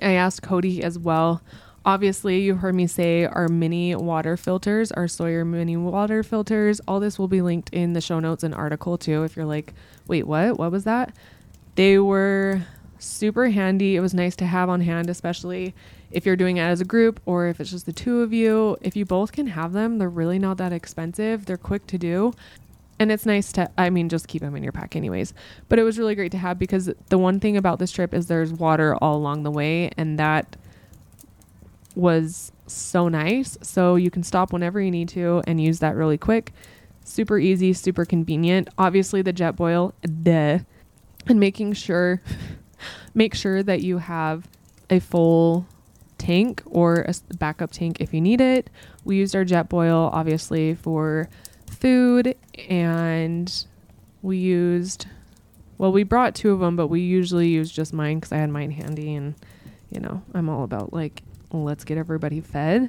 I 0.00 0.12
asked 0.12 0.42
Cody 0.42 0.82
as 0.82 0.98
well. 0.98 1.42
Obviously, 1.84 2.40
you 2.40 2.54
heard 2.54 2.74
me 2.74 2.86
say 2.86 3.24
our 3.24 3.48
mini 3.48 3.94
water 3.96 4.36
filters, 4.36 4.92
our 4.92 5.08
Sawyer 5.08 5.44
mini 5.44 5.76
water 5.76 6.22
filters. 6.22 6.80
All 6.86 7.00
this 7.00 7.18
will 7.18 7.28
be 7.28 7.42
linked 7.42 7.70
in 7.70 7.92
the 7.92 8.00
show 8.00 8.20
notes 8.20 8.44
and 8.44 8.54
article 8.54 8.96
too. 8.96 9.24
If 9.24 9.34
you're 9.34 9.46
like, 9.46 9.74
wait, 10.06 10.26
what? 10.26 10.58
What 10.58 10.70
was 10.70 10.84
that? 10.84 11.14
They 11.74 11.98
were 11.98 12.62
super 12.98 13.48
handy. 13.48 13.96
It 13.96 14.00
was 14.00 14.14
nice 14.14 14.36
to 14.36 14.46
have 14.46 14.68
on 14.68 14.80
hand, 14.80 15.10
especially 15.10 15.74
if 16.12 16.24
you're 16.24 16.36
doing 16.36 16.58
it 16.58 16.62
as 16.62 16.80
a 16.80 16.84
group 16.84 17.20
or 17.26 17.48
if 17.48 17.60
it's 17.60 17.70
just 17.70 17.86
the 17.86 17.92
two 17.92 18.20
of 18.20 18.32
you. 18.32 18.76
If 18.80 18.94
you 18.94 19.04
both 19.04 19.32
can 19.32 19.48
have 19.48 19.72
them, 19.72 19.98
they're 19.98 20.08
really 20.08 20.38
not 20.38 20.58
that 20.58 20.72
expensive. 20.72 21.46
They're 21.46 21.56
quick 21.56 21.86
to 21.88 21.98
do 21.98 22.32
and 22.98 23.10
it's 23.10 23.26
nice 23.26 23.52
to 23.52 23.70
i 23.78 23.90
mean 23.90 24.08
just 24.08 24.28
keep 24.28 24.42
them 24.42 24.54
in 24.54 24.62
your 24.62 24.72
pack 24.72 24.96
anyways. 24.96 25.34
But 25.68 25.78
it 25.78 25.82
was 25.82 25.98
really 25.98 26.14
great 26.14 26.32
to 26.32 26.38
have 26.38 26.58
because 26.58 26.90
the 27.08 27.18
one 27.18 27.40
thing 27.40 27.56
about 27.56 27.78
this 27.78 27.90
trip 27.90 28.14
is 28.14 28.26
there's 28.26 28.52
water 28.52 28.96
all 28.96 29.16
along 29.16 29.42
the 29.42 29.50
way 29.50 29.90
and 29.96 30.18
that 30.18 30.56
was 31.94 32.52
so 32.66 33.08
nice. 33.08 33.58
So 33.62 33.96
you 33.96 34.10
can 34.10 34.22
stop 34.22 34.52
whenever 34.52 34.80
you 34.80 34.90
need 34.90 35.08
to 35.10 35.42
and 35.46 35.60
use 35.60 35.78
that 35.80 35.94
really 35.94 36.18
quick. 36.18 36.52
Super 37.04 37.38
easy 37.38 37.72
super 37.72 38.04
convenient. 38.04 38.68
Obviously 38.78 39.22
the 39.22 39.32
Jetboil 39.32 39.92
duh 40.22 40.64
and 41.26 41.40
making 41.40 41.74
sure 41.74 42.22
make 43.14 43.34
sure 43.34 43.62
that 43.62 43.82
you 43.82 43.98
have 43.98 44.48
a 44.90 45.00
full 45.00 45.66
tank 46.18 46.62
or 46.66 47.04
a 47.08 47.14
backup 47.36 47.72
tank 47.72 48.00
if 48.00 48.14
you 48.14 48.20
need 48.20 48.40
it. 48.40 48.70
We 49.04 49.16
used 49.16 49.34
our 49.34 49.44
Jetboil 49.44 50.10
obviously 50.12 50.74
for 50.74 51.28
food 51.82 52.36
and 52.68 53.66
we 54.22 54.36
used 54.36 55.06
well 55.78 55.90
we 55.90 56.04
brought 56.04 56.32
two 56.32 56.52
of 56.52 56.60
them 56.60 56.76
but 56.76 56.86
we 56.86 57.00
usually 57.00 57.48
use 57.48 57.72
just 57.72 57.92
mine 57.92 58.20
because 58.20 58.30
i 58.30 58.36
had 58.36 58.48
mine 58.48 58.70
handy 58.70 59.16
and 59.16 59.34
you 59.90 59.98
know 59.98 60.22
i'm 60.32 60.48
all 60.48 60.62
about 60.62 60.92
like 60.92 61.24
let's 61.50 61.84
get 61.84 61.98
everybody 61.98 62.40
fed. 62.40 62.88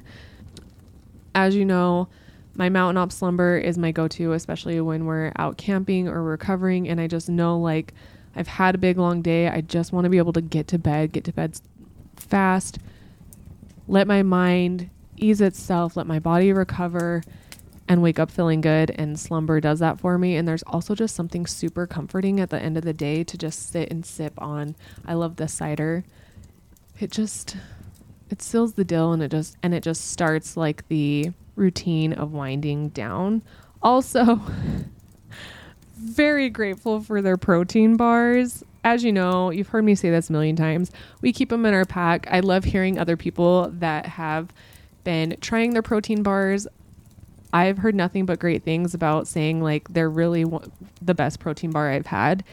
As 1.34 1.56
you 1.56 1.64
know 1.64 2.06
my 2.54 2.68
mountain 2.68 2.96
op 2.96 3.10
slumber 3.10 3.58
is 3.58 3.76
my 3.76 3.90
go-to 3.90 4.32
especially 4.32 4.80
when 4.80 5.06
we're 5.06 5.32
out 5.36 5.58
camping 5.58 6.06
or 6.06 6.22
recovering 6.22 6.88
and 6.88 7.00
i 7.00 7.08
just 7.08 7.28
know 7.28 7.58
like 7.58 7.92
i've 8.36 8.46
had 8.46 8.76
a 8.76 8.78
big 8.78 8.96
long 8.96 9.22
day. 9.22 9.48
I 9.48 9.60
just 9.60 9.92
want 9.92 10.04
to 10.04 10.08
be 10.08 10.18
able 10.18 10.32
to 10.34 10.40
get 10.40 10.68
to 10.68 10.78
bed 10.78 11.10
get 11.10 11.24
to 11.24 11.32
bed 11.32 11.60
fast 12.14 12.78
let 13.88 14.06
my 14.06 14.22
mind 14.22 14.88
ease 15.16 15.40
itself 15.40 15.96
let 15.96 16.06
my 16.06 16.20
body 16.20 16.52
recover 16.52 17.24
and 17.88 18.02
wake 18.02 18.18
up 18.18 18.30
feeling 18.30 18.60
good 18.60 18.90
and 18.92 19.18
slumber 19.18 19.60
does 19.60 19.78
that 19.78 20.00
for 20.00 20.18
me 20.18 20.36
and 20.36 20.48
there's 20.48 20.62
also 20.64 20.94
just 20.94 21.14
something 21.14 21.46
super 21.46 21.86
comforting 21.86 22.40
at 22.40 22.50
the 22.50 22.60
end 22.60 22.76
of 22.76 22.84
the 22.84 22.92
day 22.92 23.22
to 23.22 23.36
just 23.36 23.70
sit 23.70 23.90
and 23.90 24.06
sip 24.06 24.32
on 24.38 24.74
i 25.06 25.14
love 25.14 25.36
the 25.36 25.48
cider 25.48 26.04
it 26.98 27.10
just 27.10 27.56
it 28.30 28.40
seals 28.40 28.74
the 28.74 28.84
deal 28.84 29.12
and 29.12 29.22
it 29.22 29.30
just 29.30 29.56
and 29.62 29.74
it 29.74 29.82
just 29.82 30.10
starts 30.10 30.56
like 30.56 30.86
the 30.88 31.30
routine 31.56 32.12
of 32.12 32.32
winding 32.32 32.88
down 32.90 33.42
also 33.82 34.40
very 35.94 36.48
grateful 36.48 37.00
for 37.00 37.20
their 37.20 37.36
protein 37.36 37.96
bars 37.96 38.64
as 38.84 39.02
you 39.02 39.12
know, 39.12 39.50
you've 39.50 39.68
heard 39.68 39.84
me 39.84 39.94
say 39.94 40.10
this 40.10 40.28
a 40.28 40.32
million 40.32 40.56
times. 40.56 40.92
We 41.22 41.32
keep 41.32 41.48
them 41.48 41.64
in 41.64 41.72
our 41.72 41.86
pack. 41.86 42.28
I 42.30 42.40
love 42.40 42.64
hearing 42.64 42.98
other 42.98 43.16
people 43.16 43.70
that 43.78 44.04
have 44.04 44.52
been 45.04 45.36
trying 45.40 45.72
their 45.72 45.82
protein 45.82 46.22
bars. 46.22 46.66
I've 47.54 47.78
heard 47.78 47.94
nothing 47.94 48.26
but 48.26 48.40
great 48.40 48.64
things 48.64 48.94
about 48.94 49.28
saying 49.28 49.62
like 49.62 49.88
they're 49.88 50.10
really 50.10 50.42
w- 50.44 50.70
the 51.00 51.14
best 51.14 51.40
protein 51.40 51.70
bar 51.70 51.90
I've 51.90 52.08
had. 52.08 52.44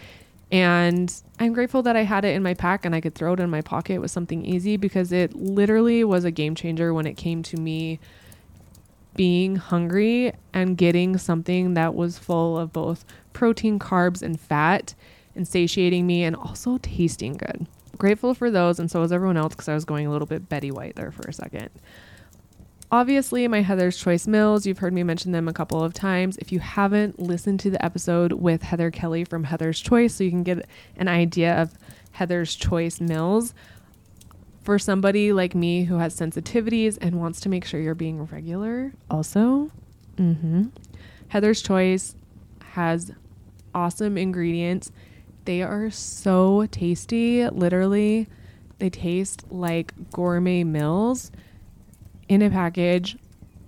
And 0.52 1.14
I'm 1.40 1.53
grateful 1.53 1.82
that 1.84 1.95
I 1.95 2.03
had 2.03 2.23
it 2.23 2.36
in 2.36 2.44
my 2.44 2.53
pack 2.53 2.86
and 2.86 2.94
I 2.94 3.02
could 3.02 3.15
throw 3.15 3.34
it 3.34 3.40
in 3.40 3.49
my 3.49 3.61
pocket 3.61 3.99
with 3.99 4.11
something 4.11 4.45
easy 4.45 4.78
because 4.78 5.11
it 5.11 5.34
literally 5.34 6.03
was 6.03 6.23
a 6.23 6.32
game 6.32 6.56
changer 6.56 6.94
when 6.94 7.07
it 7.07 7.15
came 7.15 7.41
to 7.44 7.57
me 7.57 7.99
being 9.15 9.56
hungry 9.56 10.34
and 10.53 10.78
getting 10.78 11.18
something 11.18 11.73
that 11.73 11.95
was 11.95 12.19
full 12.19 12.57
of 12.60 12.72
both 12.72 13.03
protein, 13.34 13.80
carbs, 13.80 14.22
and 14.22 14.40
fat 14.40 14.94
and 15.36 15.48
satiating 15.48 16.06
me 16.06 16.23
and 16.23 16.36
also 16.36 16.78
tasting 16.80 17.34
good. 17.34 17.65
Grateful 17.98 18.34
for 18.34 18.52
those, 18.52 18.80
and 18.80 18.90
so 18.91 19.02
was 19.02 19.11
everyone 19.11 19.38
else 19.38 19.56
because 19.56 19.68
I 19.69 19.73
was 19.73 19.86
going 19.86 20.07
a 20.07 20.11
little 20.11 20.28
bit 20.28 20.48
Betty 20.48 20.72
White 20.72 20.95
there 20.95 21.11
for 21.11 21.28
a 21.28 21.34
second. 21.34 21.69
Obviously, 22.93 23.47
my 23.47 23.61
Heather's 23.61 23.95
Choice 23.95 24.27
Mills, 24.27 24.65
you've 24.65 24.80
heard 24.80 24.91
me 24.91 25.01
mention 25.01 25.31
them 25.31 25.47
a 25.47 25.53
couple 25.53 25.81
of 25.81 25.93
times. 25.93 26.35
If 26.39 26.51
you 26.51 26.59
haven't 26.59 27.19
listened 27.19 27.61
to 27.61 27.69
the 27.69 27.84
episode 27.84 28.34
with 28.34 28.63
Heather 28.63 28.91
Kelly 28.91 29.23
from 29.23 29.45
Heather's 29.45 29.80
Choice, 29.80 30.15
so 30.15 30.26
you 30.26 30.30
can 30.30 30.43
get 30.43 30.68
an 30.97 31.07
idea 31.07 31.55
of 31.61 31.73
Heather's 32.11 32.53
Choice 32.53 32.99
Mills, 32.99 33.53
for 34.61 34.77
somebody 34.77 35.31
like 35.31 35.55
me 35.55 35.85
who 35.85 35.99
has 35.99 36.19
sensitivities 36.19 36.97
and 36.99 37.18
wants 37.18 37.39
to 37.39 37.49
make 37.49 37.63
sure 37.63 37.80
you're 37.80 37.95
being 37.95 38.26
regular, 38.26 38.91
also, 39.09 39.72
mm-hmm, 40.18 40.65
Heather's 41.30 41.61
Choice 41.61 42.15
has 42.73 43.13
awesome 43.73 44.18
ingredients. 44.18 44.91
They 45.45 45.61
are 45.61 45.89
so 45.91 46.68
tasty. 46.69 47.47
Literally, 47.47 48.27
they 48.80 48.89
taste 48.89 49.45
like 49.49 49.93
gourmet 50.11 50.65
mills 50.65 51.31
in 52.31 52.41
a 52.41 52.49
package. 52.49 53.17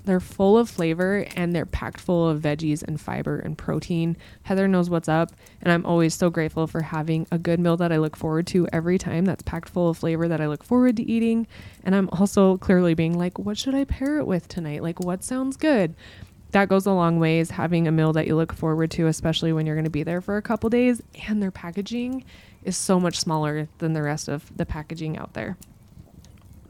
They're 0.06 0.22
full 0.22 0.58
of 0.58 0.70
flavor 0.70 1.26
and 1.36 1.54
they're 1.54 1.66
packed 1.66 2.00
full 2.00 2.30
of 2.30 2.40
veggies 2.40 2.82
and 2.82 3.00
fiber 3.00 3.38
and 3.38 3.58
protein. 3.58 4.16
Heather 4.44 4.70
knows 4.70 4.90
what's 4.90 5.10
up, 5.10 5.34
and 5.62 5.70
I'm 5.70 5.86
always 5.86 6.14
so 6.14 6.30
grateful 6.30 6.66
for 6.66 6.82
having 6.82 7.28
a 7.30 7.38
good 7.38 7.60
meal 7.60 7.76
that 7.76 7.92
I 7.92 7.98
look 7.98 8.16
forward 8.16 8.48
to 8.48 8.66
every 8.72 8.98
time 8.98 9.26
that's 9.26 9.44
packed 9.44 9.68
full 9.68 9.90
of 9.90 9.98
flavor 9.98 10.30
that 10.30 10.40
I 10.40 10.48
look 10.48 10.64
forward 10.64 10.96
to 10.96 11.12
eating. 11.12 11.46
And 11.84 11.94
I'm 11.94 12.08
also 12.14 12.56
clearly 12.58 12.94
being 12.94 13.18
like, 13.18 13.38
what 13.38 13.58
should 13.58 13.76
I 13.76 13.84
pair 13.84 14.18
it 14.18 14.28
with 14.28 14.48
tonight? 14.48 14.82
Like, 14.82 15.02
what 15.02 15.26
sounds 15.26 15.58
good? 15.58 15.94
That 16.52 16.70
goes 16.70 16.86
a 16.86 16.94
long 16.94 17.20
ways 17.20 17.52
having 17.52 17.86
a 17.86 17.92
meal 17.92 18.14
that 18.14 18.28
you 18.28 18.38
look 18.38 18.54
forward 18.54 18.92
to, 18.92 19.08
especially 19.08 19.52
when 19.52 19.66
you're 19.66 19.76
going 19.76 19.84
to 19.84 19.90
be 19.90 20.04
there 20.04 20.22
for 20.22 20.38
a 20.38 20.42
couple 20.42 20.70
days. 20.70 21.02
And 21.28 21.44
their 21.44 21.52
packaging 21.52 22.24
is 22.64 22.78
so 22.78 22.98
much 22.98 23.20
smaller 23.20 23.68
than 23.80 23.92
the 23.92 24.04
rest 24.04 24.30
of 24.30 24.56
the 24.56 24.66
packaging 24.66 25.18
out 25.18 25.34
there 25.34 25.58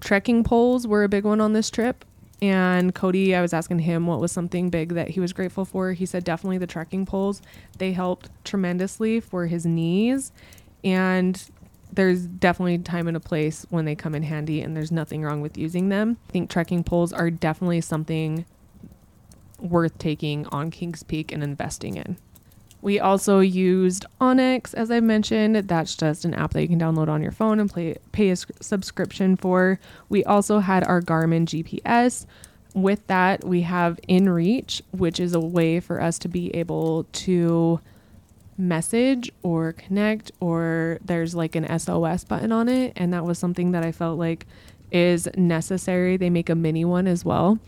trekking 0.03 0.43
poles 0.43 0.85
were 0.85 1.03
a 1.03 1.09
big 1.09 1.23
one 1.23 1.41
on 1.41 1.53
this 1.53 1.69
trip. 1.69 2.05
And 2.41 2.93
Cody, 2.93 3.33
I 3.33 3.41
was 3.41 3.53
asking 3.53 3.79
him 3.79 4.05
what 4.05 4.19
was 4.19 4.31
something 4.31 4.69
big 4.69 4.89
that 4.95 5.09
he 5.09 5.21
was 5.21 5.31
grateful 5.31 5.63
for. 5.63 5.93
He 5.93 6.05
said 6.05 6.25
definitely 6.25 6.57
the 6.57 6.67
trekking 6.67 7.05
poles. 7.05 7.41
They 7.77 7.93
helped 7.93 8.29
tremendously 8.43 9.21
for 9.21 9.47
his 9.47 9.65
knees. 9.65 10.33
And 10.83 11.41
there's 11.91 12.27
definitely 12.27 12.79
time 12.79 13.07
and 13.07 13.15
a 13.15 13.21
place 13.21 13.65
when 13.69 13.85
they 13.85 13.95
come 13.95 14.15
in 14.15 14.23
handy, 14.23 14.61
and 14.61 14.75
there's 14.75 14.91
nothing 14.91 15.21
wrong 15.21 15.41
with 15.41 15.57
using 15.57 15.89
them. 15.89 16.17
I 16.29 16.31
think 16.31 16.49
trekking 16.49 16.83
poles 16.83 17.13
are 17.13 17.29
definitely 17.29 17.81
something 17.81 18.45
worth 19.59 19.97
taking 19.99 20.45
on 20.47 20.71
Kings 20.71 21.03
Peak 21.03 21.31
and 21.31 21.43
investing 21.43 21.95
in. 21.95 22.17
We 22.83 22.99
also 22.99 23.39
used 23.39 24.05
onX, 24.19 24.73
as 24.73 24.91
I 24.91 24.99
mentioned. 24.99 25.55
That's 25.55 25.95
just 25.95 26.25
an 26.25 26.33
app 26.33 26.51
that 26.51 26.61
you 26.63 26.67
can 26.67 26.81
download 26.81 27.07
on 27.07 27.23
your 27.23 27.31
phone 27.31 27.61
and 27.61 27.71
play, 27.71 27.95
pay 28.11 28.29
a 28.29 28.35
subscription 28.35 29.37
for. 29.37 29.79
We 30.09 30.25
also 30.25 30.59
had 30.59 30.83
our 30.83 31.01
Garmin 31.01 31.45
GPS. 31.45 32.25
with 32.75 33.07
that, 33.07 33.45
we 33.45 33.61
have 33.61 34.01
InReach, 34.09 34.81
which 34.91 35.21
is 35.21 35.33
a 35.33 35.39
way 35.39 35.79
for 35.79 36.01
us 36.01 36.19
to 36.19 36.27
be 36.27 36.53
able 36.53 37.05
to 37.13 37.79
message 38.57 39.31
or 39.43 39.71
connect, 39.71 40.33
or 40.41 40.99
there's 41.05 41.33
like 41.33 41.55
an 41.55 41.79
SOS 41.79 42.25
button 42.25 42.51
on 42.51 42.67
it. 42.67 42.91
And 42.97 43.13
that 43.13 43.23
was 43.23 43.39
something 43.39 43.71
that 43.71 43.85
I 43.85 43.93
felt 43.93 44.19
like 44.19 44.45
is 44.91 45.29
necessary. 45.37 46.17
They 46.17 46.29
make 46.29 46.49
a 46.49 46.55
mini 46.55 46.83
one 46.83 47.07
as 47.07 47.23
well. 47.23 47.59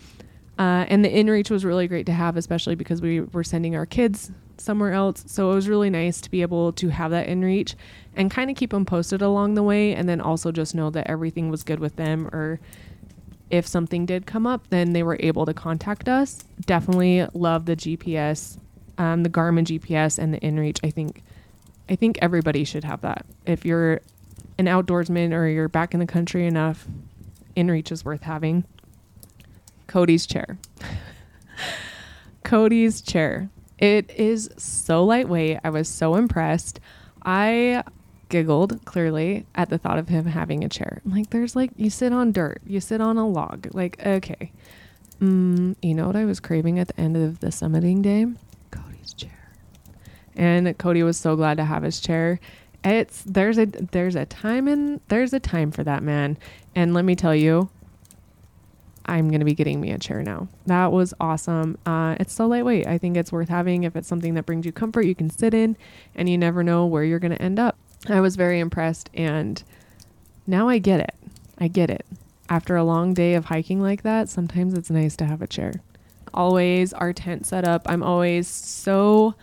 Uh, 0.60 0.84
and 0.90 1.06
the 1.06 1.10
InReach 1.10 1.50
was 1.50 1.64
really 1.64 1.88
great 1.88 2.06
to 2.08 2.14
have, 2.14 2.36
especially 2.36 2.76
because 2.76 3.02
we 3.02 3.22
were 3.22 3.46
sending 3.46 3.78
our 3.78 3.86
kids 3.86 4.32
somewhere 4.61 4.94
else. 4.94 5.23
So 5.27 5.52
it 5.52 5.56
was 5.56 5.68
really 5.68 5.90
nice 5.90 6.22
to 6.22 6.32
be 6.32 6.41
able 6.41 6.72
to 6.73 6.90
have 6.90 7.11
that 7.11 7.27
InReach 7.27 7.76
and 8.15 8.32
kind 8.32 8.49
of 8.49 8.56
keep 8.56 8.72
them 8.72 8.86
posted 8.86 9.22
along 9.22 9.56
the 9.56 9.64
way. 9.64 9.94
And 9.94 10.07
then 10.07 10.22
also 10.22 10.52
just 10.52 10.76
know 10.76 10.90
that 10.91 11.07
everything 11.07 11.49
was 11.49 11.64
good 11.64 11.80
with 11.80 11.95
them 11.95 12.27
or 12.27 12.60
if 13.49 13.68
something 13.68 14.06
did 14.06 14.26
come 14.26 14.48
up, 14.48 14.68
then 14.69 14.94
they 14.94 15.03
were 15.03 15.18
able 15.19 15.45
to 15.45 15.53
contact 15.53 16.10
us. 16.10 16.44
Definitely 16.65 17.27
love 17.34 17.65
the 17.65 17.76
GPS, 17.76 18.57
um, 18.98 19.23
the 19.23 19.30
Garmin 19.30 19.65
GPS 19.65 20.18
and 20.18 20.34
the 20.34 20.40
InReach. 20.40 20.80
I 20.84 20.90
think, 20.90 21.23
I 21.90 21.95
think 21.95 22.18
everybody 22.22 22.64
should 22.64 22.84
have 22.84 23.02
that. 23.02 23.26
If 23.45 23.65
you're 23.65 24.02
an 24.57 24.65
outdoorsman 24.65 25.34
or 25.34 25.48
you're 25.48 25.69
back 25.69 25.94
in 25.94 25.99
the 25.99 26.07
country 26.07 26.48
enough, 26.48 26.88
InReach 27.56 27.91
is 27.91 28.03
worth 28.03 28.23
having. 28.23 28.64
Cody's 29.88 30.26
chair. 30.26 30.57
Cody's 32.44 33.02
chair. 33.02 33.49
It 33.77 34.10
is 34.11 34.49
so 34.57 35.03
lightweight. 35.03 35.60
I 35.64 35.69
was 35.69 35.89
so 35.89 36.15
impressed. 36.15 36.80
I 37.23 37.84
giggled 38.30 38.84
clearly 38.85 39.45
at 39.56 39.69
the 39.69 39.77
thought 39.77 39.99
of 39.99 40.07
him 40.07 40.26
having 40.26 40.64
a 40.64 40.69
chair. 40.69 41.02
Like, 41.06 41.30
there's 41.30 41.56
like, 41.56 41.72
you 41.76 41.89
sit 41.89 42.14
on 42.14 42.31
dirt, 42.31 42.61
you 42.65 42.80
sit 42.80 43.02
on 43.02 43.18
a 43.18 43.27
log. 43.27 43.68
Like, 43.73 44.03
okay. 44.06 44.52
Mm, 45.22 45.76
you 45.81 45.93
know 45.93 46.07
what 46.07 46.15
I 46.15 46.26
was 46.26 46.39
craving 46.39 46.80
at 46.80 46.89
the 46.89 46.99
end 46.99 47.15
of 47.15 47.39
the 47.39 47.47
summiting 47.47 48.02
day? 48.02 48.26
Cody's 48.72 49.14
chair. 49.14 49.53
And 50.35 50.77
Cody 50.77 51.03
was 51.03 51.18
so 51.18 51.35
glad 51.35 51.57
to 51.57 51.65
have 51.65 51.84
his 51.84 51.99
chair. 51.99 52.39
It's 52.84 53.23
there's 53.23 53.57
a 53.57 53.65
there's 53.65 54.15
a 54.15 54.26
time 54.26 54.68
and 54.68 54.99
there's 55.07 55.34
a 55.34 55.39
time 55.39 55.72
for 55.72 55.84
that 55.84 56.03
man. 56.03 56.38
And 56.76 56.93
let 56.93 57.06
me 57.06 57.15
tell 57.15 57.34
you, 57.34 57.69
I'm 59.06 59.30
going 59.30 59.40
to 59.40 59.45
be 59.45 59.53
getting 59.53 59.80
me 59.80 59.91
a 59.91 59.98
chair 59.98 60.23
now. 60.23 60.48
That 60.65 60.91
was 60.91 61.14
awesome. 61.19 61.77
Uh, 61.86 62.15
it's 62.19 62.34
so 62.34 62.48
lightweight. 62.48 62.88
I 62.88 62.98
think 62.98 63.18
it's 63.18 63.32
worth 63.32 63.49
having 63.49 63.84
if 63.84 63.95
it's 63.95 64.07
something 64.07 64.34
that 64.34 64.45
brings 64.45 64.65
you 64.65 64.72
comfort. 64.72 65.06
You 65.06 65.15
can 65.15 65.30
sit 65.30 65.53
in 65.53 65.77
and 66.15 66.27
you 66.27 66.38
never 66.38 66.64
know 66.64 66.86
where 66.86 67.03
you're 67.03 67.19
going 67.19 67.36
to 67.36 67.41
end 67.41 67.60
up. 67.60 67.77
I 68.07 68.19
was 68.22 68.36
very 68.36 68.60
impressed 68.60 69.10
and 69.14 69.64
now 70.48 70.69
I 70.69 70.80
get 70.80 70.99
it. 70.99 71.15
I 71.57 71.68
get 71.68 71.90
it. 71.90 72.06
After 72.49 72.76
a 72.76 72.84
long 72.84 73.14
day 73.14 73.34
of 73.34 73.45
hiking 73.45 73.82
like 73.82 74.03
that, 74.03 74.30
sometimes 74.30 74.73
it's 74.73 74.90
nice 74.90 75.15
to 75.18 75.26
have 75.26 75.41
a 75.41 75.48
chair. 75.48 75.82
Always 76.34 76.94
our 76.94 77.14
tent 77.14 77.45
set 77.45 77.68
up. 77.68 77.84
I'm 77.86 78.03
always 78.03 78.48
so 78.48 79.36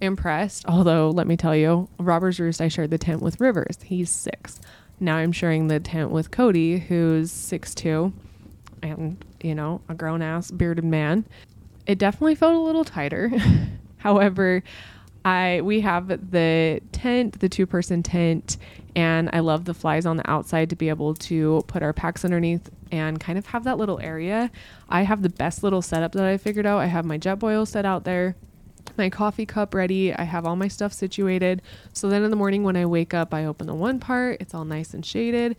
impressed. 0.00 0.64
Although, 0.66 1.10
let 1.10 1.26
me 1.26 1.36
tell 1.36 1.54
you, 1.54 1.88
Robbers 1.98 2.40
Roost, 2.40 2.60
I 2.60 2.68
shared 2.68 2.90
the 2.90 2.98
tent 2.98 3.20
with 3.20 3.40
Rivers. 3.40 3.78
He's 3.82 4.08
six. 4.08 4.60
Now 4.98 5.16
I'm 5.16 5.32
sharing 5.32 5.68
the 5.68 5.80
tent 5.80 6.10
with 6.10 6.30
Cody, 6.30 6.78
who's 6.78 7.30
six 7.30 7.74
two, 7.74 8.12
and 8.82 9.22
you 9.42 9.54
know, 9.54 9.80
a 9.88 9.94
grown 9.94 10.22
ass 10.22 10.50
bearded 10.50 10.84
man. 10.84 11.24
It 11.86 11.98
definitely 11.98 12.34
felt 12.34 12.54
a 12.54 12.58
little 12.58 12.84
tighter. 12.84 13.32
However, 13.98 14.62
I 15.24 15.60
we 15.62 15.80
have 15.80 16.08
the 16.08 16.80
tent, 16.92 17.40
the 17.40 17.48
two 17.48 17.66
person 17.66 18.02
tent, 18.02 18.56
and 18.96 19.28
I 19.32 19.40
love 19.40 19.64
the 19.64 19.74
flies 19.74 20.06
on 20.06 20.16
the 20.16 20.28
outside 20.30 20.70
to 20.70 20.76
be 20.76 20.88
able 20.88 21.14
to 21.14 21.62
put 21.66 21.82
our 21.82 21.92
packs 21.92 22.24
underneath 22.24 22.70
and 22.90 23.20
kind 23.20 23.38
of 23.38 23.46
have 23.46 23.64
that 23.64 23.78
little 23.78 24.00
area. 24.00 24.50
I 24.88 25.02
have 25.02 25.22
the 25.22 25.28
best 25.28 25.62
little 25.62 25.82
setup 25.82 26.12
that 26.12 26.24
I 26.24 26.36
figured 26.38 26.66
out. 26.66 26.78
I 26.78 26.86
have 26.86 27.04
my 27.04 27.18
Jetboil 27.18 27.66
set 27.66 27.84
out 27.84 28.04
there, 28.04 28.34
my 28.96 29.10
coffee 29.10 29.46
cup 29.46 29.74
ready. 29.74 30.12
I 30.14 30.24
have 30.24 30.46
all 30.46 30.56
my 30.56 30.68
stuff 30.68 30.92
situated. 30.92 31.62
So 31.92 32.08
then 32.08 32.22
in 32.22 32.30
the 32.30 32.36
morning 32.36 32.64
when 32.64 32.76
I 32.76 32.86
wake 32.86 33.14
up, 33.14 33.34
I 33.34 33.44
open 33.44 33.66
the 33.66 33.74
one 33.74 34.00
part, 34.00 34.38
it's 34.40 34.54
all 34.54 34.64
nice 34.64 34.94
and 34.94 35.04
shaded. 35.04 35.56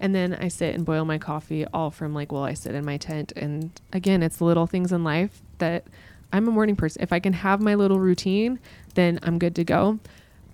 And 0.00 0.14
then 0.14 0.34
I 0.34 0.48
sit 0.48 0.74
and 0.74 0.84
boil 0.84 1.04
my 1.04 1.18
coffee 1.18 1.66
all 1.66 1.90
from 1.90 2.14
like 2.14 2.30
while 2.30 2.44
I 2.44 2.54
sit 2.54 2.74
in 2.74 2.84
my 2.84 2.96
tent. 2.96 3.32
And 3.34 3.70
again, 3.92 4.22
it's 4.22 4.40
little 4.40 4.66
things 4.66 4.92
in 4.92 5.02
life 5.02 5.42
that 5.58 5.86
I'm 6.32 6.46
a 6.46 6.50
morning 6.50 6.76
person. 6.76 7.02
If 7.02 7.12
I 7.12 7.20
can 7.20 7.32
have 7.32 7.60
my 7.60 7.74
little 7.74 7.98
routine, 7.98 8.60
then 8.94 9.18
I'm 9.22 9.38
good 9.38 9.54
to 9.56 9.64
go. 9.64 9.98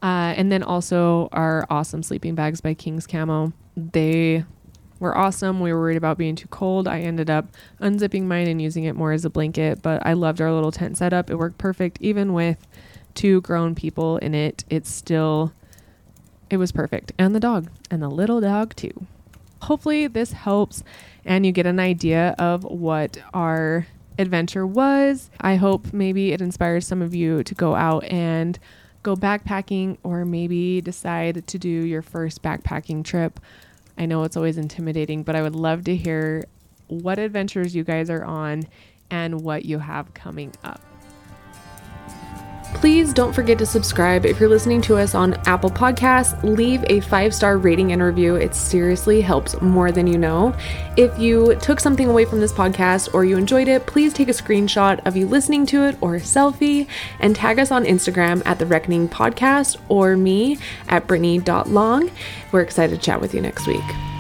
Uh, 0.02 0.34
and 0.36 0.52
then 0.52 0.62
also 0.62 1.28
our 1.32 1.66
awesome 1.70 2.02
sleeping 2.02 2.34
bags 2.34 2.60
by 2.60 2.74
King's 2.74 3.06
Camo. 3.06 3.52
They 3.76 4.44
were 5.00 5.16
awesome. 5.16 5.60
We 5.60 5.72
were 5.72 5.80
worried 5.80 5.96
about 5.96 6.18
being 6.18 6.36
too 6.36 6.48
cold. 6.48 6.86
I 6.86 7.00
ended 7.00 7.28
up 7.28 7.46
unzipping 7.80 8.22
mine 8.22 8.46
and 8.46 8.60
using 8.60 8.84
it 8.84 8.94
more 8.94 9.12
as 9.12 9.24
a 9.24 9.30
blanket, 9.30 9.82
but 9.82 10.04
I 10.06 10.12
loved 10.12 10.40
our 10.40 10.52
little 10.52 10.72
tent 10.72 10.96
setup. 10.96 11.30
It 11.30 11.36
worked 11.36 11.58
perfect 11.58 11.98
even 12.00 12.32
with 12.32 12.66
two 13.14 13.40
grown 13.42 13.74
people 13.74 14.18
in 14.18 14.34
it. 14.34 14.64
It's 14.70 14.90
still 14.90 15.52
it 16.50 16.56
was 16.58 16.72
perfect. 16.72 17.12
And 17.18 17.34
the 17.34 17.40
dog, 17.40 17.70
and 17.90 18.02
the 18.02 18.08
little 18.08 18.40
dog 18.40 18.76
too. 18.76 19.06
Hopefully 19.64 20.06
this 20.06 20.32
helps 20.32 20.84
and 21.24 21.46
you 21.46 21.52
get 21.52 21.64
an 21.64 21.80
idea 21.80 22.34
of 22.38 22.64
what 22.64 23.18
our 23.32 23.86
adventure 24.18 24.66
was. 24.66 25.30
I 25.40 25.56
hope 25.56 25.92
maybe 25.92 26.32
it 26.32 26.42
inspires 26.42 26.86
some 26.86 27.00
of 27.00 27.14
you 27.14 27.42
to 27.42 27.54
go 27.54 27.74
out 27.74 28.04
and 28.04 28.58
go 29.02 29.16
backpacking 29.16 29.96
or 30.02 30.26
maybe 30.26 30.82
decide 30.82 31.46
to 31.46 31.58
do 31.58 31.68
your 31.68 32.02
first 32.02 32.42
backpacking 32.42 33.04
trip. 33.04 33.40
I 33.96 34.04
know 34.04 34.24
it's 34.24 34.36
always 34.36 34.58
intimidating, 34.58 35.22
but 35.22 35.34
I 35.34 35.40
would 35.40 35.56
love 35.56 35.84
to 35.84 35.96
hear 35.96 36.44
what 36.88 37.18
adventures 37.18 37.74
you 37.74 37.84
guys 37.84 38.10
are 38.10 38.24
on 38.24 38.64
and 39.10 39.40
what 39.40 39.64
you 39.64 39.78
have 39.78 40.12
coming 40.12 40.52
up. 40.62 40.93
Please 42.74 43.14
don't 43.14 43.32
forget 43.32 43.56
to 43.58 43.66
subscribe 43.66 44.26
if 44.26 44.38
you're 44.38 44.48
listening 44.48 44.82
to 44.82 44.96
us 44.96 45.14
on 45.14 45.34
Apple 45.46 45.70
Podcasts. 45.70 46.42
Leave 46.42 46.84
a 46.88 47.00
five 47.00 47.34
star 47.34 47.56
rating 47.56 47.92
and 47.92 48.02
review. 48.02 48.34
It 48.34 48.54
seriously 48.54 49.22
helps 49.22 49.58
more 49.62 49.90
than 49.90 50.06
you 50.06 50.18
know. 50.18 50.54
If 50.96 51.18
you 51.18 51.54
took 51.56 51.80
something 51.80 52.08
away 52.08 52.26
from 52.26 52.40
this 52.40 52.52
podcast 52.52 53.14
or 53.14 53.24
you 53.24 53.38
enjoyed 53.38 53.68
it, 53.68 53.86
please 53.86 54.12
take 54.12 54.28
a 54.28 54.32
screenshot 54.32 55.04
of 55.06 55.16
you 55.16 55.26
listening 55.26 55.64
to 55.66 55.84
it 55.84 55.96
or 56.02 56.16
a 56.16 56.20
selfie 56.20 56.86
and 57.20 57.34
tag 57.34 57.58
us 57.58 57.70
on 57.70 57.84
Instagram 57.84 58.42
at 58.44 58.58
The 58.58 58.66
Reckoning 58.66 59.08
Podcast 59.08 59.78
or 59.88 60.16
me 60.16 60.58
at 60.88 61.06
Brittany.long. 61.06 62.10
We're 62.52 62.60
excited 62.60 62.94
to 62.94 63.00
chat 63.00 63.20
with 63.20 63.32
you 63.32 63.40
next 63.40 63.66
week. 63.66 64.13